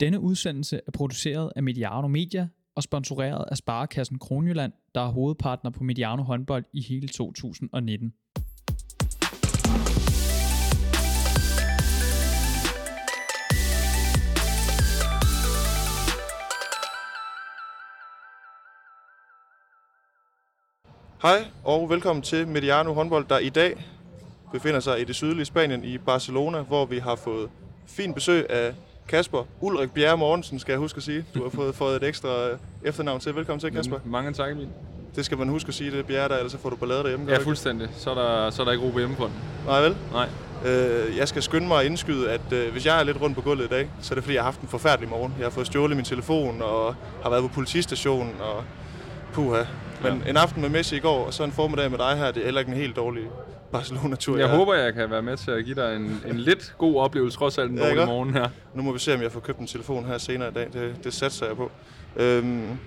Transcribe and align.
Denne 0.00 0.20
udsendelse 0.20 0.80
er 0.86 0.90
produceret 0.90 1.52
af 1.56 1.62
Mediano 1.62 2.08
Media 2.08 2.48
og 2.74 2.82
sponsoreret 2.82 3.44
af 3.50 3.56
Sparekassen 3.56 4.18
Kronjylland, 4.18 4.72
der 4.94 5.00
er 5.00 5.08
hovedpartner 5.08 5.70
på 5.70 5.84
Mediano 5.84 6.22
håndbold 6.22 6.64
i 6.72 6.82
hele 6.82 7.08
2019. 7.08 8.12
Hej 21.22 21.44
og 21.64 21.90
velkommen 21.90 22.22
til 22.22 22.48
Mediano 22.48 22.92
håndbold, 22.92 23.26
der 23.28 23.38
i 23.38 23.48
dag 23.48 23.84
befinder 24.52 24.80
sig 24.80 25.00
i 25.00 25.04
det 25.04 25.14
sydlige 25.14 25.44
Spanien 25.44 25.84
i 25.84 25.98
Barcelona, 25.98 26.62
hvor 26.62 26.86
vi 26.86 26.98
har 26.98 27.16
fået 27.16 27.50
fint 27.86 28.14
besøg 28.14 28.50
af 28.50 28.74
Kasper 29.08 29.44
Ulrik 29.60 29.90
Bjerre 29.90 30.16
Mortensen, 30.16 30.58
skal 30.58 30.72
jeg 30.72 30.78
huske 30.78 30.96
at 30.96 31.02
sige. 31.02 31.24
Du 31.34 31.42
har 31.42 31.50
fået, 31.50 31.74
fået 31.74 31.96
et 31.96 32.08
ekstra 32.08 32.48
øh, 32.48 32.58
efternavn 32.84 33.20
til. 33.20 33.34
Velkommen 33.34 33.60
til, 33.60 33.72
Kasper. 33.72 33.98
Mange 34.04 34.32
tak, 34.32 34.50
Emil. 34.52 34.68
Det 35.16 35.24
skal 35.24 35.38
man 35.38 35.48
huske 35.48 35.68
at 35.68 35.74
sige, 35.74 35.90
det 35.90 35.98
er 35.98 36.02
Bjerre 36.02 36.28
der, 36.28 36.36
ellers 36.36 36.52
så 36.52 36.58
får 36.58 36.70
du 36.70 36.76
ballade 36.76 37.02
derhjemme. 37.02 37.30
Ja, 37.32 37.38
fuldstændig. 37.38 37.88
Så 37.96 38.10
er 38.10 38.14
der, 38.14 38.50
så 38.50 38.62
er 38.62 38.64
der 38.64 38.72
ikke 38.72 38.84
ro 38.84 38.90
på 38.90 38.98
hjemmefronten. 38.98 39.38
Nej 39.66 39.80
vel? 39.80 39.96
Nej. 40.12 40.28
Øh, 40.66 41.16
jeg 41.16 41.28
skal 41.28 41.42
skynde 41.42 41.68
mig 41.68 41.80
at 41.80 41.86
indskyde, 41.86 42.30
at 42.30 42.52
øh, 42.52 42.72
hvis 42.72 42.86
jeg 42.86 43.00
er 43.00 43.04
lidt 43.04 43.20
rundt 43.20 43.36
på 43.36 43.42
gulvet 43.42 43.64
i 43.64 43.68
dag, 43.68 43.90
så 44.00 44.14
er 44.14 44.14
det 44.14 44.24
fordi, 44.24 44.34
jeg 44.34 44.42
har 44.42 44.50
haft 44.50 44.60
en 44.60 44.68
forfærdelig 44.68 45.08
morgen. 45.08 45.34
Jeg 45.38 45.44
har 45.44 45.50
fået 45.50 45.66
stjålet 45.66 45.96
min 45.96 46.04
telefon 46.04 46.62
og 46.62 46.94
har 47.22 47.30
været 47.30 47.42
på 47.42 47.48
politistationen 47.48 48.34
og 48.40 48.64
puha. 49.32 49.62
Men 50.02 50.22
Ja. 50.24 50.30
en 50.30 50.36
aften 50.36 50.62
med 50.62 50.68
Messi 50.70 50.96
i 50.96 51.00
går, 51.00 51.26
og 51.26 51.34
så 51.34 51.44
en 51.44 51.52
formiddag 51.52 51.90
med 51.90 51.98
dig 51.98 52.16
her, 52.16 52.30
det 52.30 52.40
er 52.40 52.44
heller 52.44 52.60
ikke 52.60 52.72
en 52.72 52.78
helt 52.78 52.96
dårlig 52.96 53.22
Barcelona-tur. 53.72 54.38
Jeg 54.38 54.48
håber, 54.48 54.74
jeg 54.74 54.94
kan 54.94 55.10
være 55.10 55.22
med 55.22 55.36
til 55.36 55.50
at 55.50 55.64
give 55.64 55.74
dig 55.76 55.96
en, 55.96 56.22
en 56.26 56.36
lidt 56.36 56.74
god 56.78 57.00
oplevelse, 57.00 57.38
trods 57.38 57.58
alt 57.58 57.70
en 57.70 57.78
dårlig 57.78 58.06
morgen 58.06 58.34
her. 58.34 58.48
Nu 58.74 58.82
må 58.82 58.92
vi 58.92 58.98
se, 58.98 59.14
om 59.14 59.22
jeg 59.22 59.32
får 59.32 59.40
købt 59.40 59.58
en 59.58 59.66
telefon 59.66 60.04
her 60.04 60.18
senere 60.18 60.48
i 60.48 60.52
dag. 60.52 60.68
Det, 60.72 61.04
det 61.04 61.12
satser 61.14 61.46
jeg 61.46 61.56
på. 61.56 61.70
Øhm, 62.16 62.78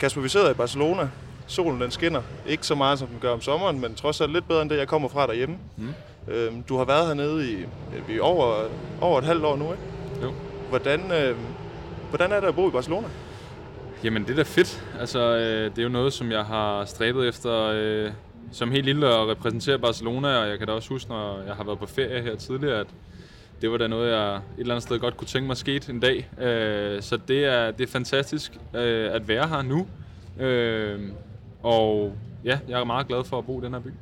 Kasper, 0.00 0.20
vi 0.20 0.28
sidder 0.28 0.50
i 0.50 0.54
Barcelona. 0.54 1.08
Solen 1.46 1.80
den 1.80 1.90
skinner. 1.90 2.22
Ikke 2.46 2.66
så 2.66 2.74
meget, 2.74 2.98
som 2.98 3.08
den 3.08 3.18
gør 3.20 3.32
om 3.32 3.40
sommeren, 3.40 3.80
men 3.80 3.94
trods 3.94 4.20
alt 4.20 4.32
lidt 4.32 4.48
bedre 4.48 4.62
end 4.62 4.70
det, 4.70 4.76
jeg 4.78 4.88
kommer 4.88 5.08
fra 5.08 5.26
derhjemme. 5.26 5.58
Mm. 5.76 5.94
Øhm, 6.28 6.62
du 6.62 6.76
har 6.76 6.84
været 6.84 7.06
hernede 7.06 7.50
i, 7.52 7.56
i 8.08 8.20
over, 8.20 8.64
over 9.00 9.18
et 9.18 9.24
halvt 9.24 9.44
år 9.44 9.56
nu, 9.56 9.64
ikke? 9.72 9.82
Jo. 10.22 10.32
Hvordan, 10.68 11.12
øhm, 11.12 11.38
hvordan 12.08 12.32
er 12.32 12.40
det 12.40 12.46
at 12.46 12.54
bo 12.54 12.68
i 12.68 12.70
Barcelona? 12.70 13.06
Jamen, 14.04 14.22
det 14.22 14.30
er 14.30 14.36
da 14.36 14.42
fedt. 14.42 14.84
Altså, 15.00 15.18
øh, 15.18 15.70
det 15.70 15.78
er 15.78 15.82
jo 15.82 15.88
noget, 15.88 16.12
som 16.12 16.30
jeg 16.30 16.44
har 16.44 16.84
stræbet 16.84 17.28
efter 17.28 17.70
øh, 17.74 18.10
som 18.52 18.70
helt 18.70 18.84
lille 18.84 19.06
at 19.06 19.28
repræsentere 19.28 19.78
Barcelona, 19.78 20.36
og 20.36 20.48
jeg 20.48 20.58
kan 20.58 20.66
da 20.66 20.72
også 20.72 20.88
huske, 20.88 21.10
når 21.10 21.42
jeg 21.46 21.54
har 21.54 21.64
været 21.64 21.78
på 21.78 21.86
ferie 21.86 22.22
her 22.22 22.36
tidligere, 22.36 22.80
at 22.80 22.86
det 23.60 23.70
var 23.70 23.76
da 23.76 23.86
noget, 23.86 24.12
jeg 24.12 24.36
et 24.36 24.42
eller 24.58 24.74
andet 24.74 24.82
sted 24.82 24.98
godt 24.98 25.16
kunne 25.16 25.28
tænke 25.28 25.46
mig 25.46 25.56
skete 25.56 25.92
en 25.92 26.00
dag. 26.00 26.28
Øh, 26.40 27.02
så 27.02 27.18
det 27.28 27.44
er, 27.44 27.70
det 27.70 27.88
er 27.88 27.92
fantastisk 27.92 28.52
øh, 28.74 29.14
at 29.14 29.28
være 29.28 29.48
her 29.48 29.62
nu. 29.62 29.86
Øh, 30.44 31.00
og 31.62 32.12
ja, 32.44 32.58
jeg 32.68 32.80
er 32.80 32.84
meget 32.84 33.08
glad 33.08 33.24
for 33.24 33.38
at 33.38 33.46
bo 33.46 33.60
i 33.60 33.64
den 33.64 33.72
her 33.72 33.80
by. 33.80 33.92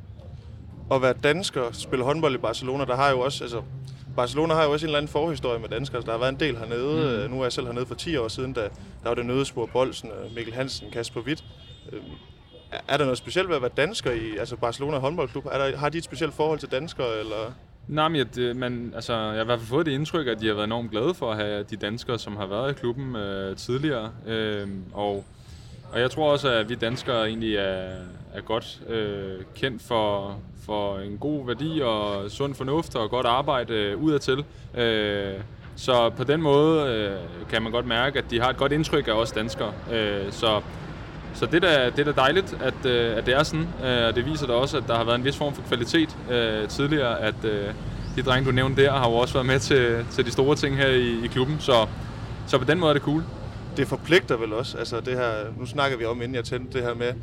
At 0.91 1.01
være 1.01 1.13
dansker 1.23 1.61
og 1.61 1.75
spille 1.75 2.05
håndbold 2.05 2.35
i 2.35 2.37
Barcelona, 2.37 2.85
der 2.85 2.95
har 2.95 3.09
jo 3.09 3.19
også... 3.19 3.43
Altså, 3.43 3.61
Barcelona 4.15 4.53
har 4.53 4.63
jo 4.63 4.71
også 4.71 4.85
en 4.85 4.87
eller 4.87 4.97
anden 4.97 5.11
forhistorie 5.11 5.59
med 5.59 5.69
danskere. 5.69 5.97
Altså, 5.97 6.05
der 6.05 6.11
har 6.11 6.19
været 6.19 6.33
en 6.33 6.39
del 6.39 6.57
hernede. 6.57 7.27
Mm. 7.27 7.33
Nu 7.33 7.39
er 7.39 7.45
jeg 7.45 7.51
selv 7.51 7.65
hernede 7.65 7.85
for 7.85 7.95
10 7.95 8.17
år 8.17 8.27
siden, 8.27 8.53
da 8.53 8.61
der 8.61 9.09
var 9.09 9.13
det 9.13 9.25
Nødespor 9.25 9.65
Bolsen, 9.65 10.11
og 10.11 10.31
Mikkel 10.35 10.53
Hansen, 10.53 10.91
Kasper 10.91 11.21
Witt. 11.21 11.43
Er 12.87 12.97
der 12.97 13.03
noget 13.03 13.17
specielt 13.17 13.49
ved 13.49 13.55
at 13.55 13.61
være 13.61 13.71
dansker 13.77 14.11
i 14.11 14.37
altså 14.37 14.55
Barcelona 14.55 14.97
håndboldklub? 14.97 15.45
Er 15.45 15.57
der, 15.57 15.77
har 15.77 15.89
de 15.89 15.97
et 15.97 16.03
specielt 16.03 16.33
forhold 16.33 16.59
til 16.59 16.71
danskere, 16.71 17.19
eller... 17.19 17.53
Nej, 17.87 18.07
men 18.07 18.17
jeg, 18.17 18.35
det, 18.35 18.55
man, 18.55 18.91
altså, 18.95 19.13
jeg 19.13 19.33
har 19.33 19.41
i 19.41 19.45
hvert 19.45 19.59
fald 19.59 19.69
fået 19.69 19.85
det 19.85 19.91
indtryk, 19.91 20.27
at 20.27 20.41
de 20.41 20.47
har 20.47 20.53
været 20.53 20.65
enormt 20.65 20.91
glade 20.91 21.13
for 21.13 21.31
at 21.31 21.37
have 21.37 21.63
de 21.63 21.75
danskere, 21.75 22.19
som 22.19 22.35
har 22.35 22.45
været 22.45 22.71
i 22.71 22.73
klubben 22.73 23.15
øh, 23.15 23.55
tidligere. 23.55 24.11
Øh, 24.27 24.67
og, 24.93 25.25
og 25.91 25.99
jeg 25.99 26.11
tror 26.11 26.31
også, 26.31 26.49
at 26.49 26.69
vi 26.69 26.75
danskere 26.75 27.27
egentlig 27.27 27.55
er, 27.55 27.95
er 28.33 28.41
godt 28.45 28.81
øh, 28.87 29.41
kendt 29.55 29.81
for, 29.81 30.37
for 30.65 30.97
en 30.99 31.17
god 31.17 31.45
værdi 31.45 31.81
og 31.83 32.31
sund 32.31 32.55
fornuft 32.55 32.95
og 32.95 33.09
godt 33.09 33.25
arbejde 33.25 33.73
øh, 33.73 34.03
udadtil. 34.03 34.45
Øh, 34.77 35.33
så 35.75 36.09
på 36.09 36.23
den 36.23 36.41
måde 36.41 36.87
øh, 36.87 37.49
kan 37.49 37.61
man 37.61 37.71
godt 37.71 37.85
mærke, 37.85 38.19
at 38.19 38.25
de 38.31 38.39
har 38.39 38.49
et 38.49 38.57
godt 38.57 38.71
indtryk 38.71 39.07
af 39.07 39.11
os 39.11 39.31
danskere. 39.31 39.73
Øh, 39.91 40.31
så 40.31 40.61
så 41.37 41.45
det 41.45 41.55
er 41.55 41.59
da, 41.59 41.89
det 41.89 41.99
er 41.99 42.11
da 42.11 42.21
dejligt, 42.21 42.57
at, 42.61 42.85
øh, 42.85 43.17
at 43.17 43.25
det 43.25 43.33
er 43.33 43.43
sådan, 43.43 43.67
øh, 43.83 44.07
og 44.07 44.15
det 44.15 44.25
viser 44.25 44.47
da 44.47 44.53
også, 44.53 44.77
at 44.77 44.83
der 44.87 44.95
har 44.95 45.03
været 45.03 45.15
en 45.15 45.23
vis 45.23 45.37
form 45.37 45.53
for 45.53 45.61
kvalitet 45.61 46.17
øh, 46.31 46.67
tidligere, 46.67 47.19
at 47.19 47.45
øh, 47.45 47.73
de 48.15 48.21
drenge, 48.21 48.47
du 48.47 48.51
nævnte 48.51 48.83
der, 48.83 48.91
har 48.91 49.09
jo 49.09 49.15
også 49.15 49.33
været 49.33 49.45
med 49.45 49.59
til, 49.59 50.05
til 50.11 50.25
de 50.25 50.31
store 50.31 50.55
ting 50.55 50.77
her 50.77 50.87
i, 50.87 51.25
i 51.25 51.27
klubben, 51.27 51.55
så, 51.59 51.87
så 52.47 52.57
på 52.57 52.65
den 52.65 52.79
måde 52.79 52.89
er 52.89 52.93
det 52.93 53.01
cool. 53.01 53.23
Det 53.77 53.87
forpligter 53.87 54.37
vel 54.37 54.53
også, 54.53 54.77
altså 54.77 54.99
det 54.99 55.13
her... 55.13 55.31
Nu 55.59 55.65
snakker 55.65 55.97
vi 55.97 56.05
om, 56.05 56.21
inden 56.21 56.35
jeg 56.35 56.43
tændte 56.43 56.77
det 56.77 56.87
her 56.87 56.93
med, 56.93 57.13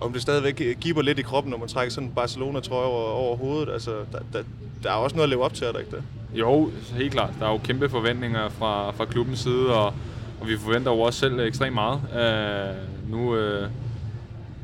om 0.00 0.12
det 0.12 0.22
stadigvæk 0.22 0.76
giver 0.80 1.02
lidt 1.02 1.18
i 1.18 1.22
kroppen, 1.22 1.50
når 1.50 1.58
man 1.58 1.68
trækker 1.68 1.92
sådan 1.92 2.08
en 2.08 2.14
Barcelona-trøje 2.14 2.86
over, 2.86 3.10
over 3.10 3.36
hovedet. 3.36 3.72
Altså, 3.72 3.90
der, 3.90 4.18
der, 4.32 4.42
der 4.82 4.90
er 4.90 4.94
også 4.94 5.16
noget 5.16 5.26
at 5.26 5.30
leve 5.30 5.44
op 5.44 5.54
til, 5.54 5.66
er 5.66 5.72
der 5.72 5.78
ikke 5.78 5.90
det? 5.90 6.02
Jo, 6.34 6.70
helt 6.96 7.12
klart. 7.12 7.30
Der 7.40 7.46
er 7.46 7.50
jo 7.50 7.58
kæmpe 7.58 7.88
forventninger 7.88 8.48
fra, 8.48 8.90
fra 8.90 9.04
klubbens 9.04 9.38
side, 9.38 9.74
og, 9.74 9.94
og 10.44 10.50
vi 10.50 10.56
forventer 10.56 10.90
jo 10.90 11.00
også 11.00 11.18
selv 11.18 11.40
øh, 11.40 11.46
ekstremt 11.46 11.74
meget. 11.74 12.00
Øh, 12.14 13.10
nu, 13.10 13.36
øh, 13.36 13.68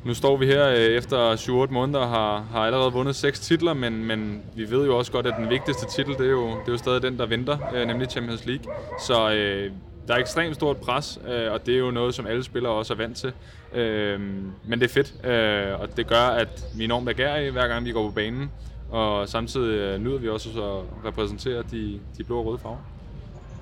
nu 0.04 0.14
står 0.14 0.36
vi 0.36 0.46
her 0.46 0.68
øh, 0.68 0.76
efter 0.76 1.36
7-8 1.36 1.72
måneder 1.72 1.98
og 1.98 2.08
har, 2.08 2.46
har 2.52 2.60
allerede 2.60 2.92
vundet 2.92 3.16
seks 3.16 3.41
titler, 3.41 3.74
men, 3.74 4.04
men 4.04 4.42
vi 4.56 4.70
ved 4.70 4.86
jo 4.86 4.98
også 4.98 5.12
godt, 5.12 5.26
at 5.26 5.34
den 5.38 5.50
vigtigste 5.50 5.86
titel, 5.86 6.12
det 6.12 6.26
er 6.26 6.30
jo, 6.30 6.46
det 6.48 6.68
er 6.68 6.72
jo 6.72 6.76
stadig 6.76 7.02
den, 7.02 7.18
der 7.18 7.26
venter, 7.26 7.58
øh, 7.74 7.86
nemlig 7.86 8.10
Champions 8.10 8.46
League. 8.46 8.64
Så 9.06 9.32
øh, 9.32 9.72
der 10.08 10.14
er 10.14 10.18
ekstremt 10.18 10.54
stort 10.54 10.76
pres, 10.76 11.18
øh, 11.28 11.52
og 11.52 11.66
det 11.66 11.74
er 11.74 11.78
jo 11.78 11.91
noget, 11.91 12.14
som 12.14 12.26
alle 12.26 12.44
spillere 12.44 12.72
også 12.72 12.92
er 12.92 12.97
vant 12.97 13.16
til. 13.16 13.32
Øh, 13.74 14.20
men 14.64 14.80
det 14.80 14.82
er 14.82 14.88
fedt, 14.88 15.24
øh, 15.24 15.80
og 15.80 15.97
det 15.97 16.06
gør, 16.06 16.26
at 16.26 16.64
vi 16.76 16.82
er 16.82 16.84
enormt 16.84 17.06
begærige, 17.06 17.50
hver 17.50 17.68
gang 17.68 17.84
vi 17.84 17.92
går 17.92 18.08
på 18.08 18.14
banen. 18.14 18.50
Og 18.91 19.28
samtidig 19.28 19.78
øh, 19.78 20.00
nyder 20.00 20.18
vi 20.18 20.28
også 20.28 20.48
at 20.48 21.06
repræsentere 21.08 21.62
de, 21.70 22.00
de 22.18 22.24
blå 22.24 22.38
og 22.38 22.47
røde 22.47 22.58
farver. 22.58 23.00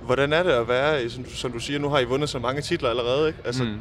Hvordan 0.09 0.33
er 0.33 0.43
det 0.43 0.51
at 0.51 0.69
være, 0.69 1.11
som, 1.11 1.27
som 1.29 1.53
du 1.53 1.59
siger, 1.59 1.79
nu 1.79 1.89
har 1.89 1.99
I 1.99 2.05
vundet 2.05 2.29
så 2.29 2.39
mange 2.39 2.63
titler 2.63 2.91
allerede, 2.91 3.27
ikke? 3.29 3.39
Altså, 3.45 3.65
mm. 3.65 3.75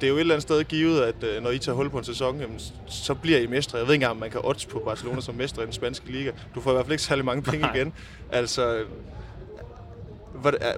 Det 0.00 0.06
er 0.06 0.10
jo 0.10 0.16
et 0.16 0.20
eller 0.20 0.34
andet 0.34 0.42
sted 0.42 0.64
givet, 0.64 1.00
at 1.02 1.14
øh, 1.24 1.42
når 1.42 1.50
I 1.50 1.58
tager 1.58 1.76
hul 1.76 1.90
på 1.90 1.98
en 1.98 2.04
sæson, 2.04 2.40
jamen, 2.40 2.60
så 2.86 3.14
bliver 3.14 3.38
I 3.38 3.46
mestre. 3.46 3.78
Jeg 3.78 3.86
ved 3.86 3.94
ikke 3.94 4.02
engang, 4.02 4.10
om 4.10 4.16
man 4.16 4.30
kan 4.30 4.40
odds 4.44 4.66
på 4.66 4.82
Barcelona 4.84 5.20
som 5.20 5.34
mestre 5.34 5.62
i 5.62 5.64
den 5.64 5.72
spanske 5.72 6.12
liga. 6.12 6.30
Du 6.54 6.60
får 6.60 6.70
i 6.70 6.74
hvert 6.74 6.84
fald 6.86 6.92
ikke 6.92 7.02
særlig 7.02 7.24
mange 7.24 7.42
penge 7.42 7.60
Nej. 7.60 7.74
igen. 7.76 7.92
Altså, 8.32 8.84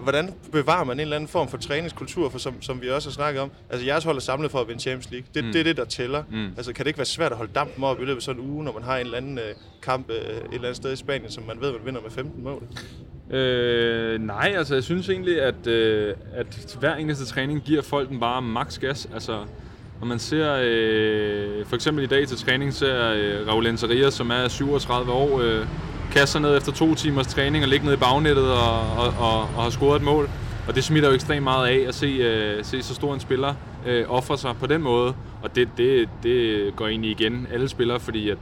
hvordan- 0.01 0.35
bevarer 0.53 0.85
man 0.85 0.97
en 0.97 1.01
eller 1.01 1.17
anden 1.17 1.29
form 1.29 1.49
for 1.49 1.57
træningskultur, 1.57 2.29
for 2.31 2.39
som, 2.39 2.63
som 2.63 2.83
vi 2.83 2.91
også 2.91 3.09
har 3.09 3.13
snakket 3.13 3.43
om? 3.43 3.51
Altså, 3.71 3.87
jeres 3.87 4.05
hold 4.05 4.17
er 4.17 4.21
samlet 4.21 4.51
for 4.51 4.61
at 4.61 4.69
vinde 4.69 4.81
Champions 4.81 5.11
League. 5.11 5.27
Det, 5.35 5.45
mm. 5.45 5.53
Det 5.53 5.59
er 5.61 5.65
det, 5.65 5.77
der 5.77 5.85
tæller. 5.85 6.23
Mm. 6.31 6.47
Altså, 6.57 6.73
kan 6.73 6.85
det 6.85 6.89
ikke 6.89 6.99
være 6.99 7.07
svært 7.07 7.33
at 7.33 7.39
holde 7.39 7.53
dampen 7.55 7.85
op 7.85 8.01
i 8.01 8.05
løbet 8.05 8.17
af 8.17 8.23
sådan 8.23 8.43
en 8.43 8.51
uge, 8.51 8.65
når 8.65 8.73
man 8.73 8.83
har 8.83 8.97
en 8.97 9.05
eller 9.05 9.17
anden 9.17 9.39
øh, 9.39 9.55
kamp 9.83 10.11
øh, 10.11 10.17
et 10.17 10.23
eller 10.29 10.59
andet 10.59 10.77
sted 10.77 10.93
i 10.93 10.97
Spanien, 10.97 11.31
som 11.31 11.45
man 11.45 11.61
ved, 11.61 11.73
man 11.73 11.81
vinder 11.85 12.01
med 12.01 12.11
15 12.11 12.43
mål? 12.45 12.63
Øh, 13.31 14.21
nej, 14.21 14.55
altså 14.57 14.75
jeg 14.75 14.85
synes 14.85 15.09
egentlig, 15.09 15.43
at, 15.43 15.67
øh, 15.67 16.15
at 16.35 16.77
hver 16.81 16.95
eneste 16.95 17.27
træning 17.27 17.63
giver 17.63 17.83
folk 17.83 18.09
den 18.09 18.21
bare 18.21 18.43
max 18.43 18.79
gas. 18.79 19.09
Altså, 19.15 19.39
når 20.01 20.07
man 20.07 20.19
ser, 20.19 20.57
øh, 20.63 21.67
for 21.67 21.75
eksempel 21.75 22.05
i 22.05 22.07
dag 22.07 22.29
til 22.29 22.37
træning, 22.37 22.75
ser 22.75 23.13
øh, 23.13 23.49
Raul 23.49 23.67
Enteria, 23.67 24.11
som 24.11 24.31
er 24.31 24.49
37 24.49 25.13
år, 25.13 25.41
øh, 25.41 25.67
kaster 26.13 26.41
ned 26.41 26.57
efter 26.57 26.73
to 26.73 26.95
timers 26.95 27.27
træning 27.27 27.65
og 27.65 27.69
ligge 27.69 27.87
ned 27.87 27.95
i 27.95 27.97
bagnettet 27.97 28.53
og, 28.53 28.81
og, 28.81 29.15
og, 29.19 29.41
og 29.41 29.63
har 29.63 29.71
scoret 29.71 29.97
et 29.97 30.03
mål. 30.03 30.29
Og 30.69 30.75
det 30.75 30.85
smitter 30.85 31.09
jo 31.09 31.15
ekstremt 31.15 31.45
meget 31.45 31.69
af 31.69 31.89
at 31.89 31.95
se, 31.95 32.07
øh, 32.07 32.65
se 32.65 32.83
så 32.83 32.95
stor 32.95 33.15
en 33.15 33.21
spiller 33.21 33.55
øh, 33.87 34.05
ofre 34.09 34.39
sig 34.39 34.55
på 34.61 34.67
den 34.67 34.83
måde. 34.83 35.15
Og 35.43 35.57
det, 35.57 35.69
det, 35.77 36.09
det 36.23 36.77
går 36.77 36.87
egentlig 36.87 37.11
igen 37.11 37.47
alle 37.53 37.69
spillere, 37.69 38.01
fordi 38.01 38.31
at 38.31 38.39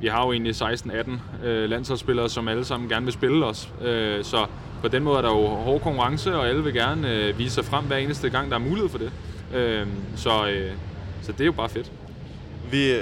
vi 0.00 0.06
har 0.06 0.26
jo 0.26 0.32
egentlig 0.32 0.54
16-18 0.54 1.44
øh, 1.44 1.70
landsholdsspillere, 1.70 2.28
som 2.28 2.48
alle 2.48 2.64
sammen 2.64 2.88
gerne 2.88 3.04
vil 3.06 3.12
spille 3.12 3.46
os. 3.46 3.68
Øh, 3.82 4.24
så 4.24 4.46
på 4.82 4.88
den 4.88 5.02
måde 5.02 5.18
er 5.18 5.22
der 5.22 5.28
jo 5.28 5.46
hård 5.46 5.80
konkurrence, 5.80 6.36
og 6.36 6.48
alle 6.48 6.64
vil 6.64 6.74
gerne 6.74 7.14
øh, 7.14 7.38
vise 7.38 7.54
sig 7.54 7.64
frem 7.64 7.84
hver 7.84 7.96
eneste 7.96 8.30
gang, 8.30 8.50
der 8.50 8.54
er 8.54 8.60
mulighed 8.60 8.88
for 8.88 8.98
det. 8.98 9.12
Øh, 9.54 9.86
så, 10.16 10.48
øh, 10.48 10.72
så 11.22 11.32
det 11.32 11.40
er 11.40 11.44
jo 11.44 11.52
bare 11.52 11.68
fedt. 11.68 11.92
Vi, 12.70 12.94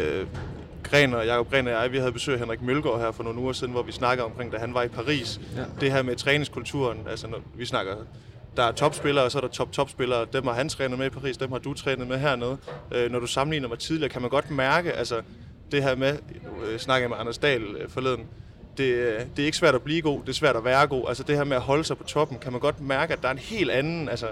Gren 0.90 1.14
og 1.14 1.26
Jacob 1.26 1.50
Gren 1.50 1.66
og 1.66 1.72
jeg, 1.72 1.92
vi 1.92 1.98
havde 1.98 2.12
besøg 2.12 2.34
af 2.34 2.40
Henrik 2.40 2.62
Mølgaard 2.62 3.00
her 3.00 3.12
for 3.12 3.22
nogle 3.22 3.40
uger 3.40 3.52
siden, 3.52 3.72
hvor 3.72 3.82
vi 3.82 3.92
snakkede 3.92 4.24
omkring, 4.26 4.52
da 4.52 4.58
han 4.58 4.74
var 4.74 4.82
i 4.82 4.88
Paris. 4.88 5.40
Ja. 5.56 5.62
Det 5.80 5.92
her 5.92 6.02
med 6.02 6.16
træningskulturen, 6.16 6.98
altså 7.10 7.26
når 7.26 7.38
vi 7.54 7.64
snakker, 7.64 7.94
der 8.56 8.62
er 8.62 8.72
topspillere, 8.72 9.24
og 9.24 9.30
så 9.30 9.38
er 9.38 9.42
der 9.42 9.48
top-topspillere. 9.48 10.26
Dem 10.32 10.46
har 10.46 10.54
han 10.54 10.68
trænet 10.68 10.98
med 10.98 11.06
i 11.06 11.10
Paris, 11.10 11.36
dem 11.36 11.52
har 11.52 11.58
du 11.58 11.74
trænet 11.74 12.08
med 12.08 12.18
hernede. 12.18 12.56
Øh, 12.92 13.10
når 13.10 13.20
du 13.20 13.26
sammenligner 13.26 13.68
med 13.68 13.76
tidligere, 13.76 14.08
kan 14.08 14.22
man 14.22 14.30
godt 14.30 14.50
mærke, 14.50 14.92
altså 14.92 15.22
det 15.72 15.82
her 15.82 15.96
med, 15.96 16.18
øh, 16.66 16.78
snakkede 16.78 17.02
jeg 17.02 17.10
med 17.10 17.16
Anders 17.18 17.38
Dahl 17.38 17.62
øh, 17.62 17.88
forleden, 17.88 18.26
det, 18.78 18.84
øh, 18.84 19.20
det 19.36 19.42
er 19.42 19.46
ikke 19.46 19.56
svært 19.56 19.74
at 19.74 19.82
blive 19.82 20.02
god, 20.02 20.20
det 20.20 20.28
er 20.28 20.32
svært 20.32 20.56
at 20.56 20.64
være 20.64 20.86
god. 20.86 21.04
Altså 21.08 21.22
det 21.22 21.36
her 21.36 21.44
med 21.44 21.56
at 21.56 21.62
holde 21.62 21.84
sig 21.84 21.98
på 21.98 22.04
toppen, 22.04 22.38
kan 22.38 22.52
man 22.52 22.60
godt 22.60 22.80
mærke, 22.80 23.12
at 23.12 23.22
der 23.22 23.28
er 23.28 23.32
en 23.32 23.38
helt 23.38 23.70
anden, 23.70 24.08
altså 24.08 24.26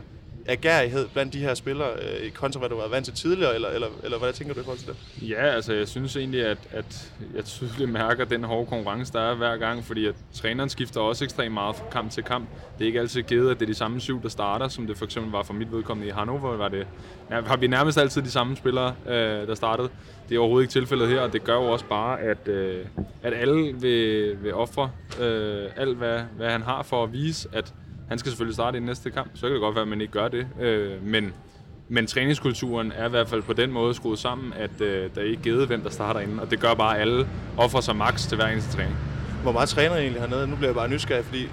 agerighed 0.49 1.07
blandt 1.13 1.33
de 1.33 1.39
her 1.39 1.55
spillere, 1.55 1.91
øh, 1.93 2.31
kontra 2.31 2.59
hvad 2.59 2.69
du 2.69 2.77
var 2.77 2.89
vant 2.89 3.05
til 3.05 3.15
tidligere, 3.15 3.55
eller, 3.55 3.69
eller, 3.69 3.89
eller 4.05 4.19
hvad 4.19 4.33
tænker 4.33 4.55
du 4.55 4.61
i 4.61 4.63
forhold 4.63 4.79
til 4.79 4.89
det? 4.89 5.29
Ja, 5.31 5.47
altså 5.47 5.75
jeg 5.75 5.89
synes 5.89 6.17
egentlig, 6.17 6.47
at, 6.47 6.59
at 6.71 7.13
jeg 7.35 7.45
tydeligt 7.45 7.91
mærker 7.91 8.25
den 8.25 8.45
hårde 8.45 8.67
konkurrence, 8.67 9.13
der 9.13 9.21
er 9.21 9.35
hver 9.35 9.57
gang, 9.57 9.85
fordi 9.85 10.07
at 10.07 10.15
træneren 10.35 10.69
skifter 10.69 11.01
også 11.01 11.25
ekstremt 11.25 11.55
meget 11.55 11.77
fra 11.77 11.85
kamp 11.93 12.11
til 12.11 12.23
kamp. 12.23 12.49
Det 12.79 12.85
er 12.85 12.87
ikke 12.87 13.01
altid 13.01 13.23
givet, 13.23 13.51
at 13.51 13.61
det 13.61 13.67
er 13.67 13.71
de 13.71 13.75
samme 13.75 14.01
syv, 14.01 14.23
der 14.23 14.29
starter, 14.29 14.69
som 14.69 14.87
det 14.87 14.99
for 14.99 15.05
eksempel 15.05 15.33
var 15.33 15.43
for 15.43 15.55
mit 15.55 15.73
vedkommende 15.73 16.09
i 16.09 16.13
Hannover. 16.13 16.57
Var 16.57 16.69
det, 16.69 16.87
ja, 17.31 17.41
har 17.41 17.57
vi 17.57 17.67
nærmest 17.67 17.99
altid 17.99 18.23
de 18.23 18.31
samme 18.31 18.57
spillere, 18.57 18.95
øh, 19.07 19.15
der 19.47 19.55
startede. 19.55 19.89
Det 20.29 20.35
er 20.35 20.39
overhovedet 20.39 20.65
ikke 20.65 20.73
tilfældet 20.73 21.09
her, 21.09 21.21
og 21.21 21.33
det 21.33 21.45
gør 21.45 21.55
jo 21.55 21.65
også 21.65 21.85
bare, 21.85 22.21
at, 22.21 22.49
øh, 22.49 22.85
at 23.23 23.35
alle 23.35 23.75
vil, 23.81 24.37
vil 24.43 24.55
ofre 24.55 24.91
øh, 25.21 25.71
alt, 25.77 25.97
hvad, 25.97 26.21
hvad 26.37 26.51
han 26.51 26.63
har 26.63 26.83
for 26.83 27.05
at 27.05 27.13
vise, 27.13 27.49
at 27.53 27.75
han 28.09 28.19
skal 28.19 28.31
selvfølgelig 28.31 28.55
starte 28.55 28.79
i 28.79 28.81
næste 28.81 29.11
kamp. 29.11 29.31
Så 29.35 29.41
kan 29.41 29.53
det 29.53 29.61
godt 29.61 29.75
være, 29.75 29.83
at 29.83 29.89
man 29.89 30.01
ikke 30.01 30.13
gør 30.13 30.29
det. 30.29 30.47
Øh, 30.61 31.03
men, 31.03 31.33
men 31.89 32.07
træningskulturen 32.07 32.93
er 32.93 33.07
i 33.07 33.11
hvert 33.11 33.29
fald 33.29 33.43
på 33.43 33.53
den 33.53 33.73
måde 33.73 33.95
skruet 33.95 34.19
sammen, 34.19 34.53
at 34.53 34.81
øh, 34.81 35.11
der 35.15 35.21
er 35.21 35.25
ikke 35.25 35.43
givet, 35.43 35.67
hvem 35.67 35.81
der 35.83 35.91
starter 35.91 36.21
inden. 36.21 36.41
Og 36.41 36.51
det 36.51 36.61
gør 36.61 36.75
bare, 36.75 36.95
at 36.95 37.01
alle 37.01 37.29
offrer 37.57 37.81
sig 37.81 37.97
max 37.97 38.29
til 38.29 38.37
hver 38.37 38.47
eneste 38.47 38.77
træning. 38.77 38.97
Hvor 39.43 39.53
meget 39.53 39.69
træner 39.69 39.97
I 39.97 40.01
egentlig 40.01 40.23
hernede? 40.23 40.47
Nu 40.47 40.57
bliver 40.57 40.69
jeg 40.69 40.75
bare 40.75 40.89
nysgerrig, 40.89 41.25
fordi 41.25 41.49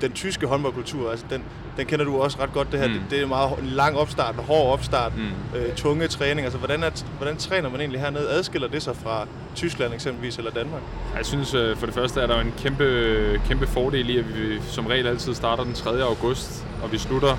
den 0.00 0.12
tyske 0.12 0.46
håndboldkultur, 0.46 1.10
altså 1.10 1.26
den, 1.30 1.42
den 1.76 1.86
kender 1.86 2.04
du 2.04 2.20
også 2.20 2.38
ret 2.40 2.52
godt 2.52 2.72
det 2.72 2.80
her. 2.80 2.88
Mm. 2.88 2.94
Det, 2.94 3.02
det 3.10 3.22
er 3.22 3.26
meget 3.26 3.58
en 3.58 3.66
lang 3.66 3.96
opstart, 3.96 4.34
en 4.34 4.40
hård 4.40 4.72
opstart, 4.72 5.12
mm. 5.16 5.58
øh, 5.58 5.74
tunge 5.74 6.08
træning. 6.08 6.44
Altså 6.44 6.58
hvordan, 6.58 6.82
er, 6.82 6.90
hvordan 7.16 7.36
træner 7.36 7.70
man 7.70 7.80
egentlig 7.80 8.00
hernede? 8.00 8.28
Adskiller 8.30 8.68
det 8.68 8.82
sig 8.82 8.96
fra 8.96 9.26
Tyskland 9.54 9.94
eksempelvis 9.94 10.38
eller 10.38 10.50
Danmark? 10.50 10.82
Jeg 11.16 11.26
synes 11.26 11.54
øh, 11.54 11.76
for 11.76 11.86
det 11.86 11.94
første 11.94 12.20
er 12.20 12.26
der 12.26 12.40
en 12.40 12.52
kæmpe, 12.58 13.40
kæmpe 13.48 13.66
fordel 13.66 14.10
i, 14.10 14.18
at 14.18 14.28
vi 14.28 14.60
som 14.60 14.86
regel 14.86 15.06
altid 15.06 15.34
starter 15.34 15.64
den 15.64 15.74
3. 15.74 16.02
august, 16.02 16.66
og 16.82 16.92
vi 16.92 16.98
slutter 16.98 17.36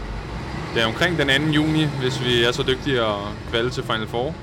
det 0.73 0.81
er 0.81 0.85
omkring 0.85 1.17
den 1.17 1.27
2. 1.27 1.51
juni, 1.51 1.85
hvis 1.85 2.25
vi 2.25 2.43
er 2.43 2.51
så 2.51 2.63
dygtige 2.63 3.01
at 3.01 3.15
kvalde 3.49 3.69
til 3.69 3.83
Final 3.83 4.07
Four. 4.07 4.35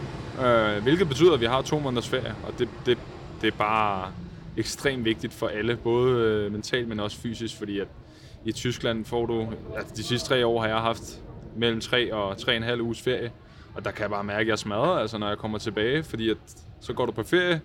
Øh, 0.45 0.83
hvilket 0.83 1.09
betyder, 1.09 1.35
at 1.35 1.41
vi 1.41 1.47
har 1.47 1.63
to 1.63 1.79
måneders 1.79 2.09
ferie, 2.09 2.35
og 2.47 2.59
det, 2.59 2.69
det, 2.87 2.99
det 3.41 3.47
er 3.47 3.57
bare 3.59 4.13
ekstremt 4.57 5.05
vigtigt 5.05 5.33
for 5.33 5.47
alle, 5.47 5.77
både 5.77 6.23
øh, 6.23 6.53
mentalt, 6.53 6.89
men 6.89 7.01
også 7.01 7.17
fysisk, 7.17 7.59
fordi 7.59 7.79
at 7.79 7.87
i 8.45 8.53
Tyskland 8.53 9.05
får 9.05 9.27
du, 9.27 9.47
altså 9.77 9.95
de 9.97 10.03
sidste 10.03 10.29
tre 10.29 10.47
år 10.47 10.61
har 10.61 10.69
jeg 10.69 10.79
haft 10.79 11.23
mellem 11.57 11.81
3 11.81 12.15
og 12.15 12.33
3,5 12.33 12.81
uges 12.81 13.03
ferie, 13.03 13.31
og 13.75 13.85
der 13.85 13.91
kan 13.91 14.03
jeg 14.03 14.11
bare 14.11 14.25
mærke, 14.25 14.41
at 14.41 14.49
jeg 14.49 14.59
smadrer, 14.59 14.99
altså 14.99 15.19
når 15.19 15.29
jeg 15.29 15.39
kommer 15.39 15.59
tilbage, 15.59 16.03
fordi 16.03 16.31
at, 16.31 16.37
så 16.81 16.93
går 16.93 17.07
du 17.07 17.13
på 17.13 17.23
ferie, 17.23 17.61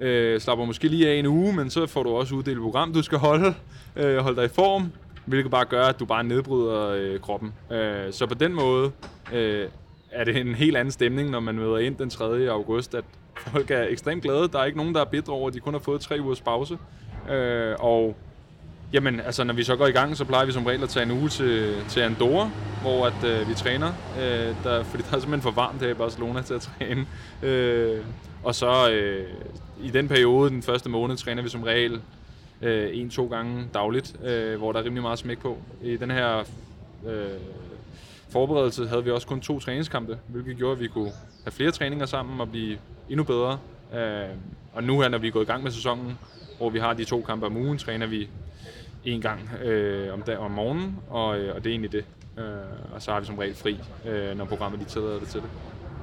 øh, 0.00 0.40
slapper 0.40 0.64
måske 0.64 0.88
lige 0.88 1.08
af 1.08 1.14
en 1.14 1.26
uge, 1.26 1.52
men 1.52 1.70
så 1.70 1.86
får 1.86 2.02
du 2.02 2.10
også 2.10 2.34
uddelt 2.34 2.60
program, 2.60 2.92
du 2.92 3.02
skal 3.02 3.18
holde, 3.18 3.54
øh, 3.96 4.18
holde 4.18 4.36
dig 4.36 4.44
i 4.44 4.54
form, 4.54 4.92
hvilket 5.26 5.50
bare 5.50 5.64
gør, 5.64 5.84
at 5.84 6.00
du 6.00 6.04
bare 6.04 6.24
nedbryder 6.24 6.88
øh, 6.88 7.20
kroppen. 7.20 7.52
Øh, 7.70 8.12
så 8.12 8.26
på 8.26 8.34
den 8.34 8.54
måde 8.54 8.92
øh, 9.32 9.68
er 10.10 10.24
det 10.24 10.36
en 10.36 10.54
helt 10.54 10.76
anden 10.76 10.92
stemning, 10.92 11.30
når 11.30 11.40
man 11.40 11.54
møder 11.54 11.78
ind 11.78 11.96
den 11.96 12.10
3. 12.10 12.50
august, 12.50 12.94
at 12.94 13.04
folk 13.36 13.70
er 13.70 13.82
ekstremt 13.82 14.22
glade. 14.22 14.48
Der 14.48 14.58
er 14.58 14.64
ikke 14.64 14.78
nogen, 14.78 14.94
der 14.94 15.00
er 15.00 15.04
bitre 15.04 15.32
over, 15.32 15.48
at 15.48 15.54
de 15.54 15.60
kun 15.60 15.74
har 15.74 15.80
fået 15.80 16.00
tre 16.00 16.20
ugers 16.20 16.40
pause. 16.40 16.78
Øh, 17.30 17.76
og 17.80 18.16
Jamen, 18.94 19.20
altså 19.20 19.44
når 19.44 19.54
vi 19.54 19.62
så 19.64 19.76
går 19.76 19.86
i 19.86 19.90
gang, 19.90 20.16
så 20.16 20.24
plejer 20.24 20.46
vi 20.46 20.52
som 20.52 20.66
regel 20.66 20.82
at 20.82 20.88
tage 20.88 21.02
en 21.02 21.10
uge 21.10 21.28
til, 21.28 21.74
til 21.88 22.00
Andorra, 22.00 22.50
hvor 22.82 23.06
at, 23.06 23.24
øh, 23.24 23.48
vi 23.48 23.54
træner, 23.54 23.92
øh, 24.20 24.54
der, 24.64 24.84
fordi 24.84 25.02
der 25.02 25.16
er 25.16 25.20
simpelthen 25.20 25.42
for 25.42 25.50
varmt 25.50 25.80
her 25.80 25.88
i 25.88 25.94
Barcelona 25.94 26.42
til 26.42 26.54
at 26.54 26.60
træne. 26.60 27.06
Øh, 27.42 28.00
og 28.44 28.54
så 28.54 28.90
øh, 28.90 29.26
i 29.82 29.90
den 29.90 30.08
periode, 30.08 30.50
den 30.50 30.62
første 30.62 30.88
måned, 30.88 31.16
træner 31.16 31.42
vi 31.42 31.48
som 31.48 31.62
regel 31.62 32.00
øh, 32.62 32.90
en-to 32.92 33.26
gange 33.26 33.68
dagligt, 33.74 34.16
øh, 34.24 34.58
hvor 34.58 34.72
der 34.72 34.80
er 34.80 34.84
rimelig 34.84 35.02
meget 35.02 35.18
smæk 35.18 35.38
på. 35.38 35.58
I 35.82 35.96
den 35.96 36.10
her 36.10 36.38
øh, 37.06 37.28
forberedelse 38.28 38.88
havde 38.88 39.04
vi 39.04 39.10
også 39.10 39.26
kun 39.26 39.40
to 39.40 39.60
træningskampe, 39.60 40.18
hvilket 40.28 40.56
gjorde, 40.56 40.72
at 40.72 40.80
vi 40.80 40.86
kunne 40.86 41.12
have 41.44 41.52
flere 41.52 41.70
træninger 41.70 42.06
sammen 42.06 42.40
og 42.40 42.50
blive 42.50 42.78
endnu 43.08 43.24
bedre. 43.24 43.58
Øh, 43.94 44.28
og 44.72 44.84
nu 44.84 45.00
her, 45.00 45.08
når 45.08 45.18
vi 45.18 45.26
er 45.26 45.32
gået 45.32 45.44
i 45.44 45.46
gang 45.46 45.62
med 45.62 45.70
sæsonen, 45.70 46.18
hvor 46.58 46.70
vi 46.70 46.78
har 46.78 46.92
de 46.92 47.04
to 47.04 47.22
kampe 47.22 47.46
om 47.46 47.56
ugen, 47.56 47.78
træner 47.78 48.06
vi 48.06 48.28
en 49.04 49.20
gang 49.20 49.50
øh, 49.64 50.12
om, 50.12 50.22
dag, 50.22 50.38
om 50.38 50.50
morgenen, 50.50 50.98
og, 51.10 51.38
øh, 51.38 51.54
og 51.54 51.64
det 51.64 51.70
er 51.70 51.72
egentlig 51.72 51.92
det. 51.92 52.04
Øh, 52.38 52.44
og 52.94 53.02
så 53.02 53.12
har 53.12 53.20
vi 53.20 53.26
som 53.26 53.38
regel 53.38 53.54
fri, 53.54 53.78
øh, 54.06 54.38
når 54.38 54.44
programmet 54.44 54.78
lige 54.78 54.88
tillader 54.88 55.18
det 55.18 55.28
til 55.28 55.40
det. 55.40 55.48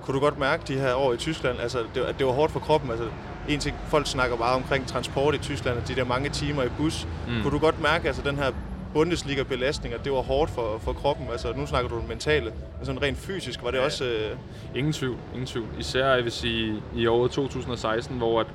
Kunne 0.01 0.15
du 0.15 0.19
godt 0.19 0.39
mærke 0.39 0.63
de 0.67 0.73
her 0.73 0.93
år 0.93 1.13
i 1.13 1.17
Tyskland, 1.17 1.59
altså, 1.59 1.83
det, 1.95 2.01
at 2.01 2.15
det 2.17 2.25
var 2.25 2.31
hårdt 2.31 2.51
for 2.51 2.59
kroppen? 2.59 2.91
Altså, 2.91 3.07
en 3.49 3.59
ting, 3.59 3.75
folk 3.87 4.07
snakker 4.07 4.37
meget 4.37 4.55
omkring 4.55 4.87
transport 4.87 5.35
i 5.35 5.37
Tyskland, 5.37 5.77
og 5.77 5.87
de 5.87 5.95
der 5.95 6.03
mange 6.03 6.29
timer 6.29 6.63
i 6.63 6.69
bus. 6.77 7.07
Mm. 7.27 7.41
Kunne 7.41 7.51
du 7.51 7.59
godt 7.59 7.81
mærke 7.81 8.07
altså, 8.07 8.21
den 8.21 8.35
her 8.35 8.51
Bundesliga-belastning, 8.93 9.93
at 9.93 10.03
det 10.03 10.11
var 10.11 10.21
hårdt 10.21 10.51
for, 10.51 10.77
for 10.77 10.93
kroppen? 10.93 11.27
Altså, 11.31 11.53
nu 11.57 11.65
snakker 11.65 11.89
du 11.89 11.95
om 11.95 12.03
mentale, 12.03 12.45
men 12.77 12.85
sådan 12.85 13.01
rent 13.01 13.17
fysisk, 13.17 13.63
var 13.63 13.71
det 13.71 13.77
ja. 13.77 13.85
også... 13.85 14.05
Øh... 14.05 14.37
Ingen 14.75 14.93
tvivl, 14.93 15.17
ingen 15.33 15.47
tvivl. 15.47 15.67
Især, 15.79 16.13
jeg 16.13 16.23
vil 16.23 16.31
sige, 16.31 16.83
i 16.95 17.07
året 17.07 17.31
2016, 17.31 18.17
hvor 18.17 18.39
at, 18.39 18.47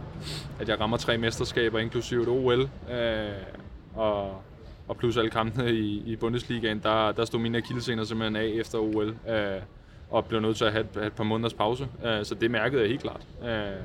at 0.60 0.68
jeg 0.68 0.80
rammer 0.80 0.96
tre 0.96 1.18
mesterskaber, 1.18 1.78
inklusive 1.78 2.22
et 2.22 2.28
OL, 2.28 2.60
øh, 2.90 3.28
og, 3.96 4.42
og 4.88 4.96
plus 4.96 5.16
alle 5.16 5.30
kampene 5.30 5.72
i, 5.72 6.02
i 6.06 6.16
Bundesligaen, 6.16 6.80
der, 6.82 7.12
der 7.12 7.24
stod 7.24 7.40
mine 7.40 7.58
akillescener 7.58 8.04
simpelthen 8.04 8.36
af 8.36 8.60
efter 8.60 8.78
OL, 8.78 9.16
øh, 9.28 9.62
og 10.10 10.24
blev 10.24 10.40
nødt 10.40 10.56
til 10.56 10.64
at 10.64 10.72
have 10.72 10.84
et, 10.84 10.90
have 10.94 11.06
et 11.06 11.12
par 11.12 11.24
måneders 11.24 11.54
pause. 11.54 11.88
Øh, 12.04 12.24
så 12.24 12.34
det 12.34 12.50
mærkede 12.50 12.82
jeg 12.82 12.90
helt 12.90 13.02
klart. 13.02 13.20
Øh, 13.44 13.80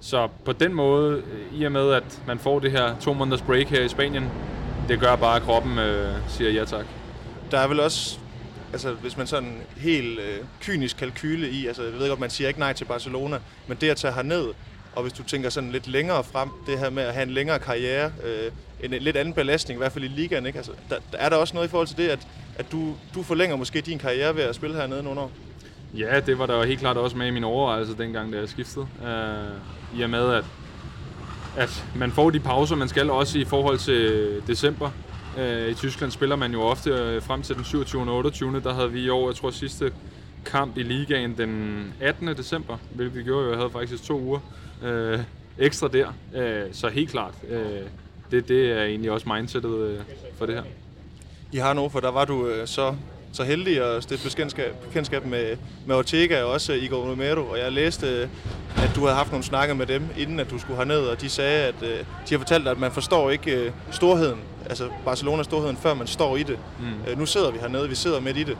så 0.00 0.28
på 0.44 0.52
den 0.52 0.74
måde, 0.74 1.22
øh, 1.32 1.60
i 1.60 1.64
og 1.64 1.72
med 1.72 1.92
at 1.92 2.22
man 2.26 2.38
får 2.38 2.58
det 2.58 2.70
her 2.70 2.98
to 3.00 3.12
måneders 3.12 3.42
break 3.42 3.66
her 3.66 3.82
i 3.82 3.88
Spanien, 3.88 4.24
det 4.88 5.00
gør 5.00 5.16
bare, 5.16 5.36
at 5.36 5.42
kroppen 5.42 5.78
øh, 5.78 6.14
siger 6.28 6.50
ja 6.50 6.64
tak. 6.64 6.86
Der 7.50 7.58
er 7.58 7.68
vel 7.68 7.80
også, 7.80 8.18
altså 8.72 8.92
hvis 8.92 9.16
man 9.16 9.26
sådan 9.26 9.62
helt 9.76 10.18
øh, 10.18 10.38
kynisk 10.60 10.96
kalkyle 10.96 11.50
i, 11.50 11.66
altså 11.66 11.82
jeg 11.82 11.92
ved 11.92 12.08
godt, 12.08 12.20
man 12.20 12.30
siger 12.30 12.48
ikke 12.48 12.60
nej 12.60 12.72
til 12.72 12.84
Barcelona, 12.84 13.38
men 13.66 13.76
det 13.80 13.90
at 13.90 13.96
tage 13.96 14.14
herned, 14.14 14.46
og 14.94 15.02
hvis 15.02 15.12
du 15.12 15.22
tænker 15.22 15.50
sådan 15.50 15.72
lidt 15.72 15.86
længere 15.86 16.24
frem, 16.24 16.48
det 16.66 16.78
her 16.78 16.90
med 16.90 17.02
at 17.02 17.14
have 17.14 17.22
en 17.22 17.30
længere 17.30 17.58
karriere, 17.58 18.12
øh, 18.24 18.52
en, 18.82 18.94
en 18.94 19.02
lidt 19.02 19.16
anden 19.16 19.34
belastning, 19.34 19.78
i 19.78 19.80
hvert 19.80 19.92
fald 19.92 20.04
i 20.04 20.08
ligaen, 20.08 20.46
ikke? 20.46 20.56
Altså, 20.56 20.72
der, 20.90 20.96
der 21.12 21.18
er 21.18 21.28
der 21.28 21.36
også 21.36 21.54
noget 21.54 21.68
i 21.68 21.70
forhold 21.70 21.86
til 21.86 21.96
det, 21.96 22.08
at, 22.08 22.26
at 22.56 22.72
du, 22.72 22.94
du 23.14 23.22
forlænger 23.22 23.56
måske 23.56 23.80
din 23.80 23.98
karriere 23.98 24.36
ved 24.36 24.42
at 24.42 24.54
spille 24.54 24.76
hernede 24.76 25.02
nogle 25.02 25.20
år? 25.20 25.30
Ja, 25.98 26.20
det 26.20 26.38
var 26.38 26.46
der 26.46 26.64
helt 26.64 26.80
klart 26.80 26.96
også 26.96 27.16
med 27.16 27.26
i 27.26 27.30
mine 27.30 27.46
overvejelser 27.46 27.94
dengang, 27.94 28.32
da 28.32 28.38
jeg 28.38 28.48
skiftede. 28.48 28.86
Øh, 29.06 29.98
I 29.98 30.02
og 30.02 30.10
med, 30.10 30.34
at, 30.34 30.44
at 31.56 31.84
man 31.96 32.12
får 32.12 32.30
de 32.30 32.40
pauser, 32.40 32.76
man 32.76 32.88
skal 32.88 33.10
også 33.10 33.38
i 33.38 33.44
forhold 33.44 33.78
til 33.78 34.42
december. 34.46 34.90
Øh, 35.38 35.68
I 35.68 35.74
Tyskland 35.74 36.12
spiller 36.12 36.36
man 36.36 36.52
jo 36.52 36.62
ofte 36.62 36.90
øh, 36.90 37.22
frem 37.22 37.42
til 37.42 37.56
den 37.56 37.64
27. 37.64 38.02
og 38.02 38.16
28. 38.16 38.60
Der 38.60 38.74
havde 38.74 38.92
vi 38.92 39.00
i 39.00 39.08
år, 39.08 39.28
jeg 39.28 39.36
tror 39.36 39.50
sidste 39.50 39.92
kamp 40.44 40.78
i 40.78 40.82
ligaen 40.82 41.38
den 41.38 41.94
18. 42.00 42.28
december, 42.28 42.76
hvilket 42.94 43.24
gjorde, 43.24 43.44
at 43.44 43.50
jeg 43.50 43.58
havde 43.58 43.70
faktisk 43.70 44.04
to 44.04 44.20
uger 44.20 44.40
uh, 44.82 45.20
ekstra 45.58 45.88
der. 45.88 46.06
Uh, 46.34 46.72
så 46.72 46.88
helt 46.88 47.10
klart, 47.10 47.34
uh, 47.42 47.56
det, 48.30 48.48
det 48.48 48.72
er 48.72 48.84
egentlig 48.84 49.10
også 49.10 49.28
mindsetet 49.28 49.70
uh, 49.70 50.00
for 50.38 50.46
det 50.46 50.54
her. 50.54 50.62
I 51.52 51.56
Hannover, 51.56 52.00
der 52.00 52.10
var 52.10 52.24
du 52.24 52.34
uh, 52.34 52.52
så 52.64 52.94
så 53.34 53.44
heldig 53.44 53.84
at 53.84 54.02
stifte 54.02 54.28
bekendtskab, 54.28 54.74
bekendtskab 54.84 55.26
med, 55.26 55.56
med 55.86 55.96
Ortega 55.96 56.42
og 56.42 56.50
også 56.50 56.72
Igor 56.72 57.10
Romero. 57.10 57.40
Og 57.40 57.58
jeg 57.58 57.72
læste, 57.72 58.30
at 58.76 58.92
du 58.94 59.00
havde 59.00 59.14
haft 59.14 59.30
nogle 59.30 59.44
snakker 59.44 59.74
med 59.74 59.86
dem, 59.86 60.02
inden 60.18 60.40
at 60.40 60.50
du 60.50 60.58
skulle 60.58 60.76
herned, 60.76 61.00
og 61.00 61.20
de 61.20 61.28
sagde, 61.28 61.66
at 61.66 61.80
de 62.28 62.34
har 62.34 62.38
fortalt 62.38 62.64
dig, 62.64 62.70
at 62.70 62.78
man 62.78 62.92
forstår 62.92 63.30
ikke 63.30 63.72
storheden, 63.90 64.40
altså 64.66 64.88
Barcelonas 65.04 65.46
storheden, 65.46 65.76
før 65.76 65.94
man 65.94 66.06
står 66.06 66.36
i 66.36 66.42
det. 66.42 66.58
Mm. 66.80 67.18
Nu 67.18 67.26
sidder 67.26 67.50
vi 67.50 67.58
hernede, 67.58 67.88
vi 67.88 67.94
sidder 67.94 68.20
midt 68.20 68.36
i 68.36 68.42
det. 68.42 68.56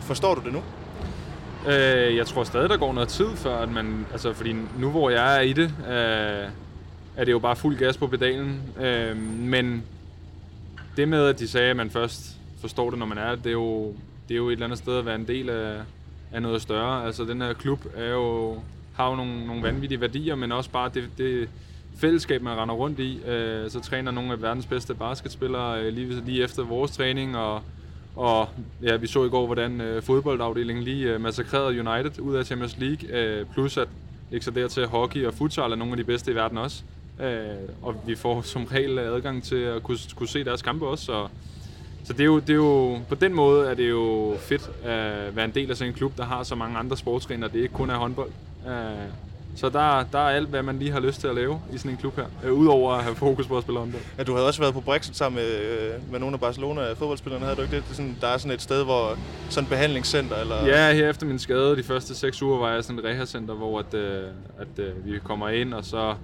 Forstår 0.00 0.34
du 0.34 0.40
det 0.44 0.52
nu? 0.52 0.62
Øh, 1.68 2.16
jeg 2.16 2.26
tror 2.26 2.44
stadig, 2.44 2.70
der 2.70 2.76
går 2.76 2.92
noget 2.92 3.08
tid, 3.08 3.28
før 3.36 3.56
at 3.56 3.68
man... 3.68 4.06
Altså, 4.12 4.32
fordi 4.32 4.54
nu 4.78 4.90
hvor 4.90 5.10
jeg 5.10 5.36
er 5.36 5.40
i 5.40 5.52
det, 5.52 5.74
øh, 5.88 6.48
er 7.16 7.24
det 7.24 7.32
jo 7.32 7.38
bare 7.38 7.56
fuld 7.56 7.78
gas 7.78 7.96
på 7.96 8.06
pedalen. 8.06 8.60
Øh, 8.80 9.16
men 9.38 9.84
det 10.96 11.08
med, 11.08 11.26
at 11.26 11.38
de 11.38 11.48
sagde, 11.48 11.70
at 11.70 11.76
man 11.76 11.90
først 11.90 12.36
forstår 12.60 12.90
det, 12.90 12.98
når 12.98 13.06
man 13.06 13.18
er 13.18 13.34
det, 13.34 13.46
er 13.46 13.50
jo, 13.50 13.94
det 14.28 14.34
er 14.34 14.36
jo 14.38 14.48
et 14.48 14.52
eller 14.52 14.66
andet 14.66 14.78
sted 14.78 14.98
at 14.98 15.06
være 15.06 15.14
en 15.14 15.28
del 15.28 15.50
af, 15.50 15.76
af 16.32 16.42
noget 16.42 16.62
større. 16.62 17.06
Altså, 17.06 17.24
den 17.24 17.40
her 17.40 17.52
klub 17.52 17.86
er 17.96 18.10
jo, 18.10 18.56
har 18.94 19.10
jo 19.10 19.16
nogle, 19.16 19.46
nogle 19.46 19.62
vanvittige 19.62 20.00
værdier, 20.00 20.34
men 20.34 20.52
også 20.52 20.70
bare 20.70 20.90
det, 20.94 21.08
det 21.18 21.48
fællesskab, 21.96 22.42
man 22.42 22.58
render 22.58 22.74
rundt 22.74 22.98
i. 22.98 23.22
Øh, 23.26 23.70
så 23.70 23.80
træner 23.80 24.10
nogle 24.10 24.32
af 24.32 24.42
verdens 24.42 24.66
bedste 24.66 24.94
basketspillere 24.94 25.82
øh, 25.82 25.92
lige, 25.92 26.22
lige 26.26 26.42
efter 26.42 26.62
vores 26.62 26.90
træning, 26.90 27.36
og 27.36 27.62
og 28.16 28.48
ja, 28.82 28.96
vi 28.96 29.06
så 29.06 29.24
i 29.24 29.28
går, 29.28 29.46
hvordan 29.46 29.80
øh, 29.80 30.02
fodboldafdelingen 30.02 30.84
lige 30.84 31.14
øh, 31.14 31.20
massakrerede 31.20 31.90
United 31.90 32.20
ud 32.20 32.34
af 32.34 32.46
Champions 32.46 32.76
League. 32.78 33.18
Øh, 33.18 33.46
plus 33.52 33.76
at 33.76 33.88
ikke 34.32 34.44
så 34.44 34.50
dertil 34.50 34.86
hockey 34.86 35.26
og 35.26 35.34
futsal 35.34 35.72
er 35.72 35.76
nogle 35.76 35.92
af 35.92 35.96
de 35.96 36.04
bedste 36.04 36.32
i 36.32 36.34
verden 36.34 36.58
også. 36.58 36.82
Øh, 37.20 37.38
og 37.82 37.94
vi 38.06 38.14
får 38.14 38.42
som 38.42 38.64
regel 38.64 38.98
adgang 38.98 39.42
til 39.42 39.56
at 39.56 39.82
kunne, 39.82 39.98
kunne 40.16 40.28
se 40.28 40.44
deres 40.44 40.62
kampe 40.62 40.86
også. 40.86 41.04
Så, 41.04 41.28
så 42.04 42.12
det, 42.12 42.20
er 42.20 42.24
jo, 42.24 42.38
det 42.38 42.50
er 42.50 42.54
jo, 42.54 42.98
på 43.08 43.14
den 43.14 43.34
måde 43.34 43.70
er 43.70 43.74
det 43.74 43.90
jo 43.90 44.34
fedt 44.38 44.70
at 44.84 45.36
være 45.36 45.44
en 45.44 45.54
del 45.54 45.70
af 45.70 45.76
sådan 45.76 45.92
en 45.92 45.96
klub, 45.96 46.16
der 46.16 46.24
har 46.24 46.42
så 46.42 46.54
mange 46.54 46.78
andre 46.78 46.96
sportsgrene, 46.96 47.46
og 47.46 47.52
det 47.52 47.58
ikke 47.58 47.74
kun 47.74 47.90
er 47.90 47.96
håndbold. 47.96 48.30
Øh, 48.66 48.72
så 49.56 49.68
der, 49.68 50.04
der 50.12 50.18
er 50.18 50.28
alt, 50.28 50.48
hvad 50.48 50.62
man 50.62 50.78
lige 50.78 50.90
har 50.90 51.00
lyst 51.00 51.20
til 51.20 51.28
at 51.28 51.34
lave 51.34 51.60
i 51.72 51.78
sådan 51.78 51.90
en 51.90 51.96
klub 51.96 52.16
her. 52.16 52.24
Øh, 52.44 52.52
Udover 52.52 52.92
at 52.92 53.02
have 53.04 53.16
fokus 53.16 53.46
på 53.46 53.56
at 53.56 53.62
spille 53.62 53.78
håndbold. 53.78 54.02
Ja, 54.18 54.22
du 54.22 54.34
havde 54.34 54.46
også 54.46 54.60
været 54.60 54.74
på 54.74 54.80
Brexit 54.80 55.16
sammen 55.16 55.42
med, 55.42 55.60
øh, 55.60 56.10
med 56.10 56.20
nogle 56.20 56.34
af 56.34 56.40
Barcelona 56.40 56.92
fodboldspillerne, 56.92 57.44
havde 57.44 57.56
du 57.56 57.62
ikke 57.62 57.76
det? 57.76 57.84
det 57.84 57.90
er 57.90 57.94
sådan, 57.94 58.16
der 58.20 58.26
er 58.26 58.38
sådan 58.38 58.54
et 58.54 58.62
sted, 58.62 58.84
hvor 58.84 59.18
sådan 59.48 59.64
et 59.64 59.70
behandlingscenter, 59.70 60.36
eller... 60.36 60.66
Ja, 60.66 60.92
her 60.92 61.08
efter 61.10 61.26
min 61.26 61.38
skade, 61.38 61.76
de 61.76 61.82
første 61.82 62.14
seks 62.14 62.42
uger, 62.42 62.58
var 62.58 62.72
jeg 62.72 62.84
sådan 62.84 62.98
et 62.98 63.04
rehacenter, 63.04 63.54
hvor 63.54 63.78
at, 63.78 63.94
øh, 63.94 64.24
at, 64.58 64.78
øh, 64.78 65.06
vi 65.06 65.18
kommer 65.24 65.48
ind, 65.48 65.74
og 65.74 65.84
så 65.84 66.14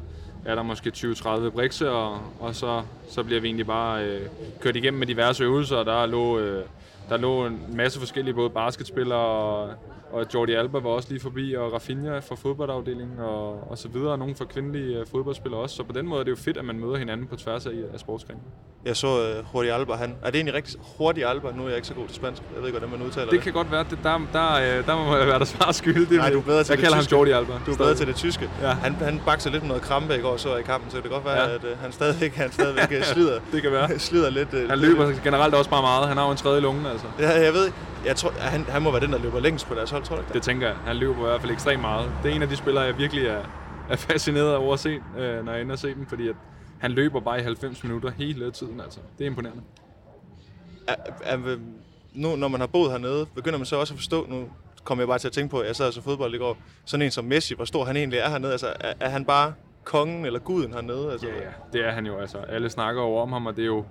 er 0.44 0.54
der 0.54 0.62
måske 0.62 0.92
20-30 0.97 1.50
brikse, 1.50 1.90
og, 1.90 2.18
og 2.40 2.54
så, 2.54 2.82
så 3.11 3.23
bliver 3.23 3.40
vi 3.40 3.47
egentlig 3.49 3.66
bare 3.66 4.04
øh, 4.04 4.20
kørt 4.61 4.76
igennem 4.76 4.99
med 4.99 5.06
diverse 5.06 5.44
øvelser, 5.44 5.76
og 5.76 5.87
der 5.87 6.06
lå, 6.06 6.38
øh, 6.38 6.64
der 7.08 7.16
lå 7.16 7.47
en 7.47 7.61
masse 7.73 7.99
forskellige 7.99 8.35
både 8.35 8.50
basketspillere 8.50 9.18
og 9.18 9.70
og 10.12 10.27
Jordi 10.35 10.53
Alba 10.53 10.79
var 10.79 10.91
også 10.91 11.09
lige 11.11 11.21
forbi, 11.21 11.55
og 11.55 11.73
Rafinha 11.73 12.19
fra 12.19 12.35
fodboldafdelingen, 12.35 13.19
og, 13.19 13.71
og 13.71 13.79
så 13.79 13.88
videre, 13.88 14.12
og 14.12 14.19
nogle 14.19 14.35
fra 14.35 14.45
kvindelige 14.45 14.99
øh, 14.99 15.07
fodboldspillere 15.11 15.61
også. 15.61 15.77
Så 15.77 15.83
på 15.83 15.93
den 15.93 16.07
måde 16.09 16.21
er 16.21 16.25
det 16.25 16.31
jo 16.31 16.37
fedt, 16.37 16.57
at 16.57 16.65
man 16.65 16.79
møder 16.81 16.97
hinanden 16.97 17.27
på 17.27 17.37
tværs 17.37 17.67
af, 17.67 17.71
af 17.93 18.00
sportsgrenen. 18.00 18.43
Jeg 18.85 18.97
så 18.97 19.07
uh, 19.07 19.55
Jordi 19.55 19.69
Alba, 19.69 19.93
han, 19.95 20.15
er 20.23 20.27
det 20.27 20.35
egentlig 20.35 20.55
rigtig 20.55 20.81
Jordi 21.00 21.23
Alba? 21.23 21.49
Nu 21.57 21.62
er 21.65 21.69
jeg 21.69 21.77
ikke 21.77 21.88
så 21.88 21.95
god 21.95 22.07
til 22.07 22.17
spansk, 22.17 22.43
jeg 22.55 22.61
ved 22.62 22.69
ikke, 22.69 22.79
hvordan 22.79 22.99
man 22.99 23.07
udtaler 23.07 23.25
det. 23.25 23.33
Det 23.33 23.41
kan 23.43 23.53
godt 23.53 23.73
være, 23.73 23.85
det, 23.91 23.99
der, 24.03 24.21
der, 24.33 24.79
øh, 24.79 24.87
der 24.87 24.97
må 24.97 25.11
være 25.11 25.38
der 25.38 25.45
svar 25.45 25.73
skyld. 25.73 26.07
Det, 26.07 26.17
Nej, 26.17 26.31
du 26.31 26.38
er 26.38 26.43
bedre 26.43 26.65
til 26.65 26.73
jeg 26.73 26.79
det 26.79 26.85
kalder 26.85 26.99
tyske. 27.00 27.15
ham 27.15 27.19
Jordi 27.19 27.31
Alba. 27.31 27.53
Du 27.67 27.73
er 27.73 27.77
bedre 27.77 27.95
til 27.95 28.07
det 28.07 28.17
tyske. 28.17 28.50
Ja. 28.62 28.69
Han, 28.69 28.95
han 28.95 29.21
bakser 29.27 29.50
lidt 29.50 29.62
med 29.62 29.69
noget 29.69 29.83
krampe 29.83 30.17
i 30.17 30.21
går, 30.21 30.37
så 30.37 30.57
i 30.57 30.62
kampen, 30.62 30.91
så 30.91 30.97
det 30.97 31.03
kan 31.05 31.12
godt 31.12 31.25
være, 31.25 31.49
Ja. 31.49 31.55
at 31.55 31.65
uh, 31.65 31.79
han 31.81 31.93
stadigvæk, 31.93 32.35
han 32.35 32.53
stadigvæk 32.59 33.03
slider, 33.05 33.41
Det 33.53 33.62
kan 33.62 33.73
være. 33.73 33.99
slider 34.09 34.31
lidt. 34.31 34.55
Uh, 34.55 34.69
Han 34.69 34.79
løber 34.79 35.12
generelt 35.25 35.55
også 35.55 35.71
bare 35.71 35.83
meget. 35.83 36.09
Han 36.09 36.17
har 36.17 36.25
jo 36.25 36.31
en 36.31 36.37
tredje 36.37 36.61
lunge, 36.61 36.91
altså. 36.91 37.07
Ja, 37.19 37.45
jeg 37.45 37.53
ved, 37.53 37.71
jeg 38.05 38.17
tror, 38.17 38.31
han, 38.31 38.64
han 38.64 38.83
må 38.83 38.90
være 38.90 39.00
den, 39.00 39.12
der 39.12 39.19
løber 39.19 39.40
længst 39.40 39.67
på 39.67 39.75
deres 39.75 39.90
hold, 39.90 40.02
tror 40.02 40.17
du 40.17 40.23
ikke 40.23 40.33
Det 40.33 40.43
tænker 40.43 40.67
jeg. 40.67 40.76
Han 40.76 40.97
løber 40.97 41.19
i 41.19 41.28
hvert 41.28 41.40
fald 41.40 41.52
ekstremt 41.52 41.81
meget. 41.81 42.12
Det 42.23 42.31
er 42.31 42.35
en 42.35 42.43
af 42.43 42.49
de 42.49 42.57
spillere, 42.57 42.85
jeg 42.85 42.99
virkelig 42.99 43.26
er, 43.26 43.43
er 43.90 43.97
fascineret 43.97 44.57
over 44.57 44.75
at 44.75 44.81
se, 44.81 45.00
øh, 45.19 45.45
når 45.45 45.52
jeg 45.52 45.62
ender 45.62 45.73
at 45.73 45.78
se 45.78 45.95
dem, 45.95 46.07
fordi 46.07 46.28
at 46.28 46.35
han 46.78 46.90
løber 46.90 47.21
bare 47.21 47.40
i 47.40 47.43
90 47.43 47.85
minutter 47.85 48.11
hele 48.11 48.50
tiden, 48.50 48.81
altså. 48.81 49.00
Det 49.19 49.25
er 49.25 49.28
imponerende. 49.31 49.62
Er, 50.88 50.95
er, 51.23 51.57
nu, 52.14 52.37
når 52.37 52.49
man 52.49 52.61
har 52.61 52.67
boet 52.67 52.90
hernede, 52.90 53.26
begynder 53.35 53.59
man 53.59 53.67
så 53.67 53.76
også 53.76 53.95
at 53.95 53.99
forstå, 53.99 54.26
nu 54.28 54.49
kommer 54.85 55.02
jeg 55.02 55.09
bare 55.09 55.19
til 55.19 55.28
at 55.28 55.33
tænke 55.33 55.50
på, 55.50 55.59
at 55.59 55.67
jeg 55.67 55.76
sad 55.76 55.87
og 55.87 55.93
så 55.93 56.02
fodbold 56.02 56.35
i 56.35 56.38
går, 56.38 56.57
sådan 56.85 57.07
en 57.07 57.11
som 57.11 57.25
Messi, 57.25 57.55
hvor 57.55 57.64
stor 57.64 57.85
han 57.85 57.97
egentlig 57.97 58.19
er 58.19 58.28
hernede. 58.28 58.52
Altså, 58.52 58.73
er, 58.81 58.93
er 59.00 59.09
han 59.09 59.25
bare 59.25 59.52
kongen 59.85 60.26
eller 60.26 60.38
guden 60.38 60.73
hernede? 60.73 61.12
Altså, 61.12 61.26
Ja, 61.26 61.35
ja, 61.35 61.49
det 61.73 61.87
er 61.87 61.90
han 61.90 62.07
jo. 62.07 62.19
Altså, 62.19 62.38
alle 62.38 62.71
snakker 62.71 63.02
over 63.02 63.23
om 63.23 63.33
ham, 63.33 63.47
og 63.47 63.57
det 63.57 63.62
er 63.62 63.67
jo 63.67 63.85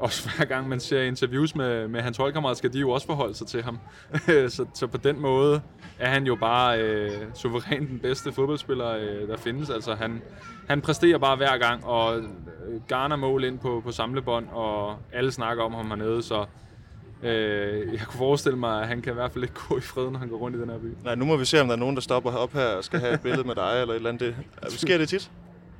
også 0.06 0.30
hver 0.36 0.44
gang 0.44 0.68
man 0.68 0.80
ser 0.80 1.02
interviews 1.02 1.54
med, 1.54 1.88
med 1.88 2.00
hans 2.00 2.16
holdkammerat, 2.16 2.56
skal 2.56 2.72
de 2.72 2.78
jo 2.78 2.90
også 2.90 3.06
forholde 3.06 3.34
sig 3.34 3.46
til 3.46 3.62
ham. 3.62 3.78
så, 4.48 4.64
så 4.74 4.86
på 4.86 4.96
den 4.96 5.20
måde 5.20 5.60
er 5.98 6.08
han 6.08 6.26
jo 6.26 6.34
bare 6.34 6.80
øh, 6.82 7.10
suverænt 7.34 7.88
den 7.90 7.98
bedste 7.98 8.32
fodboldspiller, 8.32 8.90
øh, 8.96 9.28
der 9.28 9.36
findes. 9.36 9.70
Altså, 9.70 9.94
han, 9.94 10.22
han 10.68 10.80
præsterer 10.80 11.18
bare 11.18 11.36
hver 11.36 11.58
gang, 11.58 11.84
og 11.84 12.18
øh, 12.18 12.24
garner 12.88 13.16
mål 13.16 13.44
ind 13.44 13.58
på, 13.58 13.80
på 13.84 13.92
samlebånd, 13.92 14.46
og 14.52 14.96
alle 15.12 15.32
snakker 15.32 15.64
om 15.64 15.74
ham 15.74 15.86
hernede, 15.88 16.22
så 16.22 16.44
øh, 17.22 17.92
jeg 17.92 18.00
kunne 18.06 18.18
forestille 18.18 18.58
mig, 18.58 18.80
at 18.82 18.88
han 18.88 19.02
kan 19.02 19.12
i 19.12 19.14
hvert 19.14 19.32
fald 19.32 19.44
ikke 19.44 19.54
gå 19.68 19.78
i 19.78 19.80
fred, 19.80 20.10
når 20.10 20.18
han 20.18 20.28
går 20.28 20.36
rundt 20.36 20.56
i 20.56 20.60
den 20.60 20.70
her 20.70 20.78
by. 20.78 20.94
Nej, 21.04 21.14
nu 21.14 21.24
må 21.24 21.36
vi 21.36 21.44
se, 21.44 21.60
om 21.60 21.66
der 21.66 21.74
er 21.74 21.78
nogen, 21.78 21.94
der 21.94 22.02
stopper 22.02 22.30
op 22.30 22.52
her 22.52 22.66
og 22.66 22.84
skal 22.84 23.00
have 23.00 23.14
et 23.14 23.20
billede 23.20 23.44
med 23.46 23.54
dig 23.54 23.80
eller 23.80 23.94
et 23.94 23.96
eller 23.96 24.08
andet. 24.10 24.34
Det, 24.64 24.72
sker 24.72 24.98
det 24.98 25.08
tit? 25.08 25.30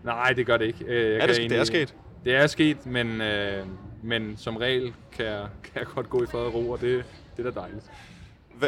Nej, 0.05 0.33
det 0.33 0.47
gør 0.47 0.57
det 0.57 0.65
ikke. 0.67 0.85
Øh, 0.85 1.11
Jeg 1.11 1.15
Er 1.15 1.27
kan 1.27 1.29
det, 1.29 1.51
det 1.51 1.59
er 1.59 1.65
sket? 1.65 1.95
Det 2.25 2.35
er 2.35 2.47
sket, 2.47 2.87
men, 2.87 3.21
øh, 3.21 3.65
men 4.03 4.35
som 4.39 4.57
regel 4.57 4.93
kan 5.17 5.25
jeg, 5.27 5.47
kan 5.65 5.73
jeg 5.75 5.87
godt 5.95 6.11
gå 6.11 6.23
i 6.23 6.27
fred 6.27 6.41
og 6.41 6.55
ro, 6.55 6.71
og 6.71 6.81
det, 6.81 7.05
det 7.37 7.47
er 7.47 7.51
da 7.51 7.61
dejligt. 7.61 7.85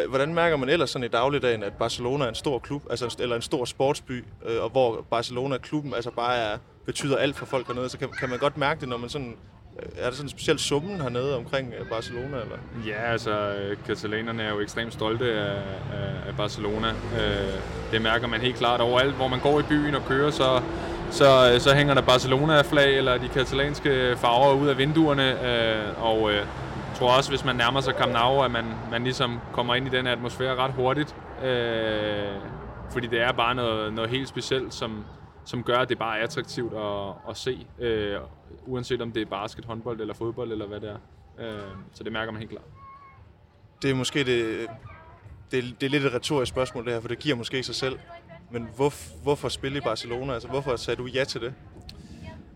Hvordan 0.08 0.34
mærker 0.34 0.56
man 0.56 0.68
ellers 0.68 0.90
sådan 0.90 1.04
i 1.04 1.08
dagligdagen, 1.08 1.62
at 1.62 1.72
Barcelona 1.72 2.24
er 2.24 2.28
en 2.28 2.34
stor 2.34 2.58
klub, 2.58 2.82
altså, 2.90 3.16
eller 3.20 3.36
en 3.36 3.42
stor 3.42 3.64
sportsby, 3.64 4.24
øh, 4.46 4.62
og 4.62 4.70
hvor 4.70 5.06
Barcelona-klubben 5.10 5.94
altså 5.94 6.10
bare 6.10 6.36
er, 6.36 6.58
betyder 6.86 7.16
alt 7.16 7.36
for 7.36 7.46
folk 7.46 7.66
hernede, 7.66 7.88
så 7.88 7.98
kan, 7.98 8.08
kan 8.18 8.28
man 8.30 8.38
godt 8.38 8.56
mærke 8.56 8.80
det, 8.80 8.88
når 8.88 8.96
man 8.96 9.08
sådan... 9.08 9.36
øh, 9.82 9.88
Er 9.96 10.04
der 10.04 10.10
sådan 10.10 10.24
en 10.24 10.30
speciel 10.30 10.58
summen 10.58 11.00
hernede 11.00 11.36
omkring 11.36 11.72
øh, 11.80 11.88
Barcelona? 11.88 12.26
Eller? 12.40 12.56
Ja, 12.86 13.12
altså, 13.12 13.30
øh, 13.54 13.76
katalanerne 13.86 14.42
er 14.42 14.50
jo 14.50 14.60
ekstremt 14.60 14.92
stolte 14.92 15.24
af, 15.32 15.62
af, 16.28 16.36
Barcelona. 16.36 16.88
Øh, 16.90 17.60
Det 17.92 18.02
mærker 18.02 18.26
man 18.26 18.40
helt 18.40 18.56
klart 18.56 18.80
overalt, 18.80 19.14
hvor 19.14 19.28
man 19.28 19.40
går 19.40 19.60
i 19.60 19.62
byen 19.62 19.94
og 19.94 20.02
kører, 20.08 20.30
så, 20.30 20.62
så, 21.12 21.50
øh, 21.54 21.60
så 21.60 21.74
hænger 21.74 21.94
der 21.94 22.02
Barcelona-flag 22.02 22.96
eller 22.98 23.18
de 23.18 23.28
katalanske 23.28 24.14
farver 24.16 24.54
ud 24.54 24.68
af 24.68 24.78
vinduerne. 24.78 25.26
øh, 25.48 26.04
Og 26.04 26.30
øh, 26.30 26.36
jeg 26.36 26.46
tror 26.98 27.16
også, 27.16 27.30
hvis 27.30 27.44
man 27.44 27.56
nærmer 27.56 27.80
sig 27.80 27.94
Camp 27.94 28.12
Nou, 28.12 28.44
at 28.44 28.50
man, 28.50 28.64
man 28.90 29.04
ligesom 29.04 29.38
kommer 29.52 29.74
ind 29.74 29.86
i 29.86 29.90
den 29.90 30.06
atmosfære 30.06 30.56
ret 30.56 30.72
hurtigt. 30.72 31.16
Øh, 31.44 32.34
Fordi 32.92 33.06
det 33.06 33.20
er 33.20 33.32
bare 33.32 33.54
noget, 33.54 33.92
noget 33.92 34.10
helt 34.10 34.28
specielt, 34.28 34.74
som, 34.74 35.04
som 35.44 35.62
gør, 35.62 35.78
at 35.78 35.88
det 35.88 35.98
bare 35.98 36.18
er 36.18 36.22
attraktivt 36.24 36.72
at, 36.74 37.30
at 37.30 37.36
se. 37.36 37.66
Øh, 37.78 38.16
uanset 38.66 39.02
om 39.02 39.12
det 39.12 39.22
er 39.22 39.26
basket, 39.26 39.64
håndbold 39.64 40.00
eller 40.00 40.14
fodbold 40.14 40.52
eller 40.52 40.66
hvad 40.66 40.80
det 40.80 40.90
er. 40.90 40.96
Øh, 41.46 41.60
Så 41.92 42.04
det 42.04 42.12
mærker 42.12 42.32
man 42.32 42.38
helt 42.38 42.50
klart. 42.50 42.64
Det 43.82 43.90
er 43.90 43.94
måske 43.94 44.24
det, 44.24 44.66
det, 45.50 45.64
det 45.80 45.86
er 45.86 45.90
lidt 45.90 46.04
et 46.04 46.14
retorisk 46.14 46.50
spørgsmål 46.50 46.84
det 46.84 46.92
her, 46.92 47.00
for 47.00 47.08
det 47.08 47.18
giver 47.18 47.36
måske 47.36 47.62
sig 47.62 47.74
selv. 47.74 47.98
Men 48.52 48.68
hvorf, 48.76 49.10
hvorfor 49.22 49.48
spille 49.48 49.78
i 49.78 49.80
Barcelona? 49.80 50.32
Altså, 50.32 50.48
hvorfor 50.48 50.76
sagde 50.76 51.02
du 51.02 51.06
ja 51.06 51.24
til 51.24 51.40
det? 51.40 51.54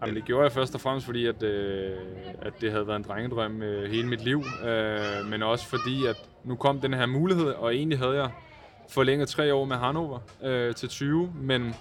Jamen, 0.01 0.17
det 0.17 0.25
gjorde 0.25 0.43
jeg 0.45 0.53
først 0.53 0.75
og 0.75 0.81
fremmest, 0.81 1.07
fordi 1.07 1.27
at, 1.27 1.43
øh, 1.43 1.97
at 2.43 2.53
det 2.61 2.71
havde 2.73 2.87
været 2.87 2.97
en 2.97 3.05
drengedrøm 3.09 3.63
øh, 3.63 3.91
hele 3.91 4.09
mit 4.09 4.25
liv. 4.25 4.45
Øh, 4.65 5.27
men 5.31 5.43
også 5.43 5.67
fordi, 5.67 6.07
at 6.07 6.17
nu 6.45 6.57
kom 6.57 6.81
den 6.81 6.95
her 6.95 7.07
mulighed, 7.07 7.47
og 7.47 7.75
egentlig 7.75 7.99
havde 7.99 8.15
jeg 8.15 8.31
forlænget 8.89 9.29
tre 9.29 9.55
år 9.55 9.65
med 9.65 9.77
Hannover 9.77 10.19
øh, 10.43 10.75
til 10.75 10.89
20. 10.89 11.33
Men, 11.35 11.75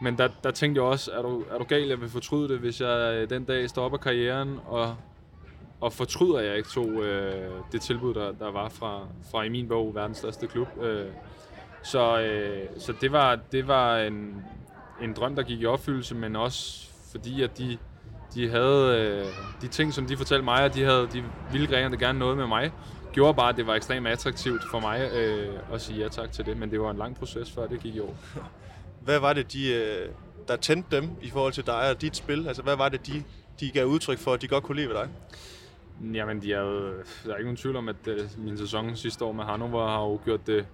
men 0.00 0.18
der, 0.18 0.28
der 0.44 0.50
tænkte 0.50 0.82
jeg 0.82 0.88
også, 0.88 1.10
er 1.12 1.22
du, 1.22 1.44
er 1.50 1.58
du 1.58 1.64
gal, 1.64 1.88
jeg 1.88 2.00
vil 2.00 2.08
fortryde 2.08 2.48
det, 2.48 2.58
hvis 2.58 2.80
jeg 2.80 3.14
øh, 3.14 3.30
den 3.30 3.44
dag 3.44 3.70
stopper 3.70 3.98
karrieren, 3.98 4.58
og, 4.66 4.96
og 5.80 5.92
fortryder 5.92 6.40
jeg 6.40 6.56
ikke 6.56 6.68
tog 6.68 6.88
øh, 6.88 7.50
det 7.72 7.82
tilbud, 7.82 8.14
der, 8.14 8.32
der 8.32 8.50
var 8.50 8.68
fra, 8.68 9.06
fra 9.30 9.42
i 9.42 9.48
min 9.48 9.68
bog 9.68 9.94
verdens 9.94 10.18
største 10.18 10.46
klub. 10.46 10.68
Øh, 10.82 11.06
så, 11.84 12.20
øh, 12.20 12.68
så 12.78 12.94
det 13.00 13.12
var, 13.12 13.38
det 13.52 13.68
var 13.68 13.98
en, 13.98 14.44
en 15.02 15.12
drøm, 15.12 15.36
der 15.36 15.42
gik 15.42 15.60
i 15.60 15.66
opfyldelse, 15.66 16.14
men 16.14 16.36
også 16.36 16.88
fordi, 17.12 17.42
at 17.42 17.58
de, 17.58 17.78
de 18.34 18.50
havde 18.50 18.98
øh, 19.00 19.26
de 19.62 19.68
ting, 19.68 19.94
som 19.94 20.06
de 20.06 20.16
fortalte 20.16 20.44
mig, 20.44 20.60
at 20.60 20.74
de, 20.74 20.84
havde, 20.84 21.08
de 21.12 21.24
ville 21.52 21.76
rigtig 21.76 21.98
gerne 21.98 22.18
noget 22.18 22.36
med 22.36 22.46
mig, 22.46 22.72
gjorde 23.12 23.34
bare, 23.34 23.48
at 23.48 23.56
det 23.56 23.66
var 23.66 23.74
ekstremt 23.74 24.06
attraktivt 24.06 24.62
for 24.70 24.80
mig 24.80 25.10
øh, 25.14 25.58
at 25.72 25.80
sige 25.80 25.98
ja 25.98 26.08
tak 26.08 26.32
til 26.32 26.46
det, 26.46 26.56
men 26.56 26.70
det 26.70 26.80
var 26.80 26.90
en 26.90 26.96
lang 26.96 27.16
proces, 27.16 27.50
før 27.50 27.66
det 27.66 27.80
gik 27.80 27.94
i 27.94 28.00
år. 28.00 28.16
Hvad 29.04 29.18
var 29.18 29.32
det, 29.32 29.52
de, 29.52 29.72
øh, 29.74 30.08
der 30.48 30.56
tændte 30.56 30.96
dem 30.96 31.10
i 31.22 31.30
forhold 31.30 31.52
til 31.52 31.66
dig 31.66 31.90
og 31.90 32.00
dit 32.00 32.16
spil? 32.16 32.48
Altså, 32.48 32.62
hvad 32.62 32.76
var 32.76 32.88
det, 32.88 33.06
de, 33.06 33.22
de 33.60 33.70
gav 33.70 33.86
udtryk 33.86 34.18
for, 34.18 34.32
at 34.32 34.42
de 34.42 34.48
godt 34.48 34.64
kunne 34.64 34.76
lide 34.76 34.88
ved 34.88 34.94
dig? 34.94 35.08
Jamen, 36.14 36.42
de 36.42 36.52
er 36.52 36.60
jo, 36.60 36.88
der 37.24 37.32
er 37.32 37.36
ikke 37.36 37.44
nogen 37.44 37.56
tvivl 37.56 37.76
om, 37.76 37.88
at 37.88 37.96
øh, 38.06 38.20
min 38.38 38.58
sæson 38.58 38.96
sidste 38.96 39.24
år 39.24 39.32
med 39.32 39.44
Hannover 39.44 39.88
har 39.88 40.00
jo 40.00 40.20
gjort 40.24 40.46
det 40.46 40.66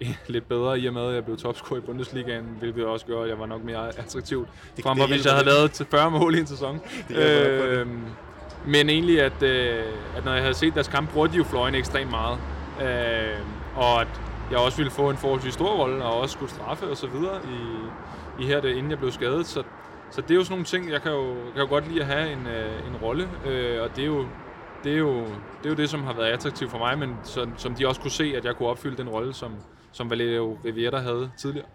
lidt 0.28 0.48
bedre, 0.48 0.80
i 0.80 0.86
og 0.86 0.94
med, 0.94 1.08
at 1.08 1.14
jeg 1.14 1.24
blev 1.24 1.36
topscorer 1.36 1.78
i 1.80 1.82
Bundesligaen, 1.82 2.44
hvilket 2.58 2.84
også 2.86 3.06
gør, 3.06 3.22
at 3.22 3.28
jeg 3.28 3.38
var 3.38 3.46
nok 3.46 3.64
mere 3.64 3.98
attraktivt, 3.98 4.48
Det- 4.76 4.84
frem 4.84 4.98
for 4.98 5.06
hvis 5.06 5.24
jeg 5.24 5.32
havde 5.32 5.46
lavet 5.46 5.72
til 5.72 5.86
40 5.90 6.10
mål 6.10 6.34
i 6.34 6.38
en 6.38 6.46
sæson. 6.46 6.80
Det. 7.08 7.16
Øhm, 7.16 8.04
men 8.66 8.88
egentlig, 8.90 9.20
at, 9.22 9.42
øh, 9.42 9.84
at 10.16 10.24
når 10.24 10.32
jeg 10.32 10.42
havde 10.42 10.54
set 10.54 10.74
deres 10.74 10.88
kamp, 10.88 11.12
brugte 11.12 11.32
de 11.32 11.38
jo 11.38 11.44
fløjene 11.44 11.78
ekstremt 11.78 12.10
meget. 12.10 12.38
Øh, 12.82 13.38
og 13.76 14.00
at 14.00 14.08
jeg 14.50 14.58
også 14.58 14.76
ville 14.76 14.90
få 14.90 15.10
en 15.10 15.16
forholdsvis 15.16 15.54
stor 15.54 15.74
rolle, 15.74 16.04
og 16.04 16.20
også 16.20 16.32
skulle 16.32 16.50
straffe 16.52 16.86
og 16.86 16.96
så 16.96 17.06
videre 17.06 17.40
i, 17.44 18.42
i 18.42 18.46
her, 18.46 18.60
det, 18.60 18.70
inden 18.70 18.90
jeg 18.90 18.98
blev 18.98 19.12
skadet. 19.12 19.46
Så, 19.46 19.62
så 20.10 20.20
det 20.20 20.30
er 20.30 20.34
jo 20.34 20.44
sådan 20.44 20.52
nogle 20.52 20.64
ting, 20.64 20.90
jeg 20.90 21.02
kan 21.02 21.12
jo, 21.12 21.34
kan 21.52 21.62
jo 21.62 21.68
godt 21.68 21.88
lide 21.88 22.00
at 22.00 22.06
have 22.06 22.32
en, 22.32 22.46
øh, 22.46 22.86
en 22.88 22.96
rolle, 23.02 23.28
øh, 23.46 23.82
og 23.82 23.96
det 23.96 24.02
er 24.02 24.06
jo 24.06 24.26
det 24.84 24.92
er, 24.92 24.96
jo, 24.98 25.20
det 25.20 25.64
er 25.64 25.68
jo 25.68 25.74
det, 25.74 25.90
som 25.90 26.04
har 26.04 26.12
været 26.12 26.26
attraktivt 26.28 26.70
for 26.70 26.78
mig, 26.78 26.98
men 26.98 27.16
som, 27.22 27.52
som 27.58 27.74
de 27.74 27.88
også 27.88 28.00
kunne 28.00 28.10
se, 28.10 28.34
at 28.36 28.44
jeg 28.44 28.56
kunne 28.56 28.68
opfylde 28.68 28.96
den 28.96 29.08
rolle, 29.08 29.34
som, 29.34 29.52
som 29.94 30.10
Valerio 30.10 30.58
Riviera 30.64 30.98
havde 30.98 31.30
tidligere. 31.38 31.66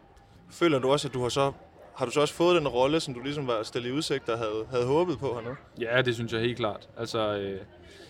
Føler 0.51 0.79
du 0.79 0.91
også, 0.91 1.07
at 1.07 1.13
du 1.13 1.21
har 1.21 1.29
så 1.29 1.51
har 1.99 2.05
du 2.05 2.11
så 2.11 2.21
også 2.21 2.33
fået 2.33 2.55
den 2.55 2.67
rolle, 2.67 2.99
som 2.99 3.13
du 3.13 3.19
ligesom 3.19 3.47
var 3.47 3.63
stillet 3.63 3.89
i 3.89 3.91
udsigt 3.93 4.29
og 4.29 4.37
havde, 4.37 4.65
havde 4.71 4.85
håbet 4.85 5.19
på 5.19 5.33
hernede? 5.33 5.55
Ja, 5.81 6.01
det 6.01 6.15
synes 6.15 6.33
jeg 6.33 6.41
helt 6.41 6.57
klart. 6.57 6.89
Altså, 6.97 7.37
øh, 7.37 7.59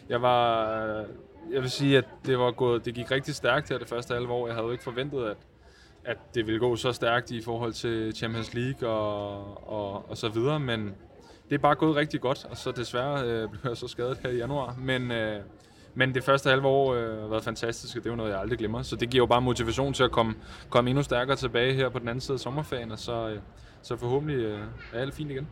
jeg 0.10 0.22
var... 0.22 0.72
Jeg 1.52 1.62
vil 1.62 1.70
sige, 1.70 1.98
at 1.98 2.06
det, 2.26 2.40
var 2.40 2.52
gået, 2.52 2.86
det 2.86 2.94
gik 2.94 3.12
rigtig 3.12 3.36
stærkt 3.36 3.70
her 3.70 3.78
det 3.78 3.88
første 3.88 4.14
halve 4.14 4.32
år. 4.32 4.48
Jeg 4.48 4.56
havde 4.56 4.66
jo 4.66 4.72
ikke 4.72 4.84
forventet, 4.84 5.26
at, 5.26 5.38
at 6.06 6.18
det 6.36 6.46
ville 6.46 6.60
gå 6.60 6.76
så 6.76 6.92
stærkt 6.92 7.32
i 7.32 7.42
forhold 7.42 7.74
til 7.74 8.16
Champions 8.16 8.54
League 8.54 8.90
og, 8.90 9.70
og, 9.70 10.10
og 10.10 10.18
så 10.18 10.30
videre, 10.30 10.60
men 10.60 10.96
det 11.50 11.56
er 11.56 11.60
bare 11.60 11.76
gået 11.76 11.96
rigtig 11.96 12.22
godt, 12.22 12.46
og 12.50 12.58
så 12.58 12.72
desværre 12.72 13.24
øh, 13.24 13.50
blev 13.52 13.62
jeg 13.64 13.78
så 13.78 13.88
skadet 13.88 14.18
her 14.18 14.30
i 14.30 14.38
januar. 14.38 14.76
Men, 14.80 15.12
øh, 15.12 15.42
men 16.00 16.14
det 16.14 16.24
første 16.24 16.50
halve 16.50 16.68
år 16.68 16.94
øh, 16.94 17.22
har 17.22 17.28
været 17.28 17.44
fantastisk, 17.44 17.98
og 17.98 18.04
det 18.04 18.10
er 18.10 18.14
jo 18.14 18.18
noget, 18.18 18.32
jeg 18.32 18.40
aldrig 18.40 18.60
glemmer. 18.60 18.82
Så 18.82 18.96
det 18.96 19.10
giver 19.10 19.22
jo 19.22 19.26
bare 19.26 19.42
motivation 19.42 19.94
til 19.94 20.04
at 20.04 20.12
komme, 20.12 20.36
komme 20.70 20.90
endnu 20.90 21.04
stærkere 21.04 21.36
tilbage 21.36 21.74
her 21.74 21.90
på 21.90 22.00
den 22.00 22.08
anden 22.08 22.22
side 22.22 22.36
af 22.36 22.40
sommerferien, 22.40 22.92
og 22.92 23.00
så, 23.00 23.30
øh, 23.30 23.40
så 23.82 23.98
forhåbentlig 23.98 24.38
øh, 24.38 24.60
er 24.94 25.02
alt 25.02 25.14
fint 25.14 25.32
igen. 25.32 25.48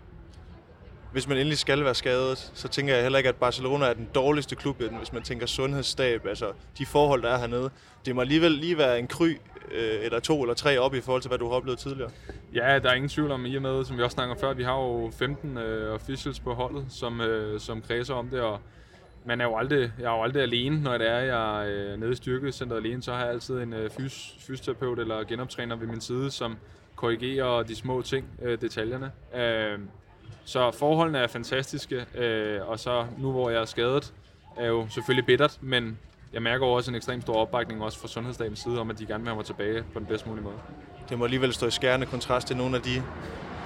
hvis 1.12 1.28
man 1.28 1.38
endelig 1.38 1.58
skal 1.58 1.84
være 1.84 1.96
skadet, 1.96 2.52
så 2.54 2.68
tænker 2.68 2.94
jeg 2.94 3.04
heller 3.04 3.18
ikke, 3.18 3.30
at 3.30 3.36
Barcelona 3.36 3.86
er 3.86 3.94
den 3.94 4.08
dårligste 4.16 4.56
klub, 4.56 4.78
hvis 4.78 5.14
man 5.14 5.24
tænker 5.24 5.46
sundhedsstab, 5.46 6.26
altså 6.26 6.52
de 6.78 6.86
forhold, 6.86 7.22
der 7.22 7.30
er 7.30 7.38
hernede. 7.38 7.70
Det 8.06 8.16
må 8.16 8.22
alligevel 8.22 8.52
lige 8.52 8.78
være 8.78 9.00
en 9.00 9.08
kry 9.08 9.30
øh, 9.72 10.00
eller 10.06 10.20
to 10.20 10.42
eller 10.42 10.56
tre 10.56 10.78
op 10.78 10.94
i 10.94 11.02
forhold 11.02 11.22
til, 11.22 11.30
hvad 11.30 11.38
du 11.38 11.48
har 11.48 11.56
oplevet 11.56 11.80
tidligere. 11.80 12.12
Ja, 12.54 12.80
der 12.80 12.90
er 12.90 12.94
ingen 12.94 13.10
tvivl 13.10 13.32
om, 13.32 13.46
i 13.46 13.56
og 13.56 13.62
med, 13.62 13.86
som 13.86 13.98
vi 13.98 14.04
også 14.04 14.16
snakker 14.16 14.36
før, 14.36 14.54
vi 14.54 14.64
har 14.64 14.74
jo 14.74 15.12
15 15.18 15.58
øh, 15.58 15.94
officials 15.94 16.40
på 16.40 16.54
holdet, 16.54 16.86
som, 16.90 17.22
øh, 17.22 17.60
som 17.60 17.82
kredser 17.82 18.14
om 18.14 18.30
det, 18.30 18.42
og 18.42 18.60
man 19.28 19.42
er 19.42 19.46
jo 19.46 19.58
aldrig, 19.58 19.92
jeg 20.00 20.06
er 20.06 20.18
jo 20.18 20.24
aldrig 20.24 20.44
alene, 20.44 20.82
når 20.82 20.98
det 20.98 21.10
er, 21.10 21.20
jeg 21.20 21.66
er 21.66 21.92
øh, 21.92 22.00
nede 22.00 22.12
i 22.12 22.16
styrkecenteret 22.16 22.80
alene, 22.80 23.04
så 23.04 23.14
har 23.14 23.20
jeg 23.20 23.30
altid 23.30 23.60
en 23.60 23.74
øh, 23.74 23.90
fys, 23.90 24.36
fysioterapeut 24.40 25.00
eller 25.00 25.24
genoptræner 25.24 25.76
ved 25.76 25.88
min 25.88 26.02
side, 26.02 26.32
som 26.32 26.58
korrigerer 26.96 27.64
de 27.64 27.76
små 27.76 28.02
ting, 28.02 28.26
øh, 28.42 28.62
detaljerne. 28.62 29.12
Øhm, 29.36 29.90
så 30.46 30.72
forholdene 30.72 31.18
er 31.18 31.28
fantastiske, 31.28 32.06
og 32.68 32.80
så 32.80 33.06
nu 33.18 33.32
hvor 33.32 33.50
jeg 33.50 33.62
er 33.62 33.66
skadet, 33.66 34.14
er 34.58 34.68
jo 34.68 34.88
selvfølgelig 34.90 35.26
bittert, 35.26 35.58
men 35.62 35.98
jeg 36.34 36.42
mærker 36.42 36.66
også 36.66 36.92
en 36.92 36.96
ekstrem 36.96 37.22
stor 37.22 37.34
opbakning 37.34 37.84
også 37.84 38.00
fra 38.00 38.08
sundhedsstatens 38.08 38.60
side 38.60 38.80
om, 38.80 38.90
at 38.90 39.00
de 39.00 39.06
gerne 39.06 39.24
vil 39.24 39.30
have 39.30 39.36
mig 39.36 39.46
tilbage 39.46 39.84
på 39.94 40.00
den 40.00 40.08
bedst 40.08 40.28
mulige 40.28 40.44
måde. 40.44 40.56
Det 41.10 41.18
må 41.18 41.24
alligevel 41.24 41.54
stå 41.54 41.68
i 41.68 41.72
skærende 41.72 42.06
kontrast 42.06 42.48
til 42.48 42.58
nogle 42.58 42.76
af 42.76 42.82
de... 42.82 43.04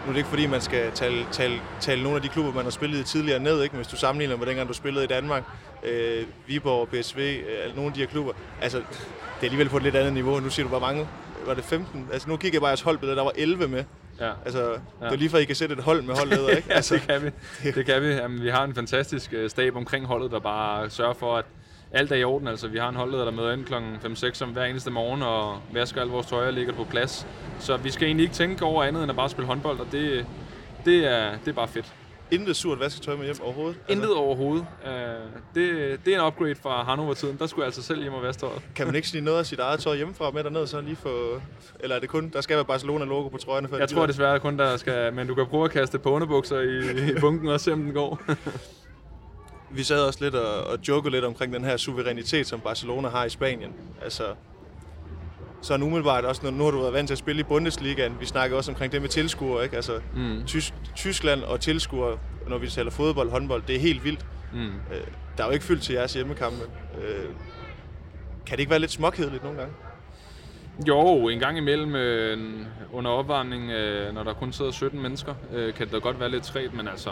Nu 0.06 0.08
er 0.08 0.14
det 0.14 0.18
ikke 0.18 0.30
fordi, 0.30 0.48
man 0.48 0.62
skal 0.62 0.92
tale, 0.92 1.26
tale, 1.32 1.62
tale 1.80 2.04
nogle 2.04 2.16
af 2.16 2.22
de 2.22 2.30
klubber, 2.30 2.54
man 2.54 2.64
har 2.64 2.72
spillet 2.72 3.00
i 3.00 3.04
tidligere 3.04 3.40
ned, 3.40 3.64
ikke? 3.64 3.76
hvis 3.76 3.88
du 3.88 3.96
sammenligner 3.96 4.38
med 4.38 4.46
dengang, 4.46 4.68
du 4.68 4.74
spillede 4.74 5.04
i 5.04 5.08
Danmark, 5.08 5.44
øh, 5.84 6.26
Viborg, 6.48 6.88
PSV, 6.88 7.18
øh, 7.20 7.76
nogle 7.76 7.88
af 7.88 7.94
de 7.94 8.00
her 8.00 8.08
klubber. 8.08 8.34
Altså, 8.62 8.78
det 8.78 8.86
er 9.42 9.44
alligevel 9.44 9.70
på 9.70 9.78
et 9.78 9.84
lidt 9.84 9.96
andet 9.96 10.14
niveau. 10.14 10.40
Nu 10.40 10.50
siger 10.50 10.64
du, 10.64 10.70
hvor 10.70 10.80
mange 10.80 11.08
var 11.46 11.54
det 11.54 11.64
15? 11.64 12.08
Altså, 12.14 12.30
nu 12.30 12.38
kigger 12.38 12.56
jeg 12.56 12.62
bare 12.62 12.70
jeres 12.70 12.82
holdbillede, 12.82 13.18
der 13.18 13.24
var 13.24 13.32
11 13.36 13.68
med. 13.68 13.84
Ja. 14.20 14.32
Altså, 14.46 14.60
ja. 14.62 15.06
det 15.06 15.14
er 15.14 15.18
lige 15.18 15.38
at 15.38 15.42
I 15.42 15.46
kan 15.46 15.56
sætte 15.56 15.76
et 15.76 15.84
hold 15.84 16.02
med 16.02 16.16
holdleder, 16.16 16.50
ikke? 16.50 16.68
ja, 16.70 16.76
altså. 16.76 16.96
det 16.96 17.08
kan 17.08 17.24
vi. 17.24 17.72
Det 17.72 17.86
kan 17.86 18.02
vi. 18.02 18.08
Jamen, 18.08 18.42
vi 18.44 18.50
har 18.50 18.64
en 18.64 18.76
fantastisk 18.76 19.34
øh, 19.34 19.50
stab 19.50 19.76
omkring 19.76 20.06
holdet, 20.06 20.32
der 20.32 20.40
bare 20.40 20.90
sørger 20.90 21.14
for, 21.14 21.38
at 21.38 21.46
alt 21.94 22.12
er 22.12 22.16
i 22.16 22.24
orden. 22.24 22.48
Altså, 22.48 22.68
vi 22.68 22.78
har 22.78 22.90
en 22.90 22.96
holdleder, 22.96 23.26
der 23.26 23.32
møder 23.32 23.52
ind 23.52 23.66
kl. 23.66 23.74
5-6 23.74 24.44
om 24.44 24.50
hver 24.50 24.66
eneste 24.66 24.92
morgen 24.92 25.22
og 25.22 25.62
vasker 25.74 26.02
alle 26.02 26.14
vores 26.14 26.28
tøj 26.28 26.48
og 26.48 26.54
ligger 26.54 26.74
på 26.74 26.84
plads. 26.84 27.28
Så 27.60 27.78
vi 27.78 27.92
skal 27.92 28.06
egentlig 28.08 28.24
ikke 28.24 28.36
tænke 28.36 28.66
over 28.66 28.84
andet 28.84 29.04
end 29.04 29.10
at 29.10 29.16
bare 29.16 29.30
spille 29.30 29.48
håndbold, 29.48 29.80
og 29.80 29.88
det, 29.92 30.26
det, 30.86 31.06
er, 31.06 31.32
det 31.38 31.48
er 31.48 31.54
bare 31.54 31.68
fedt. 31.68 31.94
Intet 32.32 32.56
surt 32.56 32.80
vasketøj 32.80 33.16
med 33.16 33.26
hjem 33.26 33.36
overhovedet? 33.42 33.78
Altså. 33.80 33.94
Intet 33.94 34.16
overhovedet. 34.16 34.66
Uh, 34.86 34.92
det, 35.56 36.00
det 36.06 36.16
er 36.16 36.20
en 36.22 36.28
upgrade 36.28 36.56
fra 36.56 36.84
Hannover-tiden. 36.84 37.38
Der 37.40 37.48
skulle 37.48 37.64
jeg 37.64 37.68
altså 37.68 37.84
selv 37.84 38.02
hjem 38.02 38.14
og 38.14 38.24
vaske 38.24 38.40
tøjet. 38.40 38.62
Kan 38.76 38.86
man 38.86 38.96
ikke 38.96 39.08
snige 39.12 39.24
noget 39.24 39.40
af 39.40 39.46
sit 39.46 39.60
eget 39.60 39.80
tøj 39.80 39.96
hjemmefra 39.96 40.32
med 40.32 40.44
derned, 40.44 40.68
så 40.68 40.82
lige 40.82 40.96
få... 40.96 41.42
Eller 41.80 41.96
er 41.96 42.00
det 42.00 42.10
kun, 42.10 42.30
der 42.30 42.42
skal 42.42 42.56
være 42.56 42.66
Barcelona-logo 42.66 43.30
på 43.30 43.38
trøjerne? 43.38 43.68
For 43.68 43.78
jeg 43.78 43.90
tror 43.90 44.06
desværre 44.06 44.40
kun, 44.40 44.60
der 44.60 44.78
skal... 44.78 45.14
Men 45.14 45.28
du 45.28 45.36
kan 45.36 45.46
prøve 45.46 45.66
at 45.66 45.72
kaste 45.72 46.00
på 46.00 46.10
underbukser 46.10 46.60
i, 46.60 47.10
i 47.12 47.20
bunken 47.20 47.48
og 47.48 47.60
se, 47.60 47.74
om 47.74 47.82
den 47.82 47.94
går. 47.94 48.22
Vi 49.74 49.84
sad 49.84 50.04
også 50.04 50.24
lidt 50.24 50.36
og, 50.36 50.64
og 50.64 50.80
jokede 50.88 51.12
lidt 51.12 51.26
omkring 51.26 51.54
den 51.54 51.64
her 51.64 51.78
suverænitet, 51.78 52.48
som 52.48 52.60
Barcelona 52.60 53.10
har 53.10 53.26
i 53.26 53.30
Spanien. 53.30 53.72
Altså, 54.02 54.24
så 55.62 55.76
umiddelbart 55.76 56.26
også, 56.26 56.42
når 56.44 56.52
nu 56.52 56.64
har 56.64 56.72
du 56.72 56.80
været 56.80 56.94
vant 56.94 57.08
til 57.08 57.14
at 57.14 57.18
spille 57.18 57.40
i 57.40 57.44
Bundesligaen, 57.44 58.20
vi 58.20 58.26
snakker 58.26 58.58
også 58.58 58.72
omkring 58.72 58.92
det 58.92 59.02
med 59.02 59.10
tilskuere, 59.10 59.64
ikke? 59.64 59.76
Altså, 59.76 60.02
mm. 60.16 60.44
Tysk, 60.46 60.74
Tyskland 60.96 61.44
og 61.44 61.60
tilskuere, 61.60 62.18
når 62.48 62.58
vi 62.58 62.68
taler 62.68 62.92
fodbold, 62.92 63.30
håndbold, 63.30 63.64
det 63.68 63.76
er 63.76 63.80
helt 63.80 64.04
vildt. 64.04 64.26
Mm. 64.54 64.66
Øh, 64.68 65.08
der 65.38 65.44
er 65.44 65.48
jo 65.48 65.54
ikke 65.54 65.66
fyldt 65.66 65.84
til 65.84 65.94
jeres 65.94 66.14
hjemmekampe. 66.14 66.64
Øh, 67.02 67.26
kan 68.46 68.58
det 68.58 68.60
ikke 68.60 68.70
være 68.70 68.80
lidt 68.80 68.92
småkedeligt 68.92 69.44
nogle 69.44 69.60
gange? 69.60 69.74
Jo, 70.88 71.28
en 71.28 71.40
gang 71.40 71.58
imellem 71.58 71.96
øh, 71.96 72.66
under 72.92 73.12
opvarmning, 73.12 73.72
øh, 73.72 74.14
når 74.14 74.24
der 74.24 74.34
kun 74.34 74.52
sidder 74.52 74.72
17 74.72 75.02
mennesker, 75.02 75.34
øh, 75.54 75.74
kan 75.74 75.86
det 75.86 75.94
da 75.94 76.00
godt 76.00 76.20
være 76.20 76.32
lidt 76.32 76.44
træt, 76.44 76.74
men 76.74 76.88
altså, 76.88 77.10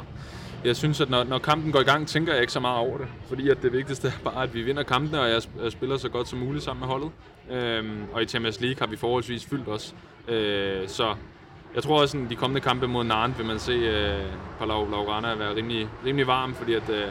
jeg 0.65 0.75
synes, 0.75 1.01
at 1.01 1.09
når, 1.09 1.23
når 1.23 1.39
kampen 1.39 1.71
går 1.71 1.79
i 1.79 1.83
gang, 1.83 2.07
tænker 2.07 2.33
jeg 2.33 2.41
ikke 2.41 2.53
så 2.53 2.59
meget 2.59 2.77
over 2.77 2.97
det. 2.97 3.07
Fordi 3.27 3.49
at 3.49 3.61
det 3.61 3.73
vigtigste 3.73 4.07
er 4.07 4.11
bare, 4.23 4.43
at 4.43 4.53
vi 4.53 4.61
vinder 4.61 4.83
kampene, 4.83 5.21
og 5.21 5.29
jeg, 5.29 5.41
jeg 5.63 5.71
spiller 5.71 5.97
så 5.97 6.09
godt 6.09 6.27
som 6.27 6.39
muligt 6.39 6.63
sammen 6.63 6.79
med 6.79 6.87
holdet. 6.87 7.11
Øhm, 7.51 8.03
og 8.13 8.21
i 8.21 8.25
Champions 8.25 8.61
League 8.61 8.79
har 8.79 8.87
vi 8.87 8.97
forholdsvis 8.97 9.45
fyldt 9.45 9.67
os. 9.67 9.95
Øh, 10.27 10.87
så 10.87 11.15
jeg 11.75 11.83
tror 11.83 12.01
også, 12.01 12.17
at 12.17 12.29
de 12.29 12.35
kommende 12.35 12.61
kampe 12.61 12.87
mod 12.87 13.03
Nantes 13.03 13.37
vil 13.37 13.47
man 13.47 13.59
se 13.59 13.71
øh, 13.71 14.25
Palau 14.59 14.89
Laurana 14.91 15.35
være 15.35 15.55
rimelig, 15.55 15.87
rimelig 16.05 16.27
varm, 16.27 16.53
fordi 16.53 16.73
at, 16.73 16.89
øh, 16.89 17.03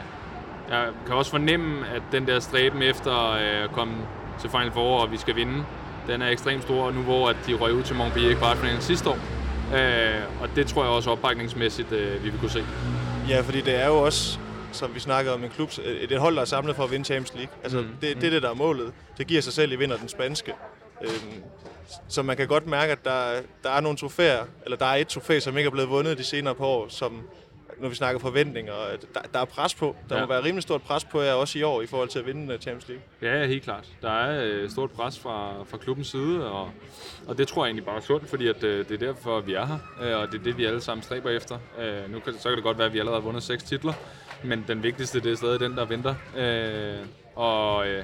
jeg 0.69 0.87
kan 1.05 1.15
også 1.15 1.31
fornemme, 1.31 1.87
at 1.87 2.01
den 2.11 2.27
der 2.27 2.39
stræben 2.39 2.81
efter 2.81 3.31
øh, 3.31 3.63
at 3.63 3.71
komme 3.71 3.93
til 4.39 4.49
Final 4.49 4.71
Four, 4.71 4.99
og 4.99 5.11
vi 5.11 5.17
skal 5.17 5.35
vinde, 5.35 5.65
den 6.07 6.21
er 6.21 6.29
ekstremt 6.29 6.63
stor 6.63 6.91
nu, 6.91 7.01
hvor 7.01 7.29
at 7.29 7.35
de 7.47 7.53
røg 7.53 7.73
ud 7.73 7.83
til 7.83 7.95
Montpellier 7.95 8.31
i 8.31 8.35
kvartfinalen 8.35 8.81
sidste 8.81 9.09
år. 9.09 9.17
Øh, 9.75 10.41
og 10.41 10.49
det 10.55 10.67
tror 10.67 10.83
jeg 10.83 10.91
også 10.91 11.09
opbakningsmæssigt, 11.09 11.91
øh, 11.91 12.23
vi 12.23 12.29
vil 12.29 12.39
kunne 12.39 12.49
se. 12.49 12.63
Ja, 13.29 13.41
fordi 13.41 13.61
det 13.61 13.75
er 13.75 13.87
jo 13.87 13.97
også, 13.97 14.39
som 14.71 14.95
vi 14.95 14.99
snakkede 14.99 15.35
om, 15.35 15.43
en 15.43 15.49
klub, 15.49 15.69
et, 15.69 16.11
et 16.11 16.19
hold, 16.19 16.35
der 16.35 16.41
er 16.41 16.45
samlet 16.45 16.75
for 16.75 16.83
at 16.83 16.91
vinde 16.91 17.05
Champions 17.05 17.33
League. 17.33 17.53
Altså, 17.63 17.81
mm. 17.81 17.87
det, 18.01 18.15
det 18.15 18.23
er 18.23 18.29
det, 18.29 18.41
der 18.41 18.49
er 18.49 18.53
målet. 18.53 18.93
Det 19.17 19.27
giver 19.27 19.41
sig 19.41 19.53
selv, 19.53 19.71
at 19.71 19.75
I 19.75 19.79
vinder 19.79 19.97
den 19.97 20.09
spanske. 20.09 20.53
Øhm, 21.01 21.43
så 22.07 22.21
man 22.21 22.37
kan 22.37 22.47
godt 22.47 22.67
mærke, 22.67 22.91
at 22.91 23.05
der, 23.05 23.41
der 23.63 23.69
er 23.69 23.79
nogle 23.79 23.97
trofæer, 23.97 24.45
eller 24.63 24.77
der 24.77 24.85
er 24.85 24.95
et 24.95 25.07
trofæ, 25.07 25.39
som 25.39 25.57
ikke 25.57 25.67
er 25.67 25.71
blevet 25.71 25.89
vundet 25.89 26.17
de 26.17 26.23
senere 26.23 26.55
par 26.55 26.65
år, 26.65 26.85
som, 26.89 27.21
når 27.81 27.89
vi 27.89 27.95
snakker 27.95 28.19
forventninger, 28.19 28.73
der, 29.13 29.21
der 29.33 29.39
er 29.39 29.45
pres 29.45 29.75
på. 29.75 29.95
Der 30.09 30.15
ja. 30.15 30.21
må 30.21 30.27
være 30.27 30.43
rimelig 30.43 30.63
stort 30.63 30.81
pres 30.81 31.05
på 31.05 31.21
jer 31.21 31.33
også 31.33 31.59
i 31.59 31.63
år 31.63 31.81
i 31.81 31.87
forhold 31.87 32.09
til 32.09 32.19
at 32.19 32.25
vinde 32.25 32.53
øh, 32.53 32.59
Champions 32.59 32.87
League. 32.87 33.03
Ja, 33.21 33.47
helt 33.47 33.63
klart. 33.63 33.87
Der 34.01 34.11
er 34.11 34.43
øh, 34.45 34.69
stort 34.69 34.91
pres 34.91 35.19
fra, 35.19 35.63
fra 35.63 35.77
klubbens 35.77 36.07
side, 36.07 36.51
og, 36.51 36.71
og 37.27 37.37
det 37.37 37.47
tror 37.47 37.65
jeg 37.65 37.67
egentlig 37.67 37.85
bare 37.85 37.95
er 37.95 38.01
sundt, 38.01 38.29
fordi 38.29 38.47
at, 38.47 38.63
øh, 38.63 38.89
det 38.89 39.01
er 39.01 39.07
derfor, 39.07 39.39
vi 39.39 39.53
er 39.53 39.65
her, 39.65 39.77
øh, 40.01 40.17
og 40.17 40.31
det 40.31 40.39
er 40.39 40.43
det, 40.43 40.57
vi 40.57 40.65
alle 40.65 40.81
sammen 40.81 41.03
stræber 41.03 41.29
efter. 41.29 41.57
Øh, 41.79 42.11
nu 42.11 42.19
kan, 42.19 42.33
så 42.33 42.49
kan 42.49 42.55
det 42.55 42.63
godt 42.63 42.77
være, 42.77 42.87
at 42.87 42.93
vi 42.93 42.99
allerede 42.99 43.21
har 43.21 43.25
vundet 43.25 43.43
seks 43.43 43.63
titler, 43.63 43.93
men 44.43 44.65
den 44.67 44.83
vigtigste, 44.83 45.19
det 45.19 45.31
er 45.31 45.35
stadig 45.35 45.59
den, 45.59 45.77
der 45.77 45.85
venter. 45.85 46.15
Øh, 46.37 47.05
og 47.35 47.87
øh, 47.87 48.03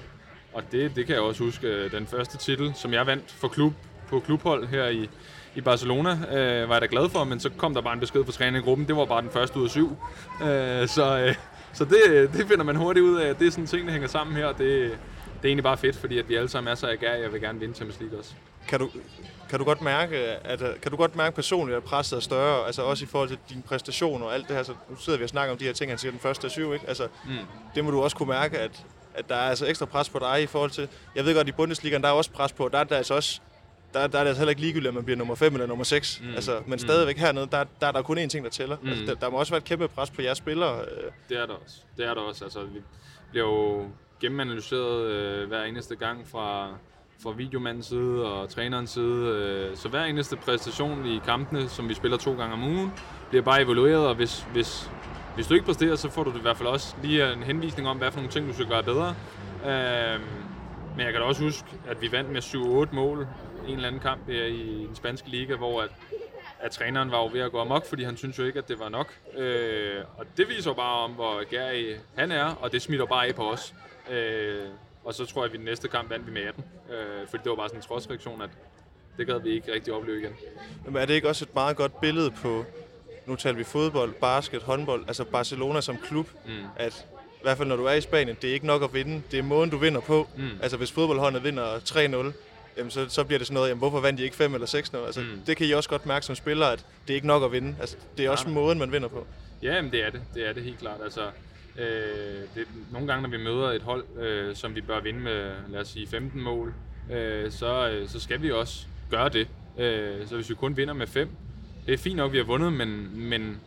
og 0.55 0.63
det, 0.71 0.95
det 0.95 1.05
kan 1.05 1.15
jeg 1.15 1.23
også 1.23 1.43
huske, 1.43 1.89
den 1.89 2.07
første 2.07 2.37
titel, 2.37 2.73
som 2.75 2.93
jeg 2.93 3.07
vandt 3.07 3.31
for 3.31 3.47
klub, 3.47 3.73
på 4.07 4.19
klubhold 4.19 4.67
her 4.67 4.87
i, 4.87 5.09
i 5.55 5.61
Barcelona, 5.61 6.11
øh, 6.11 6.69
var 6.69 6.75
jeg 6.75 6.81
da 6.81 6.87
glad 6.89 7.09
for, 7.09 7.23
men 7.23 7.39
så 7.39 7.49
kom 7.57 7.73
der 7.73 7.81
bare 7.81 7.93
en 7.93 7.99
besked 7.99 8.25
fra 8.25 8.31
træningen 8.31 8.63
i 8.63 8.65
gruppen, 8.65 8.87
det 8.87 8.95
var 8.95 9.05
bare 9.05 9.21
den 9.21 9.29
første 9.29 9.59
ud 9.59 9.63
af 9.63 9.69
syv. 9.69 9.97
Øh, 10.41 10.87
så 10.87 11.17
øh, 11.27 11.35
så 11.75 11.85
det, 11.85 12.29
det 12.33 12.47
finder 12.47 12.63
man 12.63 12.75
hurtigt 12.75 13.03
ud 13.03 13.17
af, 13.17 13.35
det 13.35 13.47
er 13.47 13.51
sådan 13.51 13.67
ting, 13.67 13.85
der 13.85 13.91
hænger 13.91 14.07
sammen 14.07 14.35
her, 14.35 14.47
det, 14.47 14.57
det 14.57 15.43
er 15.43 15.47
egentlig 15.47 15.63
bare 15.63 15.77
fedt, 15.77 15.95
fordi 15.95 16.19
at 16.19 16.29
vi 16.29 16.35
alle 16.35 16.49
sammen 16.49 16.71
er 16.71 16.75
så 16.75 16.87
agerige, 16.87 17.23
jeg 17.23 17.33
vil 17.33 17.41
gerne 17.41 17.59
vinde 17.59 17.75
Champions 17.75 17.99
League 17.99 18.19
også. 18.19 18.33
Kan 18.67 18.79
du, 18.79 18.89
kan 19.49 19.59
du 19.59 19.65
godt 19.65 19.81
mærke, 19.81 20.17
at, 20.17 20.59
kan 20.81 20.91
du 20.91 20.97
godt 20.97 21.15
mærke 21.15 21.35
personligt, 21.35 21.77
at 21.77 21.83
presset 21.83 22.17
er 22.17 22.21
større, 22.21 22.65
altså 22.65 22.81
også 22.81 23.05
i 23.05 23.07
forhold 23.07 23.29
til 23.29 23.37
din 23.49 23.61
præstation 23.61 24.23
og 24.23 24.33
alt 24.33 24.47
det 24.47 24.55
her, 24.55 24.63
så 24.63 24.71
nu 24.89 24.95
sidder 24.95 25.19
vi 25.19 25.23
og 25.23 25.29
snakker 25.29 25.51
om 25.51 25.57
de 25.57 25.65
her 25.65 25.73
ting, 25.73 25.91
han 25.91 25.97
siger 25.97 26.11
den 26.11 26.19
første 26.19 26.47
af 26.47 26.51
syv, 26.51 26.73
ikke? 26.73 26.87
Altså, 26.87 27.07
mm. 27.25 27.31
det 27.75 27.83
må 27.83 27.91
du 27.91 28.01
også 28.01 28.17
kunne 28.17 28.29
mærke, 28.29 28.59
at, 28.59 28.85
at 29.15 29.29
der 29.29 29.35
er 29.35 29.49
altså 29.49 29.65
ekstra 29.65 29.85
pres 29.85 30.09
på 30.09 30.19
dig 30.19 30.43
i 30.43 30.45
forhold 30.45 30.71
til, 30.71 30.87
jeg 31.15 31.25
ved 31.25 31.35
godt, 31.35 31.47
i 31.47 31.51
Bundesligaen, 31.51 32.01
der 32.01 32.09
er 32.09 32.13
også 32.13 32.31
pres 32.31 32.53
på, 32.53 32.69
der 32.71 32.79
er 32.79 32.83
der 32.83 32.97
altså 32.97 33.13
også 33.13 33.41
der, 33.95 34.07
der 34.07 34.19
er 34.19 34.23
det 34.23 34.29
altså 34.29 34.39
heller 34.39 34.49
ikke 34.49 34.61
ligegyldigt, 34.61 34.87
at 34.87 34.93
man 34.93 35.03
bliver 35.03 35.17
nummer 35.17 35.35
5 35.35 35.53
eller 35.53 35.67
nummer 35.67 35.83
6. 35.83 36.21
Mm. 36.21 36.29
Altså, 36.35 36.59
men 36.65 36.71
mm. 36.71 36.77
stadigvæk 36.77 37.17
hernede, 37.17 37.47
der, 37.51 37.63
der 37.81 37.87
er 37.87 37.91
der 37.91 38.01
kun 38.01 38.17
én 38.17 38.27
ting, 38.27 38.43
der 38.43 38.51
tæller. 38.51 38.77
Mm. 38.81 38.89
Altså, 38.89 39.05
der, 39.05 39.13
der 39.13 39.29
må 39.29 39.37
også 39.37 39.51
være 39.51 39.57
et 39.57 39.63
kæmpe 39.63 39.87
pres 39.87 40.09
på 40.09 40.21
jeres 40.21 40.37
spillere. 40.37 40.81
Øh. 40.81 41.11
Det 41.29 41.37
er 41.37 41.45
der 41.45 41.53
også. 41.53 41.77
Det 41.97 42.05
er 42.05 42.13
der 42.13 42.21
også. 42.21 42.43
Altså, 42.43 42.63
vi 42.63 42.81
bliver 43.31 43.45
jo 43.47 43.85
gennemanalyseret 44.21 45.05
øh, 45.05 45.47
hver 45.47 45.63
eneste 45.63 45.95
gang 45.95 46.27
fra, 46.27 46.69
fra 47.23 47.31
videomandens 47.31 47.85
side 47.85 48.25
og 48.25 48.49
trænerens 48.49 48.89
side. 48.89 49.25
Øh, 49.27 49.77
så 49.77 49.89
hver 49.89 50.03
eneste 50.03 50.35
præstation 50.35 51.05
i 51.05 51.19
kampene, 51.25 51.69
som 51.69 51.89
vi 51.89 51.93
spiller 51.93 52.17
to 52.17 52.37
gange 52.37 52.53
om 52.53 52.63
ugen, 52.63 52.91
bliver 53.29 53.43
bare 53.43 53.61
evalueret, 53.61 54.07
og 54.07 54.15
hvis, 54.15 54.47
hvis, 54.53 54.91
hvis 55.35 55.47
du 55.47 55.53
ikke 55.53 55.65
præsterer, 55.65 55.95
så 55.95 56.09
får 56.09 56.23
du 56.23 56.31
det 56.31 56.37
i 56.37 56.41
hvert 56.41 56.57
fald 56.57 56.69
også 56.69 56.95
lige 57.03 57.33
en 57.33 57.43
henvisning 57.43 57.87
om, 57.87 57.97
hvad 57.97 58.11
for 58.11 58.19
nogle 58.19 58.31
ting, 58.31 58.47
du 58.47 58.53
skal 58.53 58.65
gøre 58.65 58.83
bedre. 58.83 59.15
Øh, 59.65 60.19
men 60.95 61.05
jeg 61.05 61.11
kan 61.11 61.21
da 61.21 61.27
også 61.27 61.43
huske, 61.43 61.67
at 61.87 62.01
vi 62.01 62.11
vandt 62.11 62.31
med 62.31 62.41
7-8 62.89 62.95
mål 62.95 63.27
en 63.67 63.75
eller 63.75 63.87
anden 63.87 64.01
kamp 64.01 64.27
her 64.27 64.45
i 64.45 64.85
den 64.87 64.95
spanske 64.95 65.29
liga, 65.29 65.55
hvor 65.55 65.81
at, 65.81 65.89
at 66.59 66.71
træneren 66.71 67.11
var 67.11 67.17
jo 67.21 67.29
ved 67.33 67.41
at 67.41 67.51
gå 67.51 67.59
amok, 67.59 67.85
fordi 67.85 68.03
han 68.03 68.17
synes 68.17 68.39
jo 68.39 68.43
ikke, 68.43 68.59
at 68.59 68.67
det 68.67 68.79
var 68.79 68.89
nok. 68.89 69.13
Øh, 69.37 70.01
og 70.17 70.25
det 70.37 70.49
viser 70.49 70.69
jo 70.69 70.73
bare 70.73 71.03
om, 71.03 71.11
hvor 71.11 71.49
gærig 71.49 71.95
han 72.15 72.31
er, 72.31 72.45
og 72.45 72.71
det 72.71 72.81
smitter 72.81 73.05
bare 73.05 73.27
af 73.27 73.35
på 73.35 73.51
os. 73.51 73.73
Øh, 74.11 74.65
og 75.03 75.13
så 75.13 75.25
tror 75.25 75.41
jeg, 75.41 75.45
at 75.45 75.53
vi 75.53 75.57
den 75.57 75.65
næste 75.65 75.87
kamp 75.87 76.09
vandt 76.09 76.27
vi 76.27 76.31
med 76.31 76.41
18. 76.41 76.63
Øh, 76.89 77.27
fordi 77.27 77.43
det 77.43 77.49
var 77.49 77.55
bare 77.55 77.69
sådan 77.69 77.79
en 77.79 77.87
trodsreaktion, 77.87 78.41
at 78.41 78.49
det 79.17 79.27
gad 79.27 79.39
vi 79.39 79.49
ikke 79.49 79.73
rigtig 79.73 79.93
opleve 79.93 80.19
igen. 80.19 80.33
Men 80.85 80.95
er 80.95 81.05
det 81.05 81.13
ikke 81.13 81.29
også 81.29 81.45
et 81.45 81.55
meget 81.55 81.77
godt 81.77 82.01
billede 82.01 82.31
på, 82.31 82.65
nu 83.25 83.35
taler 83.35 83.57
vi 83.57 83.63
fodbold, 83.63 84.13
basket, 84.13 84.61
håndbold, 84.61 85.03
altså 85.07 85.23
Barcelona 85.23 85.81
som 85.81 85.97
klub, 85.97 86.29
mm. 86.45 86.51
at 86.75 87.05
i 87.11 87.41
hvert 87.41 87.57
fald 87.57 87.67
når 87.67 87.75
du 87.75 87.85
er 87.85 87.93
i 87.93 88.01
Spanien, 88.01 88.37
det 88.41 88.49
er 88.49 88.53
ikke 88.53 88.65
nok 88.65 88.83
at 88.83 88.93
vinde, 88.93 89.21
det 89.31 89.39
er 89.39 89.43
måden 89.43 89.69
du 89.69 89.77
vinder 89.77 90.01
på. 90.01 90.27
Mm. 90.37 90.49
Altså 90.61 90.77
hvis 90.77 90.91
fodboldholdet 90.91 91.43
vinder 91.43 91.79
3-0, 91.79 92.31
jamen 92.77 92.91
så, 92.91 93.09
så 93.09 93.23
bliver 93.23 93.37
det 93.37 93.47
sådan 93.47 93.53
noget, 93.53 93.69
jamen 93.69 93.79
hvorfor 93.79 93.99
vandt 93.99 94.19
de 94.19 94.23
ikke 94.23 94.35
5 94.35 94.53
eller 94.53 94.67
6 94.67 94.93
0 94.93 95.05
Altså, 95.05 95.21
mm. 95.21 95.41
Det 95.47 95.57
kan 95.57 95.67
I 95.67 95.71
også 95.71 95.89
godt 95.89 96.05
mærke 96.05 96.25
som 96.25 96.35
spiller, 96.35 96.65
at 96.65 96.85
det 97.07 97.13
er 97.13 97.15
ikke 97.15 97.27
nok 97.27 97.43
at 97.43 97.51
vinde. 97.51 97.75
Altså, 97.79 97.97
det 98.17 98.25
er 98.25 98.29
også 98.29 98.45
ja, 98.47 98.53
måden, 98.53 98.79
man 98.79 98.91
vinder 98.91 99.07
på. 99.07 99.27
Ja, 99.63 99.81
men 99.81 99.91
det 99.91 100.05
er 100.05 100.09
det. 100.09 100.21
Det 100.33 100.49
er 100.49 100.53
det 100.53 100.63
helt 100.63 100.79
klart. 100.79 100.99
Altså, 101.03 101.21
øh, 101.77 101.85
det, 102.55 102.67
nogle 102.91 103.07
gange, 103.07 103.21
når 103.21 103.37
vi 103.37 103.43
møder 103.43 103.71
et 103.71 103.81
hold, 103.81 104.05
øh, 104.19 104.55
som 104.55 104.75
vi 104.75 104.81
bør 104.81 104.99
vinde 104.99 105.19
med, 105.19 105.51
lad 105.69 105.81
os 105.81 105.87
sige, 105.87 106.07
15 106.07 106.41
mål, 106.41 106.73
øh, 107.11 107.51
så, 107.51 107.89
øh, 107.89 108.09
så 108.09 108.19
skal 108.19 108.41
vi 108.41 108.51
også 108.51 108.85
gøre 109.09 109.29
det. 109.29 109.47
Øh, 109.77 110.27
så 110.27 110.35
hvis 110.35 110.49
vi 110.49 110.55
kun 110.55 110.77
vinder 110.77 110.93
med 110.93 111.07
5, 111.07 111.29
det 111.85 111.93
er 111.93 111.97
fint 111.97 112.15
nok, 112.15 112.31
vi 112.31 112.37
har 112.37 112.45
vundet, 112.45 112.73
men, 112.73 113.09
men 113.29 113.59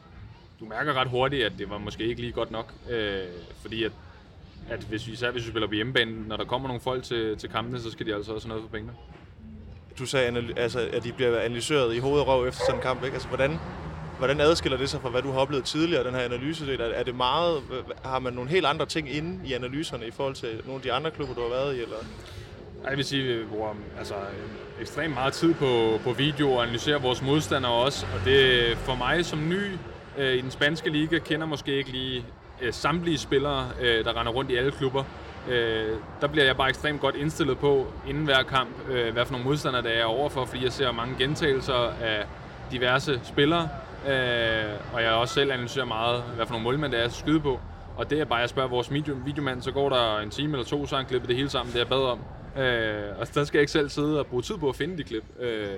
du 0.60 0.64
mærker 0.64 0.94
ret 0.94 1.08
hurtigt, 1.08 1.44
at 1.44 1.52
det 1.58 1.70
var 1.70 1.78
måske 1.78 2.04
ikke 2.04 2.20
lige 2.20 2.32
godt 2.32 2.50
nok. 2.50 2.72
Øh, 2.90 3.22
fordi 3.60 3.84
at, 3.84 3.92
at 4.70 4.80
hvis 4.80 5.06
vi, 5.06 5.12
især 5.12 5.30
hvis 5.30 5.44
vi 5.44 5.50
spiller 5.50 5.68
på 5.68 5.74
hjemmebane, 5.74 6.28
når 6.28 6.36
der 6.36 6.44
kommer 6.44 6.68
nogle 6.68 6.80
folk 6.80 7.02
til, 7.02 7.36
til 7.36 7.50
kampene, 7.50 7.80
så 7.80 7.90
skal 7.90 8.06
de 8.06 8.14
altså 8.14 8.32
også 8.32 8.48
have 8.48 8.56
noget 8.56 8.70
for 8.70 8.76
pengene. 8.76 8.92
Du 9.98 10.06
sagde, 10.06 10.52
altså, 10.56 10.88
at 10.92 11.04
de 11.04 11.12
bliver 11.12 11.38
analyseret 11.40 11.94
i 11.94 11.98
hoved 11.98 12.20
og 12.20 12.26
røv 12.26 12.46
efter 12.46 12.60
sådan 12.66 12.74
en 12.74 12.82
kamp. 12.82 13.04
Ikke? 13.04 13.14
Altså, 13.14 13.28
hvordan, 13.28 13.58
hvordan 14.18 14.40
adskiller 14.40 14.78
det 14.78 14.88
sig 14.88 15.00
fra, 15.00 15.08
hvad 15.08 15.22
du 15.22 15.30
har 15.30 15.38
oplevet 15.38 15.64
tidligere, 15.64 16.04
den 16.04 16.14
her 16.14 16.20
analyse? 16.20 16.74
Er 16.74 17.02
det 17.02 17.14
meget, 17.14 17.62
har 18.04 18.18
man 18.18 18.32
nogle 18.32 18.50
helt 18.50 18.66
andre 18.66 18.86
ting 18.86 19.10
inde 19.10 19.48
i 19.48 19.52
analyserne 19.52 20.06
i 20.06 20.10
forhold 20.10 20.34
til 20.34 20.60
nogle 20.64 20.74
af 20.74 20.82
de 20.82 20.92
andre 20.92 21.10
klubber, 21.10 21.34
du 21.34 21.40
har 21.40 21.48
været 21.48 21.76
i? 21.76 21.82
Eller? 21.82 21.96
Jeg 22.88 22.96
vil 22.96 23.04
sige, 23.04 23.32
at 23.32 23.40
vi 23.40 23.44
bruger 23.44 23.74
altså, 23.98 24.14
ekstremt 24.80 25.14
meget 25.14 25.32
tid 25.32 25.54
på, 25.54 26.00
på 26.04 26.12
video 26.12 26.52
og 26.52 26.62
analyserer 26.62 26.98
vores 26.98 27.22
modstandere 27.22 27.72
også. 27.72 28.06
Og 28.14 28.24
det 28.24 28.76
for 28.76 28.94
mig 28.94 29.24
som 29.24 29.48
ny 29.48 29.62
øh, 30.18 30.34
i 30.34 30.40
den 30.40 30.50
spanske 30.50 30.90
liga, 30.90 31.18
kender 31.18 31.46
måske 31.46 31.76
ikke 31.76 31.90
lige 31.90 32.24
øh, 32.62 32.72
samtlige 32.72 33.18
spillere, 33.18 33.66
øh, 33.80 34.04
der 34.04 34.20
render 34.20 34.32
rundt 34.32 34.50
i 34.50 34.56
alle 34.56 34.70
klubber. 34.70 35.04
Øh, 35.48 35.96
der 36.20 36.26
bliver 36.26 36.44
jeg 36.44 36.56
bare 36.56 36.68
ekstremt 36.68 37.00
godt 37.00 37.14
indstillet 37.14 37.58
på 37.58 37.86
inden 38.08 38.24
hver 38.24 38.42
kamp, 38.42 38.70
øh, 38.90 39.12
hvad 39.12 39.24
for 39.24 39.32
nogle 39.32 39.44
modstandere 39.44 39.82
der 39.82 39.88
er 39.88 40.04
overfor, 40.04 40.44
fordi 40.44 40.64
jeg 40.64 40.72
ser 40.72 40.92
mange 40.92 41.14
gentagelser 41.18 41.92
af 42.02 42.24
diverse 42.70 43.20
spillere. 43.24 43.68
Øh, 44.08 44.94
og 44.94 45.02
jeg 45.02 45.12
også 45.12 45.34
selv 45.34 45.52
analyserer 45.52 45.84
meget, 45.84 46.22
hvad 46.36 46.46
for 46.46 46.52
nogle 46.52 46.64
målmænd 46.64 46.92
der 46.92 46.98
er 46.98 47.04
at 47.04 47.12
skyde 47.12 47.40
på. 47.40 47.60
Og 47.96 48.10
det 48.10 48.20
er 48.20 48.24
bare, 48.24 48.38
at 48.38 48.42
jeg 48.42 48.48
spørger 48.48 48.68
vores 48.68 48.92
video, 48.92 49.16
videomand, 49.24 49.62
så 49.62 49.72
går 49.72 49.88
der 49.88 50.18
en 50.18 50.30
time 50.30 50.52
eller 50.52 50.64
to, 50.64 50.86
så 50.86 50.96
han 50.96 51.06
klippet 51.06 51.28
det 51.28 51.36
hele 51.36 51.50
sammen, 51.50 51.72
det 51.72 51.78
jeg 51.78 51.88
bad 51.88 52.02
om. 52.02 52.20
Øh, 52.62 53.18
og 53.18 53.34
der 53.34 53.44
skal 53.44 53.58
jeg 53.58 53.62
ikke 53.62 53.72
selv 53.72 53.88
sidde 53.88 54.18
og 54.18 54.26
bruge 54.26 54.42
tid 54.42 54.58
på 54.58 54.68
at 54.68 54.76
finde 54.76 54.98
de 54.98 55.02
klip, 55.02 55.24
øh, 55.40 55.68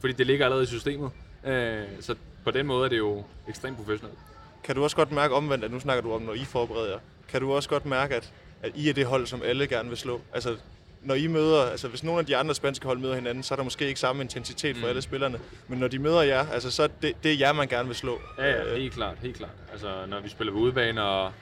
fordi 0.00 0.12
det 0.12 0.26
ligger 0.26 0.44
allerede 0.44 0.64
i 0.64 0.66
systemet. 0.66 1.10
Øh, 1.46 1.82
så 2.00 2.14
på 2.44 2.50
den 2.50 2.66
måde 2.66 2.84
er 2.84 2.88
det 2.88 2.98
jo 2.98 3.24
ekstremt 3.48 3.76
professionelt. 3.76 4.18
Kan 4.64 4.76
du 4.76 4.82
også 4.82 4.96
godt 4.96 5.12
mærke 5.12 5.34
omvendt, 5.34 5.64
at 5.64 5.70
nu 5.70 5.80
snakker 5.80 6.02
du 6.02 6.12
om, 6.12 6.22
når 6.22 6.34
I 6.34 6.44
forbereder 6.44 6.98
kan 7.30 7.40
du 7.40 7.52
også 7.52 7.68
godt 7.68 7.86
mærke, 7.86 8.16
at, 8.16 8.32
at 8.62 8.72
I 8.74 8.88
er 8.88 8.92
det 8.92 9.06
hold, 9.06 9.26
som 9.26 9.42
alle 9.44 9.66
gerne 9.66 9.88
vil 9.88 9.98
slå? 9.98 10.20
Altså, 10.34 10.56
når 11.02 11.14
I 11.14 11.26
møder, 11.26 11.62
altså 11.62 11.88
hvis 11.88 12.04
nogle 12.04 12.20
af 12.20 12.26
de 12.26 12.36
andre 12.36 12.54
spanske 12.54 12.86
hold 12.86 12.98
møder 12.98 13.14
hinanden, 13.14 13.42
så 13.42 13.54
er 13.54 13.56
der 13.56 13.64
måske 13.64 13.88
ikke 13.88 14.00
samme 14.00 14.22
intensitet 14.22 14.76
for 14.76 14.82
mm. 14.86 14.88
alle 14.88 15.02
spillerne. 15.02 15.38
Men 15.68 15.78
når 15.78 15.88
de 15.88 15.98
møder 15.98 16.22
jer, 16.22 16.46
altså 16.52 16.70
så 16.70 16.82
er 16.82 16.88
det, 17.02 17.14
det 17.22 17.32
er 17.32 17.36
jer, 17.36 17.52
man 17.52 17.68
gerne 17.68 17.86
vil 17.86 17.96
slå. 17.96 18.20
Ja, 18.38 18.50
ja, 18.50 18.76
helt 18.76 18.94
klart, 18.94 19.18
helt 19.18 19.36
klart. 19.36 19.50
Altså 19.72 20.06
når 20.08 20.20
vi 20.20 20.28
spiller 20.28 20.52
på 20.52 20.58
udebane, 20.58 21.02
og 21.02 21.32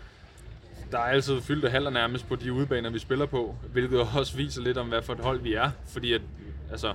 der 0.93 0.99
er 0.99 1.03
altid 1.03 1.41
fyldt 1.41 1.71
halder 1.71 1.91
nærmest 1.91 2.29
på 2.29 2.37
de 2.37 2.53
udebaner, 2.53 2.91
vi 2.91 2.99
spiller 2.99 3.27
på, 3.27 3.57
hvilket 3.73 4.01
også 4.17 4.37
viser 4.37 4.63
lidt 4.63 4.79
om, 4.79 4.89
hvad 4.89 5.03
for 5.03 5.13
et 5.13 5.21
hold 5.21 5.41
vi 5.41 5.55
er. 5.55 5.71
Fordi 5.87 6.13
at, 6.13 6.23
altså, 6.71 6.95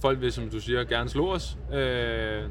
folk 0.00 0.20
vil, 0.20 0.32
som 0.32 0.50
du 0.50 0.60
siger, 0.60 0.84
gerne 0.84 1.08
slå 1.08 1.32
os. 1.32 1.56
Øh, 1.72 2.42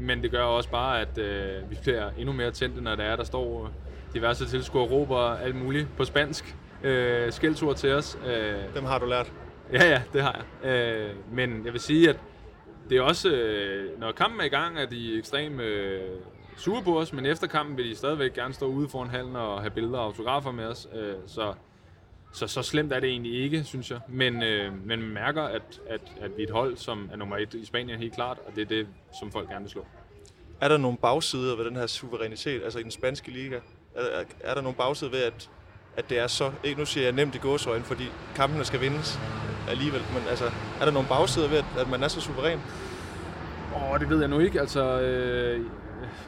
men 0.00 0.22
det 0.22 0.30
gør 0.30 0.42
også 0.42 0.70
bare, 0.70 1.00
at 1.00 1.18
øh, 1.18 1.70
vi 1.70 1.78
bliver 1.82 2.10
endnu 2.18 2.32
mere 2.32 2.50
tændte, 2.50 2.80
når 2.80 2.94
der 2.94 3.04
er, 3.04 3.16
der 3.16 3.24
står 3.24 3.70
diverse 4.14 4.46
tilskuere 4.46 4.86
råber 4.86 5.18
alt 5.18 5.56
muligt 5.56 5.88
på 5.96 6.04
spansk. 6.04 6.56
Øh, 6.82 7.32
skældsord 7.32 7.76
til 7.76 7.92
os. 7.92 8.18
Øh, 8.26 8.54
Dem 8.74 8.84
har 8.84 8.98
du 8.98 9.06
lært? 9.06 9.32
Ja, 9.72 9.84
ja, 9.88 10.02
det 10.12 10.22
har 10.22 10.44
jeg. 10.62 10.70
Øh, 10.70 11.10
men 11.32 11.64
jeg 11.64 11.72
vil 11.72 11.80
sige, 11.80 12.08
at 12.08 12.16
det 12.90 12.98
er 12.98 13.02
også, 13.02 13.30
øh, 13.30 14.00
når 14.00 14.12
kampen 14.12 14.40
er 14.40 14.44
i 14.44 14.48
gang, 14.48 14.78
er 14.78 14.86
de 14.86 15.18
ekstremt 15.18 15.60
øh, 15.60 16.00
sure 16.56 16.82
på 16.82 17.00
os, 17.00 17.12
men 17.12 17.26
efter 17.26 17.46
kampen 17.46 17.76
vil 17.76 17.90
de 17.90 17.94
stadigvæk 17.96 18.32
gerne 18.32 18.54
stå 18.54 18.66
ude 18.66 18.88
foran 18.88 19.10
hallen 19.10 19.36
og 19.36 19.60
have 19.60 19.70
billeder 19.70 19.98
og 19.98 20.04
autografer 20.04 20.50
med 20.50 20.64
os. 20.64 20.88
Øh, 20.94 21.14
så, 21.26 21.52
så 22.32 22.46
så 22.46 22.62
slemt 22.62 22.92
er 22.92 23.00
det 23.00 23.08
egentlig 23.10 23.42
ikke, 23.42 23.64
synes 23.64 23.90
jeg. 23.90 24.00
Men, 24.08 24.42
øh, 24.42 24.72
men 24.72 24.98
man 24.98 25.08
mærker, 25.08 25.42
at, 25.42 25.80
at, 25.88 26.00
at 26.20 26.30
vi 26.36 26.42
er 26.42 26.46
et 26.46 26.52
hold, 26.52 26.76
som 26.76 27.08
er 27.12 27.16
nummer 27.16 27.36
et 27.36 27.54
i 27.54 27.64
Spanien 27.64 27.98
helt 27.98 28.14
klart, 28.14 28.38
og 28.46 28.56
det 28.56 28.62
er 28.62 28.66
det, 28.66 28.86
som 29.20 29.32
folk 29.32 29.48
gerne 29.48 29.60
vil 29.60 29.70
slå. 29.70 29.86
Er 30.60 30.68
der 30.68 30.76
nogle 30.76 30.98
bagsider 30.98 31.56
ved 31.56 31.64
den 31.64 31.76
her 31.76 31.86
suverænitet, 31.86 32.62
altså 32.64 32.78
i 32.78 32.82
den 32.82 32.90
spanske 32.90 33.30
liga? 33.30 33.56
Er, 33.94 34.02
er, 34.02 34.24
er 34.40 34.54
der 34.54 34.60
nogle 34.62 34.76
bagsider 34.76 35.10
ved, 35.10 35.22
at, 35.22 35.50
at 35.96 36.10
det 36.10 36.18
er 36.18 36.26
så, 36.26 36.52
ikke 36.64 36.78
nu 36.78 36.86
siger 36.86 37.04
jeg 37.04 37.12
nemt 37.12 37.34
i 37.34 37.38
gåsøjne, 37.38 37.84
fordi 37.84 38.04
kampene 38.34 38.64
skal 38.64 38.80
vindes 38.80 39.18
alligevel, 39.68 40.00
men 40.14 40.22
altså, 40.28 40.44
er 40.80 40.84
der 40.84 40.92
nogle 40.92 41.08
bagsider 41.08 41.48
ved, 41.48 41.58
at, 41.58 41.64
at 41.78 41.90
man 41.90 42.02
er 42.02 42.08
så 42.08 42.20
suveræn? 42.20 42.60
Åh, 43.76 43.90
oh, 43.90 44.00
det 44.00 44.10
ved 44.10 44.20
jeg 44.20 44.28
nu 44.28 44.38
ikke. 44.38 44.60
Altså, 44.60 45.00
øh, 45.00 45.66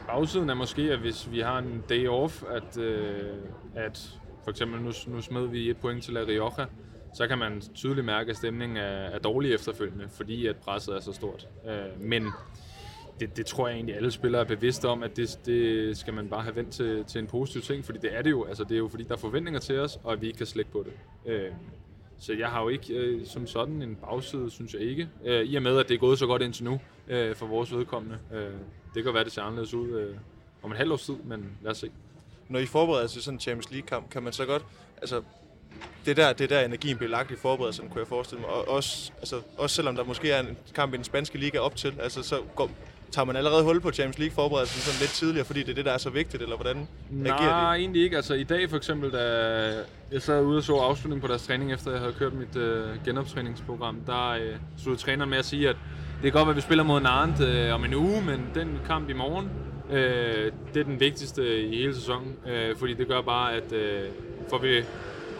bagsiden 0.07 0.51
er 0.51 0.55
måske, 0.55 0.83
at 0.83 0.99
hvis 0.99 1.31
vi 1.31 1.41
har 1.41 1.59
en 1.59 1.85
day 1.89 2.09
off, 2.09 2.43
at, 2.51 2.79
øh, 2.79 3.37
at 3.75 4.19
for 4.45 4.51
eksempel 4.51 4.81
nu, 4.81 4.93
nu 5.07 5.21
smed 5.21 5.47
vi 5.47 5.71
et 5.71 5.77
point 5.77 6.05
til 6.05 6.15
La 6.15 6.21
Rioja, 6.21 6.67
så 7.15 7.27
kan 7.29 7.39
man 7.39 7.63
tydeligt 7.75 8.07
mærke, 8.07 8.31
at 8.31 8.37
stemningen 8.37 8.77
er, 8.77 8.83
er 8.83 9.19
dårlig 9.19 9.55
efterfølgende, 9.55 10.09
fordi 10.09 10.47
at 10.47 10.57
presset 10.57 10.97
er 10.97 11.01
så 11.01 11.13
stort. 11.13 11.49
Øh, 11.69 12.01
men 12.01 12.27
det, 13.21 13.37
det 13.37 13.47
tror 13.47 13.69
jeg 13.69 13.75
egentlig, 13.75 13.97
alle 13.97 14.11
spillere 14.11 14.43
er 14.43 14.47
bevidste 14.47 14.89
om, 14.89 15.03
at 15.03 15.17
det, 15.17 15.41
det 15.47 15.97
skal 15.97 16.15
man 16.15 16.29
bare 16.29 16.43
have 16.43 16.57
vendt 16.57 16.71
til, 16.71 17.05
til 17.05 17.19
en 17.19 17.27
positiv 17.27 17.63
ting, 17.63 17.85
fordi 17.85 17.99
det 17.99 18.17
er 18.17 18.23
det 18.23 18.31
jo. 18.31 18.45
Altså, 18.45 18.65
det 18.65 18.73
er 18.73 18.79
jo 18.79 18.89
fordi, 18.89 19.05
der 19.05 19.13
er 19.15 19.19
forventninger 19.19 19.61
til 19.61 19.79
os, 19.79 20.01
og 20.05 20.13
at 20.13 20.21
vi 20.21 20.27
ikke 20.27 20.37
kan 20.37 20.47
slække 20.47 20.71
på 20.71 20.85
det. 20.87 20.93
Øh, 21.33 21.51
så 22.19 22.33
jeg 22.33 22.49
har 22.49 22.63
jo 22.63 22.69
ikke 22.69 22.95
øh, 22.95 23.27
som 23.27 23.47
sådan 23.47 23.83
en 23.83 23.97
bagside, 23.97 24.51
synes 24.51 24.75
jeg 24.75 24.83
ikke. 24.83 25.09
Øh, 25.25 25.45
I 25.45 25.55
og 25.55 25.63
med, 25.63 25.79
at 25.79 25.89
det 25.89 25.95
er 25.95 25.99
gået 25.99 26.19
så 26.19 26.27
godt 26.27 26.43
indtil 26.43 26.65
nu 26.65 26.81
øh, 27.09 27.35
for 27.35 27.47
vores 27.47 27.75
vedkommende. 27.75 28.19
Øh, 28.35 28.51
det 28.95 29.05
kan 29.05 29.15
være, 29.15 29.25
det 29.25 29.33
ser 29.33 29.43
anderledes 29.43 29.75
ud 29.75 29.89
øh, 29.89 30.17
om 30.63 30.71
en 30.71 30.77
halv 30.77 30.93
års 30.93 31.07
tid, 31.07 31.17
men 31.25 31.59
lad 31.63 31.71
os 31.71 31.79
se. 31.79 31.91
Når 32.53 32.59
I 32.59 32.67
forbereder 32.67 33.07
til 33.07 33.23
sådan 33.23 33.37
en 33.37 33.41
Champions 33.41 33.71
League-kamp, 33.71 34.11
kan 34.11 34.23
man 34.23 34.33
så 34.33 34.45
godt... 34.47 34.63
Altså, 34.97 35.23
det 36.07 36.17
der, 36.17 36.33
det 36.33 36.51
der 36.51 36.61
energien 36.61 36.97
bliver 36.97 37.11
lagt 37.11 37.31
i 37.31 37.37
forberedelsen, 37.37 37.89
kunne 37.89 38.01
jeg 38.01 38.07
forestille 38.09 38.41
mig. 38.41 38.51
Og 38.51 38.69
også, 38.69 39.13
altså, 39.19 39.41
også 39.59 39.77
selvom 39.77 39.97
der 39.97 40.05
måske 40.05 40.31
er 40.31 40.41
en 40.41 40.57
kamp 40.75 40.95
i 40.95 40.97
den 40.97 41.05
spanske 41.05 41.39
liga 41.39 41.59
op 41.59 41.77
til, 41.77 41.95
altså, 42.01 42.23
så 42.23 42.37
går, 42.57 42.71
tager 43.11 43.27
man 43.27 43.37
allerede 43.37 43.65
hul 43.65 43.81
på 43.81 43.91
Champions 43.91 44.19
League 44.19 44.35
forberedelsen 44.35 44.81
sådan 44.81 45.01
lidt 45.01 45.11
tidligere, 45.11 45.45
fordi 45.47 45.61
det 45.61 45.69
er 45.69 45.75
det, 45.75 45.85
der 45.85 45.93
er 45.93 45.99
så 45.99 46.11
vigtigt, 46.11 46.43
eller 46.43 46.57
hvordan 46.57 46.89
Nej, 47.11 47.37
agerer 47.37 47.71
de? 47.71 47.79
egentlig 47.79 48.03
ikke. 48.03 48.17
Altså 48.17 48.35
i 48.35 48.45
dag 48.45 48.71
for 48.71 48.77
eksempel, 48.77 49.13
da 49.13 49.19
jeg 50.13 50.23
sad 50.23 50.43
ude 50.43 50.57
og 50.57 50.63
så 50.63 50.77
afslutningen 50.77 51.21
på 51.21 51.29
deres 51.29 51.47
træning, 51.47 51.73
efter 51.73 51.91
jeg 51.91 52.01
havde 52.01 52.13
kørt 52.13 52.33
mit 52.33 52.57
øh, 52.57 53.05
genoptræningsprogram, 53.05 53.97
der 54.07 54.29
øh, 54.29 54.57
stod 54.79 54.97
træneren 54.97 55.31
med 55.31 55.39
at 55.39 55.45
sige, 55.45 55.69
at 55.69 55.77
det 56.23 56.29
er 56.29 56.33
godt, 56.33 56.49
at 56.49 56.57
vi 56.57 56.61
spiller 56.61 56.85
mod 56.85 57.01
Nantes 57.01 57.41
øh, 57.41 57.75
om 57.75 57.85
en 57.85 57.95
uge, 57.95 58.23
men 58.23 58.51
den 58.55 58.79
kamp 58.87 59.09
i 59.09 59.13
morgen, 59.13 59.51
øh, 59.93 60.53
det 60.75 60.81
er 60.81 60.85
den 60.85 61.01
vigtigste 61.01 61.63
i 61.63 61.77
hele 61.77 61.95
sæsonen, 61.95 62.37
øh, 62.47 62.77
fordi 62.77 62.95
det 62.95 63.09
gør 63.09 63.21
bare, 63.21 63.55
at 63.55 63.73
øh, 63.73 64.11
får 64.51 64.59
vi 64.59 64.83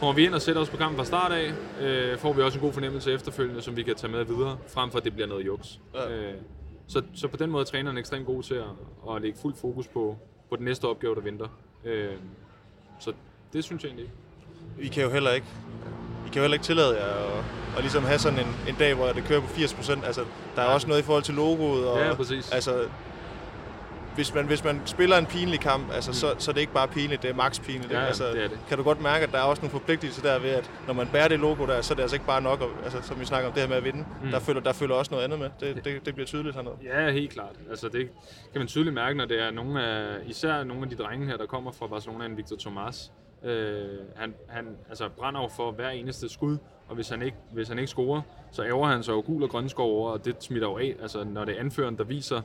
Kommer 0.03 0.15
vi 0.15 0.25
ind 0.27 0.35
og 0.35 0.43
sætter 0.43 0.63
os 0.63 0.71
på 0.71 0.77
kampen 0.77 0.97
fra 0.97 1.05
start 1.05 1.33
af, 1.33 1.53
øh, 1.81 2.19
får 2.19 2.33
vi 2.33 2.43
også 2.43 2.59
en 2.59 2.65
god 2.65 2.73
fornemmelse 2.73 3.13
efterfølgende, 3.13 3.63
som 3.63 3.77
vi 3.77 3.83
kan 3.83 3.95
tage 3.95 4.13
med 4.13 4.25
videre, 4.25 4.59
frem 4.69 4.91
for 4.91 4.99
at 4.99 5.05
det 5.05 5.13
bliver 5.13 5.29
noget 5.29 5.47
juks. 5.47 5.81
Ja. 5.95 6.11
Øh, 6.11 6.35
så, 6.87 7.03
så 7.15 7.29
på 7.29 7.37
den 7.37 7.51
måde 7.51 7.61
er 7.61 7.65
træneren 7.65 7.99
ekstremt 7.99 8.27
god 8.27 8.43
til 8.43 8.55
at, 8.55 8.65
at 9.15 9.23
lægge 9.23 9.39
fuld 9.43 9.55
fokus 9.61 9.89
på, 9.89 10.17
på 10.51 10.57
den 10.57 10.65
næste 10.65 10.85
opgave, 10.85 11.15
der 11.15 11.21
venter. 11.21 11.47
Øh, 11.85 12.13
så 13.01 13.13
det 13.53 13.65
synes 13.65 13.83
jeg 13.83 13.89
egentlig 13.89 14.05
ikke. 14.05 14.87
I 14.87 14.95
kan 14.95 15.03
jo 15.03 15.11
heller 15.11 15.31
ikke, 15.31 15.47
I 16.27 16.29
kan 16.29 16.37
jo 16.37 16.41
heller 16.41 16.55
ikke 16.55 16.65
tillade 16.65 16.97
jer 16.97 17.15
at, 17.15 17.45
at 17.77 17.81
ligesom 17.81 18.05
have 18.05 18.19
sådan 18.19 18.39
en, 18.39 18.55
en 18.69 18.75
dag, 18.79 18.95
hvor 18.95 19.07
det 19.07 19.25
kører 19.25 19.41
på 19.41 19.47
80%. 19.47 20.07
Altså, 20.07 20.25
der 20.57 20.63
er 20.63 20.67
ja. 20.67 20.75
også 20.75 20.89
noget 20.89 21.01
i 21.01 21.05
forhold 21.05 21.23
til 21.23 21.35
logoet. 21.35 21.89
Og, 21.89 21.99
ja, 21.99 22.15
præcis. 22.15 22.53
Altså, 22.53 22.89
hvis 24.15 24.35
man, 24.35 24.47
hvis 24.47 24.65
man 24.65 24.81
spiller 24.85 25.19
en 25.19 25.27
pinlig 25.27 25.61
kamp, 25.61 25.93
altså, 25.93 26.11
mm. 26.11 26.15
så, 26.15 26.35
så 26.39 26.51
er 26.51 26.53
det 26.53 26.61
ikke 26.61 26.73
bare 26.73 26.89
pinligt, 26.89 27.23
det 27.23 27.31
er 27.31 27.35
max 27.35 27.61
pinligt. 27.61 27.93
Ja, 27.93 28.01
altså, 28.01 28.29
det 28.29 28.45
er 28.45 28.49
det. 28.49 28.59
Kan 28.69 28.79
du 28.79 28.85
godt 28.85 29.01
mærke, 29.03 29.25
at 29.27 29.33
der 29.33 29.39
er 29.39 29.43
også 29.43 29.63
nogle 29.63 29.71
forpligtelser 29.71 30.23
der 30.23 30.39
ved, 30.39 30.51
at 30.51 30.71
når 30.87 30.95
man 30.95 31.09
bærer 31.13 31.29
det 31.29 31.41
logo 31.41 31.67
der, 31.67 31.81
så 31.81 31.95
er 31.95 31.97
det 31.97 32.03
altså 32.03 32.17
ikke 32.17 32.27
bare 32.27 32.43
nok, 32.43 32.63
altså, 32.85 33.03
som 33.03 33.21
vi 33.21 33.25
snakker 33.25 33.49
om 33.49 33.53
det 33.55 33.63
her 33.63 33.69
med 33.69 33.77
at 33.77 33.85
vinde. 33.85 34.05
Mm. 34.23 34.31
Der, 34.31 34.39
følger, 34.39 34.63
der 34.63 34.73
følger 34.73 34.95
også 34.95 35.11
noget 35.11 35.25
andet 35.25 35.39
med. 35.39 35.51
Det, 35.61 35.85
det, 35.85 36.07
det 36.07 36.15
bliver 36.15 36.27
tydeligt 36.27 36.55
hernede. 36.55 36.75
Ja, 36.85 37.11
helt 37.11 37.31
klart. 37.31 37.57
Altså, 37.71 37.89
det 37.89 38.09
kan 38.53 38.61
man 38.61 38.67
tydeligt 38.67 38.95
mærke, 38.95 39.19
når 39.19 39.25
det 39.25 39.41
er 39.41 39.51
nogle 39.51 39.85
af, 39.85 40.17
især 40.27 40.65
nogle 40.65 40.83
af 40.83 40.89
de 40.89 40.97
drenge 40.97 41.27
her, 41.27 41.37
der 41.37 41.47
kommer 41.47 41.73
fra 41.73 41.87
Barcelona, 41.87 42.25
en 42.25 42.37
Victor 42.37 42.57
Tomas. 42.57 43.13
Øh, 43.45 43.89
han, 44.17 44.35
han 44.49 44.67
altså, 44.89 45.09
brænder 45.09 45.41
over 45.41 45.49
for 45.49 45.71
hver 45.71 45.89
eneste 45.89 46.29
skud, 46.29 46.59
og 46.89 46.95
hvis 46.95 47.09
han 47.09 47.23
ikke, 47.23 47.37
hvis 47.53 47.69
han 47.69 47.79
ikke 47.79 47.89
scorer, 47.91 48.23
så 48.53 48.65
æver 48.65 48.87
han 48.87 49.03
sig 49.03 49.13
jo 49.13 49.23
gul 49.27 49.43
og 49.43 49.51
grøn 49.51 49.69
skov 49.69 49.99
over, 49.99 50.11
og 50.11 50.25
det 50.25 50.37
smitter 50.41 50.69
jo 50.69 50.79
af. 50.79 50.97
Altså, 51.03 51.25
når 51.25 51.45
det 51.45 51.57
er 51.57 51.61
anføreren, 51.61 51.99
der 51.99 52.05
viser, 52.05 52.41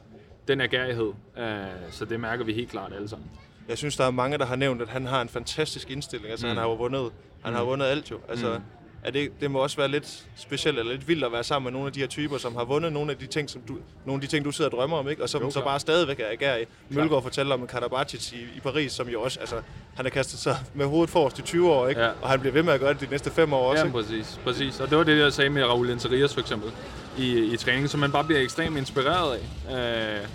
den 0.48 0.62
agerighed. 0.62 1.12
Øh, 1.38 1.46
så 1.92 2.06
det 2.06 2.20
mærker 2.20 2.46
vi 2.46 2.54
helt 2.54 2.70
klart 2.70 2.94
alle 2.94 3.10
sammen. 3.10 3.28
Jeg 3.70 3.78
synes, 3.78 3.98
der 3.98 4.06
er 4.06 4.12
mange, 4.12 4.38
der 4.38 4.46
har 4.46 4.56
nævnt, 4.56 4.82
at 4.82 4.90
han 4.90 5.06
har 5.06 5.22
en 5.22 5.30
fantastisk 5.30 5.92
indstilling. 5.92 6.32
Altså, 6.32 6.46
mm. 6.46 6.50
han 6.50 6.58
har 6.58 6.64
jo 6.64 6.74
vundet, 6.74 7.12
han 7.42 7.52
mm. 7.52 7.58
har 7.58 7.64
vundet 7.64 7.86
alt 7.86 8.12
jo. 8.12 8.20
Altså, 8.30 8.54
mm. 8.54 8.64
er 9.04 9.12
det, 9.12 9.32
det 9.42 9.52
må 9.52 9.60
også 9.60 9.78
være 9.78 9.88
lidt 9.88 10.28
specielt 10.36 10.80
eller 10.80 10.92
lidt 10.92 11.08
vildt 11.08 11.24
at 11.24 11.32
være 11.32 11.44
sammen 11.44 11.64
med 11.64 11.72
nogle 11.72 11.88
af 11.88 11.94
de 11.94 12.00
her 12.00 12.08
typer, 12.08 12.38
som 12.38 12.56
har 12.56 12.64
vundet 12.64 12.94
nogle 12.94 13.12
af 13.12 13.18
de 13.18 13.28
ting, 13.28 13.50
som 13.50 13.62
du, 13.68 13.78
nogle 14.06 14.18
af 14.18 14.22
de 14.22 14.28
ting, 14.28 14.46
du 14.46 14.52
sidder 14.52 14.72
og 14.72 14.78
drømmer 14.78 14.98
om, 14.98 15.10
ikke? 15.10 15.24
og 15.24 15.30
som 15.30 15.42
jo, 15.42 15.52
så 15.52 15.64
bare 15.64 15.80
stadigvæk 15.80 16.20
er 16.20 16.30
agerig. 16.32 16.68
Mølgaard 16.90 17.24
fortæller 17.24 17.56
om 17.56 17.68
Karabatic 17.68 18.32
i, 18.34 18.38
i 18.56 18.60
Paris, 18.60 18.92
som 18.92 19.10
jo 19.10 19.22
også, 19.22 19.40
altså, 19.40 19.56
han 19.96 20.06
har 20.06 20.10
kastet 20.10 20.40
sig 20.40 20.58
med 20.74 20.86
hovedet 20.86 21.10
forrest 21.10 21.40
i 21.40 21.42
20 21.42 21.72
år, 21.72 21.88
ikke? 21.88 22.02
Ja. 22.02 22.12
og 22.22 22.30
han 22.30 22.40
bliver 22.40 22.54
ved 22.54 22.64
med 22.64 22.74
at 22.74 22.80
gøre 22.80 22.94
det 22.94 23.02
de 23.02 23.08
næste 23.12 23.32
fem 23.32 23.54
år 23.54 23.72
også. 23.72 23.86
Ja, 23.86 23.92
præcis, 23.92 24.40
præcis. 24.44 24.80
Og 24.80 24.90
det 24.90 24.98
var 24.98 25.04
det, 25.04 25.20
jeg 25.20 25.34
sagde 25.34 25.50
med 25.50 25.64
Raul 25.64 25.90
Interias 25.90 26.34
for 26.34 26.42
eksempel 26.42 26.72
i, 27.20 27.54
i 27.54 27.58
træning, 27.58 27.90
som 27.90 28.00
man 28.00 28.12
bare 28.12 28.24
bliver 28.24 28.42
ekstremt 28.42 28.78
inspireret 28.78 29.40
af. 29.70 30.20
Øh, 30.22 30.28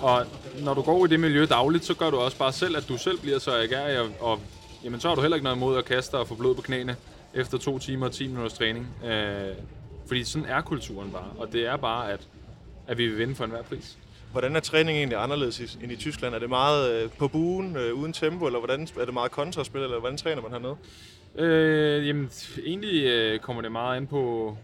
og 0.00 0.26
når 0.64 0.74
du 0.74 0.82
går 0.82 1.04
i 1.04 1.08
det 1.08 1.20
miljø 1.20 1.46
dagligt, 1.46 1.84
så 1.84 1.94
gør 1.94 2.10
du 2.10 2.16
også 2.16 2.38
bare 2.38 2.52
selv, 2.52 2.76
at 2.76 2.84
du 2.88 2.98
selv 2.98 3.18
bliver 3.18 3.38
så 3.38 3.50
agerig, 3.62 4.00
og, 4.00 4.08
og 4.20 4.40
jamen, 4.84 5.00
så 5.00 5.08
har 5.08 5.14
du 5.14 5.20
heller 5.20 5.34
ikke 5.36 5.44
noget 5.44 5.56
imod 5.56 5.78
at 5.78 5.84
kaste 5.84 6.14
og 6.14 6.28
få 6.28 6.34
blod 6.34 6.54
på 6.54 6.62
knæene 6.62 6.96
efter 7.34 7.58
to 7.58 7.78
timer 7.78 8.06
og 8.06 8.12
10 8.12 8.26
minutters 8.26 8.52
træning. 8.52 8.88
Øh, 9.04 9.54
fordi 10.06 10.24
sådan 10.24 10.48
er 10.48 10.60
kulturen 10.60 11.10
bare, 11.10 11.28
og 11.38 11.52
det 11.52 11.66
er 11.66 11.76
bare, 11.76 12.12
at, 12.12 12.20
at 12.88 12.98
vi 12.98 13.06
vil 13.06 13.18
vinde 13.18 13.34
for 13.34 13.44
enhver 13.44 13.62
pris. 13.62 13.98
Hvordan 14.32 14.56
er 14.56 14.60
træningen 14.60 14.96
egentlig 15.00 15.18
anderledes 15.22 15.60
i- 15.60 15.78
end 15.84 15.92
i 15.92 15.96
Tyskland? 15.96 16.34
Er 16.34 16.38
det 16.38 16.48
meget 16.48 16.92
øh, 17.02 17.10
på 17.18 17.28
buen, 17.28 17.76
øh, 17.76 17.94
uden 17.94 18.12
tempo, 18.12 18.46
eller 18.46 18.58
hvordan, 18.58 18.88
er 19.00 19.04
det 19.04 19.14
meget 19.14 19.30
kontraspil, 19.30 19.80
eller 19.80 19.98
hvordan 20.00 20.18
træner 20.18 20.42
man 20.42 20.50
hernede? 20.50 20.76
Øh, 21.38 22.06
jamen, 22.08 22.30
egentlig 22.66 23.04
øh, 23.04 23.38
kommer 23.38 23.62
det 23.62 23.72
meget 23.72 23.96
an 23.96 24.06
på, 24.06 24.56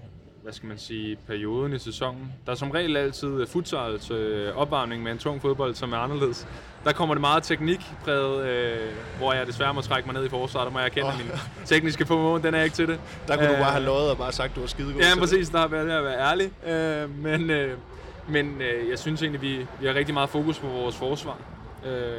hvad 0.42 0.53
skal 0.53 0.68
man 0.68 0.79
sige, 0.79 1.16
perioden 1.26 1.72
i 1.72 1.79
sæsonen. 1.79 2.33
Der 2.46 2.53
er 2.53 2.57
som 2.57 2.70
regel 2.70 2.96
altid 2.96 3.29
øh, 3.40 3.46
futsal 3.46 3.98
til 3.98 4.16
øh, 4.16 4.57
opvarmning 4.57 5.03
med 5.03 5.12
en 5.12 5.18
tung 5.18 5.42
fodbold, 5.42 5.74
som 5.74 5.92
er 5.92 5.96
anderledes. 5.96 6.46
Der 6.85 6.92
kommer 6.92 7.14
det 7.14 7.20
meget 7.20 7.42
teknikpræget, 7.42 8.46
øh, 8.48 8.79
hvor 9.18 9.33
jeg 9.33 9.46
desværre 9.46 9.74
må 9.74 9.81
trække 9.81 10.07
mig 10.07 10.14
ned 10.14 10.24
i 10.26 10.29
forsvaret. 10.29 10.66
Der 10.66 10.72
må 10.72 10.79
jeg 10.79 10.87
erkende, 10.87 11.09
at 11.09 11.18
min 11.18 11.26
tekniske 11.66 12.07
formål, 12.07 12.42
den 12.42 12.55
er 12.55 12.62
ikke 12.62 12.76
til 12.76 12.88
det. 12.88 13.00
Der 13.29 13.35
kunne 13.37 13.44
øh, 13.44 13.50
du 13.50 13.55
Øh, 13.55 13.61
bare 13.61 13.72
have 13.72 13.85
løjet 13.85 14.11
og 14.11 14.16
bare 14.18 14.33
sagt, 14.33 14.50
at 14.50 14.57
du 14.57 14.61
var 14.61 14.66
skide 14.66 14.92
god 14.92 15.00
Ja, 15.03 15.11
det. 15.11 15.18
præcis. 15.18 15.48
Der 15.48 15.59
har 15.59 15.68
været 15.68 15.90
at 15.90 16.05
være 16.05 16.18
ærlig. 16.31 16.50
Øh, 16.68 17.18
men 17.22 17.50
øh, 17.50 17.79
men 18.29 18.62
øh, 18.62 18.88
jeg 18.90 18.98
synes 18.98 19.22
egentlig, 19.22 19.42
vi, 19.42 19.66
vi 19.81 19.87
har 19.87 19.94
rigtig 19.94 20.14
meget 20.14 20.31
fokus 20.31 20.59
på 20.59 20.66
vores 20.66 20.96
forsvar. 20.96 21.38
Øh, 21.87 22.12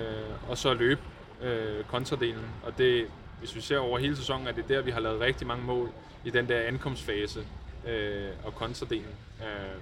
og 0.50 0.58
så 0.58 0.74
løb 0.74 1.00
øh, 1.44 1.84
kontradelen. 1.92 2.46
Og 2.64 2.78
det, 2.78 3.06
hvis 3.40 3.56
vi 3.56 3.62
ser 3.62 3.78
over 3.78 4.00
hele 4.00 4.16
sæsonen, 4.18 4.48
er 4.48 4.52
det 4.52 4.68
der, 4.70 4.82
vi 4.82 4.92
har 4.92 5.00
lavet 5.00 5.20
rigtig 5.22 5.48
mange 5.48 5.64
mål 5.66 5.90
i 6.26 6.30
den 6.30 6.48
der 6.50 6.60
ankomstfase 6.68 7.40
øh, 7.88 8.30
og 8.44 8.56
kontradelen. 8.56 9.16
Øh, 9.42 9.82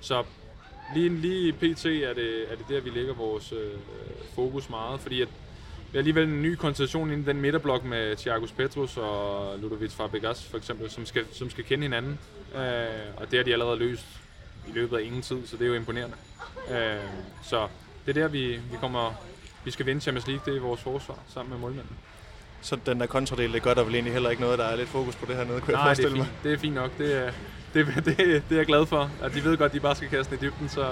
så 0.00 0.24
lige, 0.94 1.08
lige 1.08 1.52
pt. 1.52 1.86
Er 1.86 2.14
det, 2.14 2.52
er 2.52 2.56
det 2.56 2.68
der, 2.68 2.80
vi 2.80 2.90
lægger 2.90 3.14
vores 3.14 3.52
øh, 3.52 3.78
fokus 4.34 4.70
meget, 4.70 5.00
fordi 5.00 5.22
at 5.22 5.28
vi 5.92 5.96
har 5.96 5.98
alligevel 5.98 6.28
en 6.28 6.42
ny 6.42 6.54
konstellation 6.54 7.10
inden 7.10 7.26
den 7.26 7.40
midterblok 7.40 7.84
med 7.84 8.16
Thiagos 8.16 8.52
Petrus 8.52 8.96
og 8.96 9.58
Ludovic 9.58 9.92
Fabregas 9.92 10.44
for 10.44 10.56
eksempel, 10.56 10.90
som 10.90 11.06
skal, 11.06 11.24
som 11.32 11.50
skal 11.50 11.64
kende 11.64 11.82
hinanden. 11.82 12.18
Øh, 12.54 12.60
og 13.16 13.30
det 13.30 13.38
har 13.38 13.44
de 13.44 13.52
allerede 13.52 13.78
løst 13.78 14.06
i 14.68 14.72
løbet 14.72 14.96
af 14.96 15.02
ingen 15.02 15.22
tid, 15.22 15.46
så 15.46 15.56
det 15.56 15.64
er 15.64 15.68
jo 15.68 15.74
imponerende. 15.74 16.16
Øh, 16.70 16.96
så 17.42 17.68
det 18.06 18.16
er 18.16 18.22
der, 18.22 18.28
vi, 18.28 18.46
vi 18.46 18.76
kommer... 18.80 19.12
Vi 19.64 19.70
skal 19.70 19.86
vinde 19.86 20.00
Champions 20.00 20.26
League, 20.26 20.42
det 20.46 20.56
er 20.56 20.60
vores 20.60 20.80
forsvar, 20.80 21.18
sammen 21.28 21.50
med 21.50 21.58
målmanden. 21.58 21.96
Så 22.62 22.76
den 22.86 23.00
der 23.00 23.06
kontradel, 23.06 23.52
det 23.52 23.62
gør 23.62 23.74
der 23.74 23.84
vel 23.84 23.94
egentlig 23.94 24.12
heller 24.12 24.30
ikke 24.30 24.42
noget, 24.42 24.58
der 24.58 24.64
er 24.64 24.76
lidt 24.76 24.88
fokus 24.88 25.16
på 25.16 25.26
det 25.28 25.36
her 25.36 25.44
nede, 25.44 25.60
kunne 25.60 25.78
jeg 25.78 25.84
Nej, 25.84 25.94
det 25.94 26.04
er 26.04 26.08
forestille 26.08 26.24
fint. 26.24 26.44
Det 26.44 26.52
er 26.52 26.58
fint 26.58 26.74
nok. 26.74 26.90
Det 26.98 27.26
er, 27.26 27.30
det, 27.74 27.86
det, 28.04 28.16
det 28.16 28.52
er 28.52 28.56
jeg 28.56 28.66
glad 28.66 28.86
for. 28.86 29.10
At 29.22 29.34
de 29.34 29.44
ved 29.44 29.56
godt, 29.56 29.68
at 29.68 29.74
de 29.74 29.80
bare 29.80 29.94
skal 29.96 30.08
kaste 30.08 30.36
den 30.36 30.44
i 30.44 30.46
dybden, 30.46 30.68
så 30.68 30.86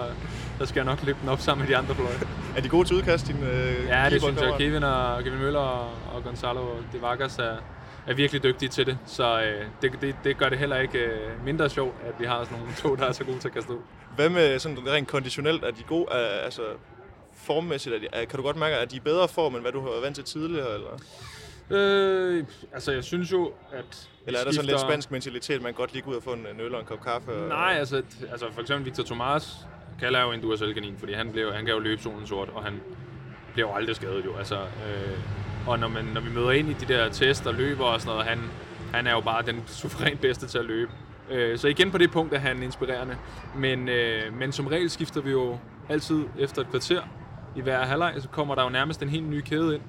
der 0.59 0.65
skal 0.65 0.81
jeg 0.81 0.85
nok 0.85 0.99
løbe 1.05 1.19
den 1.21 1.29
op 1.29 1.41
sammen 1.41 1.67
med 1.67 1.75
de 1.75 1.77
andre 1.77 1.95
fløje. 1.95 2.13
mig. 2.13 2.29
Er 2.57 2.61
de 2.61 2.69
gode 2.69 2.89
til 2.89 2.97
udkast, 2.97 3.27
dine 3.27 3.51
øh, 3.51 3.87
Ja, 3.89 4.07
det 4.11 4.23
synes 4.23 4.41
jeg. 4.41 4.55
Kevin, 4.59 4.83
og, 4.83 5.25
Kevin 5.25 5.39
Møller 5.39 5.61
og, 5.61 5.91
og 6.15 6.25
Gonzalo 6.25 6.61
de 6.93 7.03
Vargas 7.03 7.39
er, 7.39 7.57
er 8.07 8.15
virkelig 8.15 8.43
dygtige 8.43 8.69
til 8.69 8.87
det. 8.87 8.99
Så 9.07 9.41
øh, 9.43 9.65
det, 9.83 9.93
det, 10.01 10.15
det 10.25 10.39
gør 10.39 10.49
det 10.49 10.59
heller 10.59 10.77
ikke 10.77 10.99
øh, 10.99 11.45
mindre 11.45 11.71
sjovt, 11.71 11.95
at 12.07 12.15
vi 12.19 12.25
har 12.25 12.45
sådan 12.45 12.59
nogle 12.59 12.75
to, 12.75 12.95
der 12.95 13.05
er 13.05 13.13
så 13.13 13.25
gode 13.25 13.39
til 13.39 13.49
at 13.49 13.55
kaste 13.55 13.73
ud. 13.73 13.79
Hvad 14.17 14.29
med 14.29 14.59
sådan 14.59 14.79
rent 14.87 15.09
konditionelt? 15.09 15.65
Er 15.65 15.71
de 15.71 15.83
gode? 15.83 16.07
Er, 16.11 16.45
altså, 16.45 16.63
formmæssigt, 17.35 17.95
er 17.95 17.99
de, 17.99 18.07
er, 18.13 18.25
kan 18.25 18.37
du 18.37 18.43
godt 18.43 18.57
mærke, 18.57 18.77
at 18.77 18.91
de 18.91 18.97
er 18.97 19.01
bedre 19.01 19.29
form, 19.29 19.55
end 19.55 19.63
hvad 19.63 19.73
du 19.73 19.81
har 19.81 19.89
været 19.91 20.03
vant 20.03 20.15
til 20.15 20.25
tidligere? 20.25 20.75
Eller, 20.75 20.91
Øh, 21.71 22.45
altså, 22.73 22.93
jeg 22.93 23.05
synes 23.05 23.33
jo, 23.33 23.53
at... 23.73 24.09
eller 24.27 24.41
er 24.41 24.45
der 24.45 24.53
sådan 24.53 24.67
lidt 24.67 24.79
skifter- 24.79 24.89
spansk 24.89 25.11
mentalitet, 25.11 25.63
man 25.63 25.73
godt 25.73 25.93
lige 25.93 26.03
gå 26.03 26.11
ud 26.11 26.17
og 26.17 26.23
få 26.23 26.33
en, 26.33 26.47
en 26.55 26.61
øl 26.61 26.75
og 26.75 26.81
en 26.81 26.87
kop 26.87 27.03
kaffe? 27.05 27.33
Og, 27.33 27.49
Nej, 27.49 27.75
altså, 27.79 28.03
altså 28.31 28.47
for 28.53 28.61
eksempel 28.61 28.87
Victor 28.87 29.03
Thomas 29.05 29.57
kalder 30.01 30.19
jeg 30.19 30.27
jo 30.27 30.33
en 30.33 30.41
Duracell-kanin, 30.41 30.99
fordi 30.99 31.13
han, 31.13 31.33
blev, 31.33 31.53
han 31.53 31.65
kan 31.65 31.75
jo 31.75 31.81
løbe 31.81 32.03
solen 32.03 32.27
sort, 32.27 32.49
og 32.49 32.65
han 32.65 32.81
bliver 33.53 33.69
jo 33.69 33.75
aldrig 33.75 33.97
skadet 33.97 34.25
jo. 34.25 34.37
Altså, 34.37 34.57
øh, 34.61 35.19
og 35.67 35.79
når, 35.79 35.89
man, 35.89 36.05
når 36.05 36.21
vi 36.21 36.31
møder 36.35 36.51
ind 36.51 36.69
i 36.69 36.73
de 36.73 36.95
der 36.95 37.09
test 37.09 37.47
og 37.47 37.55
løber 37.55 37.85
og 37.85 38.01
sådan 38.01 38.13
noget, 38.17 38.29
han, 38.29 38.39
han 38.95 39.07
er 39.07 39.13
jo 39.13 39.21
bare 39.21 39.43
den 39.43 39.63
suverænt 39.81 40.21
bedste 40.21 40.47
til 40.47 40.59
at 40.59 40.65
løbe. 40.65 40.91
Øh, 41.31 41.59
så 41.59 41.69
igen 41.69 41.91
på 41.91 41.99
det 41.99 42.11
punkt 42.11 42.35
er 42.35 42.39
han 42.39 42.63
inspirerende. 42.63 43.17
Men, 43.57 43.89
øh, 43.89 44.35
men 44.39 44.53
som 44.53 44.67
regel 44.67 44.91
skifter 44.91 45.21
vi 45.21 45.31
jo 45.31 45.59
altid 45.89 46.25
efter 46.39 46.63
et 46.63 46.71
kvarter 46.71 47.03
i 47.57 47.61
hver 47.61 47.85
halvleg, 47.85 48.15
så 48.19 48.29
kommer 48.29 48.55
der 48.55 48.63
jo 48.63 48.69
nærmest 48.69 49.03
en 49.03 49.09
helt 49.09 49.29
ny 49.29 49.41
kæde 49.41 49.75
ind, 49.75 49.83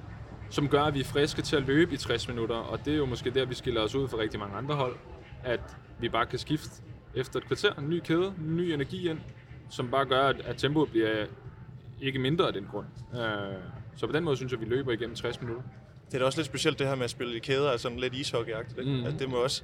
som 0.52 0.68
gør, 0.68 0.82
at 0.82 0.94
vi 0.94 1.00
er 1.00 1.04
friske 1.04 1.42
til 1.42 1.56
at 1.56 1.62
løbe 1.62 1.94
i 1.94 1.96
60 1.96 2.28
minutter. 2.28 2.54
Og 2.54 2.84
det 2.84 2.92
er 2.92 2.96
jo 2.96 3.06
måske 3.06 3.30
der, 3.30 3.44
vi 3.44 3.54
skiller 3.54 3.80
os 3.80 3.94
ud 3.94 4.08
fra 4.08 4.18
rigtig 4.18 4.40
mange 4.40 4.56
andre 4.56 4.74
hold, 4.74 4.96
at 5.44 5.60
vi 6.00 6.08
bare 6.08 6.26
kan 6.26 6.38
skifte 6.38 6.70
efter 7.14 7.40
et 7.40 7.46
kvarter, 7.46 7.74
en 7.74 7.90
ny 7.90 8.00
kæde, 8.00 8.26
en 8.26 8.56
ny 8.56 8.60
energi 8.60 9.08
ind, 9.08 9.18
som 9.70 9.90
bare 9.90 10.06
gør, 10.06 10.22
at, 10.28 10.40
at 10.40 10.56
tempoet 10.56 10.90
bliver 10.90 11.26
ikke 12.00 12.18
mindre 12.18 12.46
af 12.46 12.52
den 12.52 12.64
grund. 12.70 12.86
Øh, 13.14 13.20
så 13.96 14.06
på 14.06 14.12
den 14.12 14.24
måde 14.24 14.36
synes 14.36 14.52
jeg, 14.52 14.60
vi 14.60 14.64
løber 14.64 14.92
igennem 14.92 15.16
60 15.16 15.40
minutter. 15.40 15.62
Det 16.06 16.14
er 16.14 16.18
da 16.18 16.24
også 16.24 16.38
lidt 16.38 16.46
specielt 16.46 16.78
det 16.78 16.86
her 16.86 16.94
med 16.94 17.04
at 17.04 17.10
spille 17.10 17.36
i 17.36 17.38
kæder, 17.38 17.70
altså 17.70 17.82
sådan 17.82 17.98
lidt 17.98 18.14
ishockey-agtigt. 18.14 18.84
Mm. 18.84 19.04
Altså, 19.04 19.18
det 19.18 19.30
må 19.30 19.36
også... 19.36 19.62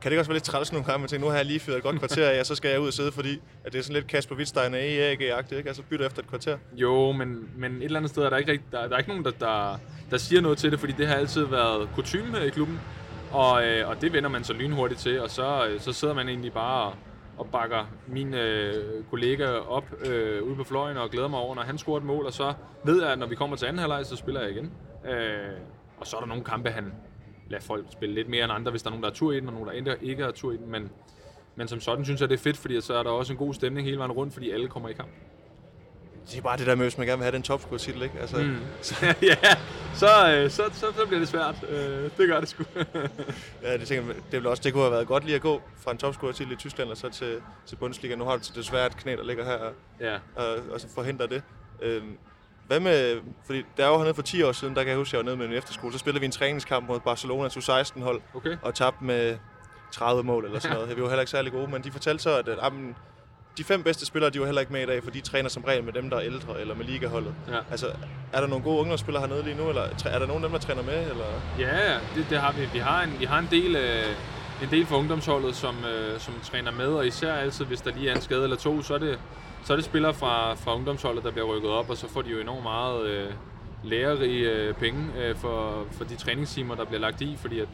Kan 0.00 0.10
det 0.10 0.12
ikke 0.12 0.20
også 0.20 0.30
være 0.30 0.36
lidt 0.36 0.44
træls 0.44 0.72
nogle 0.72 0.84
gange, 0.84 0.94
at 0.94 1.00
man 1.00 1.08
tænker, 1.08 1.26
nu 1.26 1.30
har 1.30 1.36
jeg 1.36 1.46
lige 1.46 1.60
fyret 1.60 1.76
et 1.76 1.82
godt 1.82 1.98
kvarter 1.98 2.30
af, 2.30 2.40
og 2.40 2.46
så 2.46 2.54
skal 2.54 2.70
jeg 2.70 2.80
ud 2.80 2.86
og 2.86 2.92
sidde, 2.92 3.12
fordi 3.12 3.40
at 3.64 3.72
det 3.72 3.78
er 3.78 3.82
sådan 3.82 3.94
lidt 3.94 4.06
Kasper 4.06 4.34
Wittstein 4.36 4.74
af 4.74 4.78
EAG-agtigt, 4.80 5.56
ikke? 5.56 5.68
Altså 5.68 5.82
bytter 5.82 6.06
efter 6.06 6.22
et 6.22 6.28
kvarter. 6.28 6.58
Jo, 6.72 7.12
men, 7.12 7.48
men 7.56 7.76
et 7.76 7.84
eller 7.84 7.96
andet 7.98 8.10
sted 8.10 8.22
er 8.22 8.30
der 8.30 8.36
ikke, 8.36 8.52
rigt- 8.52 8.72
der, 8.72 8.86
der 8.88 8.94
er 8.94 8.98
ikke 8.98 9.10
nogen, 9.10 9.24
der, 9.24 9.30
der, 9.30 9.78
der 10.10 10.16
siger 10.16 10.40
noget 10.42 10.58
til 10.58 10.70
det, 10.72 10.80
fordi 10.80 10.92
det 10.92 11.06
har 11.06 11.14
altid 11.14 11.44
været 11.44 11.88
kutume 11.94 12.36
her 12.38 12.44
i 12.44 12.48
klubben. 12.48 12.80
Og, 13.32 13.66
øh, 13.66 13.88
og 13.88 14.00
det 14.00 14.12
vender 14.12 14.28
man 14.30 14.44
så 14.44 14.52
lynhurtigt 14.52 15.00
til, 15.00 15.20
og 15.20 15.30
så, 15.30 15.66
øh, 15.66 15.80
så 15.80 15.92
sidder 15.92 16.14
man 16.14 16.28
egentlig 16.28 16.52
bare 16.52 16.84
og, 16.86 16.94
og 17.38 17.46
bakker 17.52 17.90
min 18.06 18.34
øh, 18.34 19.04
kollega 19.10 19.46
op 19.46 19.84
øh, 20.06 20.42
ude 20.42 20.56
på 20.56 20.64
fløjen 20.64 20.96
og 20.96 21.10
glæder 21.10 21.28
mig 21.28 21.38
over, 21.38 21.54
når 21.54 21.62
han 21.62 21.78
scorer 21.78 21.98
et 21.98 22.04
mål, 22.04 22.26
og 22.26 22.32
så 22.32 22.52
ved 22.84 23.02
jeg, 23.02 23.12
at 23.12 23.18
når 23.18 23.26
vi 23.26 23.34
kommer 23.34 23.56
til 23.56 23.66
anden 23.66 23.78
halvleg, 23.78 24.06
så 24.06 24.16
spiller 24.16 24.40
jeg 24.40 24.50
igen. 24.50 24.72
Øh, 25.10 25.50
og 26.00 26.06
så 26.06 26.16
er 26.16 26.20
der 26.20 26.28
nogle 26.28 26.44
kampe, 26.44 26.70
han 26.70 26.92
lader 27.50 27.64
folk 27.64 27.86
spille 27.92 28.14
lidt 28.14 28.28
mere 28.28 28.44
end 28.44 28.52
andre, 28.52 28.70
hvis 28.70 28.82
der 28.82 28.88
er 28.88 28.90
nogen, 28.90 29.02
der 29.02 29.08
har 29.10 29.14
tur 29.14 29.32
i 29.32 29.40
den, 29.40 29.48
og 29.48 29.54
nogen, 29.54 29.68
der 29.68 29.72
ikke- 29.72 29.96
ikke 30.06 30.22
har 30.24 30.30
tur 30.30 30.52
i 30.52 30.56
den, 30.56 30.70
men, 30.70 30.90
men 31.56 31.68
som 31.68 31.80
sådan 31.80 32.04
synes 32.04 32.20
jeg, 32.20 32.28
det 32.28 32.34
er 32.34 32.42
fedt, 32.42 32.56
fordi 32.56 32.80
så 32.80 32.94
er 32.94 33.02
der 33.02 33.10
også 33.10 33.32
en 33.32 33.36
god 33.38 33.54
stemning 33.54 33.86
hele 33.86 33.98
vejen 33.98 34.12
rundt, 34.12 34.32
fordi 34.32 34.50
alle 34.50 34.68
kommer 34.68 34.88
i 34.88 34.92
kamp. 34.92 35.08
Det 36.30 36.38
er 36.38 36.42
bare 36.42 36.56
det 36.56 36.66
der 36.66 36.74
med, 36.74 36.84
hvis 36.84 36.98
man 36.98 37.06
gerne 37.06 37.18
vil 37.18 37.24
have 37.24 37.32
den 37.34 37.42
topscore-titel, 37.42 38.02
ikke? 38.02 38.18
Altså, 38.20 38.36
mm. 38.36 38.56
ja, 39.22 39.36
så, 39.94 40.06
øh, 40.36 40.50
så, 40.50 40.62
så, 40.72 40.86
så 40.96 41.06
bliver 41.06 41.18
det 41.18 41.28
svært. 41.28 41.54
Øh, 41.70 42.10
det 42.18 42.28
gør 42.28 42.40
det 42.40 42.48
sgu. 42.48 42.64
ja, 43.62 43.76
det, 43.78 43.86
tænker, 43.88 44.12
det, 44.14 44.22
ville 44.32 44.48
også, 44.50 44.62
det 44.64 44.72
kunne 44.72 44.82
have 44.82 44.92
været 44.92 45.06
godt 45.06 45.24
lige 45.24 45.34
at 45.36 45.40
gå 45.42 45.62
fra 45.76 45.90
en 45.90 45.98
topscore-titel 45.98 46.52
i 46.52 46.56
Tyskland 46.56 46.90
og 46.90 46.96
så 46.96 47.08
til, 47.08 47.40
til 47.66 47.76
Bundesliga. 47.76 48.14
Nu 48.14 48.24
har 48.24 48.36
du 48.36 48.42
desværre 48.54 48.86
et 48.86 48.96
knæ, 48.96 49.16
der 49.16 49.24
ligger 49.24 49.44
her 49.44 49.56
og, 49.56 49.72
ja. 50.00 50.14
og, 50.36 50.56
og 50.72 50.80
så 50.80 50.88
forhindrer 50.94 51.26
det. 51.26 51.42
Øhm, 51.82 52.18
hvad 52.70 52.80
med, 52.80 53.16
fordi 53.46 53.62
der 53.76 53.84
er 53.84 53.88
jo 53.88 53.96
hernede 53.96 54.14
for 54.14 54.22
10 54.22 54.42
år 54.42 54.52
siden, 54.52 54.74
der 54.74 54.80
kan 54.82 54.88
jeg 54.90 54.96
huske, 54.98 55.08
at 55.08 55.12
jeg 55.12 55.18
var 55.18 55.24
nede 55.24 55.36
med 55.36 55.46
en 55.46 55.52
efterskole, 55.58 55.92
så 55.92 55.98
spillede 55.98 56.20
vi 56.20 56.26
en 56.26 56.32
træningskamp 56.32 56.88
mod 56.88 57.00
Barcelonas 57.00 57.56
U16-hold, 57.56 58.20
Okay. 58.34 58.56
og 58.62 58.74
tabte 58.74 59.04
med 59.04 59.36
30 59.92 60.22
mål 60.22 60.44
eller 60.44 60.58
sådan 60.58 60.76
noget. 60.80 60.96
Vi 60.96 61.02
var 61.02 61.08
heller 61.08 61.20
ikke 61.20 61.30
særlig 61.30 61.52
gode, 61.52 61.70
men 61.70 61.84
de 61.84 61.92
fortalte 61.92 62.22
så, 62.22 62.38
at, 62.38 62.48
at 62.48 62.58
jamen, 62.64 62.96
de 63.58 63.64
fem 63.64 63.82
bedste 63.82 64.06
spillere, 64.06 64.30
de 64.30 64.40
var 64.40 64.46
heller 64.46 64.60
ikke 64.60 64.72
med 64.72 64.82
i 64.82 64.86
dag, 64.86 65.04
for 65.04 65.10
de 65.10 65.20
træner 65.20 65.48
som 65.48 65.64
regel 65.64 65.84
med 65.84 65.92
dem, 65.92 66.10
der 66.10 66.16
er 66.16 66.22
ældre, 66.22 66.60
eller 66.60 66.74
med 66.74 66.84
ligaholdet. 66.84 67.34
Ja. 67.48 67.58
Altså, 67.70 67.86
er 68.32 68.40
der 68.40 68.46
nogle 68.46 68.64
gode 68.64 68.78
ungdomsspillere 68.80 69.20
hernede 69.26 69.42
lige 69.42 69.56
nu, 69.56 69.68
eller 69.68 69.82
er 70.06 70.18
der 70.18 70.26
nogen 70.26 70.44
af 70.44 70.50
dem, 70.50 70.58
der 70.60 70.66
træner 70.66 70.82
med? 70.82 71.10
Eller? 71.10 71.24
Ja, 71.58 71.94
det, 72.16 72.26
det 72.30 72.38
har 72.38 72.52
vi. 72.52 72.68
Vi 72.72 72.78
har 72.78 73.02
en, 73.02 73.16
vi 73.20 73.24
har 73.24 73.38
en 73.38 73.48
del, 73.50 73.76
øh, 73.76 74.04
en 74.62 74.70
del 74.70 74.86
fra 74.86 74.96
ungdomsholdet, 74.96 75.56
som, 75.56 75.76
øh, 75.84 76.20
som 76.20 76.34
træner 76.44 76.70
med, 76.72 76.86
og 76.86 77.06
især 77.06 77.32
altid, 77.32 77.64
hvis 77.64 77.80
der 77.80 77.90
lige 77.94 78.10
er 78.10 78.14
en 78.14 78.20
skade 78.20 78.42
eller 78.42 78.56
to, 78.56 78.82
så 78.82 78.94
er 78.94 78.98
det, 78.98 79.18
så 79.64 79.72
er 79.72 79.76
det 79.76 79.84
spillere 79.84 80.14
fra, 80.14 80.54
fra 80.54 80.74
ungdomsholdet, 80.74 81.24
der 81.24 81.30
bliver 81.30 81.46
rykket 81.46 81.70
op, 81.70 81.90
og 81.90 81.96
så 81.96 82.08
får 82.08 82.22
de 82.22 82.30
jo 82.30 82.40
enormt 82.40 82.62
meget 82.62 83.06
øh, 83.06 83.32
lærerige 83.84 84.50
øh, 84.50 84.74
penge 84.74 85.06
øh, 85.18 85.36
for, 85.36 85.86
for 85.90 86.04
de 86.04 86.16
træningstimer, 86.16 86.74
der 86.74 86.84
bliver 86.84 87.00
lagt 87.00 87.20
i, 87.20 87.36
fordi 87.36 87.60
at 87.60 87.68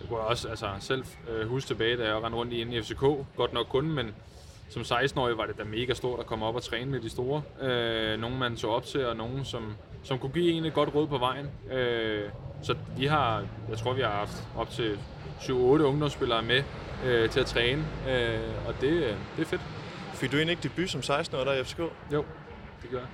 jeg 0.00 0.08
kunne 0.08 0.18
også 0.18 0.48
altså, 0.48 0.66
selv 0.80 1.04
øh, 1.30 1.48
huske 1.48 1.66
tilbage, 1.68 1.96
da 1.96 2.04
jeg 2.04 2.22
rendte 2.22 2.38
rundt 2.38 2.52
i 2.52 2.62
en 2.62 2.84
FCK, 2.84 3.00
godt 3.36 3.52
nok 3.52 3.66
kun, 3.66 3.90
men 3.90 4.14
som 4.70 4.82
16-årig 4.82 5.38
var 5.38 5.46
det 5.46 5.58
da 5.58 5.64
mega 5.64 5.94
stort 5.94 6.20
at 6.20 6.26
komme 6.26 6.46
op 6.46 6.54
og 6.54 6.62
træne 6.62 6.90
med 6.90 7.00
de 7.00 7.10
store. 7.10 7.42
Øh, 7.62 8.20
nogle 8.20 8.38
man 8.38 8.56
så 8.56 8.68
op 8.68 8.84
til, 8.84 9.06
og 9.06 9.16
nogen 9.16 9.44
som, 9.44 9.74
som 10.02 10.18
kunne 10.18 10.32
give 10.32 10.52
en 10.52 10.64
et 10.64 10.74
godt 10.74 10.94
råd 10.94 11.06
på 11.06 11.18
vejen. 11.18 11.46
Øh, 11.72 12.28
så 12.62 12.74
vi 12.98 13.06
har, 13.06 13.44
jeg 13.70 13.78
tror 13.78 13.92
vi 13.92 14.02
har 14.02 14.10
haft 14.10 14.44
op 14.56 14.70
til 14.70 14.98
7-8 15.40 15.52
ungdomsspillere 15.52 16.42
med 16.42 16.62
øh, 17.06 17.30
til 17.30 17.40
at 17.40 17.46
træne, 17.46 17.84
øh, 18.08 18.68
og 18.68 18.74
det, 18.80 18.92
øh, 18.92 19.14
det 19.36 19.42
er 19.42 19.46
fedt. 19.46 19.60
Fik 20.20 20.32
du 20.32 20.36
egentlig 20.36 20.52
ikke 20.52 20.62
debut 20.62 20.90
som 20.90 21.00
16-årig 21.00 21.46
der 21.46 21.52
i 21.52 21.64
FCK? 21.64 21.78
Jo, 22.12 22.24
det 22.82 22.90
gør 22.90 22.98
jeg. 22.98 23.08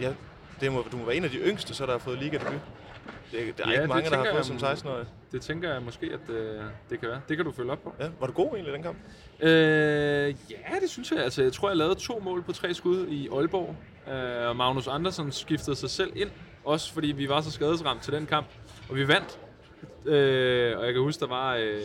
Ja, 0.00 0.12
det 0.60 0.72
må, 0.72 0.84
du 0.92 0.96
må 0.96 1.04
være 1.04 1.16
en 1.16 1.24
af 1.24 1.30
de 1.30 1.36
yngste, 1.36 1.74
så 1.74 1.86
der 1.86 1.92
har 1.92 1.98
fået 1.98 2.18
ligadebut. 2.18 2.52
Det, 3.32 3.48
er- 3.48 3.52
der 3.52 3.64
er 3.66 3.70
Ja, 3.70 3.74
ikke 3.82 3.86
mange, 3.94 4.10
der 4.10 4.16
har 4.16 4.24
fået 4.24 4.34
jeg, 4.34 4.44
som 4.44 4.56
16-årig. 4.88 5.06
Det 5.32 5.42
tænker 5.42 5.72
jeg 5.72 5.82
måske, 5.82 6.06
at 6.06 6.34
øh, 6.34 6.60
det 6.90 7.00
kan 7.00 7.08
være. 7.08 7.20
Det 7.28 7.36
kan 7.36 7.46
du 7.46 7.52
følge 7.52 7.72
op 7.72 7.82
på. 7.82 7.94
Ja, 8.00 8.08
var 8.20 8.26
du 8.26 8.32
god 8.32 8.52
egentlig 8.54 8.72
den 8.74 8.82
kamp? 8.82 8.96
Øh, 9.40 9.48
ja, 10.50 10.80
det 10.82 10.90
synes 10.90 11.10
jeg. 11.12 11.18
Altså, 11.18 11.42
jeg 11.42 11.52
tror, 11.52 11.68
jeg 11.68 11.76
lavede 11.76 11.94
to 11.94 12.18
mål 12.18 12.42
på 12.42 12.52
tre 12.52 12.74
skud 12.74 13.06
i 13.08 13.28
Aalborg. 13.28 13.76
Øh, 14.14 14.48
og 14.48 14.56
Magnus 14.56 14.86
Andersen 14.86 15.32
skiftede 15.32 15.76
sig 15.76 15.90
selv 15.90 16.12
ind. 16.16 16.30
Også 16.64 16.92
fordi 16.94 17.06
vi 17.12 17.28
var 17.28 17.40
så 17.40 17.50
skadesramt 17.50 18.02
til 18.02 18.12
den 18.12 18.26
kamp. 18.26 18.46
Og 18.88 18.96
vi 18.96 19.08
vandt. 19.08 19.38
Øh, 20.06 20.78
og 20.78 20.84
jeg 20.84 20.92
kan 20.92 21.02
huske, 21.02 21.20
der 21.20 21.26
var, 21.26 21.54
øh, 21.56 21.80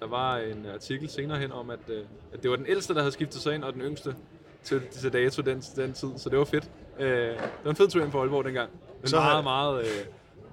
der 0.00 0.06
var 0.06 0.36
en 0.36 0.66
artikel 0.74 1.08
senere 1.08 1.38
hen 1.38 1.52
om, 1.52 1.70
at, 1.70 1.78
øh, 1.88 2.02
at 2.32 2.42
det 2.42 2.50
var 2.50 2.56
den 2.56 2.66
ældste, 2.68 2.94
der 2.94 3.00
havde 3.00 3.12
skiftet 3.12 3.42
sig 3.42 3.54
ind, 3.54 3.64
og 3.64 3.72
den 3.72 3.82
yngste 3.82 4.14
til, 4.62 4.82
til 4.90 5.12
dato 5.12 5.42
den, 5.42 5.60
den 5.76 5.92
tid. 5.92 6.08
Så 6.16 6.28
det 6.30 6.38
var 6.38 6.44
fedt. 6.44 6.64
Øh, 6.98 7.08
det 7.08 7.38
var 7.64 7.70
en 7.70 7.76
fed 7.76 7.88
tur 7.88 8.02
ind 8.02 8.10
på 8.10 8.20
Aalborg 8.20 8.44
dengang. 8.44 8.70
Men 9.00 9.08
Så 9.08 9.16
meget, 9.16 9.44
meget, 9.44 9.80
øh, 9.80 9.86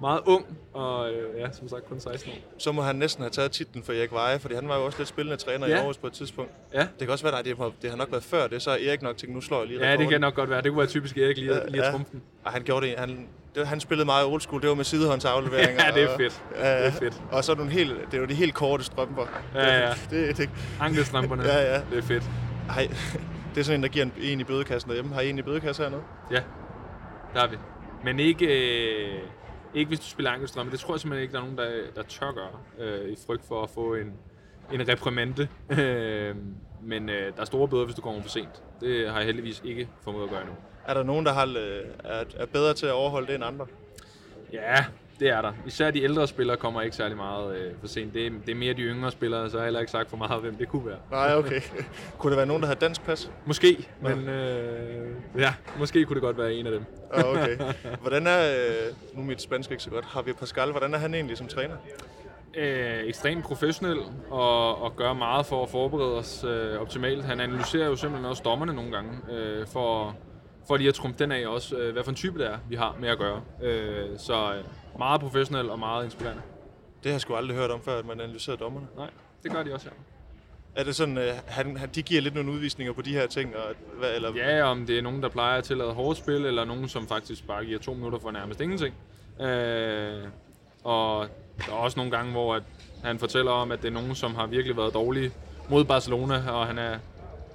meget 0.00 0.20
ung, 0.26 0.58
og 0.72 1.12
øh, 1.12 1.40
ja, 1.40 1.52
som 1.52 1.68
sagt 1.68 1.88
kun 1.88 2.00
16 2.00 2.32
år. 2.32 2.36
Så 2.58 2.72
må 2.72 2.82
han 2.82 2.96
næsten 2.96 3.22
have 3.22 3.30
taget 3.30 3.50
titlen 3.52 3.84
for 3.84 3.92
Erik 3.92 4.12
Veje, 4.12 4.38
fordi 4.38 4.54
han 4.54 4.68
var 4.68 4.76
jo 4.78 4.84
også 4.84 4.98
lidt 4.98 5.08
spillende 5.08 5.36
træner 5.36 5.66
Ja. 5.66 5.72
i 5.74 5.76
Aarhus 5.78 5.96
på 5.98 6.06
et 6.06 6.12
tidspunkt. 6.12 6.50
Ja. 6.74 6.80
Det 6.80 6.88
kan 7.00 7.10
også 7.10 7.24
være, 7.24 7.38
at 7.38 7.44
det, 7.44 7.56
det 7.82 7.90
har 7.90 7.96
nok 7.96 8.10
været 8.10 8.24
før 8.24 8.46
det, 8.46 8.62
så 8.62 8.70
er 8.70 8.76
Erik 8.88 9.02
nok 9.02 9.16
tænkt, 9.16 9.34
nu 9.34 9.40
slår 9.40 9.58
jeg 9.58 9.66
lige 9.68 9.78
Ja, 9.78 9.84
det 9.84 9.92
rekorden. 9.92 10.10
kan 10.10 10.20
nok 10.20 10.34
godt 10.34 10.50
være. 10.50 10.62
Det 10.62 10.70
kunne 10.70 10.78
være 10.78 10.86
typisk 10.86 11.16
Erik 11.18 11.36
lige, 11.38 11.52
at- 11.54 11.70
lige 11.72 11.80
at 11.82 11.86
Ja. 11.86 11.92
trumfe 11.92 12.12
den. 12.12 12.22
Ej, 12.46 12.52
han 12.52 12.62
gjorde 12.62 12.86
det. 12.86 12.94
Han, 12.98 13.28
det, 13.54 13.66
han 13.66 13.80
spillede 13.80 14.04
meget 14.06 14.26
old 14.26 14.40
school. 14.40 14.60
Det 14.60 14.68
var 14.68 14.74
med 14.74 14.84
sidehåndsafleveringer. 14.84 15.84
Ja, 15.84 15.90
det 15.94 16.02
er 16.02 16.08
og- 16.08 16.16
fedt. 16.20 16.44
Ja, 16.56 16.78
Det 16.78 16.86
er 16.86 16.90
fedt. 16.90 17.22
Og 17.32 17.44
så 17.44 17.54
nogle 17.54 17.70
helt, 17.72 17.94
det 18.12 18.18
jo 18.18 18.24
de 18.24 18.34
helt 18.34 18.54
korte 18.54 18.84
strømper. 18.84 19.26
Ja, 19.54 19.86
ja. 19.88 19.92
Det, 20.10 20.36
det, 20.36 20.50
Ankelstrømperne. 20.80 21.42
Ja, 21.44 21.74
ja. 21.74 21.80
Det 21.90 21.98
er 21.98 22.02
fedt. 22.02 22.30
ej, 22.70 22.88
det 23.54 23.60
er 23.60 23.64
sådan 23.64 23.80
en, 23.80 23.82
der 23.82 23.88
giver 23.88 24.04
en, 24.04 24.12
en 24.20 24.40
i 24.40 24.44
bødekassen 24.44 24.88
derhjemme. 24.88 25.14
Har 25.14 25.20
I 25.20 25.30
en 25.30 25.38
i 25.38 25.42
bødekassen 25.42 25.84
hernede? 25.84 26.02
Ja, 26.30 26.40
der 27.34 27.40
er 27.42 27.48
vi. 27.48 27.56
Men 28.04 28.18
ikke, 28.20 28.46
øh, 28.46 29.18
ikke 29.74 29.88
hvis 29.88 30.00
du 30.00 30.06
spiller 30.06 30.30
ankelstrømme. 30.30 30.72
Det 30.72 30.80
tror 30.80 30.94
jeg 30.94 31.00
simpelthen 31.00 31.22
ikke, 31.22 31.32
der 31.32 31.38
er 31.38 31.42
nogen, 31.42 31.58
der, 31.58 31.70
der 31.96 32.02
tør 32.02 32.32
gøre, 32.32 32.86
øh, 32.88 33.08
i 33.12 33.16
frygt 33.26 33.48
for 33.48 33.62
at 33.62 33.70
få 33.70 33.94
en, 33.94 34.12
en 34.72 34.88
reprimande. 34.88 35.48
Øh, 35.78 36.34
men 36.86 37.08
øh, 37.08 37.32
der 37.36 37.40
er 37.40 37.44
store 37.44 37.68
bøder, 37.68 37.84
hvis 37.84 37.94
du 37.96 38.02
kommer 38.02 38.22
for 38.22 38.28
sent. 38.28 38.62
Det 38.80 39.10
har 39.10 39.16
jeg 39.16 39.26
heldigvis 39.26 39.62
ikke 39.64 39.88
formået 40.04 40.24
at 40.24 40.30
gøre 40.30 40.40
endnu. 40.40 40.54
Er 40.86 40.94
der 40.94 41.02
nogen, 41.02 41.26
der 41.26 41.32
har, 41.32 41.46
øh, 41.46 41.80
er, 42.04 42.24
er 42.36 42.46
bedre 42.46 42.74
til 42.74 42.86
at 42.86 42.92
overholde 42.92 43.26
det 43.26 43.34
end 43.34 43.44
andre? 43.44 43.66
Ja, 44.52 44.84
det 45.20 45.28
er 45.28 45.42
der. 45.42 45.52
Især 45.66 45.90
de 45.90 46.02
ældre 46.02 46.28
spillere 46.28 46.56
kommer 46.56 46.82
ikke 46.82 46.96
særlig 46.96 47.16
meget 47.16 47.56
øh, 47.56 47.72
for 47.80 47.86
sent. 47.86 48.14
Det 48.14 48.26
er, 48.26 48.30
det 48.46 48.52
er 48.52 48.56
mere 48.56 48.72
de 48.72 48.82
yngre 48.82 49.10
spillere, 49.10 49.50
så 49.50 49.56
jeg 49.56 49.60
har 49.60 49.66
heller 49.66 49.80
ikke 49.80 49.92
sagt 49.92 50.10
for 50.10 50.16
meget, 50.16 50.40
hvem 50.40 50.56
det 50.56 50.68
kunne 50.68 50.86
være. 50.86 50.98
Nej, 51.10 51.34
okay. 51.36 51.60
kunne 52.18 52.30
der 52.30 52.36
være 52.36 52.46
nogen, 52.46 52.62
der 52.62 52.68
har 52.68 52.74
dansk 52.74 53.04
pas? 53.04 53.30
Måske, 53.46 53.88
men 54.00 54.28
øh, 54.28 55.08
ja, 55.38 55.54
måske 55.78 56.04
kunne 56.04 56.14
det 56.14 56.22
godt 56.22 56.38
være 56.38 56.54
en 56.54 56.66
af 56.66 56.72
dem. 56.72 56.84
Ah, 57.12 57.24
okay. 57.24 57.58
Hvordan 58.02 58.26
er, 58.26 58.54
øh, 58.56 58.94
nu 59.14 59.20
er 59.20 59.24
mit 59.26 59.42
spansk 59.42 59.70
ikke 59.70 59.82
så 59.82 59.90
godt, 59.90 60.06
Javier 60.16 60.34
Pascal, 60.34 60.70
hvordan 60.70 60.94
er 60.94 60.98
han 60.98 61.14
egentlig 61.14 61.38
som 61.38 61.46
træner? 61.46 61.76
øh, 62.56 63.04
ekstremt 63.04 63.44
professionel 63.44 63.98
og, 64.30 64.82
og 64.82 64.96
gør 64.96 65.12
meget 65.12 65.46
for 65.46 65.62
at 65.62 65.68
forberede 65.68 66.18
os 66.18 66.44
øh, 66.44 66.80
optimalt. 66.80 67.24
Han 67.24 67.40
analyserer 67.40 67.86
jo 67.86 67.96
simpelthen 67.96 68.30
også 68.30 68.42
dommerne 68.42 68.72
nogle 68.72 68.90
gange, 68.90 69.10
øh, 69.32 69.66
for, 69.66 70.16
for 70.66 70.76
lige 70.76 70.88
at 70.88 70.94
trumfe 70.94 71.18
den 71.18 71.32
af 71.32 71.46
også, 71.46 71.76
øh, 71.76 71.92
hvad 71.92 72.04
for 72.04 72.10
en 72.10 72.16
type 72.16 72.38
det 72.38 72.46
er, 72.46 72.58
vi 72.68 72.76
har 72.76 72.96
med 73.00 73.08
at 73.08 73.18
gøre. 73.18 73.42
Øh, 73.62 74.18
så 74.18 74.54
øh, 74.54 74.64
meget 74.98 75.20
professionel 75.20 75.70
og 75.70 75.78
meget 75.78 76.04
inspirerende. 76.04 76.42
Det 77.02 77.10
har 77.10 77.14
jeg 77.14 77.20
sgu 77.20 77.34
aldrig 77.34 77.56
hørt 77.56 77.70
om 77.70 77.82
før, 77.82 77.98
at 77.98 78.06
man 78.06 78.20
analyserer 78.20 78.56
dommerne. 78.56 78.86
Nej, 78.96 79.10
det 79.42 79.52
gør 79.52 79.62
de 79.62 79.74
også 79.74 79.86
her. 79.86 79.94
Er 80.76 80.84
det 80.84 80.96
sådan, 80.96 81.18
øh, 81.18 81.32
han, 81.46 81.76
han, 81.76 81.88
de 81.94 82.02
giver 82.02 82.20
lidt 82.20 82.34
nogle 82.34 82.52
udvisninger 82.52 82.92
på 82.92 83.02
de 83.02 83.12
her 83.12 83.26
ting? 83.26 83.56
Og, 83.56 83.74
hvad, 83.98 84.14
eller, 84.14 84.32
Ja, 84.36 84.62
om 84.62 84.86
det 84.86 84.98
er 84.98 85.02
nogen, 85.02 85.22
der 85.22 85.28
plejer 85.28 85.58
at 85.58 85.64
tillade 85.64 85.92
hårdt 85.92 86.18
spil, 86.18 86.46
eller 86.46 86.64
nogen, 86.64 86.88
som 86.88 87.08
faktisk 87.08 87.46
bare 87.46 87.64
giver 87.64 87.78
to 87.78 87.94
minutter 87.94 88.18
for 88.18 88.30
nærmest 88.30 88.60
ingenting. 88.60 88.94
Øh, 89.40 90.22
og 90.84 91.28
der 91.66 91.72
er 91.72 91.76
også 91.76 91.98
nogle 91.98 92.10
gange, 92.10 92.32
hvor 92.32 92.54
at 92.54 92.62
han 93.04 93.18
fortæller 93.18 93.50
om, 93.50 93.72
at 93.72 93.82
det 93.82 93.88
er 93.88 93.92
nogen, 93.92 94.14
som 94.14 94.34
har 94.34 94.46
virkelig 94.46 94.76
været 94.76 94.94
dårlige 94.94 95.32
mod 95.68 95.84
Barcelona, 95.84 96.50
og 96.50 96.66
han 96.66 96.78
er, 96.78 96.98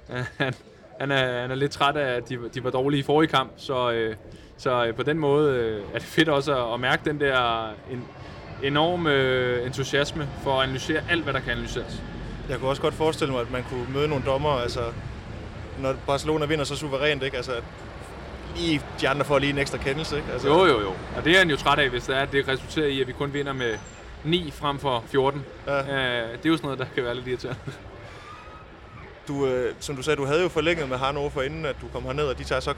han, 0.38 0.54
han 1.00 1.10
er, 1.10 1.40
han 1.40 1.50
er 1.50 1.54
lidt 1.54 1.72
træt 1.72 1.96
af, 1.96 2.16
at 2.16 2.28
de, 2.28 2.38
de 2.54 2.64
var 2.64 2.70
dårlige 2.70 3.00
i 3.00 3.02
forrige 3.02 3.28
kamp, 3.28 3.52
så, 3.56 3.90
øh, 3.90 4.16
så 4.56 4.86
øh, 4.86 4.94
på 4.94 5.02
den 5.02 5.18
måde 5.18 5.54
øh, 5.54 5.82
er 5.94 5.98
det 5.98 6.02
fedt 6.08 6.28
også 6.28 6.66
at, 6.66 6.74
at 6.74 6.80
mærke 6.80 7.10
den 7.10 7.20
der 7.20 7.68
en, 7.90 8.04
enorm 8.62 9.06
øh, 9.06 9.66
entusiasme 9.66 10.28
for 10.42 10.58
at 10.58 10.62
analysere 10.62 11.00
alt, 11.10 11.22
hvad 11.22 11.32
der 11.32 11.40
kan 11.40 11.52
analyseres. 11.52 12.02
Jeg 12.48 12.58
kunne 12.58 12.70
også 12.70 12.82
godt 12.82 12.94
forestille 12.94 13.32
mig, 13.32 13.40
at 13.40 13.50
man 13.50 13.64
kunne 13.70 13.86
møde 13.94 14.08
nogle 14.08 14.24
dommer, 14.26 14.50
altså, 14.50 14.80
når 15.78 15.94
Barcelona 16.06 16.46
vinder 16.46 16.64
så 16.64 16.76
suverænt, 16.76 17.22
ikke? 17.22 17.36
Altså, 17.36 17.52
lige, 18.56 18.82
de 19.00 19.08
andre 19.08 19.24
får 19.24 19.38
lige 19.38 19.50
en 19.50 19.58
ekstra 19.58 19.78
kendelse, 19.78 20.16
ikke? 20.16 20.32
Altså, 20.32 20.48
Jo, 20.48 20.66
jo, 20.66 20.80
jo. 20.80 20.92
Og 21.16 21.24
det 21.24 21.34
er 21.34 21.38
han 21.38 21.50
jo 21.50 21.56
træt 21.56 21.78
af, 21.78 21.88
hvis 21.88 22.04
det 22.04 22.16
er, 22.16 22.20
at 22.20 22.32
det 22.32 22.48
resulterer 22.48 22.86
i, 22.86 23.00
at 23.00 23.06
vi 23.06 23.12
kun 23.12 23.32
vinder 23.32 23.52
med 23.52 23.74
9 24.24 24.50
frem 24.50 24.78
for 24.78 25.04
14. 25.06 25.44
Ja. 25.66 25.78
Øh, 25.78 26.32
det 26.32 26.46
er 26.46 26.50
jo 26.50 26.56
sådan 26.56 26.66
noget, 26.66 26.78
der 26.78 26.86
kan 26.94 27.04
være 27.04 27.14
lidt 27.14 27.26
irriterende. 27.26 27.60
Du, 29.28 29.46
øh, 29.46 29.74
som 29.80 29.96
du 29.96 30.02
sagde, 30.02 30.16
du 30.16 30.24
havde 30.24 30.42
jo 30.42 30.48
forlænget 30.48 30.88
med 30.88 30.96
Hannover 30.96 31.42
inden, 31.42 31.66
at 31.66 31.76
du 31.82 31.86
kom 31.92 32.02
herned, 32.02 32.24
og 32.24 32.38
de 32.38 32.44
tager 32.44 32.60
så, 32.60 32.74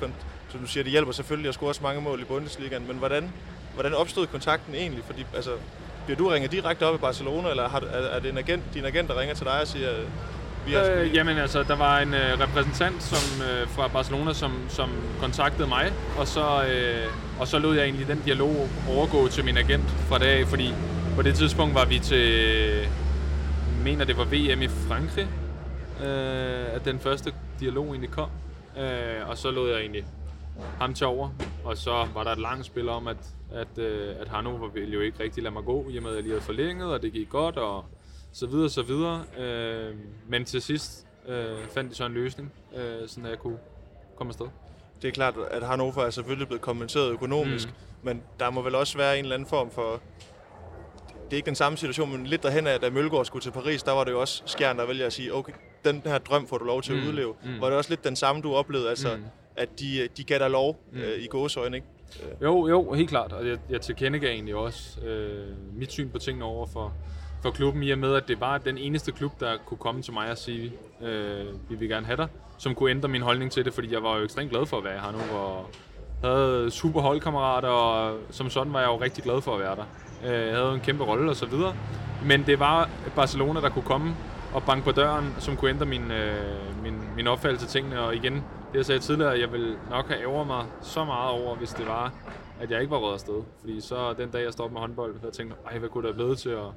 som 0.49 0.61
du 0.61 0.67
siger, 0.67 0.85
det 0.85 0.91
hjælper 0.91 1.13
selvfølgelig 1.13 1.49
at 1.49 1.55
score 1.55 1.69
også 1.69 1.83
mange 1.83 2.01
mål 2.01 2.21
i 2.21 2.25
Bundesligaen, 2.25 2.87
men 2.87 2.97
hvordan, 2.97 3.33
hvordan 3.75 3.95
opstod 3.95 4.27
kontakten 4.27 4.75
egentlig? 4.75 5.05
Fordi, 5.05 5.27
altså, 5.35 5.51
bliver 6.05 6.19
du 6.19 6.29
ringet 6.29 6.53
direkte 6.53 6.87
op 6.87 6.95
i 6.95 6.99
Barcelona, 6.99 7.51
eller 7.51 7.69
har, 7.69 7.81
er, 7.81 8.19
det 8.19 8.31
en 8.31 8.39
agent, 8.39 8.63
din 8.75 8.85
agent, 8.85 9.09
der 9.09 9.21
ringer 9.21 9.35
til 9.35 9.47
dig 9.47 9.61
og 9.61 9.67
siger, 9.67 9.91
vi 10.67 10.73
har, 10.73 10.85
Øh, 10.85 11.15
jamen 11.15 11.39
altså, 11.39 11.63
der 11.63 11.77
var 11.77 11.99
en 11.99 12.15
øh, 12.15 12.41
repræsentant 12.41 13.03
som, 13.03 13.43
øh, 13.43 13.69
fra 13.69 13.89
Barcelona, 13.89 14.33
som, 14.33 14.53
som 14.69 14.91
kontaktede 15.21 15.69
mig, 15.69 15.93
og 16.19 16.29
så, 16.29 16.65
øh, 16.65 17.07
og 17.41 17.49
så 17.49 17.59
lod 17.59 17.77
jeg 17.77 17.85
egentlig 17.85 18.09
den 18.09 18.23
dialog 18.25 18.69
overgå 18.89 19.29
til 19.29 19.45
min 19.45 19.57
agent 19.57 19.91
fra 20.09 20.19
dag 20.19 20.47
fordi 20.47 20.75
på 21.17 21.23
det 21.23 21.35
tidspunkt 21.35 21.75
var 21.75 21.85
vi 21.85 21.99
til, 21.99 22.89
mener 23.85 24.05
det 24.05 24.17
var 24.17 24.25
VM 24.25 24.63
i 24.63 24.69
Frankrig, 24.89 25.29
øh, 26.01 26.75
at 26.75 26.85
den 26.85 26.99
første 27.01 27.35
dialog 27.61 27.87
egentlig 27.87 28.11
kom. 28.11 28.31
Øh, 28.79 29.29
og 29.29 29.39
så 29.39 29.51
lod 29.51 29.71
jeg 29.71 29.81
egentlig 29.81 30.05
ham 30.81 30.95
til 30.95 31.07
over, 31.07 31.31
og 31.65 31.77
så 31.77 32.09
var 32.15 32.25
der 32.25 32.31
et 32.31 32.39
langt 32.39 32.67
spil 32.67 32.89
om, 32.89 33.09
at, 33.09 33.17
at, 33.53 33.79
øh, 33.79 34.15
at 34.21 34.29
Hannover 34.29 34.69
ville 34.69 34.95
jo 34.95 35.01
ikke 35.01 35.23
rigtig 35.23 35.43
lade 35.43 35.53
mig 35.55 35.65
gå, 35.65 35.87
i 35.91 35.97
og 35.97 36.03
med 36.03 36.11
at 36.11 36.17
jeg 36.17 36.23
lige 36.23 36.33
havde 36.33 36.45
forlænget, 36.45 36.93
og 36.93 37.03
det 37.03 37.13
gik 37.13 37.29
godt, 37.29 37.57
og 37.57 37.85
så 38.33 38.47
videre, 38.47 38.71
så 38.71 38.83
videre. 38.83 39.25
Øh, 39.39 39.95
men 40.29 40.45
til 40.45 40.63
sidst 40.63 41.07
øh, 41.29 41.57
fandt 41.75 41.91
de 41.91 41.97
så 41.97 42.07
en 42.07 42.13
løsning, 42.13 42.53
øh, 42.77 43.09
sådan 43.09 43.25
at 43.25 43.31
jeg 43.31 43.39
kunne 43.39 43.59
komme 44.17 44.31
afsted. 44.31 44.47
det 45.03 45.09
er 45.09 45.13
klart, 45.13 45.35
at 45.51 45.67
Hannover 45.67 46.03
er 46.03 46.11
selvfølgelig 46.11 46.47
blevet 46.47 46.63
kompenseret 46.63 47.11
økonomisk, 47.11 47.69
mm. 47.69 47.75
men 48.03 48.23
der 48.41 48.51
må 48.51 48.63
vel 48.63 48.75
også 48.75 48.99
være 48.99 49.19
en 49.19 49.25
eller 49.25 49.35
anden 49.35 49.49
form 49.49 49.71
for, 49.71 50.01
det 51.25 51.33
er 51.33 51.37
ikke 51.37 51.47
den 51.47 51.55
samme 51.55 51.79
situation, 51.79 52.13
men 52.13 52.27
lidt 52.27 52.43
derhen 52.43 52.67
af, 52.67 52.81
da 52.81 52.91
Mølgaard 52.91 53.25
skulle 53.25 53.43
til 53.43 53.51
Paris, 53.51 53.83
der 53.83 53.93
var 53.93 54.05
det 54.05 54.13
jo 54.13 54.21
også 54.21 54.43
Skjern, 54.47 54.79
der 54.79 54.87
vælger 54.87 55.07
at 55.07 55.13
sige, 55.13 55.35
okay, 55.35 55.53
den 55.85 56.03
her 56.05 56.19
drøm 56.19 56.47
får 56.47 56.59
du 56.59 56.65
lov 56.65 56.83
til 56.83 56.93
at 56.93 56.99
Mm, 57.03 57.09
udleve. 57.09 57.35
mm. 57.45 57.61
Var 57.61 57.67
det 57.69 57.77
også 57.79 57.91
lidt 57.91 58.05
den 58.05 58.17
samme, 58.17 58.43
du 58.43 58.55
oplevede, 58.55 58.89
altså, 58.91 59.17
Mm. 59.17 59.23
at 59.57 59.81
de, 59.81 60.09
de 60.17 60.25
gav 60.25 60.39
dig 60.39 60.51
lov 60.51 60.81
Mm. 60.93 60.99
øh, 61.01 61.23
i 61.23 61.27
gåsøjne, 61.27 61.77
ikke? 61.77 61.87
Jo, 62.43 62.69
jo, 62.69 62.93
helt 62.93 63.09
klart. 63.09 63.33
Og 63.33 63.49
jeg, 63.49 63.59
jeg 63.71 63.81
tilkendegav 63.81 64.31
egentlig 64.31 64.55
også 64.55 65.01
øh, 65.01 65.47
mit 65.79 65.93
syn 65.93 66.09
på 66.11 66.19
tingene 66.19 66.45
over 66.45 66.67
for, 66.67 66.93
for 67.43 67.51
klubben, 67.51 67.83
i 67.83 67.91
og 67.91 67.99
med, 67.99 68.15
at 68.15 68.29
det 68.29 68.41
var 68.41 68.59
den 68.59 68.79
eneste 68.79 69.13
klub, 69.13 69.41
der 69.41 69.57
kunne 69.67 69.79
komme 69.79 70.03
til 70.03 70.13
mig 70.13 70.31
og 70.31 70.39
sige, 70.39 70.73
øh, 71.03 71.47
vi 71.71 71.75
vil 71.75 71.89
gerne 71.89 72.07
have 72.07 72.17
dig, 72.17 72.29
som 72.59 72.75
kunne 72.75 72.91
ændre 72.91 73.09
min 73.09 73.23
holdning 73.23 73.51
til 73.53 73.65
det, 73.65 73.73
fordi 73.75 73.93
jeg 73.93 74.03
var 74.03 74.17
jo 74.19 74.25
ekstremt 74.25 74.51
glad 74.51 74.67
for 74.67 74.79
at 74.79 74.85
være 74.85 75.01
her 75.01 75.13
nu, 75.13 75.37
og 75.39 75.67
havde 76.25 76.71
super 76.71 77.01
holdkammerater, 77.01 77.69
og 77.69 78.19
som 78.31 78.51
sådan 78.51 78.73
var 78.73 78.81
jeg 78.81 78.89
jo 78.89 79.01
rigtig 79.01 79.25
glad 79.25 79.41
for 79.43 79.55
at 79.55 79.61
være 79.61 79.77
der. 79.77 79.85
Øh, 80.25 80.47
Jeg 80.49 80.57
havde 80.57 80.75
en 80.75 80.81
kæmpe 80.81 81.05
rolle 81.05 81.31
og 81.31 81.37
så 81.37 81.47
videre. 81.47 81.75
Men 82.25 82.47
det 82.47 82.59
var 82.61 82.91
Barcelona, 83.17 83.61
der 83.61 83.69
kunne 83.69 83.85
komme 83.85 84.15
og 84.55 84.63
banke 84.63 84.85
på 84.85 84.93
døren, 84.93 85.35
som 85.39 85.57
kunne 85.57 85.71
ændre 85.71 85.87
min, 85.87 86.11
øh, 86.11 86.83
min, 86.83 86.95
min 87.17 87.27
opfattelse 87.27 87.67
af 87.67 87.71
tingene. 87.71 88.01
Og 88.01 88.17
igen, 88.17 88.35
det 88.35 88.75
jeg 88.75 88.87
sagde 88.87 89.01
tidligere, 89.01 89.41
jeg 89.41 89.53
ville 89.53 89.77
nok 89.91 90.09
have 90.09 90.21
ærger 90.21 90.45
mig 90.45 90.67
så 90.83 91.05
meget 91.05 91.31
over, 91.31 91.57
hvis 91.57 91.71
det 91.71 91.87
var, 91.87 92.13
at 92.61 92.71
jeg 92.71 92.81
ikke 92.81 92.91
var 92.91 92.97
røget 92.99 93.15
afsted. 93.15 93.43
Fordi 93.61 93.81
så 93.81 94.13
den 94.13 94.31
dag, 94.31 94.45
jeg 94.45 94.53
stoppede 94.53 94.73
med 94.73 94.81
håndbold, 94.81 95.13
havde 95.13 95.27
jeg 95.27 95.33
tænkt, 95.33 95.55
ej, 95.67 95.79
hvad 95.79 95.89
kunne 95.89 96.09
der 96.09 96.15
blive 96.15 96.35
til, 96.35 96.57
og 96.57 96.75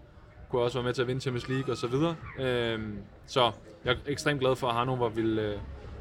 kunne 0.49 0.61
også 0.61 0.77
være 0.77 0.83
med 0.83 0.93
til 0.93 1.01
at 1.01 1.07
vinde 1.07 1.21
Champions 1.21 1.49
League 1.49 1.73
og 1.73 1.77
så 1.77 1.87
videre. 1.87 2.15
Øh, 2.39 2.79
så 3.27 3.51
jeg 3.85 3.93
er 3.93 3.97
ekstremt 4.07 4.39
glad 4.39 4.55
for, 4.55 4.67
at 4.67 4.75
Hannover 4.75 5.09
ville, 5.09 5.41
øh, 5.41 5.53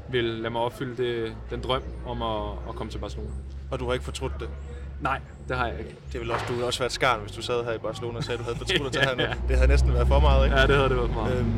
ville 0.09 0.41
lade 0.41 0.49
mig 0.49 0.61
opfylde 0.61 1.03
det, 1.03 1.35
den 1.49 1.61
drøm 1.61 1.83
om 2.05 2.21
at, 2.21 2.69
at 2.69 2.75
komme 2.75 2.91
til 2.91 2.99
Barcelona. 2.99 3.29
Og 3.71 3.79
du 3.79 3.85
har 3.85 3.93
ikke 3.93 4.05
fortrudt 4.05 4.33
det. 4.39 4.49
Nej, 5.01 5.19
det 5.47 5.57
har 5.57 5.67
jeg 5.67 5.79
ikke. 5.79 5.95
Det 6.11 6.19
ville 6.19 6.33
også, 6.33 6.45
du 6.47 6.53
ville 6.53 6.65
også 6.65 6.79
være 6.79 6.85
et 6.85 6.91
skarn, 6.91 7.19
hvis 7.19 7.31
du 7.31 7.41
sad 7.41 7.63
her 7.65 7.71
i 7.71 7.77
Barcelona 7.77 8.17
og 8.17 8.23
sagde, 8.23 8.33
at 8.33 8.39
du 8.39 8.43
havde 8.43 8.57
fortrudt 8.57 8.87
at 8.87 8.93
tage 8.93 9.05
herned. 9.21 9.35
Det 9.47 9.55
havde 9.55 9.67
næsten 9.67 9.93
været 9.93 10.07
for 10.07 10.19
meget, 10.19 10.45
ikke? 10.45 10.57
Ja, 10.57 10.67
det 10.67 10.75
havde 10.75 10.89
det 10.89 10.97
været 10.97 11.09
for 11.13 11.21
meget. 11.21 11.37
Øhm, 11.39 11.51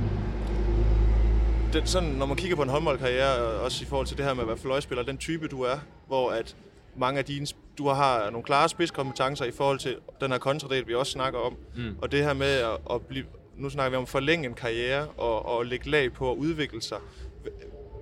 den, 1.74 1.86
sådan, 1.88 2.10
når 2.10 2.26
man 2.26 2.38
kigger 2.38 2.56
på 2.56 2.62
en 2.64 2.70
håndboldkarriere, 2.70 3.36
og 3.38 3.62
også 3.62 3.84
i 3.84 3.88
forhold 3.88 4.08
til 4.08 4.18
det 4.18 4.26
her 4.26 4.34
med 4.34 4.42
at 4.42 4.48
være 4.48 4.58
fløjspiller, 4.58 5.04
den 5.04 5.18
type 5.18 5.48
du 5.48 5.62
er, 5.62 5.78
hvor 6.08 6.32
at 6.32 6.56
mange 6.98 7.20
af 7.20 7.26
dine, 7.26 7.48
du 7.78 7.88
har 7.90 8.30
nogle 8.30 8.44
klare 8.44 8.70
spidskompetencer 8.70 9.46
i 9.46 9.52
forhold 9.52 9.80
til 9.80 9.96
den 10.22 10.32
her 10.32 10.38
kontradel, 10.38 10.88
vi 10.88 10.96
også 10.96 11.12
snakker 11.12 11.40
om, 11.40 11.56
Mm. 11.76 11.96
og 12.02 12.12
det 12.12 12.24
her 12.24 12.34
med 12.34 12.48
at, 12.54 12.78
at 12.94 13.02
blive, 13.02 13.26
nu 13.58 13.70
snakker 13.70 13.90
vi 13.90 13.96
om 13.96 14.04
at 14.04 14.10
forlænge 14.10 14.48
en 14.48 14.54
karriere 14.54 15.08
og, 15.18 15.46
og 15.46 15.66
lægge 15.66 15.90
lag 15.90 16.14
på 16.14 16.32
at 16.32 16.36
udvikle 16.38 16.82
sig. 16.82 16.98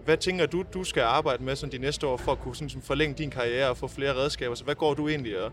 Hvad 0.05 0.17
tænker 0.17 0.45
du, 0.45 0.63
du 0.73 0.83
skal 0.83 1.03
arbejde 1.03 1.43
med 1.43 1.55
sådan 1.55 1.71
de 1.71 1.77
næste 1.77 2.07
år 2.07 2.17
for 2.17 2.31
at 2.31 2.39
kunne 2.39 2.55
sådan, 2.55 2.69
sådan 2.69 2.81
forlænge 2.81 3.15
din 3.15 3.29
karriere 3.29 3.69
og 3.69 3.77
få 3.77 3.87
flere 3.87 4.15
redskaber? 4.15 4.55
Så 4.55 4.63
hvad 4.63 4.75
går 4.75 4.93
du 4.93 5.07
egentlig 5.07 5.43
og, 5.43 5.51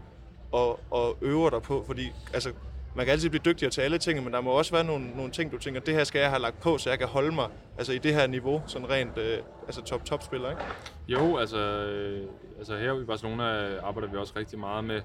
og, 0.53 0.81
og 0.91 1.17
øver 1.21 1.51
dig 1.51 1.63
på? 1.63 1.85
Fordi 1.87 2.13
altså, 2.35 2.53
man 2.95 3.07
kan 3.07 3.13
altid 3.13 3.31
blive 3.31 3.43
dygtigere 3.45 3.71
til 3.71 3.81
alle 3.81 3.99
ting, 3.99 4.25
men 4.25 4.33
der 4.33 4.41
må 4.41 4.51
også 4.51 4.73
være 4.73 4.85
nogle, 4.85 5.11
nogle 5.17 5.33
ting, 5.33 5.53
du 5.53 5.59
tænker, 5.59 5.81
det 5.81 5.95
her 5.95 6.05
skal 6.05 6.21
jeg 6.21 6.31
have 6.31 6.43
lagt 6.43 6.61
på, 6.61 6.79
så 6.79 6.91
jeg 6.91 6.99
kan 6.99 7.09
holde 7.09 7.35
mig 7.35 7.49
altså, 7.79 7.93
i 7.93 7.99
det 7.99 8.15
her 8.15 8.27
niveau, 8.27 8.63
sådan 8.67 8.91
rent 8.91 9.19
øh, 9.19 9.39
altså 9.67 9.83
top-top-spiller, 9.83 10.51
ikke? 10.51 10.63
Jo, 11.09 11.37
altså, 11.37 11.59
øh, 11.59 12.29
altså 12.59 12.77
her 12.77 13.01
i 13.01 13.05
Barcelona 13.05 13.77
arbejder 13.79 14.09
vi 14.09 14.17
også 14.17 14.33
rigtig 14.37 14.59
meget 14.59 14.85
med, 14.85 15.01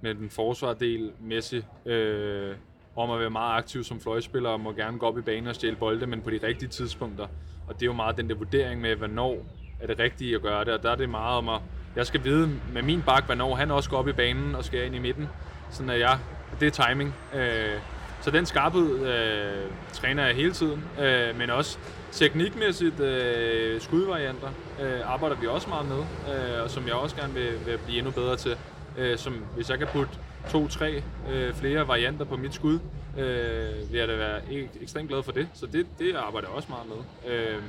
med 0.00 0.14
den 0.14 0.30
forsvardel 0.30 1.12
Messi, 1.20 1.62
øh, 1.86 2.56
om 2.96 3.10
at 3.10 3.20
være 3.20 3.30
meget 3.30 3.58
aktiv 3.58 3.84
som 3.84 4.00
fløjspiller 4.00 4.50
og 4.50 4.60
må 4.60 4.72
gerne 4.72 4.98
gå 4.98 5.06
op 5.06 5.18
i 5.18 5.22
banen 5.22 5.46
og 5.46 5.54
stjæle 5.54 5.76
bolde, 5.76 6.06
men 6.06 6.20
på 6.20 6.30
de 6.30 6.40
rigtige 6.42 6.68
tidspunkter. 6.68 7.26
Og 7.70 7.76
det 7.76 7.82
er 7.82 7.86
jo 7.86 7.92
meget 7.92 8.16
den 8.16 8.28
der 8.28 8.34
vurdering 8.34 8.80
med, 8.80 8.96
hvornår 8.96 9.46
er 9.80 9.86
det 9.86 9.98
rigtige 9.98 10.34
at 10.34 10.42
gøre 10.42 10.64
det, 10.64 10.72
og 10.72 10.82
der 10.82 10.90
er 10.90 10.94
det 10.96 11.08
meget 11.08 11.38
om 11.38 11.48
at, 11.48 11.60
jeg 11.96 12.06
skal 12.06 12.24
vide 12.24 12.48
med 12.72 12.82
min 12.82 13.02
bak, 13.02 13.24
hvornår 13.26 13.54
han 13.54 13.70
også 13.70 13.90
går 13.90 13.96
op 13.96 14.08
i 14.08 14.12
banen 14.12 14.54
og 14.54 14.64
skal 14.64 14.86
ind 14.86 14.94
i 14.94 14.98
midten, 14.98 15.28
Sådan 15.70 15.90
er 15.90 15.94
jeg. 15.94 16.18
Det 16.60 16.66
er 16.66 16.86
timing. 16.86 17.14
Øh, 17.34 17.78
så 18.22 18.30
den 18.30 18.46
skarphed 18.46 19.06
øh, 19.06 19.70
træner 19.92 20.26
jeg 20.26 20.34
hele 20.34 20.52
tiden, 20.52 20.84
øh, 21.00 21.38
men 21.38 21.50
også 21.50 21.78
teknikmæssigt 22.12 23.00
øh, 23.00 23.80
skudvarianter 23.80 24.48
øh, 24.82 25.12
arbejder 25.12 25.36
vi 25.36 25.46
også 25.46 25.68
meget 25.68 25.86
med, 25.86 26.34
øh, 26.34 26.62
og 26.62 26.70
som 26.70 26.86
jeg 26.86 26.94
også 26.94 27.16
gerne 27.16 27.34
vil, 27.34 27.66
vil 27.66 27.78
blive 27.78 27.98
endnu 27.98 28.12
bedre 28.12 28.36
til. 28.36 28.56
Øh, 28.98 29.18
som 29.18 29.34
hvis 29.54 29.70
jeg 29.70 29.78
kan 29.78 29.86
putte 29.86 30.12
to-tre 30.50 31.02
øh, 31.32 31.54
flere 31.54 31.88
varianter 31.88 32.24
på 32.24 32.36
mit 32.36 32.54
skud, 32.54 32.78
øh, 33.18 33.92
vil 33.92 33.98
jeg 33.98 34.08
da 34.08 34.16
være 34.16 34.38
ek- 34.40 34.82
ekstremt 34.82 35.08
glad 35.08 35.22
for 35.22 35.32
det. 35.32 35.48
Så 35.54 35.66
det, 35.66 35.86
det 35.98 36.16
arbejder 36.16 36.48
jeg 36.48 36.56
også 36.56 36.68
meget 36.68 36.86
med. 36.88 37.32
Øh, 37.34 37.62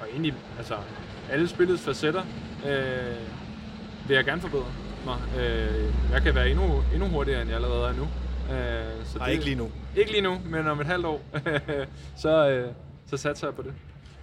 og 0.00 0.06
egentlig, 0.12 0.34
altså, 0.58 0.74
alle 1.30 1.48
spillets 1.48 1.82
facetter 1.82 2.22
øh, 2.66 3.16
vil 4.08 4.14
jeg 4.14 4.24
gerne 4.24 4.40
forbedre 4.40 4.66
mig. 5.04 5.18
Øh, 5.38 5.84
jeg 6.12 6.22
kan 6.22 6.34
være 6.34 6.50
endnu, 6.50 6.82
endnu 6.94 7.08
hurtigere, 7.08 7.40
end 7.42 7.50
jeg 7.50 7.56
allerede 7.56 7.88
er 7.88 7.92
nu. 7.92 8.02
Øh, 8.54 9.06
så 9.06 9.18
Nej, 9.18 9.28
ikke 9.30 9.44
lige 9.44 9.56
nu. 9.56 9.70
Ikke 9.96 10.10
lige 10.10 10.22
nu, 10.22 10.40
men 10.46 10.66
om 10.66 10.80
et 10.80 10.86
halvt 10.86 11.06
år, 11.06 11.22
så, 12.22 12.48
øh, 12.50 12.68
så 13.10 13.16
satser 13.16 13.46
jeg 13.46 13.54
på 13.54 13.62
det. 13.62 13.72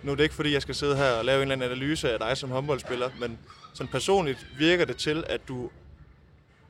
Nu 0.03 0.11
er 0.11 0.15
det 0.15 0.23
ikke 0.23 0.35
fordi, 0.35 0.53
jeg 0.53 0.61
skal 0.61 0.75
sidde 0.75 0.95
her 0.97 1.11
og 1.11 1.25
lave 1.25 1.37
en 1.37 1.41
eller 1.51 1.53
anden 1.65 1.71
analyse 1.71 2.11
af 2.11 2.19
dig 2.19 2.37
som 2.37 2.49
håndboldspiller, 2.51 3.09
men 3.19 3.37
sådan 3.73 3.91
personligt 3.91 4.47
virker 4.57 4.85
det 4.85 4.95
til, 4.97 5.23
at 5.29 5.41
du 5.47 5.69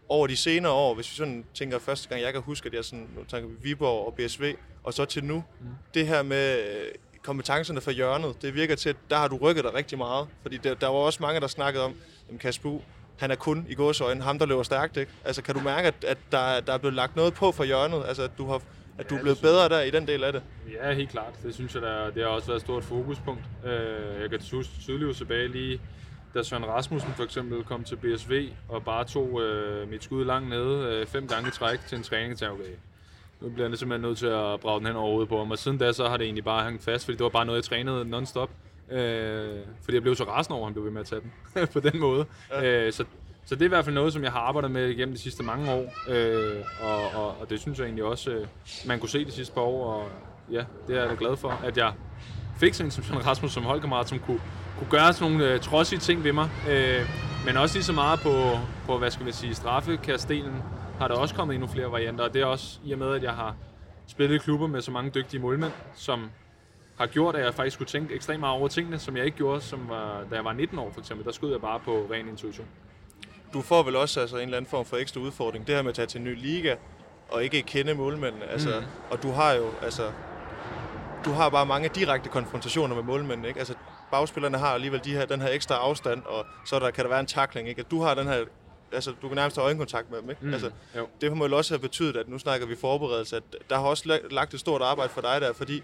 over 0.09 0.27
de 0.27 0.37
senere 0.37 0.71
år, 0.71 0.93
hvis 0.93 1.11
vi 1.11 1.15
sådan 1.15 1.45
tænker 1.53 1.79
første 1.79 2.09
gang, 2.09 2.21
jeg 2.21 2.33
kan 2.33 2.41
huske, 2.41 2.67
at 2.67 2.73
jeg 2.73 2.85
sådan, 2.85 3.07
nu 3.17 3.23
tænker 3.23 3.47
vi 3.49 3.55
Viborg 3.61 4.07
og 4.07 4.13
BSV, 4.13 4.55
og 4.83 4.93
så 4.93 5.05
til 5.05 5.23
nu, 5.23 5.43
mm. 5.59 5.67
det 5.93 6.07
her 6.07 6.23
med 6.23 6.59
øh, 6.59 6.91
kompetencerne 7.23 7.81
for 7.81 7.91
hjørnet, 7.91 8.41
det 8.41 8.55
virker 8.55 8.75
til, 8.75 8.89
at 8.89 8.95
der 9.09 9.15
har 9.17 9.27
du 9.27 9.37
rykket 9.37 9.63
dig 9.63 9.73
rigtig 9.73 9.97
meget. 9.97 10.27
Fordi 10.41 10.57
der, 10.57 10.73
der 10.73 10.87
var 10.87 10.95
også 10.95 11.23
mange, 11.23 11.39
der 11.39 11.47
snakkede 11.47 11.83
om, 11.83 11.95
at 12.33 12.39
Kasper 12.39 12.79
han 13.17 13.31
er 13.31 13.35
kun 13.35 13.65
i 13.69 13.75
gåsøjne 13.75 14.21
ham, 14.21 14.39
der 14.39 14.45
løber 14.45 14.63
stærkt. 14.63 14.97
Ikke? 14.97 15.11
Altså, 15.25 15.41
kan 15.41 15.55
du 15.55 15.61
mærke, 15.61 15.87
at, 15.87 15.93
at 16.07 16.17
der, 16.31 16.59
der 16.59 16.73
er 16.73 16.77
blevet 16.77 16.93
lagt 16.93 17.15
noget 17.15 17.33
på 17.33 17.51
for 17.51 17.63
hjørnet? 17.63 18.03
Altså, 18.07 18.23
at 18.23 18.31
du, 18.37 18.45
har, 18.45 18.61
at 18.97 19.09
du 19.09 19.13
Ja, 19.15 19.19
er 19.19 19.23
blevet 19.23 19.41
bedre 19.41 19.69
der 19.69 19.81
i 19.81 19.89
den 19.91 20.07
del 20.07 20.23
af 20.23 20.33
det? 20.33 20.41
Ja, 20.73 20.93
helt 20.93 21.09
klart. 21.09 21.33
Det 21.43 21.53
synes 21.55 21.73
jeg, 21.73 21.81
der, 21.81 22.09
det 22.09 22.23
har 22.23 22.29
også 22.29 22.47
været 22.47 22.55
et 22.57 22.61
stort 22.61 22.83
fokuspunkt. 22.83 23.41
Øh, 23.65 24.21
Jeg 24.21 24.29
kan 24.29 24.39
tydeligt 24.81 25.17
tilbage 25.17 25.47
lige, 25.47 25.81
da 26.37 26.43
Søren 26.43 26.65
Rasmussen 26.65 27.11
for 27.11 27.23
eksempel 27.23 27.63
kom 27.63 27.83
til 27.83 27.95
BSV 27.95 28.49
og 28.69 28.83
bare 28.83 29.03
tog 29.03 29.41
øh, 29.41 29.89
mit 29.89 30.03
skud 30.03 30.25
langt 30.25 30.49
nede 30.49 30.85
øh, 30.85 31.07
fem 31.07 31.27
gange 31.27 31.47
i 31.47 31.51
træk 31.51 31.79
til 31.87 31.97
en 31.97 32.03
træning 32.03 32.37
til 32.37 32.49
okay. 32.49 32.63
Nu 33.41 33.49
bliver 33.49 33.69
jeg 33.69 33.77
simpelthen 33.77 34.09
nødt 34.09 34.17
til 34.17 34.27
at 34.27 34.59
brage 34.59 34.79
den 34.79 34.87
hen 34.87 34.95
over 34.95 35.09
hovedet 35.11 35.29
på 35.29 35.37
ham. 35.37 35.51
Og 35.51 35.57
siden 35.57 35.77
da, 35.77 35.91
så 35.91 36.09
har 36.09 36.17
det 36.17 36.25
egentlig 36.25 36.43
bare 36.43 36.65
hængt 36.65 36.83
fast, 36.83 37.05
fordi 37.05 37.17
det 37.17 37.23
var 37.23 37.29
bare 37.29 37.45
noget, 37.45 37.57
jeg 37.57 37.63
trænede 37.63 38.05
non-stop. 38.09 38.49
Øh, 38.91 39.59
fordi 39.83 39.95
jeg 39.95 40.01
blev 40.01 40.15
så 40.15 40.23
rasende 40.23 40.57
over, 40.57 40.65
at 40.65 40.67
han 40.67 40.73
blev 40.73 40.85
ved 40.85 40.91
med 40.91 41.01
at 41.01 41.07
tage 41.07 41.21
den 41.21 41.67
på 41.73 41.79
den 41.79 41.99
måde. 41.99 42.25
Ja. 42.51 42.85
Øh, 42.85 42.93
så, 42.93 43.05
så 43.45 43.55
det 43.55 43.61
er 43.61 43.65
i 43.65 43.69
hvert 43.69 43.85
fald 43.85 43.95
noget, 43.95 44.13
som 44.13 44.23
jeg 44.23 44.31
har 44.31 44.39
arbejdet 44.39 44.71
med 44.71 44.95
gennem 44.95 45.15
de 45.15 45.21
sidste 45.21 45.43
mange 45.43 45.71
år. 45.71 45.93
Øh, 46.09 46.63
og, 46.81 47.23
og, 47.23 47.35
og 47.41 47.49
det 47.49 47.59
synes 47.59 47.79
jeg 47.79 47.85
egentlig 47.85 48.03
også, 48.03 48.31
øh, 48.31 48.47
man 48.87 48.99
kunne 48.99 49.09
se 49.09 49.25
de 49.25 49.31
sidste 49.31 49.53
par 49.53 49.61
år. 49.61 49.93
Og 49.93 50.09
ja, 50.51 50.65
det 50.87 50.95
er 50.95 51.01
jeg 51.01 51.09
da 51.09 51.15
glad 51.19 51.37
for, 51.37 51.49
at 51.63 51.77
jeg 51.77 51.93
fik 52.59 52.73
sådan 52.73 52.87
en 52.87 52.91
som 52.91 53.03
Søren 53.03 53.25
Rasmus 53.25 53.51
som 53.51 53.63
holdkammerat, 53.63 54.09
som 54.09 54.19
kunne, 54.19 54.41
kunne 54.77 54.89
gøre 54.89 55.13
sådan 55.13 55.31
nogle 55.31 55.53
øh, 55.53 55.59
trodsige 55.59 55.99
ting 55.99 56.23
ved 56.23 56.33
mig. 56.33 56.49
Øh, 56.69 57.09
men 57.45 57.57
også 57.57 57.75
lige 57.75 57.83
så 57.83 57.93
meget 57.93 58.19
på, 58.19 58.59
på 58.85 58.97
hvad 58.97 59.11
skal 59.11 59.25
vi 59.25 59.31
sige, 59.31 59.55
straffekastdelen 59.55 60.63
har 60.99 61.07
der 61.07 61.15
også 61.15 61.35
kommet 61.35 61.55
endnu 61.55 61.67
flere 61.67 61.91
varianter. 61.91 62.23
Og 62.23 62.33
det 62.33 62.41
er 62.41 62.45
også 62.45 62.79
i 62.85 62.91
og 62.91 62.99
med, 62.99 63.15
at 63.15 63.23
jeg 63.23 63.33
har 63.33 63.55
spillet 64.07 64.35
i 64.35 64.37
klubber 64.37 64.67
med 64.67 64.81
så 64.81 64.91
mange 64.91 65.11
dygtige 65.11 65.39
målmænd, 65.39 65.71
som 65.95 66.29
har 66.97 67.05
gjort, 67.05 67.35
at 67.35 67.45
jeg 67.45 67.53
faktisk 67.53 67.73
skulle 67.73 67.87
tænke 67.87 68.15
ekstremt 68.15 68.39
meget 68.39 68.55
over 68.55 68.67
tingene, 68.67 68.99
som 68.99 69.17
jeg 69.17 69.25
ikke 69.25 69.37
gjorde, 69.37 69.61
som 69.61 69.89
var, 69.89 70.23
da 70.29 70.35
jeg 70.35 70.45
var 70.45 70.53
19 70.53 70.79
år 70.79 70.91
for 70.93 70.99
eksempel. 70.99 71.25
Der 71.25 71.31
skød 71.31 71.51
jeg 71.51 71.61
bare 71.61 71.79
på 71.79 72.07
ren 72.11 72.27
intuition. 72.27 72.67
Du 73.53 73.61
får 73.61 73.83
vel 73.83 73.95
også 73.95 74.19
altså, 74.19 74.35
en 74.37 74.43
eller 74.43 74.57
anden 74.57 74.69
form 74.69 74.85
for 74.85 74.97
ekstra 74.97 75.21
udfordring. 75.21 75.67
Det 75.67 75.75
her 75.75 75.81
med 75.81 75.89
at 75.89 75.95
tage 75.95 76.05
til 76.05 76.19
en 76.19 76.25
ny 76.25 76.41
liga, 76.41 76.75
og 77.29 77.43
ikke 77.43 77.61
kende 77.61 77.93
målmændene. 77.93 78.45
Altså, 78.45 78.79
mm. 78.79 78.85
Og 79.11 79.23
du 79.23 79.31
har 79.31 79.53
jo, 79.53 79.69
altså, 79.81 80.11
du 81.25 81.31
har 81.31 81.49
bare 81.49 81.65
mange 81.65 81.89
direkte 81.89 82.29
konfrontationer 82.29 82.95
med 82.95 83.03
målmændene. 83.03 83.47
Ikke? 83.47 83.59
Altså, 83.59 83.73
bagspillerne 84.11 84.57
har 84.57 84.67
alligevel 84.67 85.01
de 85.03 85.13
her, 85.13 85.25
den 85.25 85.41
her 85.41 85.49
ekstra 85.49 85.75
afstand, 85.75 86.21
og 86.25 86.45
så 86.65 86.79
der, 86.79 86.91
kan 86.91 87.03
der 87.03 87.09
være 87.09 87.19
en 87.19 87.25
takling. 87.25 87.69
Ikke? 87.69 87.79
At 87.79 87.91
du 87.91 88.01
har 88.01 88.13
den 88.13 88.27
her, 88.27 88.45
altså, 88.91 89.13
du 89.21 89.27
kan 89.27 89.35
nærmest 89.35 89.57
have 89.57 89.65
øjenkontakt 89.65 90.11
med 90.11 90.21
dem. 90.21 90.29
Ikke? 90.29 90.45
Mm. 90.45 90.53
Altså, 90.53 90.71
Jo. 90.95 91.07
det 91.21 91.37
må 91.37 91.47
jo 91.47 91.57
også 91.57 91.73
have 91.73 91.79
betydet, 91.79 92.17
at 92.17 92.29
nu 92.29 92.39
snakker 92.39 92.67
vi 92.67 92.75
forberedelse, 92.75 93.35
at 93.35 93.43
der 93.69 93.75
har 93.75 93.83
også 93.87 94.03
la- 94.09 94.33
lagt 94.33 94.53
et 94.53 94.59
stort 94.59 94.81
arbejde 94.81 95.09
for 95.13 95.21
dig 95.21 95.41
der, 95.41 95.53
fordi 95.53 95.83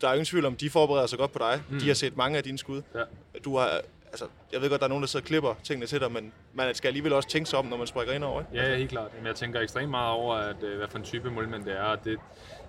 der 0.00 0.08
er 0.08 0.12
ingen 0.12 0.24
tvivl 0.26 0.44
om, 0.44 0.56
de 0.56 0.70
forbereder 0.70 1.06
sig 1.06 1.18
godt 1.18 1.32
på 1.32 1.38
dig. 1.38 1.62
Mm. 1.70 1.78
De 1.78 1.86
har 1.86 1.94
set 1.94 2.16
mange 2.16 2.38
af 2.38 2.44
dine 2.44 2.58
skud. 2.58 2.82
Ja. 2.94 3.00
Du 3.44 3.56
har, 3.58 3.80
altså, 4.12 4.26
jeg 4.52 4.60
ved 4.60 4.70
godt, 4.70 4.80
der 4.80 4.86
er 4.86 4.88
nogen, 4.88 5.02
der 5.02 5.08
sidder 5.08 5.24
og 5.24 5.26
klipper 5.26 5.54
tingene 5.62 5.86
til 5.86 6.00
dig, 6.00 6.12
men 6.12 6.32
man 6.54 6.74
skal 6.74 6.88
alligevel 6.88 7.12
også 7.12 7.28
tænke 7.28 7.48
sig 7.50 7.58
om, 7.58 7.66
når 7.66 7.76
man 7.76 7.86
springer 7.86 8.14
ind 8.14 8.24
over. 8.24 8.40
Ikke? 8.40 8.52
Ja, 8.54 8.70
ja, 8.70 8.76
helt 8.76 8.90
klart. 8.90 9.10
Jamen, 9.14 9.26
jeg 9.26 9.34
tænker 9.34 9.60
ekstremt 9.60 9.90
meget 9.90 10.12
over, 10.12 10.34
at, 10.34 10.62
øh, 10.62 10.76
hvad 10.76 10.88
for 10.88 10.98
en 10.98 11.04
type 11.04 11.30
målmand 11.30 11.64
det 11.64 11.72
er. 11.72 11.82
Og 11.82 12.04
det, 12.04 12.18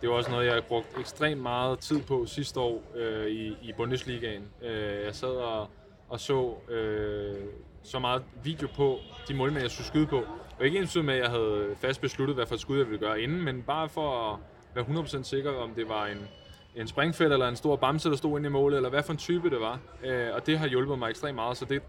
det 0.02 0.10
var 0.10 0.16
også 0.16 0.32
noget, 0.32 0.46
jeg 0.46 0.54
har 0.54 0.62
brugt 0.62 0.88
ekstremt 1.00 1.42
meget 1.42 1.80
tid 1.80 2.02
på 2.02 2.26
sidste 2.26 2.60
år 2.60 2.84
øh, 2.96 3.28
i, 3.28 3.48
i 3.62 3.74
Bundesligaen. 3.78 4.44
Øh, 4.62 5.06
jeg 5.06 5.16
sad 5.16 5.30
og, 5.30 5.70
og 6.10 6.20
så 6.20 6.54
øh, 6.70 7.36
så 7.84 8.00
meget 8.00 8.24
video 8.44 8.68
på 8.76 9.00
de 9.28 9.34
målmænd, 9.34 9.62
jeg 9.62 9.72
skulle 9.72 9.88
skyde 9.88 10.08
på. 10.08 10.24
Og 10.60 10.66
ikke 10.66 10.80
ens 10.80 10.96
med, 10.96 11.14
at 11.14 11.20
jeg 11.20 11.30
havde 11.30 11.76
fast 11.82 12.02
besluttet, 12.02 12.36
hvad 12.36 12.46
for 12.46 12.56
et 12.56 12.62
skud 12.62 12.78
jeg 12.78 12.86
ville 12.86 13.00
gøre 13.00 13.22
inden, 13.22 13.42
men 13.42 13.62
bare 13.62 13.90
for 13.90 14.34
at 14.34 14.40
være 14.76 14.86
100% 14.86 15.24
sikker, 15.24 15.52
om 15.52 15.74
det 15.76 15.90
var 15.90 16.06
en, 16.06 16.28
en 16.80 16.88
springfelt 16.88 17.34
eller 17.34 17.48
en 17.48 17.56
stor 17.56 17.76
bamse, 17.76 18.10
der 18.10 18.16
stod 18.16 18.38
inde 18.38 18.48
i 18.48 18.52
målet, 18.52 18.78
eller 18.78 18.90
hvad 18.90 19.04
for 19.04 19.12
en 19.12 19.18
type 19.18 19.50
det 19.50 19.60
var. 19.60 19.80
Øh, 20.06 20.28
og 20.34 20.46
det 20.46 20.60
har 20.60 20.68
hjulpet 20.68 21.00
mig 21.00 21.10
ekstremt 21.10 21.36
meget, 21.36 21.58
så 21.58 21.66
det, 21.66 21.82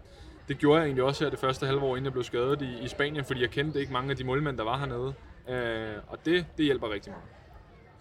det 0.47 0.57
gjorde 0.57 0.79
jeg 0.79 0.85
egentlig 0.85 1.03
også 1.03 1.23
her 1.23 1.29
det 1.31 1.39
første 1.39 1.65
halve 1.65 1.81
år, 1.81 1.95
inden 1.95 2.05
jeg 2.05 2.13
blev 2.13 2.23
skadet 2.23 2.61
i, 2.61 2.83
i 2.83 2.87
Spanien, 2.87 3.25
fordi 3.25 3.41
jeg 3.41 3.49
kendte 3.49 3.79
ikke 3.79 3.93
mange 3.93 4.11
af 4.11 4.17
de 4.17 4.23
målmænd, 4.23 4.57
der 4.57 4.63
var 4.63 4.77
hernede. 4.77 5.13
Øh, 5.49 5.95
og 6.07 6.17
det, 6.25 6.45
det 6.57 6.65
hjælper 6.65 6.93
rigtig 6.93 7.11
meget. 7.11 7.23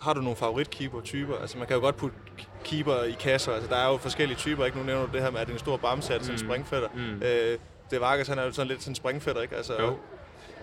Har 0.01 0.13
du 0.13 0.21
nogle 0.21 0.37
favoritkeeper-typer? 0.37 1.37
Altså, 1.37 1.59
man 1.59 1.67
kan 1.67 1.77
jo 1.77 1.83
godt 1.83 1.97
putte 1.97 2.17
keeper 2.65 3.03
i 3.03 3.13
kasser. 3.21 3.53
Altså, 3.53 3.71
der 3.71 3.77
er 3.77 3.89
jo 3.91 3.97
forskellige 3.97 4.39
typer. 4.39 4.65
Ikke? 4.65 4.79
Nu 4.79 4.85
nævner 4.85 5.07
du 5.07 5.13
det 5.13 5.23
her 5.23 5.31
med, 5.31 5.41
at 5.41 5.47
det 5.47 5.53
er 5.53 5.57
en 5.57 5.59
stor 5.59 5.77
bamse, 5.77 6.15
at 6.15 6.21
det 6.21 6.29
er 6.29 6.33
en 6.33 6.39
springfætter. 6.39 6.89
Mm. 6.95 7.23
Øh, 7.23 7.59
det 7.91 8.01
Vargas, 8.01 8.29
han 8.29 8.39
er 8.39 8.45
jo 8.45 8.53
sådan 8.53 8.69
lidt 8.69 8.81
sådan 8.83 8.91
en 8.91 8.95
springfætter, 8.95 9.43
ikke? 9.43 9.57
Altså, 9.57 9.73
Jo. 9.83 9.97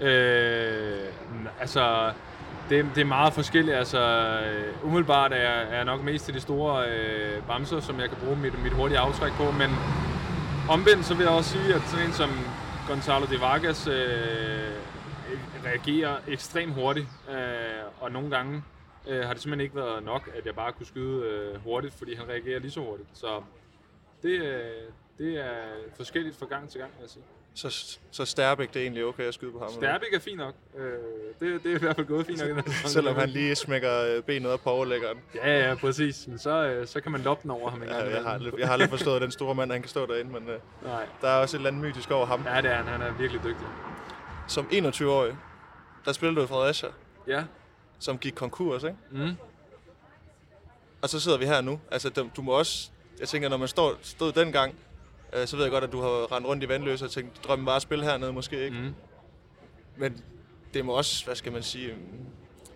Øh, 0.08 1.08
altså, 1.60 2.12
det, 2.70 2.86
det 2.96 3.02
er 3.02 3.06
meget 3.06 3.34
forskelligt. 3.34 3.78
Altså, 3.78 4.00
øh, 4.00 4.86
umiddelbart 4.86 5.32
er 5.34 5.36
jeg, 5.36 5.62
er 5.70 5.76
jeg 5.76 5.86
nok 5.86 6.04
mest 6.04 6.26
til 6.26 6.34
de 6.34 6.40
store 6.40 6.90
øh, 6.90 7.44
bamser, 7.48 7.80
som 7.80 8.00
jeg 8.00 8.10
kan 8.10 8.18
bruge 8.24 8.36
mit, 8.36 8.64
mit 8.64 8.74
hurtige 8.74 9.00
aftræk 9.00 9.32
på, 9.32 9.52
men 9.52 9.70
omvendt 10.70 11.06
så 11.06 11.14
vil 11.16 11.24
jeg 11.24 11.34
også 11.34 11.50
sige, 11.50 11.74
at 11.74 11.82
sådan 11.82 12.06
en 12.06 12.14
som 12.14 12.30
Gonzalo 12.88 13.26
de 13.26 13.42
Vargas 13.42 13.88
øh, 13.88 14.72
reagerer 15.66 16.18
ekstremt 16.28 16.74
hurtigt, 16.74 17.08
øh, 17.30 17.36
og 18.02 18.12
nogle 18.12 18.30
gange 18.30 18.64
øh, 19.08 19.26
har 19.26 19.34
det 19.34 19.42
simpelthen 19.42 19.64
ikke 19.64 19.76
været 19.76 20.04
nok, 20.04 20.30
at 20.38 20.46
jeg 20.46 20.56
bare 20.56 20.72
kunne 20.72 20.86
skyde 20.86 21.26
øh, 21.26 21.64
hurtigt, 21.64 21.94
fordi 21.94 22.16
han 22.16 22.28
reagerer 22.30 22.60
lige 22.60 22.72
så 22.72 22.80
hurtigt. 22.80 23.10
Så 23.14 23.42
det, 24.24 24.42
øh, 24.42 24.92
det 25.18 25.40
er 25.40 25.62
forskelligt 25.96 26.36
fra 26.36 26.46
gang 26.46 26.70
til 26.70 26.80
gang, 26.80 26.92
vil 26.98 27.02
jeg 27.02 27.10
sige 27.10 27.24
så, 27.58 27.98
så 28.12 28.26
Sterbæk, 28.26 28.74
det 28.74 28.80
er 28.80 28.84
egentlig 28.84 29.06
okay 29.06 29.24
at 29.24 29.34
skyde 29.34 29.52
på 29.52 29.60
ham. 29.60 29.70
Sterbik 29.72 30.14
er 30.14 30.20
fint 30.20 30.38
nok. 30.38 30.54
Øh, 30.78 30.92
det, 31.40 31.64
det 31.64 31.72
er 31.72 31.76
i 31.76 31.80
hvert 31.80 31.96
fald 31.96 32.08
gået 32.08 32.26
fint 32.26 32.56
nok. 32.56 32.68
Selvom 32.86 33.16
han 33.16 33.30
lige 33.30 33.56
smækker 33.56 34.02
øh, 34.02 34.24
benet 34.24 34.52
op 34.52 34.60
på 34.60 34.70
overlæggeren. 34.70 35.18
Ja, 35.36 35.68
ja, 35.70 35.76
præcis. 35.76 36.28
Men 36.28 36.40
så, 36.40 36.50
øh, 36.68 36.88
så 36.88 37.02
kan 37.02 37.12
man 37.12 37.22
loppe 37.22 37.44
den 37.44 37.52
over 37.52 37.70
ham 37.70 37.82
en 37.82 37.88
gang. 37.88 38.06
Ja, 38.08 38.16
jeg, 38.16 38.24
har, 38.24 38.30
aldrig- 38.34 38.60
jeg 38.60 38.68
har 38.68 38.74
aldrig 38.74 38.90
forstået, 38.90 39.22
den 39.22 39.32
store 39.32 39.56
mand, 39.56 39.72
han 39.72 39.82
kan 39.82 39.90
stå 39.90 40.06
derinde, 40.06 40.32
men 40.32 40.50
øh, 40.50 40.60
Nej. 40.84 41.06
der 41.22 41.28
er 41.30 41.36
også 41.42 41.58
et 41.58 41.60
eller 41.60 41.70
andet 41.70 41.84
mytisk 41.84 42.12
over 42.12 42.26
ham. 42.26 42.44
Ja, 42.46 42.62
det 42.62 42.72
er 42.72 42.76
han. 42.76 42.86
Han 42.86 43.02
er 43.02 43.12
virkelig 43.14 43.44
dygtig. 43.44 43.68
Som 44.48 44.66
21-årig, 44.72 45.38
der 46.06 46.12
spillede 46.12 46.40
du 46.40 46.44
i 46.46 46.48
Fredericia, 46.48 46.90
Ja. 47.28 47.44
som 48.00 48.18
gik 48.18 48.34
konkurs, 48.34 48.84
ikke? 48.84 48.96
Mm. 49.12 49.36
Og 51.02 51.10
så 51.10 51.20
sidder 51.20 51.38
vi 51.38 51.46
her 51.46 51.62
nu. 51.62 51.80
Altså, 51.92 52.10
du, 52.10 52.30
du 52.36 52.42
må 52.42 52.52
også... 52.52 52.90
Jeg 53.20 53.28
tænker, 53.28 53.50
når 53.50 53.58
man 53.58 53.68
står, 53.68 53.96
stod 54.02 54.32
dengang, 54.32 54.76
øh, 55.42 55.48
så 55.48 55.56
ved 55.56 55.64
jeg 55.64 55.72
godt, 55.72 55.84
at 55.84 55.92
du 55.92 56.02
har 56.02 56.36
rendt 56.36 56.48
rundt 56.48 56.64
i 56.64 56.70
vandløse 56.70 57.06
og 57.06 57.12
tænkt, 57.12 57.44
drømmen 57.44 57.66
var 57.66 57.76
at 57.76 57.82
spille 57.82 58.06
hernede 58.06 58.34
måske, 58.34 58.66
ikke? 58.66 58.78
Mm. 58.78 58.94
Men 59.98 60.24
det 60.74 60.86
må 60.86 60.94
også, 60.94 61.26
hvad 61.26 61.36
skal 61.36 61.52
man 61.52 61.64
sige, 61.64 61.96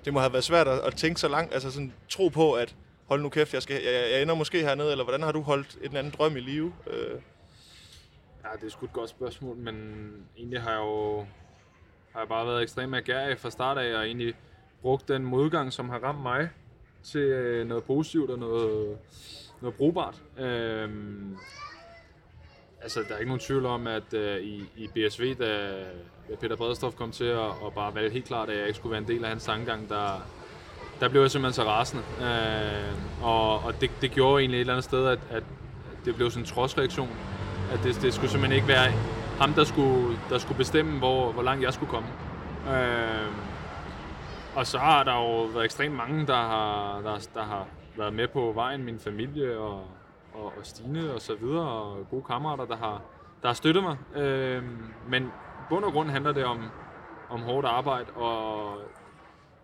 det 0.06 0.14
må 0.14 0.20
have 0.20 0.34
været 0.34 0.44
svært 0.44 0.68
at, 0.68 0.80
at 0.80 0.96
tænke 0.96 1.20
så 1.20 1.28
langt, 1.28 1.54
altså 1.54 1.72
sådan 1.72 1.94
tro 2.10 2.28
på, 2.28 2.54
at 2.54 2.76
hold 3.06 3.22
nu 3.22 3.30
kæft, 3.30 3.54
jeg, 3.54 3.62
skal, 3.62 3.84
jeg, 3.84 4.12
jeg 4.12 4.22
ender 4.22 4.36
måske 4.36 4.60
hernede, 4.62 4.92
eller 4.92 5.04
hvordan 5.04 5.22
har 5.22 5.32
du 5.32 5.42
holdt 5.42 5.76
en 5.76 5.84
eller 5.84 6.00
anden 6.00 6.14
drøm 6.18 6.38
i 6.38 6.40
live? 6.40 6.74
Øh, 6.88 7.22
Ja, 8.44 8.50
det 8.62 8.64
er 8.66 8.70
sgu 8.70 8.86
et 8.86 8.94
godt 8.94 9.10
spørgsmål, 9.10 9.58
men 9.58 9.76
egentlig 10.38 10.62
har 10.62 10.72
jeg 10.72 10.80
jo 10.80 11.26
har 12.12 12.20
jeg 12.20 12.28
bare 12.28 12.48
været 12.48 12.62
ekstremt 12.62 12.96
agerig 12.96 13.40
fra 13.40 13.50
start 13.50 13.78
af, 13.78 13.98
og 13.98 14.06
egentlig 14.06 14.34
brugt 14.82 15.08
den 15.08 15.26
modgang, 15.26 15.74
som 15.74 15.90
har 15.90 16.00
ramt 16.00 16.22
mig, 16.22 16.50
til 17.04 17.22
øh, 17.22 17.68
noget 17.68 17.84
positivt 17.84 18.30
og 18.30 18.40
noget, 18.40 18.98
noget 19.62 19.76
brugbart. 19.78 20.22
Øhm, 20.38 21.38
altså, 22.82 23.00
der 23.08 23.14
er 23.14 23.18
ikke 23.18 23.30
nogen 23.30 23.40
tvivl 23.40 23.66
om, 23.66 23.88
at 23.88 24.14
øh, 24.14 24.42
i, 24.42 24.64
i 24.76 24.88
BSV, 24.88 25.36
da, 25.40 25.70
da 26.30 26.36
Peter 26.42 26.56
Bredstof 26.56 26.96
kom 26.96 27.12
til 27.12 27.26
at, 27.26 27.38
og 27.38 27.74
bare 27.76 27.96
valgte 27.96 28.14
helt 28.14 28.26
klart, 28.26 28.50
at 28.50 28.58
jeg 28.58 28.68
ikke 28.68 28.78
skulle 28.78 28.92
være 28.92 29.02
en 29.02 29.08
del 29.08 29.24
af 29.24 29.30
hans 29.30 29.44
sanggang, 29.44 29.90
der, 29.90 30.26
der 31.00 31.10
blev 31.10 31.22
jeg 31.22 31.32
simpelthen 31.32 31.64
så 31.64 31.70
rasende. 31.70 32.04
Øh, 32.22 33.24
og 33.24 33.64
og 33.64 33.82
det, 33.82 33.92
det 34.02 34.12
gjorde 34.12 34.42
egentlig 34.42 34.58
et 34.58 34.62
eller 34.62 34.74
andet 34.74 34.84
sted, 34.84 35.08
at, 35.08 35.20
at 35.30 35.44
det 36.06 36.16
blev 36.16 36.30
sådan 36.32 36.44
en 36.44 36.48
trodsreaktion. 36.48 37.10
At 37.74 37.80
det, 37.84 38.02
det 38.02 38.14
skulle 38.14 38.32
simpelthen 38.32 38.56
ikke 38.56 38.68
være 38.68 38.92
ham, 39.40 39.54
der 39.54 39.64
skulle, 39.64 40.18
der 40.30 40.38
skulle 40.38 40.58
bestemme, 40.58 41.00
hvor, 41.00 41.32
hvor 41.32 41.44
langt 41.44 41.64
jeg 41.64 41.74
skulle 41.74 41.90
komme. 41.90 42.10
Øh, 42.78 43.32
og 44.56 44.68
så 44.68 44.78
har 44.78 45.04
der 45.04 45.14
jo 45.14 45.44
været 45.44 45.66
ekstremt 45.66 45.96
mange, 45.96 46.28
der 46.28 46.36
har, 46.36 47.02
der, 47.04 47.28
der 47.34 47.44
har 47.44 47.68
været 47.98 48.14
med 48.14 48.28
på 48.28 48.52
vejen. 48.56 48.84
Min 48.84 49.00
familie 49.00 49.58
og, 49.58 49.84
og, 50.34 50.46
og 50.46 50.66
Stine 50.66 51.14
og 51.14 51.22
så 51.22 51.36
videre, 51.36 51.70
og 51.70 52.10
gode 52.10 52.24
kammerater, 52.24 52.66
der 52.66 52.76
har, 52.76 53.02
der 53.42 53.48
har 53.48 53.54
støttet 53.54 53.84
mig. 53.84 53.98
Øh, 54.16 54.64
men 55.10 55.24
i 55.24 55.64
bund 55.70 55.86
og 55.86 55.92
grund 55.92 56.10
handler 56.10 56.32
det 56.32 56.46
om, 56.46 56.60
om 57.30 57.42
hårdt 57.42 57.68
arbejde, 57.68 58.12
og 58.12 58.78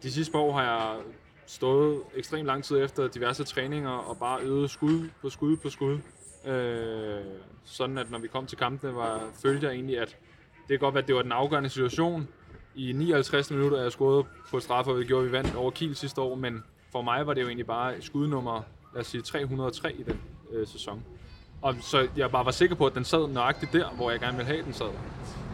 de 0.03 0.11
sidste 0.11 0.31
par 0.31 0.39
år 0.39 0.53
har 0.53 0.63
jeg 0.63 1.01
stået 1.45 2.01
ekstremt 2.15 2.45
lang 2.45 2.63
tid 2.63 2.83
efter 2.83 3.07
diverse 3.07 3.43
træninger 3.43 3.89
og 3.89 4.17
bare 4.17 4.41
øvet 4.41 4.69
skud 4.69 5.09
på 5.21 5.29
skud 5.29 5.57
på 5.57 5.69
skud. 5.69 5.99
Øh, 6.45 7.25
sådan 7.63 7.97
at 7.97 8.11
når 8.11 8.19
vi 8.19 8.27
kom 8.27 8.45
til 8.45 8.57
kampene, 8.57 8.95
var, 8.95 9.21
følte 9.41 9.67
jeg 9.67 9.73
egentlig, 9.73 9.99
at 9.99 10.17
det 10.51 10.67
kan 10.69 10.79
godt 10.79 10.93
være, 10.93 11.01
at 11.01 11.07
det 11.07 11.15
var 11.15 11.21
den 11.21 11.31
afgørende 11.31 11.69
situation. 11.69 12.27
I 12.75 12.91
59 12.91 13.51
minutter 13.51 13.77
er 13.77 13.81
jeg 13.81 13.91
skåret 13.91 14.25
på 14.51 14.59
straffe, 14.59 14.91
og 14.91 14.97
det 14.97 15.07
gjorde 15.07 15.25
vi 15.25 15.31
vandt 15.31 15.55
over 15.55 15.71
Kiel 15.71 15.95
sidste 15.95 16.21
år, 16.21 16.35
men 16.35 16.63
for 16.91 17.01
mig 17.01 17.27
var 17.27 17.33
det 17.33 17.41
jo 17.41 17.47
egentlig 17.47 17.67
bare 17.67 18.01
skudnummer, 18.01 18.61
lad 18.93 19.01
os 19.01 19.07
sige 19.07 19.21
303 19.21 19.93
i 19.93 20.03
den 20.03 20.21
øh, 20.53 20.67
sæson. 20.67 21.03
Og 21.61 21.75
så 21.81 22.07
jeg 22.17 22.31
bare 22.31 22.45
var 22.45 22.51
sikker 22.51 22.75
på, 22.75 22.85
at 22.85 22.95
den 22.95 23.03
sad 23.03 23.27
nøjagtigt 23.27 23.73
der, 23.73 23.89
hvor 23.89 24.11
jeg 24.11 24.19
gerne 24.19 24.37
ville 24.37 24.51
have, 24.51 24.63
den 24.63 24.73
sad. 24.73 24.89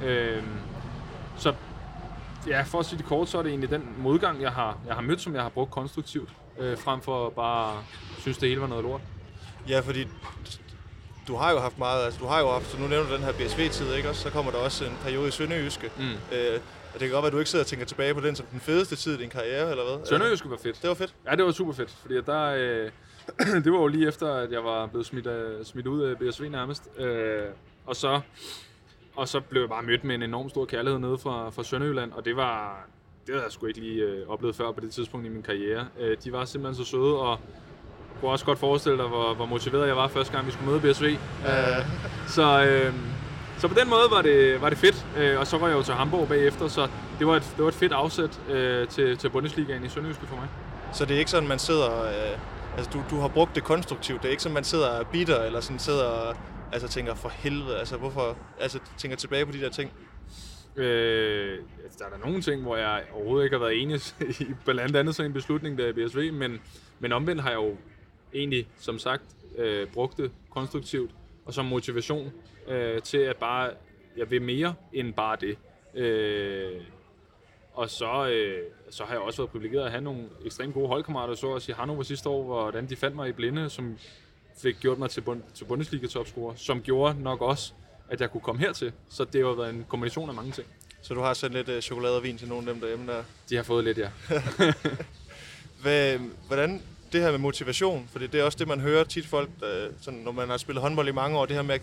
Øh, 0.03 0.43
så 1.37 1.53
ja, 2.47 2.61
for 2.61 2.79
at 2.79 2.85
sige 2.85 2.97
det 2.97 3.05
kort, 3.05 3.29
så 3.29 3.37
er 3.37 3.41
det 3.41 3.49
egentlig 3.49 3.69
den 3.69 3.95
modgang, 3.97 4.41
jeg 4.41 4.51
har, 4.51 4.77
jeg 4.87 4.95
har 4.95 5.01
mødt, 5.01 5.21
som 5.21 5.35
jeg 5.35 5.41
har 5.41 5.49
brugt 5.49 5.71
konstruktivt, 5.71 6.29
øh, 6.59 6.77
frem 6.77 7.01
for 7.01 7.29
bare 7.29 7.83
synes, 8.19 8.37
det 8.37 8.49
hele 8.49 8.61
var 8.61 8.67
noget 8.67 8.83
lort. 8.83 9.01
Ja, 9.69 9.79
fordi 9.79 10.07
du 11.27 11.35
har 11.35 11.51
jo 11.51 11.59
haft 11.59 11.77
meget, 11.77 12.05
altså 12.05 12.19
du 12.19 12.25
har 12.25 12.39
jo 12.39 12.51
haft, 12.51 12.71
så 12.71 12.77
nu 12.77 12.87
nævner 12.87 13.09
du 13.09 13.15
den 13.15 13.23
her 13.23 13.31
BSV-tid, 13.31 13.93
ikke 13.93 14.09
også? 14.09 14.21
Så 14.21 14.29
kommer 14.29 14.51
der 14.51 14.57
også 14.57 14.85
en 14.85 14.97
periode 15.03 15.27
i 15.27 15.31
Sønderjyske. 15.31 15.91
Mm. 15.97 16.35
Øh, 16.37 16.59
og 16.93 16.99
det 16.99 16.99
kan 16.99 17.09
godt 17.09 17.23
være, 17.23 17.27
at 17.27 17.33
du 17.33 17.39
ikke 17.39 17.49
sidder 17.49 17.63
og 17.63 17.67
tænker 17.67 17.85
tilbage 17.85 18.13
på 18.13 18.19
den 18.21 18.35
som 18.35 18.45
den 18.45 18.59
fedeste 18.59 18.95
tid 18.95 19.13
i 19.13 19.21
din 19.21 19.29
karriere, 19.29 19.71
eller 19.71 19.83
hvad? 19.83 20.05
Sønderjyske 20.05 20.49
var 20.49 20.57
fedt. 20.57 20.81
Det 20.81 20.87
var 20.87 20.95
fedt? 20.95 21.15
Ja, 21.29 21.35
det 21.35 21.45
var 21.45 21.51
super 21.51 21.73
fedt, 21.73 21.91
fordi 22.01 22.21
der, 22.21 22.43
øh, 22.43 22.91
det 23.63 23.71
var 23.71 23.79
jo 23.79 23.87
lige 23.87 24.07
efter, 24.07 24.33
at 24.33 24.51
jeg 24.51 24.63
var 24.63 24.85
blevet 24.87 25.05
smidt, 25.05 25.27
øh, 25.27 25.65
smidt 25.65 25.87
ud 25.87 26.01
af 26.01 26.17
BSV 26.17 26.49
nærmest. 26.49 26.83
Øh, 26.97 27.43
og 27.85 27.95
så 27.95 28.21
og 29.15 29.27
så 29.27 29.39
blev 29.39 29.61
jeg 29.61 29.69
bare 29.69 29.83
mødt 29.83 30.03
med 30.03 30.15
en 30.15 30.23
enorm 30.23 30.49
stor 30.49 30.65
kærlighed 30.65 30.99
nede 30.99 31.17
fra, 31.17 31.49
fra 31.49 31.63
Sønderjylland, 31.63 32.11
og 32.11 32.25
det 32.25 32.35
var, 32.35 32.85
det 33.25 33.33
havde 33.33 33.43
jeg 33.43 33.51
sgu 33.51 33.65
ikke 33.65 33.79
lige 33.79 34.03
øh, 34.03 34.27
oplevet 34.27 34.55
før 34.55 34.71
på 34.71 34.79
det 34.79 34.91
tidspunkt 34.91 35.25
i 35.25 35.29
min 35.29 35.43
karriere. 35.43 35.87
Øh, 35.99 36.17
de 36.23 36.31
var 36.31 36.45
simpelthen 36.45 36.85
så 36.85 36.91
søde, 36.91 37.19
og 37.19 37.39
kunne 38.19 38.31
også 38.31 38.45
godt 38.45 38.59
forestille 38.59 38.97
dig, 38.97 39.07
hvor, 39.07 39.33
hvor 39.33 39.45
motiveret 39.45 39.87
jeg 39.87 39.95
var 39.95 40.07
første 40.07 40.33
gang, 40.33 40.45
vi 40.47 40.51
skulle 40.51 40.71
møde 40.71 40.79
BSV. 40.79 41.03
Øh, 41.03 41.85
så, 42.27 42.65
øh, 42.65 42.93
så 43.63 43.67
på 43.67 43.79
den 43.79 43.89
måde 43.89 44.07
var 44.11 44.21
det, 44.21 44.61
var 44.61 44.69
det 44.69 44.77
fedt, 44.77 45.05
øh, 45.17 45.39
og 45.39 45.47
så 45.47 45.57
var 45.57 45.67
jeg 45.67 45.77
jo 45.77 45.83
til 45.83 45.93
Hamburg 45.93 46.27
bagefter, 46.27 46.67
så 46.67 46.87
det 47.19 47.27
var 47.27 47.35
et, 47.35 47.53
det 47.55 47.63
var 47.63 47.67
et 47.67 47.73
fedt 47.73 47.91
afsæt 47.91 48.41
øh, 48.49 48.87
til, 48.87 49.17
til 49.17 49.29
Bundesligaen 49.29 49.85
i 49.85 49.89
Sønderjyske 49.89 50.25
for 50.25 50.35
mig. 50.35 50.47
Så 50.93 51.05
det 51.05 51.15
er 51.15 51.19
ikke 51.19 51.31
sådan, 51.31 51.49
man 51.49 51.59
sidder... 51.59 52.03
Øh, 52.03 52.39
altså, 52.77 52.91
du, 52.93 53.03
du 53.09 53.21
har 53.21 53.27
brugt 53.27 53.55
det 53.55 53.63
konstruktivt. 53.63 54.21
Det 54.21 54.27
er 54.27 54.31
ikke 54.31 54.43
sådan, 54.43 54.53
man 54.53 54.63
sidder 54.63 54.87
og 54.87 55.07
bitter, 55.07 55.43
eller 55.43 55.59
sådan 55.59 55.79
sidder 55.79 56.03
og 56.05 56.35
altså, 56.71 56.87
tænker, 56.87 57.15
for 57.15 57.29
helvede, 57.29 57.79
altså, 57.79 57.97
hvorfor... 57.97 58.37
Altså, 58.59 58.79
tænker 58.97 59.17
tilbage 59.17 59.45
på 59.45 59.51
de 59.51 59.61
der 59.61 59.69
ting. 59.69 59.91
Øh, 60.75 61.59
altså, 61.83 61.97
der 61.99 62.05
er 62.05 62.09
der 62.09 62.25
nogle 62.25 62.41
ting, 62.41 62.61
hvor 62.61 62.75
jeg 62.75 63.03
overhovedet 63.13 63.43
ikke 63.43 63.55
har 63.57 63.65
været 63.65 63.81
enig 63.81 63.99
i 64.49 64.53
blandt 64.65 64.95
andet 64.95 65.15
sådan 65.15 65.29
en 65.29 65.33
beslutning 65.33 65.77
der 65.77 65.87
i 65.87 65.93
BSV, 65.93 66.33
men, 66.33 66.61
men 66.99 67.11
omvendt 67.11 67.41
har 67.41 67.49
jeg 67.49 67.57
jo 67.57 67.75
egentlig, 68.33 68.67
som 68.79 68.99
sagt, 68.99 69.23
øh, 69.57 69.87
brugt 69.87 70.17
det 70.17 70.31
konstruktivt 70.49 71.11
og 71.45 71.53
som 71.53 71.65
motivation 71.65 72.31
øh, 72.67 73.01
til 73.01 73.17
at 73.17 73.37
bare, 73.37 73.71
jeg 74.17 74.31
vil 74.31 74.41
mere 74.41 74.75
end 74.93 75.13
bare 75.13 75.37
det. 75.41 75.57
Øh, 75.95 76.81
og 77.73 77.89
så, 77.89 78.27
øh, 78.27 78.63
så 78.89 79.03
har 79.03 79.13
jeg 79.13 79.21
også 79.21 79.41
været 79.41 79.51
privilegeret 79.51 79.85
at 79.85 79.91
have 79.91 80.03
nogle 80.03 80.23
ekstremt 80.45 80.73
gode 80.73 80.87
holdkammerater. 80.87 81.35
Så 81.35 81.47
også 81.47 81.71
i 81.71 81.75
Hannover 81.77 82.03
sidste 82.03 82.29
år, 82.29 82.43
hvordan 82.43 82.89
de 82.89 82.95
fandt 82.95 83.15
mig 83.15 83.29
i 83.29 83.31
blinde, 83.31 83.69
som 83.69 83.97
fik 84.57 84.75
gjort 84.79 84.97
mig 84.97 85.09
til, 85.09 85.21
bund, 85.21 85.41
til 85.53 85.65
Bundesliga-topscorer, 85.65 86.55
som 86.55 86.81
gjorde 86.81 87.21
nok 87.21 87.41
også, 87.41 87.73
at 88.09 88.21
jeg 88.21 88.31
kunne 88.31 88.41
komme 88.41 88.61
hertil. 88.61 88.91
Så 89.09 89.25
det 89.25 89.45
har 89.45 89.53
været 89.53 89.69
en 89.69 89.85
kombination 89.89 90.29
af 90.29 90.35
mange 90.35 90.51
ting. 90.51 90.67
Så 91.01 91.13
du 91.13 91.19
har 91.19 91.33
sendt 91.33 91.55
lidt 91.55 91.69
øh, 91.69 91.81
chokolade 91.81 92.17
og 92.17 92.23
vin 92.23 92.37
til 92.37 92.47
nogle 92.47 92.67
af 92.67 92.73
dem 92.73 92.81
derhjemme 92.81 93.11
der? 93.11 93.23
De 93.49 93.55
har 93.55 93.63
fået 93.63 93.83
lidt, 93.83 93.97
ja. 93.97 94.09
Hvad, 95.81 96.19
hvordan 96.47 96.81
det 97.11 97.21
her 97.21 97.31
med 97.31 97.39
motivation, 97.39 98.09
for 98.11 98.19
det 98.19 98.35
er 98.35 98.43
også 98.43 98.57
det, 98.57 98.67
man 98.67 98.79
hører 98.79 99.03
tit 99.03 99.25
folk, 99.25 99.49
der, 99.59 99.89
sådan, 100.01 100.19
når 100.19 100.31
man 100.31 100.49
har 100.49 100.57
spillet 100.57 100.81
håndbold 100.81 101.07
i 101.07 101.11
mange 101.11 101.37
år, 101.37 101.45
det 101.45 101.55
her 101.55 101.63
med, 101.63 101.79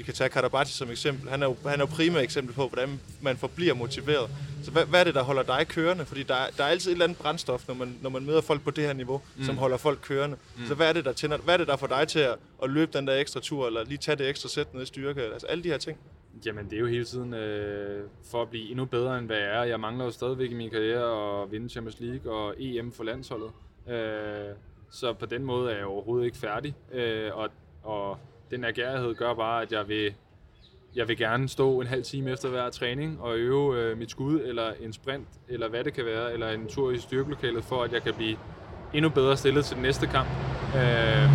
vi 0.00 0.04
kan 0.04 0.14
tage 0.14 0.30
Karabati 0.30 0.72
som 0.72 0.90
eksempel, 0.90 1.30
han 1.30 1.42
er 1.42 1.46
jo, 1.46 1.56
han 1.66 1.80
er 1.80 1.84
jo 1.84 1.86
primært 1.86 2.22
eksempel 2.22 2.54
på, 2.54 2.68
hvordan 2.68 3.00
man 3.22 3.36
forbliver 3.36 3.74
motiveret. 3.74 4.30
Så 4.62 4.70
hvad, 4.70 4.84
hvad 4.86 5.00
er 5.00 5.04
det, 5.04 5.14
der 5.14 5.22
holder 5.22 5.42
dig 5.42 5.68
kørende? 5.68 6.04
Fordi 6.06 6.22
der, 6.22 6.34
der 6.56 6.64
er 6.64 6.68
altid 6.68 6.90
et 6.90 6.94
eller 6.94 7.04
andet 7.04 7.18
brændstof, 7.18 7.68
når 7.68 7.74
man, 7.74 7.96
når 8.02 8.10
man 8.10 8.26
møder 8.26 8.40
folk 8.40 8.64
på 8.64 8.70
det 8.70 8.84
her 8.84 8.92
niveau, 8.92 9.22
mm. 9.36 9.44
som 9.44 9.56
holder 9.56 9.76
folk 9.76 9.98
kørende. 10.02 10.36
Mm. 10.58 10.66
Så 10.66 10.74
hvad 10.74 10.88
er 10.88 10.92
det, 10.92 11.04
der 11.04 11.12
tænder, 11.12 11.38
hvad 11.38 11.54
er 11.54 11.58
det, 11.58 11.66
der 11.66 11.76
får 11.76 11.86
dig 11.86 12.08
til 12.08 12.18
at, 12.18 12.36
at 12.62 12.70
løbe 12.70 12.98
den 12.98 13.06
der 13.06 13.16
ekstra 13.16 13.40
tur, 13.40 13.66
eller 13.66 13.84
lige 13.84 13.98
tage 13.98 14.16
det 14.16 14.28
ekstra 14.28 14.48
sæt 14.48 14.74
ned 14.74 14.82
i 14.82 14.86
styrke? 14.86 15.22
Altså 15.22 15.46
alle 15.46 15.64
de 15.64 15.68
her 15.68 15.78
ting. 15.78 15.98
Jamen, 16.46 16.64
det 16.64 16.72
er 16.72 16.80
jo 16.80 16.86
hele 16.86 17.04
tiden 17.04 17.34
øh, 17.34 18.04
for 18.30 18.42
at 18.42 18.48
blive 18.48 18.70
endnu 18.70 18.84
bedre, 18.84 19.18
end 19.18 19.26
hvad 19.26 19.38
jeg 19.38 19.58
er. 19.58 19.64
Jeg 19.64 19.80
mangler 19.80 20.04
jo 20.04 20.10
stadigvæk 20.10 20.50
i 20.50 20.54
min 20.54 20.70
karriere 20.70 21.42
at 21.42 21.52
vinde 21.52 21.68
Champions 21.68 22.00
League 22.00 22.32
og 22.32 22.54
EM 22.58 22.92
for 22.92 23.04
landsholdet. 23.04 23.50
Øh, 23.88 24.54
så 24.90 25.12
på 25.12 25.26
den 25.26 25.44
måde 25.44 25.72
er 25.72 25.76
jeg 25.76 25.86
overhovedet 25.86 26.26
ikke 26.26 26.38
færdig. 26.38 26.74
Øh, 26.92 27.36
og, 27.36 27.48
og 27.82 28.18
den 28.50 28.64
agerighed 28.64 29.14
gør 29.14 29.34
bare, 29.34 29.62
at 29.62 29.72
jeg 29.72 29.88
vil, 29.88 30.14
jeg 30.94 31.08
vil 31.08 31.16
gerne 31.16 31.48
stå 31.48 31.80
en 31.80 31.86
halv 31.86 32.02
time 32.02 32.30
efter 32.30 32.48
hver 32.48 32.70
træning 32.70 33.20
og 33.20 33.36
øve 33.36 33.78
øh, 33.78 33.98
mit 33.98 34.10
skud, 34.10 34.40
eller 34.40 34.72
en 34.80 34.92
sprint, 34.92 35.28
eller 35.48 35.68
hvad 35.68 35.84
det 35.84 35.94
kan 35.94 36.04
være, 36.04 36.32
eller 36.32 36.50
en 36.50 36.68
tur 36.68 36.90
i 36.90 36.98
styrkelokalet, 36.98 37.64
for 37.64 37.82
at 37.82 37.92
jeg 37.92 38.02
kan 38.02 38.14
blive 38.14 38.36
endnu 38.94 39.10
bedre 39.10 39.36
stillet 39.36 39.64
til 39.64 39.74
den 39.74 39.82
næste 39.82 40.06
kamp. 40.06 40.28
Øh, 40.76 41.30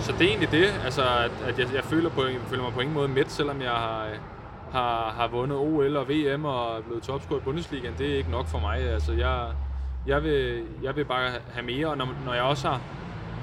så 0.00 0.12
det 0.12 0.22
er 0.22 0.28
egentlig 0.28 0.50
det, 0.50 0.66
altså, 0.84 1.02
at, 1.02 1.30
at 1.46 1.58
jeg, 1.58 1.74
jeg, 1.74 1.84
føler, 1.84 2.10
på, 2.10 2.24
jeg 2.24 2.40
føler 2.46 2.62
mig 2.62 2.72
på 2.72 2.80
ingen 2.80 2.94
måde 2.94 3.08
midt, 3.08 3.30
selvom 3.30 3.60
jeg 3.60 3.70
har, 3.70 4.08
har, 4.72 5.10
har 5.10 5.28
vundet 5.28 5.58
OL 5.58 5.96
og 5.96 6.08
VM 6.08 6.44
og 6.44 6.76
er 6.76 6.82
blevet 6.82 7.02
topscorer 7.02 7.40
i 7.40 7.42
Bundesligaen. 7.42 7.94
Det 7.98 8.12
er 8.12 8.16
ikke 8.16 8.30
nok 8.30 8.46
for 8.46 8.58
mig. 8.58 8.78
Altså, 8.78 9.12
jeg, 9.12 9.48
jeg, 10.06 10.22
vil, 10.24 10.62
jeg 10.82 10.96
vil 10.96 11.04
bare 11.04 11.30
have 11.52 11.66
mere, 11.66 11.86
og 11.86 11.98
når, 11.98 12.08
når 12.24 12.34
jeg 12.34 12.42
også 12.42 12.68
har 12.68 12.80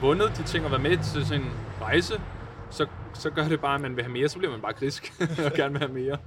vundet 0.01 0.37
de 0.37 0.43
ting 0.43 0.65
og 0.65 0.71
været 0.71 0.83
med 0.83 0.97
til 0.97 1.25
sådan 1.25 1.41
en 1.41 1.51
rejse, 1.81 2.21
så, 2.75 2.87
så 3.13 3.29
gør 3.29 3.47
det 3.47 3.61
bare, 3.61 3.75
at 3.75 3.81
man 3.81 3.95
vil 3.95 4.03
have 4.03 4.13
mere, 4.13 4.29
så 4.29 4.37
bliver 4.37 4.51
man 4.51 4.61
bare 4.61 4.73
grisk 4.73 5.13
og 5.45 5.51
gerne 5.53 5.71
vil 5.71 5.79
have 5.79 5.93
mere. 5.93 6.17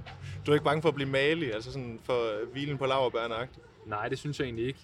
Du 0.45 0.51
er 0.51 0.55
ikke 0.55 0.65
bange 0.65 0.81
for 0.81 0.89
at 0.89 0.95
blive 0.95 1.09
malig, 1.09 1.53
altså 1.53 1.71
sådan 1.71 1.99
for 2.03 2.45
hvilen 2.51 2.77
på 2.77 2.85
laverbærene 2.85 3.35
-agtigt? 3.35 3.59
Nej, 3.85 4.07
det 4.07 4.19
synes 4.19 4.39
jeg 4.39 4.45
egentlig 4.45 4.65
ikke. 4.65 4.79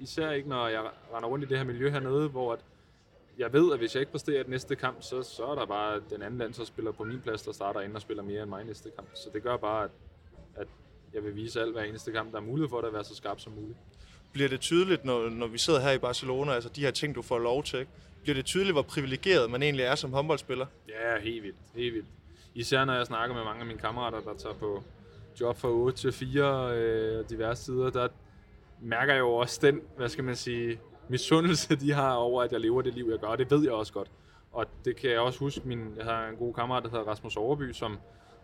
Især 0.00 0.30
ikke, 0.30 0.48
når 0.48 0.68
jeg 0.68 0.82
render 1.14 1.28
rundt 1.28 1.44
i 1.44 1.48
det 1.48 1.58
her 1.58 1.64
miljø 1.64 1.90
hernede, 1.90 2.28
hvor 2.28 2.52
at 2.52 2.58
jeg 3.38 3.52
ved, 3.52 3.72
at 3.72 3.78
hvis 3.78 3.94
jeg 3.94 4.00
ikke 4.00 4.12
præsterer 4.12 4.40
et 4.40 4.48
næste 4.48 4.76
kamp, 4.76 4.96
så, 5.02 5.22
så 5.22 5.44
er 5.44 5.54
der 5.54 5.66
bare 5.66 6.00
den 6.10 6.22
anden 6.22 6.38
landsholdsspiller 6.38 6.92
på 6.92 7.04
min 7.04 7.20
plads, 7.20 7.42
der 7.42 7.52
starter 7.52 7.80
ind 7.80 7.94
og 7.94 8.00
spiller 8.00 8.22
mere 8.22 8.42
end 8.42 8.50
mig 8.50 8.64
næste 8.64 8.90
kamp. 8.96 9.08
Så 9.14 9.30
det 9.34 9.42
gør 9.42 9.56
bare, 9.56 9.84
at, 9.84 9.90
at 10.56 10.68
jeg 11.14 11.24
vil 11.24 11.36
vise 11.36 11.60
alt 11.60 11.72
hver 11.72 11.82
eneste 11.82 12.12
kamp, 12.12 12.32
der 12.32 12.38
er 12.38 12.42
mulighed 12.42 12.68
for 12.68 12.80
det 12.80 12.88
at 12.88 12.94
være 12.94 13.04
så 13.04 13.14
skarp 13.14 13.40
som 13.40 13.52
muligt. 13.52 13.78
Bliver 14.32 14.48
det 14.48 14.60
tydeligt, 14.60 15.04
når, 15.04 15.28
når 15.28 15.46
vi 15.46 15.58
sidder 15.58 15.80
her 15.80 15.92
i 15.92 15.98
Barcelona, 15.98 16.52
altså 16.52 16.68
de 16.68 16.80
her 16.80 16.90
ting, 16.90 17.14
du 17.14 17.22
får 17.22 17.38
lov 17.38 17.62
til, 17.62 17.78
ikke? 17.78 17.92
Bliver 18.26 18.34
det 18.34 18.44
tydeligt, 18.44 18.74
hvor 18.74 18.82
privilegeret 18.82 19.50
man 19.50 19.62
egentlig 19.62 19.84
er 19.84 19.94
som 19.94 20.12
håndboldspiller? 20.12 20.66
Ja, 20.88 21.20
helt 21.22 21.42
vildt. 21.42 21.56
Helt 21.74 21.94
vildt. 21.94 22.06
Især 22.54 22.84
når 22.84 22.94
jeg 22.94 23.06
snakker 23.06 23.36
med 23.36 23.44
mange 23.44 23.60
af 23.60 23.66
mine 23.66 23.78
kammerater, 23.78 24.20
der 24.20 24.34
tager 24.34 24.54
på 24.54 24.82
job 25.40 25.56
fra 25.56 25.68
8 25.68 25.98
til 25.98 26.12
4 26.12 26.76
øh, 26.76 27.24
diverse 27.30 27.64
tider, 27.64 27.90
der 27.90 28.08
mærker 28.80 29.12
jeg 29.12 29.20
jo 29.20 29.32
også 29.34 29.58
den, 29.62 29.80
hvad 29.96 30.08
skal 30.08 30.24
man 30.24 30.36
sige, 30.36 30.80
misundelse, 31.08 31.76
de 31.76 31.92
har 31.92 32.12
over, 32.12 32.42
at 32.42 32.52
jeg 32.52 32.60
lever 32.60 32.82
det 32.82 32.94
liv, 32.94 33.08
jeg 33.10 33.18
gør. 33.18 33.36
Det 33.36 33.50
ved 33.50 33.62
jeg 33.62 33.72
også 33.72 33.92
godt. 33.92 34.10
Og 34.52 34.66
det 34.84 34.96
kan 34.96 35.10
jeg 35.10 35.20
også 35.20 35.38
huske, 35.38 35.60
min, 35.64 35.94
jeg 35.96 36.04
har 36.04 36.28
en 36.28 36.36
god 36.36 36.54
kammerat, 36.54 36.82
der 36.82 36.90
hedder 36.90 37.04
Rasmus 37.04 37.36
Overby, 37.36 37.72
som, 37.72 37.98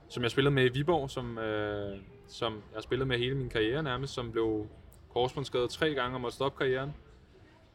som 0.09 0.23
jeg 0.23 0.31
spillede 0.31 0.55
med 0.55 0.65
i 0.65 0.69
Viborg, 0.69 1.11
som, 1.11 1.39
øh, 1.39 1.99
som 2.29 2.53
jeg 2.53 2.75
har 2.75 2.81
spillet 2.81 3.09
med 3.09 3.19
hele 3.19 3.35
min 3.35 3.49
karriere 3.49 3.83
nærmest, 3.83 4.15
som 4.15 4.33
blev 4.33 4.67
korsbåndsskadet 5.13 5.71
tre 5.71 5.95
gange 5.95 6.17
og 6.17 6.21
måtte 6.21 6.35
stoppe 6.35 6.59
karrieren. 6.59 6.95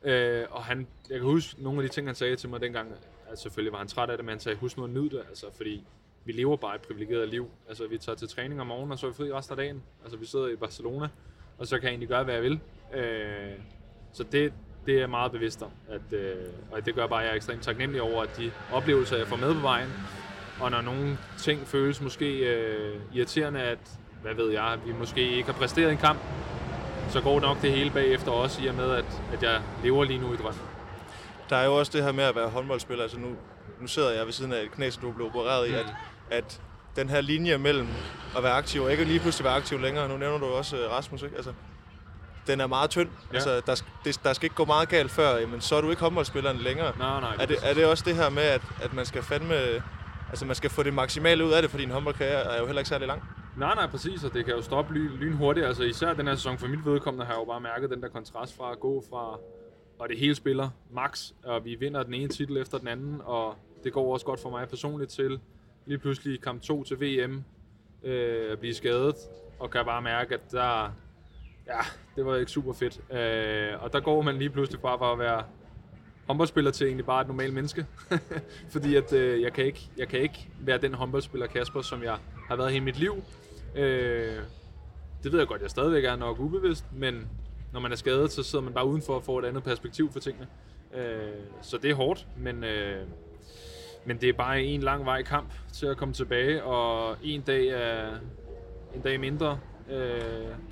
Øh, 0.04 0.46
og 0.50 0.64
han, 0.64 0.88
jeg 1.10 1.20
kan 1.20 1.30
huske 1.30 1.64
nogle 1.64 1.84
af 1.84 1.90
de 1.90 1.96
ting, 1.96 2.08
han 2.08 2.16
sagde 2.16 2.36
til 2.36 2.50
mig 2.50 2.62
dengang, 2.62 2.92
altså 3.30 3.44
selvfølgelig 3.44 3.72
var 3.72 3.78
han 3.80 3.88
træt 3.88 4.10
af 4.10 4.18
det, 4.18 4.26
men 4.26 4.30
han 4.30 4.40
sagde, 4.40 4.58
husk 4.58 4.78
nu 4.78 4.84
at 4.84 4.90
nyde 4.90 5.10
det, 5.10 5.24
altså, 5.30 5.46
fordi 5.58 5.84
vi 6.26 6.32
lever 6.32 6.58
bare 6.58 6.76
et 6.76 6.82
privilegeret 6.82 7.30
liv. 7.30 7.50
Altså, 7.68 7.88
vi 7.88 7.98
tager 7.98 8.16
til 8.16 8.28
træning 8.28 8.62
om 8.62 8.68
morgenen, 8.68 8.92
og 8.92 9.00
så 9.00 9.06
er 9.06 9.10
vi 9.10 9.16
fri 9.16 9.34
resten 9.34 9.54
af 9.54 9.58
dagen. 9.58 9.84
Altså, 10.04 10.18
vi 10.18 10.26
sidder 10.26 10.48
i 10.48 10.56
Barcelona, 10.56 11.08
og 11.58 11.68
så 11.68 11.76
kan 11.76 11.84
jeg 11.84 11.90
egentlig 11.90 12.10
gøre, 12.10 12.24
hvad 12.24 12.34
jeg 12.34 12.44
vil. 12.44 12.60
Øh, 12.94 13.52
så 14.14 14.24
det, 14.24 14.54
det 14.86 14.96
er 14.96 15.00
jeg 15.00 15.10
meget 15.10 15.32
bevidst 15.32 15.62
om. 15.62 15.72
At, 15.90 16.14
øh, 16.20 16.36
og 16.72 16.86
det 16.86 16.96
gør 16.96 17.08
bare, 17.08 17.20
at 17.20 17.26
jeg 17.26 17.32
er 17.32 17.36
ekstremt 17.36 17.64
taknemmelig 17.64 18.02
over, 18.02 18.24
at 18.24 18.38
de 18.38 18.52
oplevelser, 18.74 19.18
jeg 19.18 19.28
får 19.28 19.36
med 19.36 19.54
på 19.54 19.60
vejen, 19.60 19.90
og 20.62 20.72
når 20.72 20.82
nogle 20.82 21.18
ting 21.38 21.68
føles 21.68 22.02
måske 22.02 22.56
øh, 22.56 23.00
irriterende, 23.14 23.62
at, 23.62 24.00
hvad 24.22 24.34
ved 24.34 24.52
jeg, 24.52 24.80
vi 24.86 24.94
måske 24.94 25.32
ikke 25.32 25.52
har 25.52 25.60
præsteret 25.60 25.92
en 25.92 25.98
kamp, 25.98 26.20
så 27.10 27.22
går 27.22 27.40
nok 27.40 27.62
det 27.62 27.72
hele 27.72 27.92
bagefter 27.92 28.32
også, 28.32 28.62
i 28.62 28.68
og 28.68 28.76
med, 28.76 28.92
at, 28.92 29.06
at 29.34 29.44
jeg 29.44 29.62
lever 29.84 30.04
lige 30.04 30.20
nu 30.20 30.34
i 30.34 30.38
drømmen. 30.38 30.62
Der 31.50 31.56
er 31.56 31.66
jo 31.66 31.76
også 31.76 31.92
det 31.96 32.04
her 32.04 32.12
med 32.12 32.24
at 32.24 32.36
være 32.36 32.50
håndboldspiller. 32.50 33.04
Altså 33.04 33.20
nu, 33.20 33.28
nu 33.82 33.88
sidder 33.88 34.12
jeg 34.12 34.26
ved 34.26 34.34
siden 34.34 34.54
af 34.54 34.62
et 34.62 34.72
knæ, 34.72 34.90
som 34.90 35.02
du 35.02 35.12
blev 35.12 35.28
opereret 35.28 35.68
i, 35.68 35.72
mm. 35.72 35.78
at, 35.78 35.86
at 36.30 36.62
den 36.96 37.10
her 37.10 37.22
linje 37.22 37.58
mellem 37.58 37.88
at 38.38 38.44
være 38.44 38.54
aktiv 38.54 38.82
og 38.82 38.92
ikke 38.92 39.04
lige 39.04 39.20
pludselig 39.20 39.46
være 39.46 39.56
aktiv 39.56 39.80
længere, 39.80 40.10
nu 40.10 40.18
nævner 40.18 40.38
du 40.38 40.46
også 40.46 40.78
øh, 40.78 40.92
Rasmus, 40.92 41.22
ikke? 41.22 41.36
Altså, 41.36 41.54
den 42.48 42.62
er 42.62 42.68
meget 42.68 42.90
tynd. 42.90 43.10
Ja. 43.32 43.36
Altså, 43.36 43.62
der, 43.66 43.84
det, 44.06 44.20
der 44.24 44.34
skal 44.34 44.46
ikke 44.46 44.56
gå 44.56 44.66
meget 44.66 44.90
galt 44.90 45.12
før, 45.12 45.38
jamen, 45.38 45.62
så 45.62 45.76
er 45.76 45.82
du 45.82 45.90
ikke 45.90 46.02
håndboldspilleren 46.02 46.58
længere. 46.58 46.98
Nej, 46.98 47.20
nej. 47.20 47.36
Er 47.40 47.46
det, 47.46 47.58
er 47.64 47.74
det 47.74 47.86
også 47.86 48.04
det 48.08 48.16
her 48.16 48.30
med, 48.30 48.44
at, 48.44 48.62
at 48.82 48.94
man 48.94 49.06
skal 49.06 49.24
fandme... 49.24 49.56
Altså, 50.30 50.46
man 50.46 50.56
skal 50.56 50.70
få 50.70 50.84
det 50.84 50.94
maksimale 50.94 51.46
ud 51.46 51.52
af 51.52 51.62
det, 51.62 51.72
fordi 51.72 51.84
en 51.84 51.92
håndboldkarriere 51.92 52.56
er 52.56 52.60
jo 52.60 52.66
heller 52.66 52.80
ikke 52.80 52.90
særlig 52.90 53.08
lang. 53.08 53.24
Nej, 53.58 53.76
nej, 53.76 53.88
præcis, 53.88 54.24
og 54.24 54.34
det 54.34 54.46
kan 54.46 54.56
jo 54.56 54.62
stoppe 54.62 54.94
lyn, 54.94 55.12
lynhurtigt. 55.12 55.66
Altså 55.66 55.84
især 55.84 56.14
den 56.14 56.28
her 56.28 56.36
sæson 56.36 56.58
for 56.58 56.68
mit 56.68 56.86
vedkommende 56.86 57.26
har 57.26 57.34
jeg 57.34 57.40
jo 57.40 57.46
bare 57.46 57.62
mærket 57.62 57.90
den 57.90 58.02
der 58.02 58.08
kontrast 58.08 58.58
fra 58.58 58.72
at 58.72 58.80
gå 58.80 59.04
fra, 59.10 59.40
og 60.00 60.10
det 60.10 60.18
hele 60.18 60.36
spiller 60.36 60.70
max, 60.92 61.32
og 61.44 61.66
vi 61.66 61.76
vinder 61.76 62.04
den 62.04 62.14
ene 62.14 62.28
titel 62.28 62.58
efter 62.58 62.78
den 62.78 62.88
anden, 62.88 63.22
og 63.24 63.56
det 63.84 63.94
går 63.94 64.14
også 64.14 64.26
godt 64.26 64.40
for 64.40 64.50
mig 64.50 64.68
personligt 64.70 65.12
til 65.12 65.40
lige 65.86 65.98
pludselig 65.98 66.42
kamp 66.42 66.62
2 66.62 66.84
til 66.84 67.02
VM 67.02 67.44
øh, 68.04 68.52
at 68.52 68.60
blive 68.60 68.74
skadet, 68.74 69.16
og 69.60 69.70
kan 69.70 69.86
bare 69.86 70.02
mærke, 70.02 70.34
at 70.34 70.52
der, 70.52 70.94
ja, 71.68 71.80
det 72.16 72.26
var 72.26 72.36
ikke 72.36 72.52
super 72.52 72.74
fedt. 72.74 73.12
Øh, 73.12 73.84
og 73.84 73.94
der 73.94 74.00
går 74.00 74.22
man 74.22 74.38
lige 74.38 74.50
pludselig 74.50 74.82
fra, 74.82 74.98
fra 74.98 75.14
at 75.14 75.20
være 75.20 75.44
håndboldspiller 76.28 76.72
til 76.72 76.88
egentlig 76.88 77.06
bare 77.06 77.22
et 77.22 77.28
normalt 77.28 77.54
menneske. 77.54 77.86
Fordi 78.74 78.96
at 78.96 79.14
øh, 79.14 79.42
jeg, 79.42 79.54
kan 79.54 79.66
ikke, 79.66 79.90
jeg 79.98 80.08
kan 80.08 80.20
ikke 80.20 80.50
være 80.60 80.78
den 80.78 80.94
håndboldspiller 80.94 81.48
Kasper, 81.48 81.82
som 81.82 82.04
jeg 82.04 82.18
har 82.48 82.56
været 82.56 82.72
hele 82.72 82.86
mit 82.86 83.00
liv. 83.00 83.24
Øh, 83.76 84.38
det 85.24 85.32
ved 85.32 85.40
jeg 85.40 85.48
godt, 85.48 85.62
jeg 85.62 85.70
stadigvæk 85.70 86.04
er 86.06 86.16
nok 86.16 86.40
ubevidst, 86.40 86.86
men 86.94 87.28
når 87.74 87.80
man 87.80 87.92
er 87.92 87.96
skadet, 87.96 88.32
så 88.32 88.44
sidder 88.44 88.66
man 88.66 88.74
bare 88.74 88.86
udenfor 88.88 89.14
og 89.14 89.24
får 89.24 89.40
et 89.40 89.46
andet 89.46 89.64
perspektiv 89.64 90.12
for 90.12 90.20
tingene. 90.20 90.48
Øh, 90.96 91.18
så 91.62 91.78
det 91.78 91.92
er 91.92 91.96
hårdt, 91.96 92.28
men, 92.38 92.64
øh, 92.64 93.02
men 94.06 94.18
det 94.18 94.30
er 94.30 94.34
bare 94.34 94.64
en 94.64 94.82
lang 94.82 95.06
vej 95.06 95.24
kamp 95.24 95.54
til 95.74 95.86
at 95.86 95.98
komme 95.98 96.14
tilbage, 96.14 96.64
og 96.64 97.16
en 97.24 97.42
dag 97.42 97.68
er 97.68 98.08
en 98.96 99.02
dag 99.02 99.20
mindre. 99.20 99.60
Øh, 99.92 99.98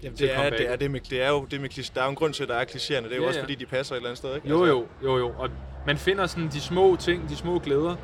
Jamen, 0.03 0.17
det 0.17 0.33
er, 0.33 0.49
det 0.49 0.71
er, 0.71 0.75
det 0.75 0.91
med, 0.91 0.99
det 1.09 1.21
er 1.21 1.29
jo 1.29 1.45
det 1.51 1.61
med. 1.61 1.69
Der 1.95 2.01
er 2.01 2.05
jo 2.05 2.09
en 2.09 2.15
grund 2.15 2.33
til, 2.33 2.43
at 2.43 2.49
der 2.49 2.55
er 2.55 2.65
klichéerne. 2.65 3.03
Det 3.03 3.11
er 3.11 3.15
jo 3.15 3.21
Ja, 3.21 3.27
også, 3.27 3.39
ja. 3.39 3.43
fordi 3.43 3.55
de 3.55 3.65
passer 3.65 3.95
et 3.95 3.97
eller 3.97 4.09
andet 4.09 4.17
sted, 4.17 4.35
ikke? 4.35 4.49
Jo, 4.49 4.63
Altså, 4.63 4.73
jo, 4.75 4.87
jo, 5.03 5.17
jo. 5.17 5.33
Og 5.37 5.49
man 5.87 5.97
finder 5.97 6.25
sådan 6.27 6.49
de 6.49 6.61
små 6.61 6.95
ting, 6.95 7.29
de 7.29 7.35
små 7.35 7.59
glæder. 7.59 7.95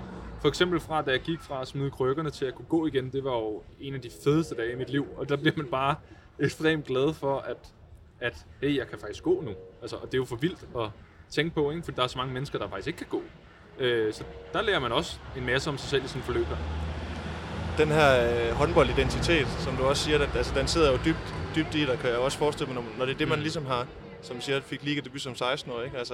For 0.42 0.48
eksempel 0.48 0.80
fra, 0.80 1.02
da 1.02 1.12
jeg 1.12 1.20
gik 1.20 1.39
fra 1.42 1.62
at 1.62 1.68
smide 1.68 1.92
krykkerne 1.92 2.30
til 2.30 2.46
at 2.46 2.56
kunne 2.56 2.66
gå 2.70 2.88
igen, 2.88 3.10
det 3.12 3.24
var 3.24 3.32
jo 3.36 3.64
en 3.80 3.94
af 3.96 4.02
de 4.02 4.10
fedeste 4.24 4.56
dage 4.56 4.72
i 4.72 4.76
mit 4.76 4.89
liv. 4.89 5.08
Og 5.18 5.30
der 5.30 5.36
bliver 5.36 5.54
man 5.58 5.66
bare 5.66 5.96
ekstremt 6.39 6.86
glad 6.86 7.14
for, 7.14 7.38
at, 7.39 7.58
at 8.20 8.46
hey, 8.62 8.78
jeg 8.78 8.88
kan 8.88 9.00
faktisk 9.00 9.24
gå 9.24 9.42
nu. 9.42 9.52
Altså, 9.82 9.96
og 9.96 10.06
det 10.06 10.14
er 10.14 10.18
jo 10.18 10.26
for 10.26 10.36
vildt 10.36 10.60
at 10.78 10.89
tænke 11.30 11.56
på, 11.56 11.72
ikke? 11.72 11.84
for 11.84 11.92
der 11.92 12.04
er 12.04 12.08
så 12.08 12.18
mange 12.18 12.34
mennesker, 12.34 12.60
der 12.60 12.70
faktisk 12.70 12.88
ikke 12.88 12.98
kan 12.98 13.08
gå. 13.10 13.22
Øh, 13.80 14.14
så 14.14 14.24
der 14.54 14.62
lærer 14.62 14.80
man 14.80 14.92
også 14.92 15.18
en 15.38 15.46
masse 15.46 15.70
om 15.70 15.78
sig 15.78 15.89
selv 15.89 16.06
i 16.06 16.08
sådan 16.08 16.22
forløb 16.22 16.46
her. 16.46 16.58
Den 17.78 17.88
her 17.88 18.34
øh, 18.50 18.52
håndboldidentitet, 18.52 19.48
som 19.48 19.76
du 19.76 19.84
også 19.84 20.04
siger, 20.04 20.20
at, 20.20 20.36
altså, 20.36 20.54
den 20.60 20.68
sidder 20.68 20.92
jo 20.92 20.98
dybt, 21.06 21.36
dybt 21.56 21.76
i 21.76 21.86
dig, 21.86 22.00
kan 22.00 22.10
jeg 22.10 22.20
også 22.20 22.38
forestille 22.38 22.74
mig, 22.74 22.84
når, 22.98 23.06
det 23.06 23.14
er 23.14 23.18
det, 23.18 23.28
man 23.28 23.38
Mm. 23.38 23.42
ligesom 23.42 23.66
har, 23.66 23.88
som 24.22 24.42
siger, 24.42 24.62
fik 24.62 24.84
ligadebut 24.84 25.22
som 25.22 25.34
16-årig, 25.34 25.86
ikke? 25.86 25.98
Altså, 25.98 26.14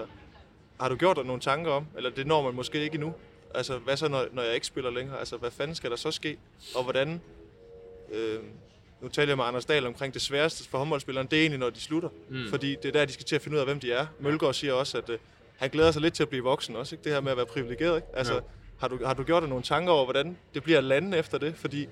har 0.80 0.90
du 0.90 0.96
gjort 0.96 1.18
dig 1.18 1.26
nogle 1.26 1.42
tanker 1.42 1.72
om, 1.72 1.86
eller 1.98 2.10
det 2.10 2.28
når 2.28 2.42
man 2.42 2.54
måske 2.54 2.80
ikke 2.82 2.96
endnu? 2.96 3.14
Altså, 3.56 3.78
hvad 3.78 3.98
så, 3.98 4.08
når, 4.08 4.26
når 4.34 4.42
jeg 4.42 4.54
ikke 4.56 4.68
spiller 4.68 4.92
længere? 4.92 5.20
Altså, 5.20 5.38
hvad 5.38 5.52
fanden 5.52 5.76
skal 5.76 5.90
der 5.90 5.96
så 5.96 6.12
ske? 6.12 6.38
Og 6.76 6.84
hvordan... 6.84 7.22
Øh, 8.14 8.40
nu 9.02 9.08
taler 9.08 9.30
jeg 9.30 9.38
med 9.38 9.46
Anders 9.46 9.66
Dahl 9.66 9.86
omkring 9.86 10.14
det 10.14 10.22
sværeste 10.22 10.70
for 10.70 10.78
håndboldspilleren, 10.78 11.28
det 11.28 11.38
er 11.38 11.42
egentlig, 11.42 11.60
når 11.60 11.70
de 11.70 11.80
slutter. 11.80 12.10
Mm. 12.30 12.50
Fordi 12.50 12.76
det 12.84 12.86
er 12.86 12.92
der, 12.92 13.06
de 13.06 13.14
skal 13.14 13.26
til 13.26 13.36
at 13.36 13.42
finde 13.42 13.56
ud 13.56 13.60
af, 13.60 13.66
hvem 13.66 13.80
de 13.80 13.92
er. 13.92 14.06
Mølgaard 14.20 14.54
siger 14.54 14.74
også, 14.74 14.98
at 14.98 15.10
øh, 15.10 15.18
han 15.58 15.70
glæder 15.70 15.92
sig 15.92 16.02
lidt 16.02 16.14
til 16.14 16.24
at 16.24 16.30
blive 16.30 16.44
voksen 16.44 16.76
også, 16.76 16.96
ikke? 16.96 17.04
Det 17.04 17.12
her 17.12 17.22
med 17.22 17.32
at 17.32 17.38
være 17.38 17.46
privilegeret, 17.46 17.96
ikke? 17.96 18.08
Altså, 18.14 18.34
Jo. 18.34 18.42
har 18.80 18.88
du, 18.88 19.00
har 19.06 19.14
du 19.14 19.24
gjort 19.24 19.42
dig 19.44 19.50
nogle 19.50 19.64
tanker 19.64 19.94
over, 19.94 20.04
hvordan 20.06 20.38
det 20.54 20.64
bliver 20.64 20.78
at 20.78 20.84
lande 20.84 21.18
efter 21.18 21.38
det? 21.38 21.56
Fordi, 21.56 21.88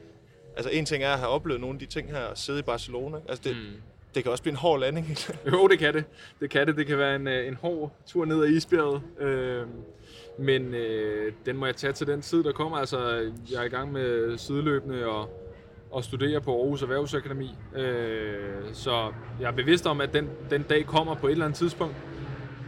altså 0.55 0.69
en 0.69 0.85
ting 0.85 1.03
er 1.03 1.13
at 1.13 1.19
have 1.19 1.29
oplevet 1.29 1.61
nogle 1.61 1.75
af 1.75 1.79
de 1.79 1.85
ting 1.85 2.11
her, 2.11 2.19
og 2.23 2.37
sidde 2.37 2.59
i 2.59 2.63
Barcelona. 2.63 3.17
Altså, 3.29 3.43
det, 3.43 3.55
Mm 3.57 3.81
det 4.15 4.23
kan 4.23 4.31
også 4.31 4.43
blive 4.43 4.51
en 4.51 4.57
hård 4.57 4.79
landing. 4.79 5.17
Jo, 5.51 5.67
det 5.67 5.79
kan 5.79 5.93
det. 5.93 6.05
Det 6.39 6.49
kan 6.49 6.67
det. 6.67 6.77
Det 6.77 6.87
kan 6.87 6.97
være 6.97 7.15
en, 7.15 7.27
øh, 7.27 7.47
en 7.47 7.55
hård 7.55 7.91
tur 8.07 8.25
ned 8.25 8.43
ad 8.43 8.49
isbjerget. 8.49 9.01
Øh, 9.19 9.63
men 10.39 10.73
øh, 10.73 11.33
den 11.45 11.57
må 11.57 11.65
jeg 11.65 11.75
tage 11.75 11.93
til 11.93 12.07
den 12.07 12.21
tid, 12.21 12.43
der 12.43 12.51
kommer. 12.51 12.77
Altså, 12.77 13.31
jeg 13.51 13.59
er 13.59 13.63
i 13.63 13.69
gang 13.69 13.91
med 13.91 14.37
sideløbende 14.37 15.05
og, 15.05 15.29
og 15.91 16.03
studere 16.03 16.41
på 16.41 16.61
Aarhus 16.61 16.81
Erhvervsakademi. 16.81 17.55
Øh, 17.75 18.63
så 18.73 19.11
jeg 19.39 19.47
er 19.47 19.51
bevidst 19.51 19.87
om, 19.87 20.01
at 20.01 20.13
den, 20.13 20.29
den 20.49 20.61
dag 20.61 20.85
kommer 20.85 21.15
på 21.15 21.27
et 21.27 21.31
eller 21.31 21.45
andet 21.45 21.57
tidspunkt. 21.57 21.95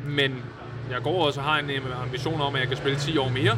Men 0.06 0.44
jeg 0.92 1.02
går 1.04 1.26
også 1.26 1.40
og 1.40 1.46
har 1.46 1.60
en 1.60 1.70
øh, 1.70 2.04
ambition 2.04 2.42
om, 2.42 2.56
at 2.56 2.62
jeg 2.62 2.68
kan 2.68 2.78
spille 2.78 2.98
10 2.98 3.18
år 3.18 3.30
mere. 3.30 3.58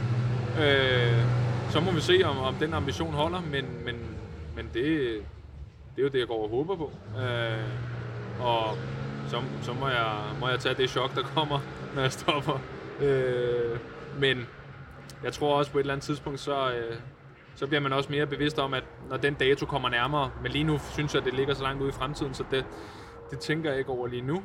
Øh, 0.61 1.23
så 1.71 1.79
må 1.79 1.91
vi 1.91 2.01
se, 2.01 2.21
om, 2.23 2.37
om 2.37 2.55
den 2.55 2.73
ambition 2.73 3.13
holder. 3.13 3.41
Men, 3.41 3.65
men, 3.85 3.95
men 4.55 4.69
det, 4.73 5.17
det 5.99 6.05
er 6.05 6.09
jo 6.09 6.13
det, 6.13 6.19
jeg 6.19 6.27
går 6.27 6.43
og 6.43 6.49
håber 6.49 6.75
på. 6.75 6.91
Øh, 7.21 7.63
og 8.41 8.77
så, 9.27 9.41
så 9.61 9.73
må, 9.73 9.87
jeg, 9.87 10.21
må 10.39 10.47
jeg 10.49 10.59
tage 10.59 10.75
det 10.75 10.89
chok, 10.89 11.15
der 11.15 11.23
kommer, 11.23 11.59
når 11.95 12.01
jeg 12.01 12.11
stopper. 12.11 12.59
Øh, 13.01 13.79
men 14.19 14.47
jeg 15.23 15.33
tror 15.33 15.57
også 15.57 15.71
på 15.71 15.77
et 15.77 15.81
eller 15.81 15.93
andet 15.93 16.05
tidspunkt, 16.05 16.39
så, 16.39 16.71
øh, 16.71 16.95
så 17.55 17.67
bliver 17.67 17.81
man 17.81 17.93
også 17.93 18.11
mere 18.11 18.25
bevidst 18.27 18.59
om, 18.59 18.73
at 18.73 18.83
når 19.09 19.17
den 19.17 19.33
dato 19.33 19.65
kommer 19.65 19.89
nærmere, 19.89 20.31
men 20.43 20.51
lige 20.51 20.63
nu 20.63 20.79
synes 20.93 21.13
jeg, 21.13 21.19
at 21.19 21.25
det 21.25 21.33
ligger 21.33 21.53
så 21.53 21.63
langt 21.63 21.81
ude 21.81 21.89
i 21.89 21.93
fremtiden, 21.93 22.33
så 22.33 22.43
det, 22.51 22.65
det 23.31 23.39
tænker 23.39 23.69
jeg 23.69 23.79
ikke 23.79 23.91
over 23.91 24.07
lige 24.07 24.21
nu. 24.21 24.43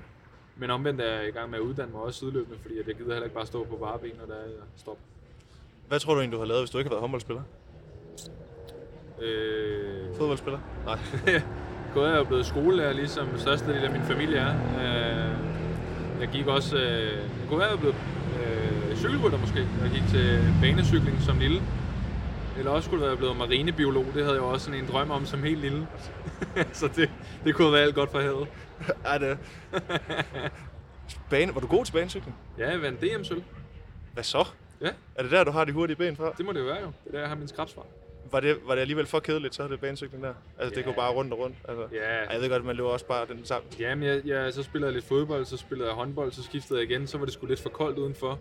Men 0.57 0.71
omvendt 0.71 1.01
er 1.01 1.15
jeg 1.15 1.29
i 1.29 1.31
gang 1.31 1.51
med 1.51 1.59
at 1.59 1.63
uddanne 1.63 1.93
mig 1.93 2.01
også 2.01 2.19
sideløbende, 2.19 2.59
fordi 2.63 2.77
jeg 2.77 2.85
gider 2.85 3.13
heller 3.13 3.25
ikke 3.25 3.35
bare 3.35 3.47
stå 3.47 3.65
på 3.65 3.77
bare 3.77 3.99
ben, 3.99 4.13
når 4.21 4.35
der 4.35 4.41
er 4.41 4.49
stop. 4.49 4.77
stopper. 4.77 5.03
Hvad 5.89 6.01
tror 6.01 6.15
du 6.15 6.21
egentlig, 6.21 6.37
du 6.37 6.41
har 6.41 6.47
lavet, 6.47 6.63
hvis 6.63 6.71
du 6.71 6.79
ikke 6.79 6.89
har 6.89 6.95
været 6.95 7.01
håndboldspiller? 7.01 7.43
Øh, 9.23 10.17
Fodboldspiller? 10.17 10.59
Nej. 10.85 10.99
Gået 11.95 12.11
er 12.11 12.19
jo 12.19 12.25
blevet 12.25 12.47
skolelærer, 12.47 12.93
ligesom 12.93 13.39
størstedelen 13.39 13.85
af 13.85 13.91
min 13.93 14.03
familie 14.03 14.37
er. 14.39 14.55
Øh, 14.81 15.35
jeg 16.21 16.29
gik 16.29 16.47
også... 16.47 16.77
Øh, 16.77 17.13
jeg 17.13 17.49
kunne 17.49 17.61
være 17.61 17.79
blevet 17.79 17.97
øh, 18.45 18.97
cykelrytter 18.97 19.39
måske. 19.39 19.59
Jeg 19.83 19.91
gik 19.95 20.03
til 20.09 20.55
banecykling 20.61 21.21
som 21.21 21.39
lille. 21.39 21.63
Eller 22.59 22.71
også 22.71 22.87
skulle 22.87 23.07
være 23.07 23.17
blevet 23.17 23.37
marinebiolog. 23.37 24.05
Det 24.15 24.23
havde 24.23 24.35
jeg 24.35 24.43
også 24.43 24.65
sådan 24.65 24.81
en 24.81 24.89
drøm 24.89 25.11
om 25.11 25.27
som 25.27 25.43
helt 25.43 25.59
lille. 25.61 25.87
så 26.73 26.89
det, 26.97 27.11
det 27.45 27.55
kunne 27.55 27.73
været 27.73 27.83
alt 27.83 27.95
godt 27.95 28.11
for 28.11 28.21
havet. 28.21 28.49
er 29.15 29.19
det... 29.19 29.39
Bane, 31.31 31.55
var 31.55 31.61
du 31.61 31.67
god 31.67 31.85
til 31.85 31.93
banecykling? 31.93 32.37
Ja, 32.59 32.71
jeg 32.71 32.83
vandt 32.83 33.01
DM-sølv. 33.01 33.43
Hvad 34.13 34.25
så? 34.25 34.45
Ja, 34.81 34.89
Er 35.15 35.23
det 35.23 35.31
der, 35.33 35.45
du 35.45 35.51
har 35.51 35.65
de 35.65 35.73
hurtige 35.73 35.97
ben 35.97 36.17
fra? 36.17 36.33
det 36.39 36.47
må 36.47 36.53
det 36.53 36.61
jo 36.61 36.65
være 36.65 36.81
jo. 36.81 36.87
Det 36.87 37.07
er 37.07 37.11
der, 37.11 37.21
jeg 37.21 37.29
har 37.29 37.37
min 37.37 37.49
skrabs 37.49 37.75
fra. 37.75 37.83
Var 38.35 38.41
det, 38.41 38.57
var 38.67 38.75
det 38.75 38.81
alligevel 38.81 39.07
for 39.07 39.21
kedeligt, 39.21 39.55
så 39.55 39.63
er 39.63 39.69
det 39.69 39.81
banecykling 39.81 40.23
der? 40.23 40.35
Altså, 40.59 40.75
det 40.75 40.81
Ja. 40.81 40.87
går 40.87 40.93
bare 40.93 41.13
rundt 41.13 41.33
og 41.33 41.39
rundt. 41.39 41.57
Altså, 41.69 41.89
Ja, 41.93 41.99
Ej, 42.01 42.33
jeg 42.33 42.41
ved 42.41 42.49
godt, 42.49 42.61
at 42.61 42.67
man 42.67 42.77
løber 42.77 42.89
også 42.89 43.07
bare 43.07 43.27
den 43.27 43.45
sammen. 43.45 43.73
Jamen, 43.79 44.05
jeg, 44.09 44.23
jeg, 44.27 44.53
så 44.53 44.63
spillede 44.63 44.87
jeg 44.89 44.95
lidt 44.95 45.05
fodbold, 45.05 45.45
så 45.45 45.57
spillede 45.57 45.89
jeg 45.89 45.97
håndbold, 45.97 46.33
så 46.33 46.43
skiftede 46.43 46.81
jeg 46.81 46.91
igen, 46.91 47.07
så 47.07 47.19
var 47.19 47.25
det 47.25 47.35
sgu 47.35 47.47
lidt 47.47 47.61
for 47.61 47.69
koldt 47.69 47.99
udenfor. 47.99 48.39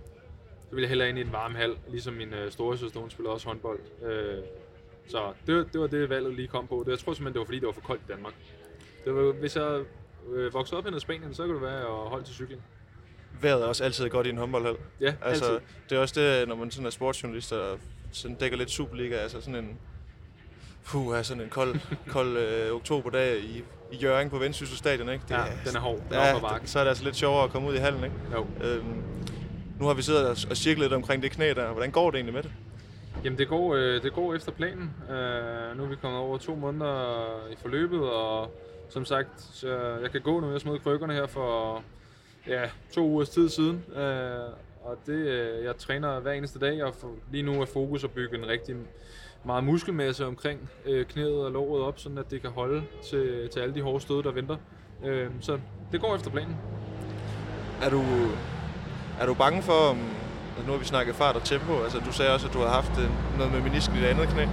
Så 0.61 0.69
ville 0.75 0.81
jeg 0.81 0.89
hellere 0.89 1.09
ind 1.09 1.17
i 1.17 1.21
en 1.21 1.31
varm 1.31 1.55
hal, 1.55 1.75
ligesom 1.89 2.13
min 2.13 2.33
øh, 2.33 2.51
store 2.51 2.77
søster, 2.77 2.99
hun 2.99 3.09
spillede 3.09 3.33
også 3.33 3.47
håndbold. 3.47 3.79
Øh, 4.05 4.37
så 5.07 5.33
det, 5.47 5.55
var- 5.55 5.63
det 5.73 5.81
var 5.81 5.87
det, 5.87 6.09
valget 6.09 6.35
lige 6.35 6.47
kom 6.47 6.67
på. 6.67 6.83
Det, 6.85 6.91
jeg 6.91 6.99
tror 6.99 7.13
simpelthen, 7.13 7.33
det 7.33 7.39
var 7.39 7.45
fordi, 7.45 7.59
det 7.59 7.65
var 7.65 7.71
for 7.73 7.81
koldt 7.81 8.01
i 8.01 8.11
Danmark. 8.11 8.33
Det 9.05 9.15
var, 9.15 9.31
hvis 9.31 9.55
jeg 9.55 9.81
øh, 10.33 10.53
voksede 10.53 10.77
op 10.77 10.87
i 10.95 10.99
Spanien, 10.99 11.33
så 11.33 11.43
kunne 11.43 11.53
det 11.53 11.61
være 11.61 11.79
at 11.79 12.09
holde 12.09 12.25
til 12.25 12.33
cykling. 12.35 12.61
Vejret 13.41 13.61
er 13.63 13.65
også 13.67 13.83
altid 13.83 14.09
godt 14.09 14.27
i 14.27 14.29
en 14.29 14.37
håndboldhal. 14.37 14.75
Ja, 15.01 15.13
Altså, 15.21 15.45
altid. 15.45 15.59
det 15.89 15.95
er 15.95 15.99
også 15.99 16.21
det, 16.21 16.47
når 16.47 16.55
man 16.55 16.71
sådan 16.71 16.85
er 16.85 16.89
sportsjournalist 16.89 17.53
og 17.53 17.79
sådan 18.13 18.37
dækker 18.37 18.57
lidt 18.57 18.71
Superliga, 18.71 19.15
altså 19.15 19.41
sådan 19.41 19.55
en... 19.55 19.77
Puh, 20.85 21.23
sådan 21.23 21.43
en 21.43 21.49
kold, 21.49 21.79
kold 22.15 22.37
øh, 22.37 22.75
oktoberdag 22.75 23.39
i, 23.39 23.63
i 23.91 23.97
Jørgen 23.97 24.29
på 24.29 24.37
Vendsyssel 24.37 24.77
Stadion, 24.77 25.09
ikke? 25.09 25.25
Ja, 25.29 25.43
den 25.65 25.75
er 25.75 25.79
hård. 25.79 25.99
Den 26.09 26.17
er 26.17 26.27
ja, 26.27 26.39
bakke. 26.39 26.69
så 26.69 26.79
er 26.79 26.83
det 26.83 26.89
altså 26.89 27.03
lidt 27.03 27.15
sjovere 27.15 27.43
at 27.43 27.49
komme 27.49 27.69
ud 27.69 27.73
i 27.73 27.77
hallen, 27.77 28.03
ikke? 28.03 28.15
Jo. 28.33 28.47
Øhm, 28.63 29.03
nu 29.79 29.85
har 29.85 29.93
vi 29.93 30.01
siddet 30.01 30.25
og, 30.27 30.37
og 30.49 30.57
cirklet 30.57 30.85
lidt 30.85 30.93
omkring 30.93 31.23
det 31.23 31.31
knæ 31.31 31.53
der. 31.53 31.71
Hvordan 31.71 31.91
går 31.91 32.11
det 32.11 32.17
egentlig 32.17 32.33
med 32.33 32.43
det? 32.43 32.51
Jamen, 33.23 33.39
det 33.39 33.47
går, 33.47 33.75
øh, 33.75 34.03
det 34.03 34.13
går 34.13 34.35
efter 34.35 34.51
planen. 34.51 34.93
Øh, 35.09 35.77
nu 35.77 35.83
er 35.83 35.87
vi 35.87 35.95
kommet 35.95 36.19
over 36.19 36.37
to 36.37 36.55
måneder 36.55 37.47
i 37.51 37.55
forløbet, 37.61 38.09
og 38.09 38.51
som 38.89 39.05
sagt, 39.05 39.41
så 39.53 39.97
jeg 40.01 40.11
kan 40.11 40.21
gå 40.21 40.39
nu. 40.39 40.51
Jeg 40.51 40.61
smed 40.61 40.79
krykkerne 40.79 41.13
her 41.13 41.27
for 41.27 41.83
ja, 42.47 42.61
to 42.93 43.01
ugers 43.01 43.29
tid 43.29 43.49
siden. 43.49 43.85
Øh, 43.95 44.39
og 44.83 44.97
det, 45.05 45.13
øh, 45.13 45.63
jeg 45.63 45.77
træner 45.77 46.19
hver 46.19 46.31
eneste 46.31 46.59
dag, 46.59 46.83
og 46.83 46.93
for, 46.95 47.11
lige 47.31 47.43
nu 47.43 47.61
er 47.61 47.65
fokus 47.65 48.03
at 48.03 48.11
bygge 48.11 48.37
en 48.37 48.47
rigtig 48.47 48.75
meget 49.45 49.63
muskelmasse 49.63 50.25
omkring 50.25 50.69
øh, 50.85 51.05
knæet 51.05 51.45
og 51.45 51.51
låret 51.51 51.83
op, 51.83 51.99
sådan 51.99 52.17
at 52.17 52.31
det 52.31 52.41
kan 52.41 52.49
holde 52.49 52.83
til, 53.03 53.49
til 53.53 53.59
alle 53.59 53.75
de 53.75 53.81
hårde 53.81 53.99
stød, 53.99 54.23
der 54.23 54.31
venter. 54.31 54.57
Øh, 55.05 55.29
så 55.41 55.59
det 55.91 56.01
går 56.01 56.15
efter 56.15 56.31
planen. 56.31 56.55
Er 57.81 57.89
du, 57.89 58.03
er 59.19 59.25
du 59.25 59.33
bange 59.33 59.61
for, 59.61 59.89
om, 59.89 59.97
altså 60.49 60.65
nu 60.65 60.71
har 60.71 60.79
vi 60.79 60.85
snakket 60.85 61.15
fart 61.15 61.35
og 61.35 61.43
tempo, 61.43 61.83
altså 61.83 61.99
du 62.05 62.11
sagde 62.11 62.33
også, 62.33 62.47
at 62.47 62.53
du 62.53 62.59
har 62.59 62.69
haft 62.69 62.99
øh, 62.99 63.37
noget 63.37 63.53
med 63.53 63.61
menisken 63.61 63.95
i 63.97 63.99
det 63.99 64.07
andet 64.07 64.27
knæ. 64.27 64.45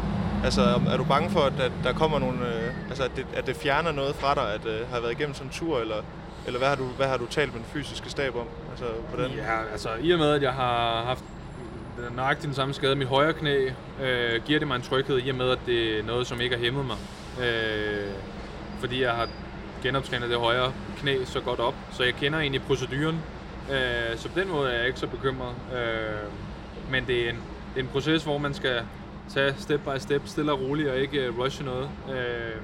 Altså 0.45 0.63
er 0.93 0.97
du 0.97 1.05
bange 1.05 1.31
for, 1.31 1.41
at, 1.41 1.61
at 1.61 1.73
der 1.85 1.93
kommer 1.93 2.19
nogle, 2.19 2.39
øh, 2.55 2.89
altså 2.89 3.05
at 3.05 3.11
det, 3.17 3.27
at 3.35 3.47
det 3.47 3.57
fjerner 3.57 3.93
noget 3.93 4.15
fra 4.15 4.35
dig, 4.35 4.55
at 4.55 4.67
øh, 4.67 4.89
have 4.89 5.03
været 5.03 5.13
igennem 5.13 5.35
sådan 5.35 5.47
en 5.47 5.53
tur, 5.53 5.81
eller, 5.81 6.03
eller 6.47 6.59
hvad, 6.59 6.69
har 6.69 6.77
du, 6.77 6.85
hvad 6.85 7.07
har 7.07 7.17
du 7.17 7.27
talt 7.27 7.53
med 7.53 7.61
den 7.61 7.69
fysiske 7.73 8.11
stab 8.11 8.37
om? 8.37 8.47
Altså 8.71 8.85
hvordan? 9.15 9.31
Ja, 9.31 9.63
altså 9.73 9.89
i 10.03 10.11
og 10.11 10.19
med, 10.19 10.31
at 10.31 10.43
jeg 10.43 10.53
har 10.53 11.05
haft 11.05 11.25
nøjagtigt 12.17 12.47
den 12.47 12.55
samme 12.55 12.75
skade 12.75 12.93
i 12.93 12.97
mit 12.97 13.09
højre 13.09 13.33
knæ, 13.33 13.71
øh, 14.03 14.43
giver 14.45 14.59
det 14.59 14.69
mig 14.69 14.77
en 14.77 14.83
tryghed 14.83 15.21
i 15.25 15.29
og 15.29 15.35
med, 15.35 15.51
at 15.51 15.59
det 15.67 15.99
er 15.99 16.03
noget, 16.03 16.27
som 16.27 16.41
ikke 16.41 16.57
har 16.57 16.63
hæmmet 16.63 16.87
mig. 16.87 16.97
Øh, 17.47 18.11
fordi 18.81 19.03
jeg 19.03 19.13
har 19.13 19.29
genoptrænet 19.83 20.31
det 20.31 20.39
højre 20.39 20.73
knæ 20.99 21.25
så 21.25 21.41
godt 21.41 21.61
op, 21.61 21.75
så 21.93 22.05
jeg 22.05 22.15
kender 22.15 22.39
egentlig 22.39 22.63
proceduren. 22.63 23.21
Øh, 23.71 24.17
så 24.17 24.29
på 24.29 24.41
den 24.41 24.49
måde 24.49 24.71
er 24.71 24.79
jeg 24.79 24.87
ikke 24.87 24.99
så 24.99 25.07
bekymret. 25.07 25.55
Øh, 25.75 26.31
men 26.91 27.07
det 27.07 27.27
er, 27.27 27.31
en, 27.31 27.37
det 27.75 27.81
er 27.81 27.85
en 27.85 27.91
proces, 27.93 28.25
hvor 28.25 28.39
man 28.39 28.55
skal 28.55 28.83
tage 29.35 29.55
step 29.59 29.81
by 29.81 29.99
step, 29.99 30.23
stille 30.25 30.53
og 30.53 30.61
roligt, 30.61 30.89
og 30.89 30.97
ikke 30.99 31.19
øh, 31.19 31.39
rushe 31.39 31.65
noget. 31.65 31.89
Øh, 32.11 32.57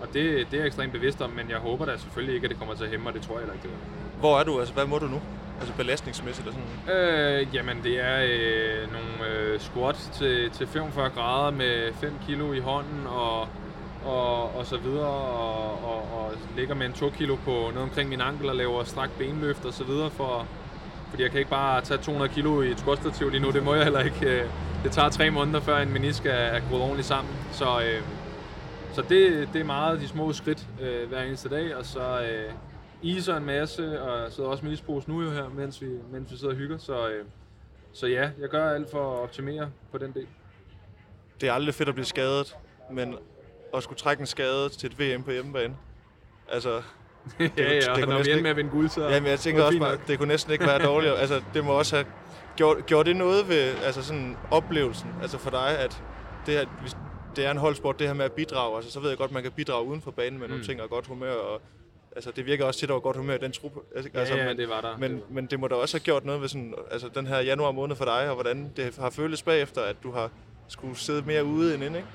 og 0.00 0.06
det, 0.06 0.46
det 0.50 0.54
er 0.54 0.58
jeg 0.58 0.66
ekstremt 0.66 0.92
bevidst 0.92 1.20
om, 1.22 1.30
men 1.30 1.50
jeg 1.50 1.58
håber 1.58 1.84
da 1.84 1.96
selvfølgelig 1.96 2.34
ikke, 2.34 2.44
at 2.44 2.50
det 2.50 2.58
kommer 2.58 2.74
til 2.74 2.84
at 2.84 2.90
hæmme, 2.90 3.08
og 3.08 3.14
det 3.14 3.22
tror 3.22 3.34
jeg 3.34 3.40
heller 3.40 3.54
ikke, 3.54 3.68
det 3.68 3.74
er. 3.74 4.20
Hvor 4.20 4.38
er 4.38 4.44
du? 4.44 4.58
Altså, 4.58 4.74
hvad 4.74 4.86
må 4.86 4.98
du 4.98 5.06
nu? 5.06 5.20
Altså 5.60 5.74
belastningsmæssigt 5.76 6.48
og 6.48 6.54
sådan? 6.54 6.96
Øh, 6.96 7.46
jamen, 7.54 7.76
det 7.82 8.00
er 8.00 8.18
øh, 8.22 8.92
nogle 8.92 9.34
øh, 9.34 9.60
squat 9.60 10.10
til, 10.14 10.50
til 10.50 10.66
45 10.66 11.10
grader 11.10 11.50
med 11.50 11.92
5 11.92 12.12
kilo 12.26 12.52
i 12.52 12.58
hånden 12.58 13.06
og, 13.06 13.40
og, 14.04 14.56
og 14.56 14.66
så 14.66 14.76
videre, 14.76 15.06
og, 15.06 15.84
og, 15.84 15.96
og 15.96 16.32
ligger 16.56 16.74
med 16.74 16.86
en 16.86 16.92
2 16.92 17.10
kilo 17.10 17.36
på 17.44 17.50
noget 17.50 17.76
omkring 17.76 18.08
min 18.08 18.20
ankel 18.20 18.48
og 18.48 18.56
laver 18.56 18.84
strak 18.84 19.10
benløft 19.18 19.64
og 19.64 19.72
så 19.72 19.84
videre, 19.84 20.10
for, 20.10 20.46
fordi 21.10 21.22
jeg 21.22 21.30
kan 21.30 21.38
ikke 21.38 21.50
bare 21.50 21.80
tage 21.80 21.98
200 21.98 22.32
kilo 22.32 22.62
i 22.62 22.70
et 22.70 22.78
squatstativ 22.78 23.30
lige 23.30 23.42
nu, 23.42 23.50
det 23.50 23.64
må 23.64 23.74
jeg 23.74 23.84
heller 23.84 24.00
ikke. 24.00 24.44
Det 24.84 24.92
tager 24.92 25.08
tre 25.08 25.30
måneder, 25.30 25.60
før 25.60 25.78
en 25.78 25.92
menisk 25.92 26.26
er, 26.26 26.30
er 26.30 26.60
groet 26.70 26.82
ordentligt 26.82 27.08
sammen, 27.08 27.34
så, 27.52 27.64
øh, 27.64 28.02
så 28.98 29.04
det, 29.08 29.48
det 29.52 29.60
er 29.60 29.64
meget 29.64 30.00
de 30.00 30.08
små 30.08 30.32
skridt 30.32 30.66
øh, 30.80 31.08
hver 31.08 31.22
eneste 31.22 31.48
dag, 31.48 31.76
og 31.76 31.84
så... 31.84 32.22
Øh, 32.22 32.52
iser 33.02 33.36
en 33.36 33.44
masse, 33.44 34.02
og 34.02 34.22
jeg 34.22 34.32
sidder 34.32 34.50
også 34.50 34.64
med 34.64 34.72
ispose 34.72 35.10
nu 35.10 35.22
jo 35.22 35.30
her, 35.30 35.48
mens 35.48 35.82
vi, 35.82 35.86
mens 36.12 36.32
vi 36.32 36.36
sidder 36.36 36.52
og 36.52 36.58
hygger. 36.58 36.78
Så, 36.78 37.08
øh, 37.08 37.24
så 37.92 38.06
ja, 38.06 38.30
jeg 38.40 38.48
gør 38.48 38.70
alt 38.70 38.90
for 38.90 39.12
at 39.12 39.18
optimere 39.18 39.70
på 39.92 39.98
den 39.98 40.12
del. 40.12 40.26
Det 41.40 41.48
er 41.48 41.52
aldrig 41.52 41.74
fedt 41.74 41.88
at 41.88 41.94
blive 41.94 42.06
skadet, 42.06 42.56
men 42.90 43.14
at 43.74 43.82
skulle 43.82 43.98
trække 43.98 44.20
en 44.20 44.26
skade 44.26 44.68
til 44.68 44.90
et 44.90 44.98
VM 44.98 45.22
på 45.22 45.30
hjemmebane. 45.30 45.76
Altså, 46.48 46.70
ja, 47.40 47.48
ja, 47.56 47.74
det, 47.74 47.96
det 47.96 48.08
når 48.08 48.22
vi 48.22 48.30
ender 48.30 48.42
med 48.42 48.50
at 48.50 48.56
vinde 48.56 48.70
guld, 48.70 48.88
så 48.88 49.08
Jamen, 49.08 49.30
jeg 49.30 49.38
tænker 49.38 49.62
også 49.62 49.78
bare, 49.78 49.90
nok. 49.90 50.08
det 50.08 50.18
kunne 50.18 50.28
næsten 50.28 50.52
ikke 50.52 50.66
være 50.66 50.84
dårligt. 50.84 51.12
altså, 51.22 51.42
det 51.54 51.64
må 51.64 51.72
også 51.72 51.96
have 51.96 52.06
gjort, 52.56 52.86
gjort 52.86 53.06
det 53.06 53.16
noget 53.16 53.48
ved 53.48 53.74
altså 53.84 54.02
sådan 54.02 54.36
oplevelsen, 54.50 55.10
altså 55.22 55.38
for 55.38 55.50
dig, 55.50 55.78
at 55.78 56.02
det, 56.46 56.54
her, 56.54 56.64
det 57.38 57.46
er 57.46 57.50
en 57.50 57.56
holdsport, 57.56 57.98
det 57.98 58.06
her 58.06 58.14
med 58.14 58.24
at 58.24 58.32
bidrage. 58.32 58.76
Altså, 58.76 58.90
så 58.90 59.00
ved 59.00 59.08
jeg 59.08 59.18
godt, 59.18 59.28
at 59.28 59.34
man 59.34 59.42
kan 59.42 59.52
bidrage 59.52 59.86
uden 59.86 60.02
for 60.02 60.10
banen 60.10 60.38
med 60.38 60.46
mm. 60.46 60.50
nogle 60.50 60.64
ting 60.64 60.82
og 60.82 60.90
godt 60.90 61.06
humør 61.06 61.34
og 61.34 61.60
altså, 62.16 62.30
det 62.30 62.46
virker 62.46 62.64
også 62.64 62.78
til, 62.78 62.86
at 62.86 62.88
der 62.88 62.94
var 62.94 63.00
godt 63.00 63.16
humør 63.16 63.34
i 63.34 63.38
den 63.38 63.52
trup. 63.52 63.72
Altså, 63.96 64.10
ja, 64.14 64.36
ja, 64.36 64.48
men, 64.48 64.58
det 64.58 64.68
var 64.68 64.80
der. 64.80 64.98
Men, 64.98 65.22
men 65.30 65.46
det 65.46 65.60
må 65.60 65.68
da 65.68 65.74
også 65.74 65.96
have 65.96 66.04
gjort 66.04 66.24
noget 66.24 66.40
ved 66.40 66.48
sådan, 66.48 66.74
altså, 66.90 67.08
den 67.14 67.26
her 67.26 67.40
januar 67.40 67.72
måned 67.72 67.96
for 67.96 68.04
dig, 68.04 68.28
og 68.28 68.34
hvordan 68.34 68.72
det 68.76 68.96
har 68.96 69.10
føltes 69.10 69.42
bagefter, 69.42 69.82
at 69.82 69.96
du 70.02 70.12
har 70.12 70.30
skulle 70.68 70.96
sidde 70.96 71.22
mere 71.26 71.44
ude 71.44 71.74
end 71.74 71.84
inde, 71.84 71.96
ikke? 71.96 72.08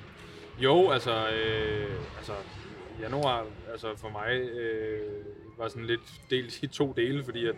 Jo, 0.60 0.92
altså, 0.92 1.12
øh, 1.12 1.92
altså 2.18 2.34
januar 3.02 3.46
altså 3.72 3.88
for 3.98 4.10
mig 4.10 4.32
øh, 4.40 5.00
var 5.58 5.68
sådan 5.68 5.86
lidt 5.86 6.14
delt 6.30 6.64
i 6.64 6.68
to 6.68 6.94
dele, 6.98 7.24
fordi 7.24 7.48
at 7.48 7.56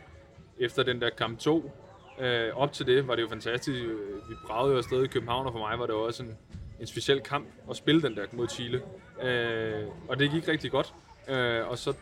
efter 0.60 0.84
den 0.84 1.02
der 1.02 1.10
kamp 1.10 1.40
2, 1.40 1.72
øh, 2.20 2.56
op 2.56 2.74
til 2.74 2.86
det 2.86 3.08
var 3.08 3.16
det 3.16 3.22
jo 3.22 3.28
fantastisk. 3.28 3.82
Vi 4.30 4.36
bragede 4.48 4.72
jo 4.72 4.78
afsted 4.78 5.04
i 5.04 5.08
København, 5.08 5.46
og 5.46 5.52
for 5.52 5.60
mig 5.60 5.80
var 5.80 5.86
det 5.86 5.96
også 5.96 6.24
en, 6.24 6.38
en 6.80 6.88
speciel 6.88 7.22
kamp 7.22 7.48
at 7.70 7.76
spille 7.76 8.02
den 8.02 8.16
der 8.16 8.26
mod 8.32 8.48
Chile. 8.48 8.82
Øh, 9.24 9.88
og 10.08 10.20
det 10.20 10.32
gik 10.32 10.48
rigtig 10.48 10.72
godt. 10.72 10.94
Øh, 11.30 11.70
og 11.70 11.78
så 11.78 11.94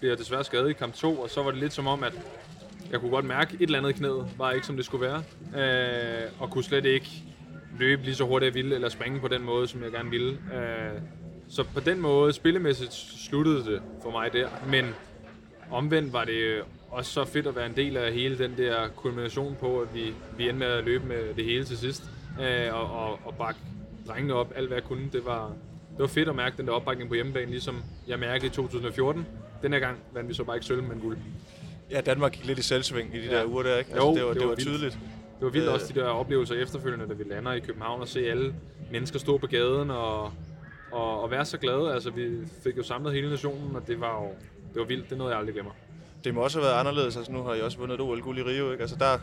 blev 0.00 0.10
jeg 0.10 0.18
desværre 0.18 0.44
skadet 0.44 0.70
i 0.70 0.72
kamp 0.72 0.94
2, 0.94 1.20
og 1.20 1.30
så 1.30 1.42
var 1.42 1.50
det 1.50 1.60
lidt 1.60 1.72
som 1.72 1.86
om, 1.86 2.02
at 2.04 2.12
jeg 2.90 3.00
kunne 3.00 3.10
godt 3.10 3.24
mærke, 3.24 3.48
at 3.54 3.54
et 3.54 3.62
eller 3.62 3.78
andet 3.78 3.94
knæ 3.94 4.08
var 4.36 4.52
ikke 4.52 4.66
som 4.66 4.76
det 4.76 4.84
skulle 4.84 5.06
være, 5.06 5.22
øh, 5.56 6.30
og 6.40 6.50
kunne 6.50 6.64
slet 6.64 6.84
ikke 6.84 7.08
løbe 7.78 8.02
lige 8.02 8.14
så 8.14 8.24
hurtigt 8.24 8.46
jeg 8.46 8.54
ville, 8.54 8.74
eller 8.74 8.88
springe 8.88 9.20
på 9.20 9.28
den 9.28 9.42
måde, 9.42 9.68
som 9.68 9.82
jeg 9.82 9.92
gerne 9.92 10.10
ville. 10.10 10.32
Øh, 10.32 11.00
så 11.48 11.64
på 11.74 11.80
den 11.80 12.00
måde, 12.00 12.32
spillemæssigt, 12.32 12.92
sluttede 12.92 13.64
det 13.64 13.82
for 14.02 14.10
mig 14.10 14.32
der, 14.32 14.48
men 14.68 14.94
omvendt 15.70 16.12
var 16.12 16.24
det 16.24 16.62
også 16.90 17.12
så 17.12 17.24
fedt 17.24 17.46
at 17.46 17.56
være 17.56 17.66
en 17.66 17.76
del 17.76 17.96
af 17.96 18.12
hele 18.12 18.38
den 18.38 18.56
der 18.56 18.88
kulmination 18.88 19.56
på, 19.60 19.80
at 19.80 19.94
vi, 19.94 20.14
vi 20.36 20.48
endte 20.48 20.58
med 20.58 20.66
at 20.66 20.84
løbe 20.84 21.06
med 21.06 21.34
det 21.34 21.44
hele 21.44 21.64
til 21.64 21.78
sidst, 21.78 22.02
øh, 22.40 22.74
og, 22.74 22.90
og, 22.90 23.18
og 23.24 23.34
bakke 23.34 23.60
drengene 24.08 24.34
op 24.34 24.52
alt, 24.56 24.66
hvad 24.68 24.76
jeg 24.76 24.84
kunne. 24.84 25.08
Det 25.12 25.24
var, 25.24 25.46
det 25.90 25.98
var 25.98 26.06
fedt 26.06 26.28
at 26.28 26.36
mærke 26.36 26.56
den 26.56 26.66
der 26.66 26.72
opbakning 26.72 27.08
på 27.08 27.14
hjemmebane, 27.14 27.50
ligesom 27.50 27.82
jeg 28.08 28.18
mærkede 28.18 28.46
i 28.46 28.50
2014. 28.50 29.26
Den 29.62 29.72
her 29.72 29.80
gang 29.80 29.98
vandt 30.12 30.28
vi 30.28 30.34
så 30.34 30.44
bare 30.44 30.56
ikke 30.56 30.66
sølv, 30.66 30.82
men 30.82 31.00
guld. 31.00 31.18
Ja, 31.90 32.00
Danmark 32.00 32.32
gik 32.32 32.44
lidt 32.46 32.58
i 32.58 32.62
selvsving 32.62 33.14
i 33.14 33.20
de 33.20 33.26
ja. 33.26 33.38
der 33.38 33.46
uger 33.46 33.62
der, 33.62 33.78
ikke? 33.78 33.90
Altså, 33.92 34.08
jo, 34.08 34.14
det 34.14 34.22
var, 34.22 34.28
det 34.28 34.36
det 34.36 34.42
var, 34.42 34.48
var 34.48 34.56
tydeligt. 34.56 34.98
Det 35.38 35.44
var 35.46 35.50
vildt 35.50 35.66
øh. 35.66 35.74
også 35.74 35.92
de 35.94 36.00
der 36.00 36.06
oplevelser 36.06 36.54
efterfølgende, 36.54 37.08
da 37.08 37.14
vi 37.14 37.24
lander 37.24 37.52
i 37.52 37.60
København 37.60 38.00
og 38.00 38.08
se 38.08 38.30
alle 38.30 38.54
mennesker 38.90 39.18
stå 39.18 39.38
på 39.38 39.46
gaden 39.46 39.90
og, 39.90 40.32
og, 40.92 41.22
og 41.22 41.30
være 41.30 41.44
så 41.44 41.58
glade. 41.58 41.94
Altså, 41.94 42.10
vi 42.10 42.30
fik 42.64 42.76
jo 42.76 42.82
samlet 42.82 43.12
hele 43.12 43.30
nationen, 43.30 43.76
og 43.76 43.86
det 43.86 44.00
var 44.00 44.22
jo 44.22 44.28
det 44.72 44.80
var 44.80 44.86
vildt. 44.86 45.04
Det 45.04 45.12
er 45.12 45.16
noget, 45.16 45.30
jeg 45.30 45.38
aldrig 45.38 45.54
glemmer. 45.54 45.72
Det 46.24 46.34
må 46.34 46.40
også 46.40 46.58
have 46.58 46.68
været 46.68 46.80
anderledes. 46.80 47.16
Altså, 47.16 47.32
nu 47.32 47.42
har 47.42 47.54
jeg 47.54 47.64
også 47.64 47.78
vundet 47.78 48.00
OL 48.00 48.20
guld 48.20 48.38
i 48.38 48.42
Rio, 48.42 48.72
ikke? 48.72 48.82
Altså, 48.82 48.96
der, 48.96 49.18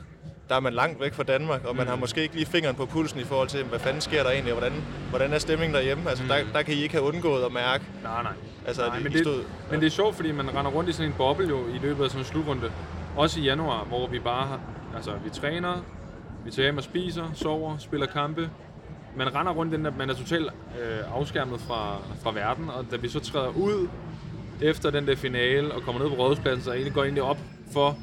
der 0.49 0.55
er 0.55 0.59
man 0.59 0.73
langt 0.73 1.01
væk 1.01 1.13
fra 1.13 1.23
Danmark, 1.23 1.65
og 1.65 1.75
man 1.75 1.85
mm. 1.85 1.89
har 1.89 1.95
måske 1.95 2.21
ikke 2.21 2.35
lige 2.35 2.45
fingeren 2.45 2.75
på 2.75 2.85
pulsen 2.85 3.19
i 3.19 3.23
forhold 3.23 3.47
til, 3.47 3.63
hvad 3.63 3.79
fanden 3.79 4.01
sker 4.01 4.23
der 4.23 4.29
egentlig, 4.29 4.53
og 4.53 4.59
hvordan, 4.59 4.83
hvordan 5.09 5.33
er 5.33 5.37
stemningen 5.37 5.75
derhjemme? 5.75 6.09
Altså, 6.09 6.23
mm. 6.23 6.29
der, 6.29 6.37
der 6.53 6.61
kan 6.61 6.73
I 6.73 6.77
ikke 6.77 6.95
have 6.95 7.05
undgået 7.05 7.43
at 7.43 7.51
mærke. 7.51 7.83
Nej, 8.03 8.23
nej. 8.23 8.33
Altså, 8.67 8.87
nej, 8.87 8.99
men, 8.99 9.11
det, 9.11 9.21
stod, 9.21 9.37
ja. 9.37 9.71
men 9.71 9.79
det 9.79 9.85
er 9.85 9.91
sjovt, 9.91 10.15
fordi 10.15 10.31
man 10.31 10.55
render 10.55 10.71
rundt 10.71 10.89
i 10.89 10.93
sådan 10.93 11.11
en 11.11 11.15
boble 11.17 11.47
jo 11.47 11.67
i 11.67 11.77
løbet 11.81 12.03
af 12.03 12.09
sådan 12.09 12.21
en 12.21 12.25
slutrunde. 12.25 12.71
Også 13.17 13.39
i 13.39 13.43
januar, 13.43 13.83
hvor 13.83 14.07
vi 14.07 14.19
bare 14.19 14.47
har, 14.47 14.59
altså 14.95 15.11
vi 15.23 15.29
træner, 15.29 15.83
vi 16.45 16.51
tager 16.51 16.65
hjem 16.65 16.77
og 16.77 16.83
spiser, 16.83 17.23
sover, 17.33 17.77
spiller 17.77 18.07
kampe. 18.07 18.49
Man 19.15 19.35
render 19.35 19.53
rundt 19.53 19.73
den 19.73 19.85
der, 19.85 19.91
man 19.97 20.09
er 20.09 20.13
totalt 20.13 20.51
øh, 20.81 21.15
afskærmet 21.15 21.61
fra, 21.61 21.97
fra 22.23 22.31
verden, 22.31 22.69
og 22.69 22.85
da 22.91 22.95
vi 22.95 23.09
så 23.09 23.19
træder 23.19 23.49
ud 23.49 23.87
efter 24.61 24.89
den 24.89 25.07
der 25.07 25.15
finale 25.15 25.73
og 25.73 25.81
kommer 25.81 26.01
ned 26.01 26.09
på 26.09 26.15
rådhuspladsen, 26.15 26.63
så 26.63 26.71
egentlig 26.71 26.93
går 26.93 27.03
egentlig 27.03 27.23
op 27.23 27.37
for, 27.71 27.97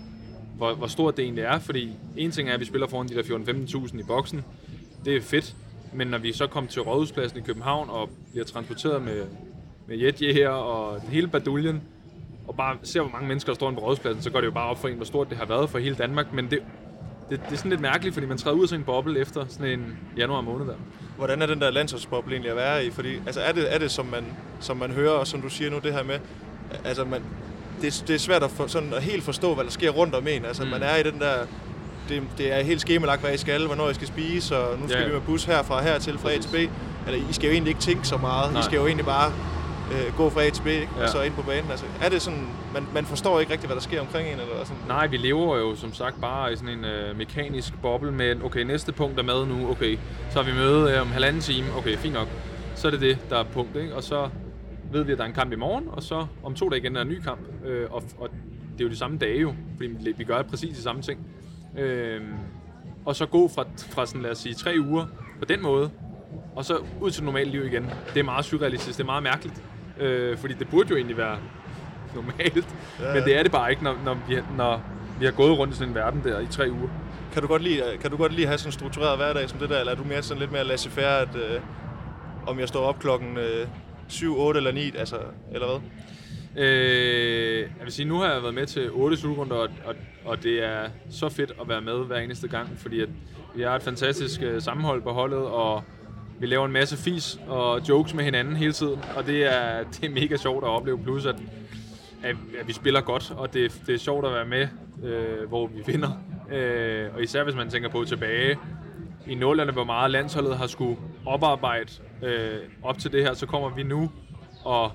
hvor, 0.56 0.74
hvor 0.74 0.86
stort 0.86 1.16
det 1.16 1.22
egentlig 1.22 1.44
er, 1.44 1.58
fordi 1.58 1.92
en 2.16 2.30
ting 2.30 2.48
er, 2.48 2.54
at 2.54 2.60
vi 2.60 2.64
spiller 2.64 2.86
foran 2.86 3.08
de 3.08 3.14
der 3.14 3.22
14-15.000 3.22 4.00
i 4.00 4.02
boksen. 4.02 4.44
Det 5.04 5.16
er 5.16 5.20
fedt, 5.20 5.54
men 5.92 6.06
når 6.06 6.18
vi 6.18 6.32
så 6.32 6.46
kommer 6.46 6.70
til 6.70 6.82
Rådhuspladsen 6.82 7.38
i 7.38 7.42
København 7.42 7.90
og 7.90 8.10
bliver 8.30 8.44
transporteret 8.44 9.02
med, 9.02 9.22
med 9.86 9.98
Jetje 9.98 10.32
her 10.32 10.48
og 10.48 11.00
hele 11.00 11.28
baduljen, 11.28 11.82
og 12.48 12.56
bare 12.56 12.76
ser, 12.82 13.00
hvor 13.00 13.10
mange 13.10 13.28
mennesker 13.28 13.52
der 13.52 13.54
står 13.54 13.70
på 13.70 13.80
Rådhuspladsen, 13.80 14.22
så 14.22 14.30
går 14.30 14.40
det 14.40 14.46
jo 14.46 14.52
bare 14.52 14.70
op 14.70 14.78
for 14.78 14.88
en, 14.88 14.96
hvor 14.96 15.04
stort 15.04 15.30
det 15.30 15.38
har 15.38 15.46
været 15.46 15.70
for 15.70 15.78
hele 15.78 15.94
Danmark. 15.94 16.32
Men 16.32 16.50
det, 16.50 16.58
det, 17.30 17.40
det 17.44 17.52
er 17.52 17.56
sådan 17.56 17.70
lidt 17.70 17.80
mærkeligt, 17.80 18.14
fordi 18.14 18.26
man 18.26 18.38
træder 18.38 18.56
ud 18.56 18.62
af 18.62 18.68
sådan 18.68 18.80
en 18.80 18.84
boble 18.84 19.20
efter 19.20 19.44
sådan 19.48 19.78
en 19.78 19.98
januar 20.16 20.40
måned 20.40 20.66
der. 20.66 20.74
Hvordan 21.16 21.42
er 21.42 21.46
den 21.46 21.60
der 21.60 21.70
landsholdsboble 21.70 22.32
egentlig 22.32 22.50
at 22.50 22.56
være 22.56 22.86
i? 22.86 22.90
Fordi, 22.90 23.16
altså 23.26 23.40
er 23.40 23.52
det, 23.52 23.74
er 23.74 23.78
det 23.78 23.90
som, 23.90 24.06
man, 24.06 24.24
som 24.60 24.76
man 24.76 24.90
hører, 24.90 25.12
og 25.12 25.26
som 25.26 25.42
du 25.42 25.48
siger 25.48 25.70
nu, 25.70 25.78
det 25.78 25.92
her 25.92 26.02
med, 26.02 26.18
altså 26.84 27.04
man, 27.04 27.22
det, 27.82 28.04
det 28.08 28.14
er 28.14 28.18
svært 28.18 28.42
at, 28.42 28.50
for, 28.50 28.66
sådan 28.66 28.94
at 28.94 29.02
helt 29.02 29.24
forstå, 29.24 29.54
hvad 29.54 29.64
der 29.64 29.70
sker 29.70 29.90
rundt 29.90 30.14
om 30.14 30.26
en. 30.28 30.44
Altså, 30.44 30.64
mm. 30.64 30.70
man 30.70 30.82
er 30.82 30.96
i 30.96 31.02
den 31.02 31.20
der... 31.20 31.34
Det, 32.08 32.22
det 32.38 32.52
er 32.52 32.62
helt 32.62 32.80
skemalagt, 32.80 33.20
hvad 33.20 33.34
I 33.34 33.36
skal, 33.36 33.66
hvornår 33.66 33.88
I 33.88 33.94
skal 33.94 34.06
spise, 34.06 34.56
og 34.58 34.78
nu 34.78 34.88
skal 34.88 35.00
yeah. 35.00 35.08
vi 35.08 35.14
med 35.14 35.22
bus 35.22 35.44
herfra 35.44 35.82
her 35.82 35.98
til 35.98 36.18
fra 36.18 36.32
A 36.32 36.38
til 36.38 36.48
B. 36.48 36.54
Eller 37.06 37.28
I 37.30 37.32
skal 37.32 37.46
jo 37.46 37.52
egentlig 37.52 37.70
ikke 37.70 37.80
tænke 37.80 38.06
så 38.06 38.16
meget. 38.16 38.52
Nej. 38.52 38.60
I 38.60 38.64
skal 38.64 38.76
jo 38.76 38.86
egentlig 38.86 39.06
bare 39.06 39.32
øh, 39.92 40.16
gå 40.16 40.30
fra 40.30 40.42
A 40.42 40.50
til 40.50 40.62
B, 40.62 40.66
ikke? 40.66 40.88
Ja. 40.98 41.02
og 41.02 41.08
så 41.08 41.22
ind 41.22 41.34
på 41.34 41.42
banen. 41.42 41.70
Altså, 41.70 41.86
er 42.02 42.08
det 42.08 42.22
sådan, 42.22 42.48
man, 42.74 42.86
man 42.94 43.04
forstår 43.04 43.40
ikke 43.40 43.52
rigtigt, 43.52 43.68
hvad 43.68 43.76
der 43.76 43.82
sker 43.82 44.00
omkring 44.00 44.28
en? 44.28 44.32
Eller 44.32 44.64
sådan? 44.64 44.76
Nej, 44.88 45.06
vi 45.06 45.16
lever 45.16 45.56
jo 45.56 45.76
som 45.76 45.94
sagt 45.94 46.20
bare 46.20 46.52
i 46.52 46.56
sådan 46.56 46.68
en 46.78 46.84
øh, 46.84 47.18
mekanisk 47.18 47.72
boble 47.82 48.12
med, 48.12 48.44
okay, 48.44 48.60
næste 48.60 48.92
punkt 48.92 49.18
er 49.18 49.22
mad 49.22 49.46
nu, 49.46 49.70
okay, 49.70 49.98
så 50.30 50.42
har 50.42 50.50
vi 50.50 50.58
møde 50.58 50.92
øh, 50.92 51.00
om 51.00 51.12
halvanden 51.12 51.42
time, 51.42 51.66
okay, 51.76 51.96
fint 51.96 52.14
nok. 52.14 52.28
Så 52.74 52.86
er 52.86 52.90
det 52.90 53.00
det, 53.00 53.18
der 53.30 53.38
er 53.38 53.44
punkt, 53.44 53.76
ikke? 53.76 53.94
Og 53.94 54.02
så 54.02 54.28
ved 54.96 55.04
vi, 55.04 55.12
at 55.12 55.18
der 55.18 55.24
er 55.24 55.28
en 55.28 55.34
kamp 55.34 55.52
i 55.52 55.56
morgen, 55.56 55.84
og 55.88 56.02
så 56.02 56.26
om 56.44 56.54
to 56.54 56.68
dage 56.68 56.80
igen 56.80 56.96
er 56.96 57.00
der 57.00 57.04
en 57.04 57.08
ny 57.08 57.20
kamp. 57.20 57.40
Øh, 57.64 57.86
og, 57.90 58.02
og 58.18 58.30
det 58.72 58.80
er 58.80 58.84
jo 58.84 58.90
de 58.90 58.96
samme 58.96 59.18
dage 59.18 59.40
jo, 59.40 59.54
fordi 59.76 60.14
vi 60.16 60.24
gør 60.24 60.42
præcis 60.42 60.76
de 60.76 60.82
samme 60.82 61.02
ting. 61.02 61.26
Øh, 61.78 62.20
og 63.04 63.16
så 63.16 63.26
gå 63.26 63.48
fra, 63.48 63.64
fra 63.76 64.06
sådan, 64.06 64.22
lad 64.22 64.30
os 64.30 64.38
sige, 64.38 64.54
tre 64.54 64.74
uger 64.80 65.06
på 65.38 65.44
den 65.44 65.62
måde, 65.62 65.90
og 66.56 66.64
så 66.64 66.78
ud 67.00 67.10
til 67.10 67.24
normalt 67.24 67.50
liv 67.50 67.64
igen. 67.64 67.90
Det 68.14 68.20
er 68.20 68.24
meget 68.24 68.44
surrealistisk, 68.44 68.98
det 68.98 69.02
er 69.02 69.06
meget 69.06 69.22
mærkeligt. 69.22 69.62
Øh, 69.98 70.38
fordi 70.38 70.54
det 70.54 70.68
burde 70.68 70.88
jo 70.90 70.96
egentlig 70.96 71.16
være 71.16 71.38
normalt, 72.14 72.76
ja, 73.00 73.08
ja. 73.08 73.14
men 73.14 73.22
det 73.22 73.38
er 73.38 73.42
det 73.42 73.52
bare 73.52 73.70
ikke, 73.70 73.84
når, 73.84 73.96
når, 74.04 74.18
vi, 74.28 74.38
når 74.56 74.82
vi 75.18 75.24
har 75.24 75.32
gået 75.32 75.58
rundt 75.58 75.74
i 75.74 75.76
sådan 75.76 75.88
en 75.88 75.94
verden 75.94 76.20
der 76.24 76.40
i 76.40 76.46
tre 76.46 76.70
uger. 76.70 76.88
Kan 77.32 77.42
du 77.42 77.48
godt 77.48 77.62
lide, 77.62 77.82
kan 78.00 78.10
du 78.10 78.16
godt 78.16 78.32
lide 78.32 78.42
at 78.42 78.48
have 78.48 78.58
sådan 78.58 78.68
en 78.68 78.72
struktureret 78.72 79.16
hverdag 79.16 79.48
som 79.50 79.58
det 79.58 79.70
der, 79.70 79.80
eller 79.80 79.92
er 79.92 79.96
du 79.96 80.04
mere 80.04 80.22
sådan 80.22 80.40
lidt 80.40 80.52
mere 80.52 80.64
laissez-faire, 80.64 81.20
at 81.20 81.36
øh, 81.36 81.60
om 82.46 82.58
jeg 82.58 82.68
står 82.68 82.80
op 82.80 82.98
klokken 82.98 83.36
øh, 83.36 83.66
7, 84.08 84.38
8 84.38 84.58
eller 84.58 84.72
9, 84.72 84.92
altså, 84.96 85.16
eller 85.52 85.66
hvad? 85.66 85.80
Øh, 86.64 87.60
jeg 87.60 87.84
vil 87.84 87.92
sige, 87.92 88.08
nu 88.08 88.18
har 88.18 88.32
jeg 88.32 88.42
været 88.42 88.54
med 88.54 88.66
til 88.66 88.90
8 88.90 89.16
slutrunder, 89.16 89.56
og, 89.56 89.68
og, 89.84 89.94
og 90.24 90.42
det 90.42 90.64
er 90.64 90.88
så 91.10 91.28
fedt 91.28 91.52
at 91.60 91.68
være 91.68 91.80
med 91.80 92.04
hver 92.04 92.18
eneste 92.18 92.48
gang, 92.48 92.68
fordi 92.78 93.00
at 93.00 93.08
vi 93.54 93.62
har 93.62 93.76
et 93.76 93.82
fantastisk 93.82 94.42
øh, 94.42 94.62
sammenhold 94.62 95.02
på 95.02 95.12
holdet, 95.12 95.38
og 95.38 95.82
vi 96.38 96.46
laver 96.46 96.66
en 96.66 96.72
masse 96.72 96.96
fis 96.96 97.38
og 97.48 97.88
jokes 97.88 98.14
med 98.14 98.24
hinanden 98.24 98.56
hele 98.56 98.72
tiden, 98.72 99.00
og 99.16 99.26
det 99.26 99.44
er, 99.54 99.82
det 99.92 100.04
er 100.04 100.10
mega 100.10 100.36
sjovt 100.36 100.64
at 100.64 100.70
opleve, 100.70 100.98
plus 100.98 101.26
at, 101.26 101.36
at, 102.22 102.36
at 102.60 102.68
vi 102.68 102.72
spiller 102.72 103.00
godt, 103.00 103.32
og 103.36 103.54
det, 103.54 103.82
det 103.86 103.94
er 103.94 103.98
sjovt 103.98 104.26
at 104.26 104.32
være 104.32 104.46
med, 104.46 104.68
øh, 105.04 105.48
hvor 105.48 105.66
vi 105.66 105.82
vinder. 105.86 106.10
Øh, 106.52 107.14
og 107.14 107.22
især 107.22 107.44
hvis 107.44 107.54
man 107.54 107.70
tænker 107.70 107.88
på 107.88 108.04
tilbage 108.04 108.58
i 109.26 109.34
nullerne, 109.34 109.72
hvor 109.72 109.84
meget 109.84 110.10
landsholdet 110.10 110.56
har 110.56 110.66
skulle 110.66 110.96
oparbejde 111.26 111.92
øh, 112.22 112.58
op 112.82 112.98
til 112.98 113.12
det 113.12 113.22
her, 113.22 113.34
så 113.34 113.46
kommer 113.46 113.68
vi 113.74 113.82
nu 113.82 114.10
og 114.64 114.92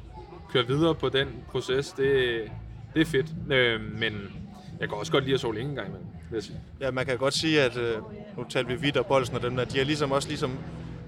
køre 0.54 0.68
videre 0.68 0.96
på 0.96 1.10
den 1.10 1.28
proces, 1.52 1.92
det, 1.92 2.42
det 2.94 3.02
er 3.02 3.06
fedt. 3.06 3.28
Øh, 3.52 3.82
men 4.00 4.14
jeg 4.80 4.90
kan 4.90 4.98
også 4.98 5.12
godt 5.12 5.24
lide 5.24 5.34
at 5.34 5.40
sove 5.40 5.56
længe 5.56 5.70
en 5.70 5.76
gang 5.76 5.88
imellem, 5.88 6.08
vil 6.30 6.38
jeg 6.38 6.44
sige. 6.44 6.60
Ja, 6.82 6.92
man 6.92 7.06
kan 7.06 7.18
godt 7.18 7.34
sige, 7.34 7.62
at 7.62 7.78
øh, 7.78 7.98
nu 8.38 8.46
talte 8.50 8.70
vi 8.70 8.76
vidt 8.82 8.98
og 8.98 9.06
Bolsen 9.06 9.36
og 9.36 9.42
dem 9.42 9.56
der, 9.56 9.66
de 9.66 9.78
har 9.78 9.86
ligesom 9.86 10.12
også 10.12 10.28
ligesom 10.28 10.52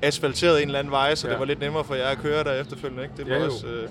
asfalteret 0.01 0.61
en 0.61 0.67
eller 0.67 0.79
anden 0.79 0.91
vej, 0.91 1.15
så 1.15 1.27
ja. 1.27 1.31
Ja. 1.31 1.33
det 1.33 1.39
var 1.39 1.45
lidt 1.45 1.59
nemmere 1.59 1.83
for 1.83 1.95
jer 1.95 2.07
at 2.07 2.17
køre 2.17 2.43
der 2.43 2.53
efterfølgende, 2.61 3.03
ikke? 3.03 3.15
Det 3.17 3.29
var 3.29 3.33
Ja, 3.35 3.39
jo. 3.39 3.45
også, 3.45 3.67
øh, 3.67 3.89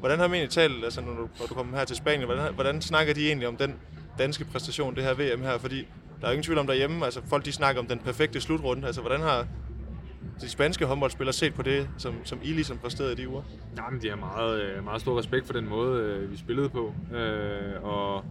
hvordan 0.00 0.18
har 0.18 0.26
man 0.28 0.34
egentlig 0.34 0.50
talt, 0.50 0.84
altså 0.84 1.00
når 1.00 1.10
du, 1.14 1.28
når 1.38 1.46
du 1.48 1.54
kommer 1.54 1.78
her 1.78 1.84
til 1.84 1.96
Spanien, 1.96 2.24
hvordan, 2.24 2.54
hvordan 2.54 2.82
snakker 2.82 3.14
de 3.14 3.26
egentlig 3.26 3.48
om 3.48 3.56
den 3.56 3.74
danske 4.18 4.44
præstation, 4.44 4.94
det 4.94 5.04
her 5.04 5.14
VM 5.14 5.42
her? 5.42 5.58
Fordi 5.58 5.76
der 6.20 6.26
er 6.26 6.28
jo 6.28 6.32
ingen 6.32 6.42
tvivl 6.42 6.58
om 6.58 6.66
derhjemme, 6.66 7.04
altså 7.04 7.20
folk 7.28 7.44
de 7.44 7.52
snakker 7.52 7.80
om 7.82 7.86
den 7.88 7.98
perfekte 7.98 8.40
slutrunde, 8.40 8.86
altså 8.86 9.00
hvordan 9.00 9.20
har 9.20 9.46
de 10.40 10.48
spanske 10.48 10.86
håndboldspillere 10.86 11.32
set 11.32 11.54
på 11.54 11.62
det, 11.62 11.88
som, 11.98 12.14
som 12.24 12.38
I 12.42 12.52
ligesom 12.52 12.78
præsterede 12.78 13.12
i 13.12 13.16
de 13.16 13.28
uger? 13.28 13.42
Jamen, 13.76 14.02
de 14.02 14.08
har 14.08 14.16
meget, 14.16 14.62
øh, 14.62 14.84
meget 14.84 15.00
stor 15.00 15.18
respekt 15.18 15.46
for 15.46 15.52
den 15.52 15.68
måde, 15.68 16.02
øh, 16.02 16.32
vi 16.32 16.36
spillede 16.36 16.68
på. 16.68 16.94
Øh, 17.16 17.82
og 17.82 18.24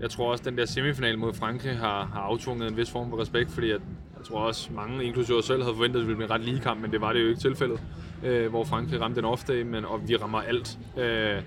jeg 0.00 0.10
tror 0.10 0.30
også, 0.30 0.42
at 0.42 0.44
den 0.44 0.58
der 0.58 0.66
semifinal 0.66 1.18
mod 1.18 1.34
Frankrig 1.34 1.78
har, 1.78 2.10
har 2.12 2.20
aftvunget 2.20 2.70
en 2.70 2.76
vis 2.76 2.90
form 2.90 3.10
for 3.10 3.20
respekt, 3.20 3.50
fordi 3.50 3.70
jeg, 3.70 3.78
jeg 4.18 4.24
tror 4.24 4.38
også, 4.40 4.72
mange, 4.72 5.04
inklusive 5.04 5.38
os 5.38 5.44
selv, 5.44 5.62
havde 5.62 5.74
forventet, 5.74 6.00
at 6.00 6.00
det 6.00 6.08
ville 6.08 6.16
blive 6.16 6.26
en 6.26 6.30
ret 6.30 6.44
lige 6.44 6.60
kamp, 6.60 6.80
men 6.80 6.92
det 6.92 7.00
var 7.00 7.12
det 7.12 7.22
jo 7.22 7.28
ikke 7.28 7.40
tilfældet, 7.40 7.80
øh, 8.24 8.50
hvor 8.50 8.64
Frankrig 8.64 9.00
ramte 9.00 9.16
den 9.16 9.24
ofte, 9.24 9.64
men, 9.64 9.84
og 9.84 10.08
vi 10.08 10.16
rammer 10.16 10.40
alt. 10.40 10.78
Øh, 10.98 11.42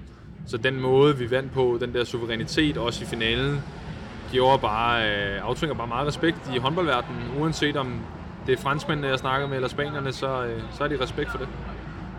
så 0.46 0.58
den 0.58 0.82
måde, 0.82 1.18
vi 1.18 1.32
vandt 1.32 1.52
på, 1.52 1.78
den 1.82 1.94
der 1.94 2.04
suverænitet, 2.04 2.78
også 2.78 3.04
i 3.04 3.08
finalen, 3.08 3.60
gjorde 4.32 4.60
bare, 4.62 5.10
øh, 5.10 5.48
aftvinger 5.48 5.76
bare 5.76 5.88
meget 5.88 6.08
respekt 6.08 6.52
i 6.56 6.58
håndboldverdenen, 6.58 7.42
uanset 7.42 7.76
om 7.76 8.02
det 8.48 8.54
er 8.54 8.62
franskmændene, 8.62 9.08
jeg 9.08 9.20
snakker 9.20 9.48
med, 9.48 9.56
eller 9.56 9.68
spanierne, 9.70 10.14
så, 10.14 10.44
øh, 10.46 10.62
så 10.74 10.78
har 10.84 10.88
de 10.88 11.00
respekt 11.04 11.32
for 11.32 11.38
det. 11.38 11.48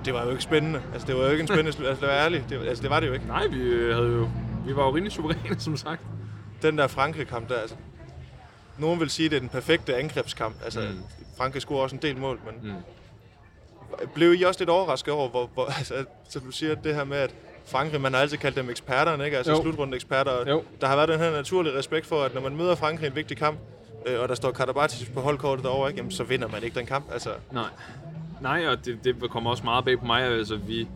Det 0.05 0.14
var 0.14 0.25
jo 0.25 0.31
ikke 0.31 0.43
spændende. 0.43 0.83
Altså, 0.93 1.07
det 1.07 1.16
var 1.16 1.23
jo 1.25 1.29
ikke 1.31 1.41
en 1.41 1.47
spændende 1.47 1.73
slut. 1.73 1.87
Altså, 1.87 2.01
det 2.01 2.09
var 2.12 2.18
ærligt. 2.18 2.45
Det, 2.51 2.68
altså, 2.68 2.83
det 2.83 2.91
var 2.91 3.01
det 3.01 3.07
jo 3.09 3.12
ikke. 3.12 3.27
Nej, 3.27 3.47
vi, 3.47 3.59
øh, 3.61 3.95
havde 3.97 4.09
jo, 4.09 4.29
vi 4.66 4.77
var 4.77 4.83
jo 4.85 4.91
rimelig 4.91 5.12
suveræne, 5.12 5.61
som 5.61 5.77
sagt. 5.77 6.01
Den 6.62 6.79
der 6.79 6.87
Frankrig-kamp 6.87 7.49
der, 7.49 7.55
altså... 7.55 7.77
Nogen 8.79 9.01
vil 9.01 9.11
sige, 9.11 9.25
at 9.27 9.31
det 9.31 9.37
er 9.37 9.41
den 9.41 9.49
perfekte 9.49 9.97
angrebskamp. 9.97 10.55
Altså, 10.64 10.81
mm. 10.81 11.03
Frankrig 11.37 11.62
scorer 11.62 11.83
også 11.83 11.97
en 11.97 12.03
del 12.03 12.16
mål, 12.18 12.41
men 12.45 12.71
Mm. 12.71 12.77
blev 14.14 14.35
I 14.35 14.43
også 14.43 14.61
lidt 14.61 14.71
overrasket 14.71 15.14
over, 15.14 15.29
hvor, 15.29 15.51
hvor 15.55 15.66
altså, 15.79 15.95
som 16.29 16.43
du 16.43 16.51
siger, 16.51 16.75
det 16.75 16.95
her 16.95 17.05
med, 17.05 17.16
at 17.16 17.35
Frankrig, 17.66 18.01
man 18.01 18.14
har 18.14 18.21
altid 18.21 18.37
kaldt 18.37 18.57
dem 18.57 18.71
eksperterne, 18.71 19.25
ikke? 19.25 19.37
Altså 19.37 19.53
Jo. 19.53 19.62
slutrunde 19.62 19.95
eksperter. 19.95 20.31
og 20.31 20.49
Jo. 20.49 20.62
Der 20.81 20.87
har 20.87 20.97
været 20.97 21.09
den 21.09 21.18
her 21.18 21.31
naturlige 21.31 21.79
respekt 21.79 22.07
for, 22.07 22.23
at 22.23 22.35
når 22.35 22.41
man 22.41 22.57
møder 22.57 22.75
Frankrig 22.75 23.05
i 23.07 23.11
en 23.11 23.16
vigtig 23.16 23.37
kamp, 23.37 23.59
øh, 24.07 24.21
og 24.21 24.29
der 24.29 24.35
står 24.35 24.51
Karabatic 24.51 25.13
på 25.15 25.21
holdkortet 25.21 25.65
derovre, 25.65 25.89
ikke? 25.89 25.99
Jamen, 25.99 26.13
så 26.13 26.25
vinder 26.25 26.49
man 26.49 26.63
ikke 26.63 26.79
den 26.79 26.87
kamp. 26.87 27.13
Altså, 27.13 27.31
Nej. 27.53 27.69
Nej, 28.41 28.67
og 28.69 28.85
det, 28.85 29.05
det 29.05 29.31
kommer 29.31 29.51
også 29.51 29.65
meget 29.65 29.85
bag 29.85 29.99
på 29.99 30.05
mig. 30.07 30.23
Altså, 30.23 30.57
vi, 30.57 30.89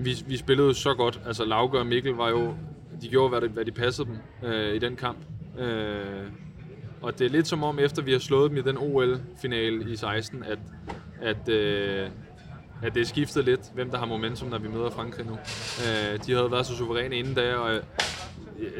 vi, 0.00 0.16
vi 0.26 0.36
spillede 0.36 0.68
jo 0.68 0.74
så 0.74 0.94
godt. 0.94 1.20
Altså, 1.26 1.44
Lauke 1.44 1.78
og 1.78 1.86
Mikkel 1.86 2.12
var 2.12 2.28
jo... 2.28 2.54
De 3.02 3.08
gjorde, 3.08 3.28
hvad, 3.28 3.40
det, 3.40 3.50
hvad 3.50 3.64
de 3.64 3.72
passede 3.72 4.08
dem 4.08 4.18
øh, 4.50 4.74
i 4.74 4.78
den 4.78 4.96
kamp. 4.96 5.18
Øh, 5.58 6.26
og 7.02 7.18
det 7.18 7.24
er 7.24 7.30
lidt 7.30 7.48
som 7.48 7.64
om, 7.64 7.78
efter 7.78 8.02
vi 8.02 8.12
har 8.12 8.18
slået 8.18 8.50
dem 8.50 8.58
i 8.58 8.62
den 8.62 8.78
OL-finale 8.78 9.92
i 9.92 9.96
16, 9.96 10.44
at, 10.44 10.58
at, 11.22 11.48
øh, 11.48 12.08
at 12.82 12.94
det 12.94 13.00
er 13.00 13.04
skiftet 13.06 13.44
lidt, 13.44 13.60
hvem 13.74 13.90
der 13.90 13.98
har 13.98 14.06
momentum, 14.06 14.48
når 14.48 14.58
vi 14.58 14.68
møder 14.68 14.90
Frankrig 14.90 15.26
nu. 15.26 15.32
Øh, 15.32 16.18
de 16.26 16.32
havde 16.32 16.50
været 16.50 16.66
så 16.66 16.76
suveræne 16.76 17.16
inden 17.16 17.34
da, 17.34 17.54
og 17.54 17.80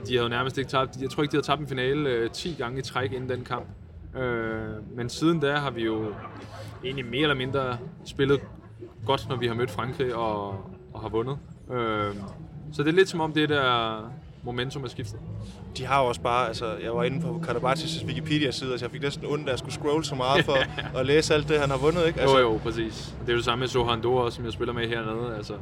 de 0.08 0.16
havde 0.16 0.28
nærmest 0.28 0.58
ikke 0.58 0.70
tabt... 0.70 1.00
Jeg 1.00 1.10
tror 1.10 1.22
ikke, 1.22 1.32
de 1.32 1.36
havde 1.36 1.46
tabt 1.46 1.60
en 1.60 1.68
finale 1.68 2.10
øh, 2.10 2.30
10 2.30 2.54
gange 2.58 2.78
i 2.78 2.82
træk 2.82 3.12
inden 3.12 3.28
den 3.28 3.44
kamp. 3.44 3.66
Øh, 4.16 4.96
men 4.96 5.08
siden 5.08 5.40
da 5.40 5.56
har 5.56 5.70
vi 5.70 5.84
jo 5.84 6.14
egentlig 6.84 7.06
mere 7.06 7.22
eller 7.22 7.34
mindre 7.34 7.78
spillet 8.04 8.40
godt, 9.06 9.28
når 9.28 9.36
vi 9.36 9.46
har 9.46 9.54
mødt 9.54 9.70
Frankrig 9.70 10.14
og, 10.14 10.48
og 10.92 11.00
har 11.00 11.08
vundet. 11.08 11.38
Øh, 11.72 12.14
så 12.72 12.82
det 12.82 12.88
er 12.88 12.92
lidt 12.92 13.08
som 13.08 13.20
om 13.20 13.32
det 13.32 13.48
der 13.48 14.00
momentum 14.46 14.84
er 14.84 14.88
skiftet. 14.88 15.20
de 15.76 15.86
har 15.86 16.00
jo 16.00 16.08
også 16.08 16.20
bare, 16.20 16.48
altså, 16.48 16.76
jeg 16.82 16.94
var 16.94 17.04
inde 17.04 17.20
på 17.20 17.42
Karabatic' 17.46 18.06
Wikipedia-side, 18.06 18.78
så 18.78 18.84
jeg 18.84 18.90
fik 18.90 19.02
næsten 19.02 19.26
ondt, 19.26 19.46
da 19.46 19.50
jeg 19.50 19.58
skulle 19.58 19.74
scrolle 19.74 20.04
så 20.04 20.14
meget 20.14 20.44
for 20.44 20.56
at 20.98 21.06
læse 21.06 21.34
alt 21.34 21.48
det, 21.48 21.60
han 21.60 21.70
har 21.70 21.78
vundet, 21.78 22.06
ikke? 22.06 22.20
Altså, 22.20 22.38
jo, 22.38 22.52
jo, 22.52 22.60
præcis. 22.62 23.14
Det 23.20 23.28
er 23.28 23.32
jo 23.32 23.36
det 23.36 23.44
samme 23.44 23.60
med 23.60 23.68
Sohan 23.68 24.02
Dor, 24.02 24.30
som 24.30 24.44
jeg 24.44 24.52
spiller 24.52 24.72
med 24.72 24.88
hernede. 24.88 25.36
Altså, 25.36 25.54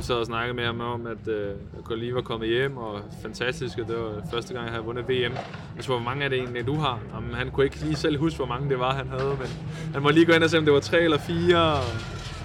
vi 0.00 0.04
sad 0.04 0.14
og 0.14 0.26
snakkede 0.26 0.56
med 0.56 0.64
ham 0.64 0.80
om, 0.80 1.06
at 1.06 1.28
øh, 1.28 1.54
at 1.90 1.98
lige 1.98 2.14
var 2.14 2.20
kommet 2.20 2.48
hjem, 2.48 2.76
og 2.76 3.00
fantastisk, 3.22 3.78
og 3.78 3.88
det 3.88 3.96
var 3.96 4.22
første 4.32 4.54
gang, 4.54 4.64
jeg 4.64 4.72
havde 4.72 4.84
vundet 4.84 5.08
VM. 5.08 5.34
Jeg 5.76 5.84
tror, 5.84 5.94
hvor 5.94 6.04
mange 6.04 6.24
er 6.24 6.28
det 6.28 6.38
egentlig, 6.38 6.66
du 6.66 6.74
har? 6.74 7.00
Jamen, 7.14 7.34
han 7.34 7.50
kunne 7.50 7.64
ikke 7.64 7.80
lige 7.80 7.96
selv 7.96 8.18
huske, 8.18 8.36
hvor 8.36 8.46
mange 8.46 8.70
det 8.70 8.78
var, 8.78 8.94
han 8.94 9.08
havde, 9.08 9.36
men 9.38 9.48
han 9.92 10.02
må 10.02 10.10
lige 10.10 10.26
gå 10.26 10.32
ind 10.32 10.44
og 10.44 10.50
se, 10.50 10.58
om 10.58 10.64
det 10.64 10.74
var 10.74 10.80
tre 10.80 11.00
eller 11.00 11.18
fire. 11.18 11.72
Og... 11.72 11.84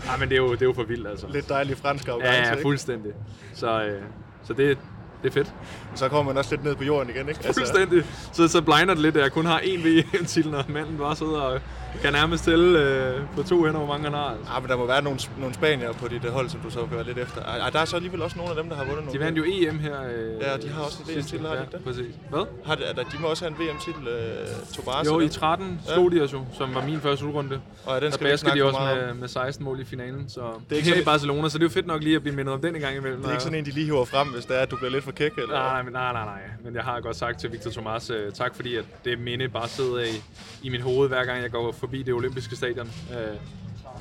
Ej, 0.10 0.18
men 0.20 0.30
det 0.30 0.36
er 0.36 0.42
jo, 0.42 0.52
det 0.52 0.62
er 0.62 0.66
jo 0.66 0.74
for 0.74 0.84
vildt, 0.84 1.08
altså. 1.08 1.28
Lidt 1.30 1.50
dejlig 1.50 1.78
fransk 1.78 2.08
arrogance, 2.08 2.52
Ja, 2.52 2.56
ja, 2.56 2.64
fuldstændig. 2.64 3.12
Så, 3.54 3.84
øh, 3.84 4.02
så 4.44 4.54
det, 4.54 4.78
det 5.24 5.30
er 5.30 5.34
fedt. 5.34 5.54
Så 5.96 6.10
kommer 6.10 6.32
man 6.32 6.38
også 6.38 6.56
lidt 6.56 6.64
ned 6.64 6.76
på 6.76 6.84
jorden 6.84 7.10
igen, 7.10 7.30
ikke? 7.30 7.42
Altså, 7.46 7.62
Fuldstændig. 7.62 8.04
Så, 8.34 8.48
så 8.48 8.62
blinder 8.62 8.94
det 8.94 9.00
lidt, 9.00 9.18
at 9.18 9.24
jeg 9.24 9.32
kun 9.32 9.46
har 9.46 9.60
én 9.60 9.88
VM-titel, 9.88 10.52
når 10.52 10.64
manden 10.68 10.98
bare 10.98 11.16
sidder 11.16 11.40
og 11.40 11.62
kan 12.02 12.14
nærmest 12.14 12.44
tælle 12.44 12.80
øh, 12.80 13.22
på 13.36 13.44
to 13.44 13.64
hænder, 13.66 13.80
hvor 13.80 13.88
mange 13.88 14.04
han 14.04 14.14
har. 14.14 14.30
Altså. 14.30 14.52
Ah, 14.56 14.62
men 14.62 14.70
der 14.70 14.78
må 14.78 14.86
være 14.88 15.02
nogle, 15.02 15.20
nogle 15.38 15.54
spanier 15.56 15.92
på 15.94 16.08
dit 16.08 16.26
øh, 16.26 16.32
hold, 16.32 16.50
som 16.50 16.60
du 16.60 16.70
så 16.70 16.80
kan 16.80 16.96
være 16.98 17.06
lidt 17.06 17.18
efter. 17.18 17.42
Ah, 17.66 17.74
der 17.74 17.80
er 17.80 17.86
så 17.86 17.96
alligevel 17.96 18.22
også 18.22 18.38
nogle 18.38 18.52
af 18.52 18.58
dem, 18.62 18.70
der 18.70 18.76
har 18.76 18.84
vundet 18.86 19.04
nogle. 19.06 19.20
De 19.20 19.26
vandt 19.26 19.38
jo 19.38 19.44
EM 19.48 19.80
her. 19.80 19.96
Øh, 20.04 20.42
Ja, 20.42 20.58
de 20.58 20.70
har 20.70 20.84
også 20.84 20.98
en 21.10 21.16
VM-titel, 21.16 21.48
har 21.48 21.56
de 21.56 21.60
ja, 21.72 21.78
det? 21.78 21.84
præcis. 21.84 22.16
Hvad? 22.30 22.46
Har 22.66 22.76
de, 22.76 22.84
er 22.84 22.94
der, 22.94 23.04
de 23.04 23.18
må 23.22 23.28
også 23.28 23.46
have 23.46 23.62
en 23.62 23.68
VM-titel, 23.68 24.08
øh, 24.08 24.48
Tobias. 24.74 25.06
Jo, 25.06 25.20
i 25.20 25.30
13 25.30 25.80
slog 25.94 26.12
de 26.12 26.22
os 26.22 26.34
jo, 26.34 26.46
som 26.58 26.76
var 26.76 26.86
min 26.86 27.00
første 27.02 27.18
slutrunde. 27.18 27.62
Og 27.86 27.94
ja, 27.94 27.96
den 27.96 28.04
Der 28.04 28.12
skal 28.12 28.26
ikke 28.28 28.34
basker 28.34 28.54
de 28.54 28.64
også 28.64 28.80
med, 28.96 29.14
med 29.14 29.28
16 29.28 29.66
mål 29.66 29.80
i 29.80 29.86
finalen, 29.86 30.30
så 30.30 30.42
det 30.70 30.76
er 30.76 30.80
ikke 30.80 30.90
her 30.90 31.02
i 31.02 31.04
Barcelona, 31.04 31.50
så 31.50 31.58
det 31.58 31.64
er 31.64 31.68
jo 31.68 31.74
fedt 31.74 31.88
nok 31.88 32.04
lige 32.04 32.16
at 32.16 32.22
blive 32.22 32.36
mindet 32.36 32.54
om 32.54 32.62
den 32.62 32.76
en 32.76 32.82
gang 32.82 32.98
imellem. 32.98 33.20
Det 33.22 33.28
er 33.28 33.32
ikke 33.32 33.44
sådan 33.44 33.60
en, 33.60 33.66
de 33.66 33.72
lige 33.72 33.86
hiver 33.86 34.06
frem, 34.06 34.28
hvis 34.28 34.46
det 34.46 34.58
er, 34.58 34.62
at 34.62 34.72
du 34.72 34.76
bliver 34.78 34.92
lidt 34.92 35.04
for 35.04 35.12
kæk, 35.12 35.32
eller? 35.38 35.56
Nej, 35.56 35.82
men 35.84 35.94
nej, 35.94 36.14
nej, 36.14 36.26
nej. 36.26 36.42
Men 36.64 36.76
jeg 36.76 36.84
har 36.84 37.00
godt 37.00 37.16
sagt 37.16 37.40
til 37.40 37.52
Victor 37.52 37.72
Thomas, 37.72 38.12
uh, 38.12 38.16
tak 38.34 38.56
fordi 38.56 38.76
at 38.76 38.86
det 39.06 39.20
minde 39.20 39.48
bare 39.50 39.68
sidder 39.68 40.00
i, 40.00 40.22
i 40.64 40.70
mit 40.70 40.82
hoved, 40.82 41.08
hver 41.08 41.26
gang 41.26 41.42
jeg 41.42 41.52
går 41.52 41.72
forbi 41.86 42.04
det 42.04 42.14
olympiske 42.14 42.56
stadion. 42.56 42.92
Uh, 43.10 43.16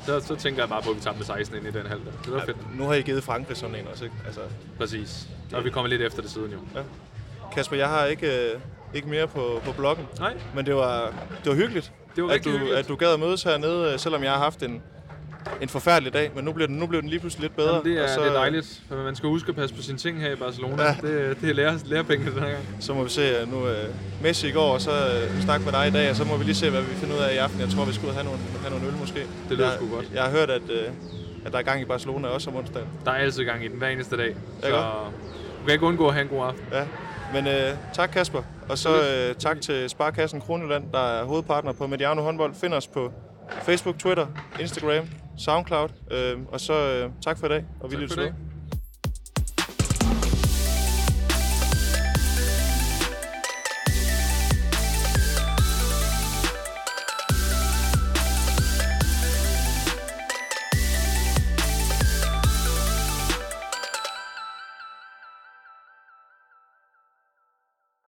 så, 0.06 0.20
så 0.20 0.36
tænker 0.36 0.62
jeg 0.62 0.68
bare 0.68 0.82
på, 0.82 0.90
at 0.90 0.96
vi 0.96 1.00
tager 1.00 1.16
med 1.16 1.24
16 1.24 1.56
ind 1.56 1.66
i 1.66 1.70
den 1.70 1.86
halv 1.86 2.00
der. 2.04 2.10
Det 2.24 2.32
var 2.32 2.44
fedt. 2.46 2.78
Nu 2.78 2.84
har 2.84 2.94
I 2.94 3.02
givet 3.02 3.24
Frankrig 3.24 3.56
sådan 3.56 3.76
en 3.76 3.86
også, 3.88 4.04
ikke? 4.04 4.16
Altså, 4.26 4.40
Præcis. 4.78 5.28
Så 5.50 5.56
er 5.56 5.60
vi 5.60 5.70
kommet 5.70 5.90
lidt 5.90 6.02
efter 6.02 6.22
det 6.22 6.30
siden 6.30 6.52
jo. 6.52 6.58
ja. 6.74 6.80
Kasper, 7.52 7.76
jeg 7.76 7.88
har 7.88 8.04
ikke, 8.04 8.52
øh, 8.52 8.60
ikke 8.94 9.08
mere 9.08 9.26
på, 9.26 9.60
på 9.64 9.72
bloggen, 9.72 10.06
Nej, 10.18 10.36
men 10.54 10.66
det 10.66 10.74
var, 10.74 11.14
det 11.44 11.50
var 11.50 11.54
hyggeligt, 11.54 11.92
det 12.16 12.22
var 12.24 12.28
at 12.28 12.34
rigtig 12.34 12.52
du, 12.52 12.58
hyggeligt. 12.58 12.78
at 12.78 12.88
du 12.88 12.96
gad 12.96 13.12
at 13.12 13.20
mødes 13.20 13.42
hernede, 13.42 13.92
øh, 13.92 13.98
selvom 13.98 14.22
jeg 14.22 14.32
har 14.32 14.38
haft 14.38 14.62
en, 14.62 14.82
en 15.60 15.68
forfærdelig 15.68 16.12
dag, 16.12 16.30
men 16.34 16.44
nu 16.44 16.52
blev 16.52 16.68
den, 16.68 16.76
nu 16.76 16.86
blev 16.86 17.00
den 17.02 17.10
lige 17.10 17.20
pludselig 17.20 17.42
lidt 17.42 17.56
bedre. 17.56 17.74
Jamen, 17.76 17.92
det, 17.92 17.98
er, 17.98 18.02
og 18.02 18.08
så, 18.08 18.20
det 18.20 18.28
er 18.28 18.32
dejligt, 18.32 18.82
for 18.88 18.96
man 18.96 19.16
skal 19.16 19.28
huske 19.28 19.48
at 19.48 19.56
passe 19.56 19.74
på 19.74 19.82
sine 19.82 19.98
ting 19.98 20.20
her 20.20 20.32
i 20.32 20.36
Barcelona. 20.36 20.82
Ja. 20.82 20.96
Ja. 21.02 21.08
Det, 21.08 21.40
det 21.40 21.50
er 21.50 21.54
lære, 21.54 21.78
lærepenge 21.84 22.30
den 22.30 22.32
her 22.40 22.50
gang. 22.50 22.62
Så 22.80 22.94
må 22.94 23.02
vi 23.04 23.10
se, 23.10 23.22
øh, 23.22 23.52
nu 23.52 23.66
øh, 23.66 23.84
Messi 24.22 24.48
i 24.48 24.52
går, 24.52 24.72
og 24.74 24.80
så 24.80 24.90
øh, 24.90 25.40
snakke 25.42 25.64
med 25.64 25.72
dig 25.72 25.88
i 25.88 25.90
dag, 25.90 26.10
og 26.10 26.16
så 26.16 26.24
må 26.24 26.36
vi 26.36 26.44
lige 26.44 26.54
se, 26.54 26.70
hvad 26.70 26.80
vi 26.82 26.94
finder 26.94 27.16
ud 27.16 27.20
af 27.20 27.34
i 27.34 27.36
aften. 27.36 27.60
Jeg 27.60 27.68
tror, 27.68 27.84
vi 27.84 27.92
skal 27.92 28.04
ud 28.04 28.10
og 28.10 28.14
have 28.14 28.24
nogle, 28.24 28.40
have 28.62 28.70
nogle 28.70 28.86
øl 28.86 28.94
måske. 29.00 29.20
Det 29.48 29.56
lyder 29.56 29.68
jeg, 29.68 29.78
sgu 29.78 29.94
godt. 29.94 30.06
Jeg 30.14 30.22
har 30.22 30.30
hørt, 30.30 30.50
at, 30.50 30.62
øh, 30.70 30.88
at 31.46 31.52
der 31.52 31.58
er 31.58 31.62
gang 31.62 31.80
i 31.80 31.84
Barcelona 31.84 32.28
også 32.28 32.50
om 32.50 32.56
onsdagen. 32.56 32.88
Der 33.04 33.10
er 33.10 33.16
altid 33.16 33.44
gang 33.44 33.64
i 33.64 33.68
den 33.68 33.78
hver 33.78 33.88
eneste 33.88 34.16
dag. 34.16 34.36
Så 34.60 34.66
Ikke? 34.66 34.78
du 34.78 35.64
kan 35.64 35.72
ikke 35.72 35.86
undgå 35.86 36.06
at 36.08 36.14
have 36.14 36.22
en 36.22 36.28
god 36.28 36.46
aften. 36.46 36.64
Ja. 36.72 36.84
Men 37.32 37.46
øh, 37.46 37.70
tak 37.92 38.10
Kasper, 38.10 38.42
og 38.68 38.78
så 38.78 38.88
øh, 38.90 39.34
tak 39.34 39.60
til 39.60 39.90
Sparkassen 39.90 40.40
Kronjylland, 40.40 40.84
der 40.92 40.98
er 41.20 41.24
hovedpartner 41.24 41.72
på 41.72 41.86
Mediano 41.86 42.22
håndbold. 42.22 42.54
Find 42.54 42.74
os 42.74 42.86
på 42.86 43.12
Facebook, 43.62 43.98
Twitter, 43.98 44.26
Instagram, 44.60 45.04
Soundcloud, 45.38 45.88
øh, 46.10 46.38
og 46.52 46.60
så 46.60 46.72
øh, 46.72 47.10
tak 47.20 47.38
for 47.38 47.46
i 47.46 47.48
dag, 47.48 47.64
og 47.80 47.90
vi 47.90 47.94
Tak 47.94 48.02
lyttes 48.02 48.16
ved. 48.16 48.32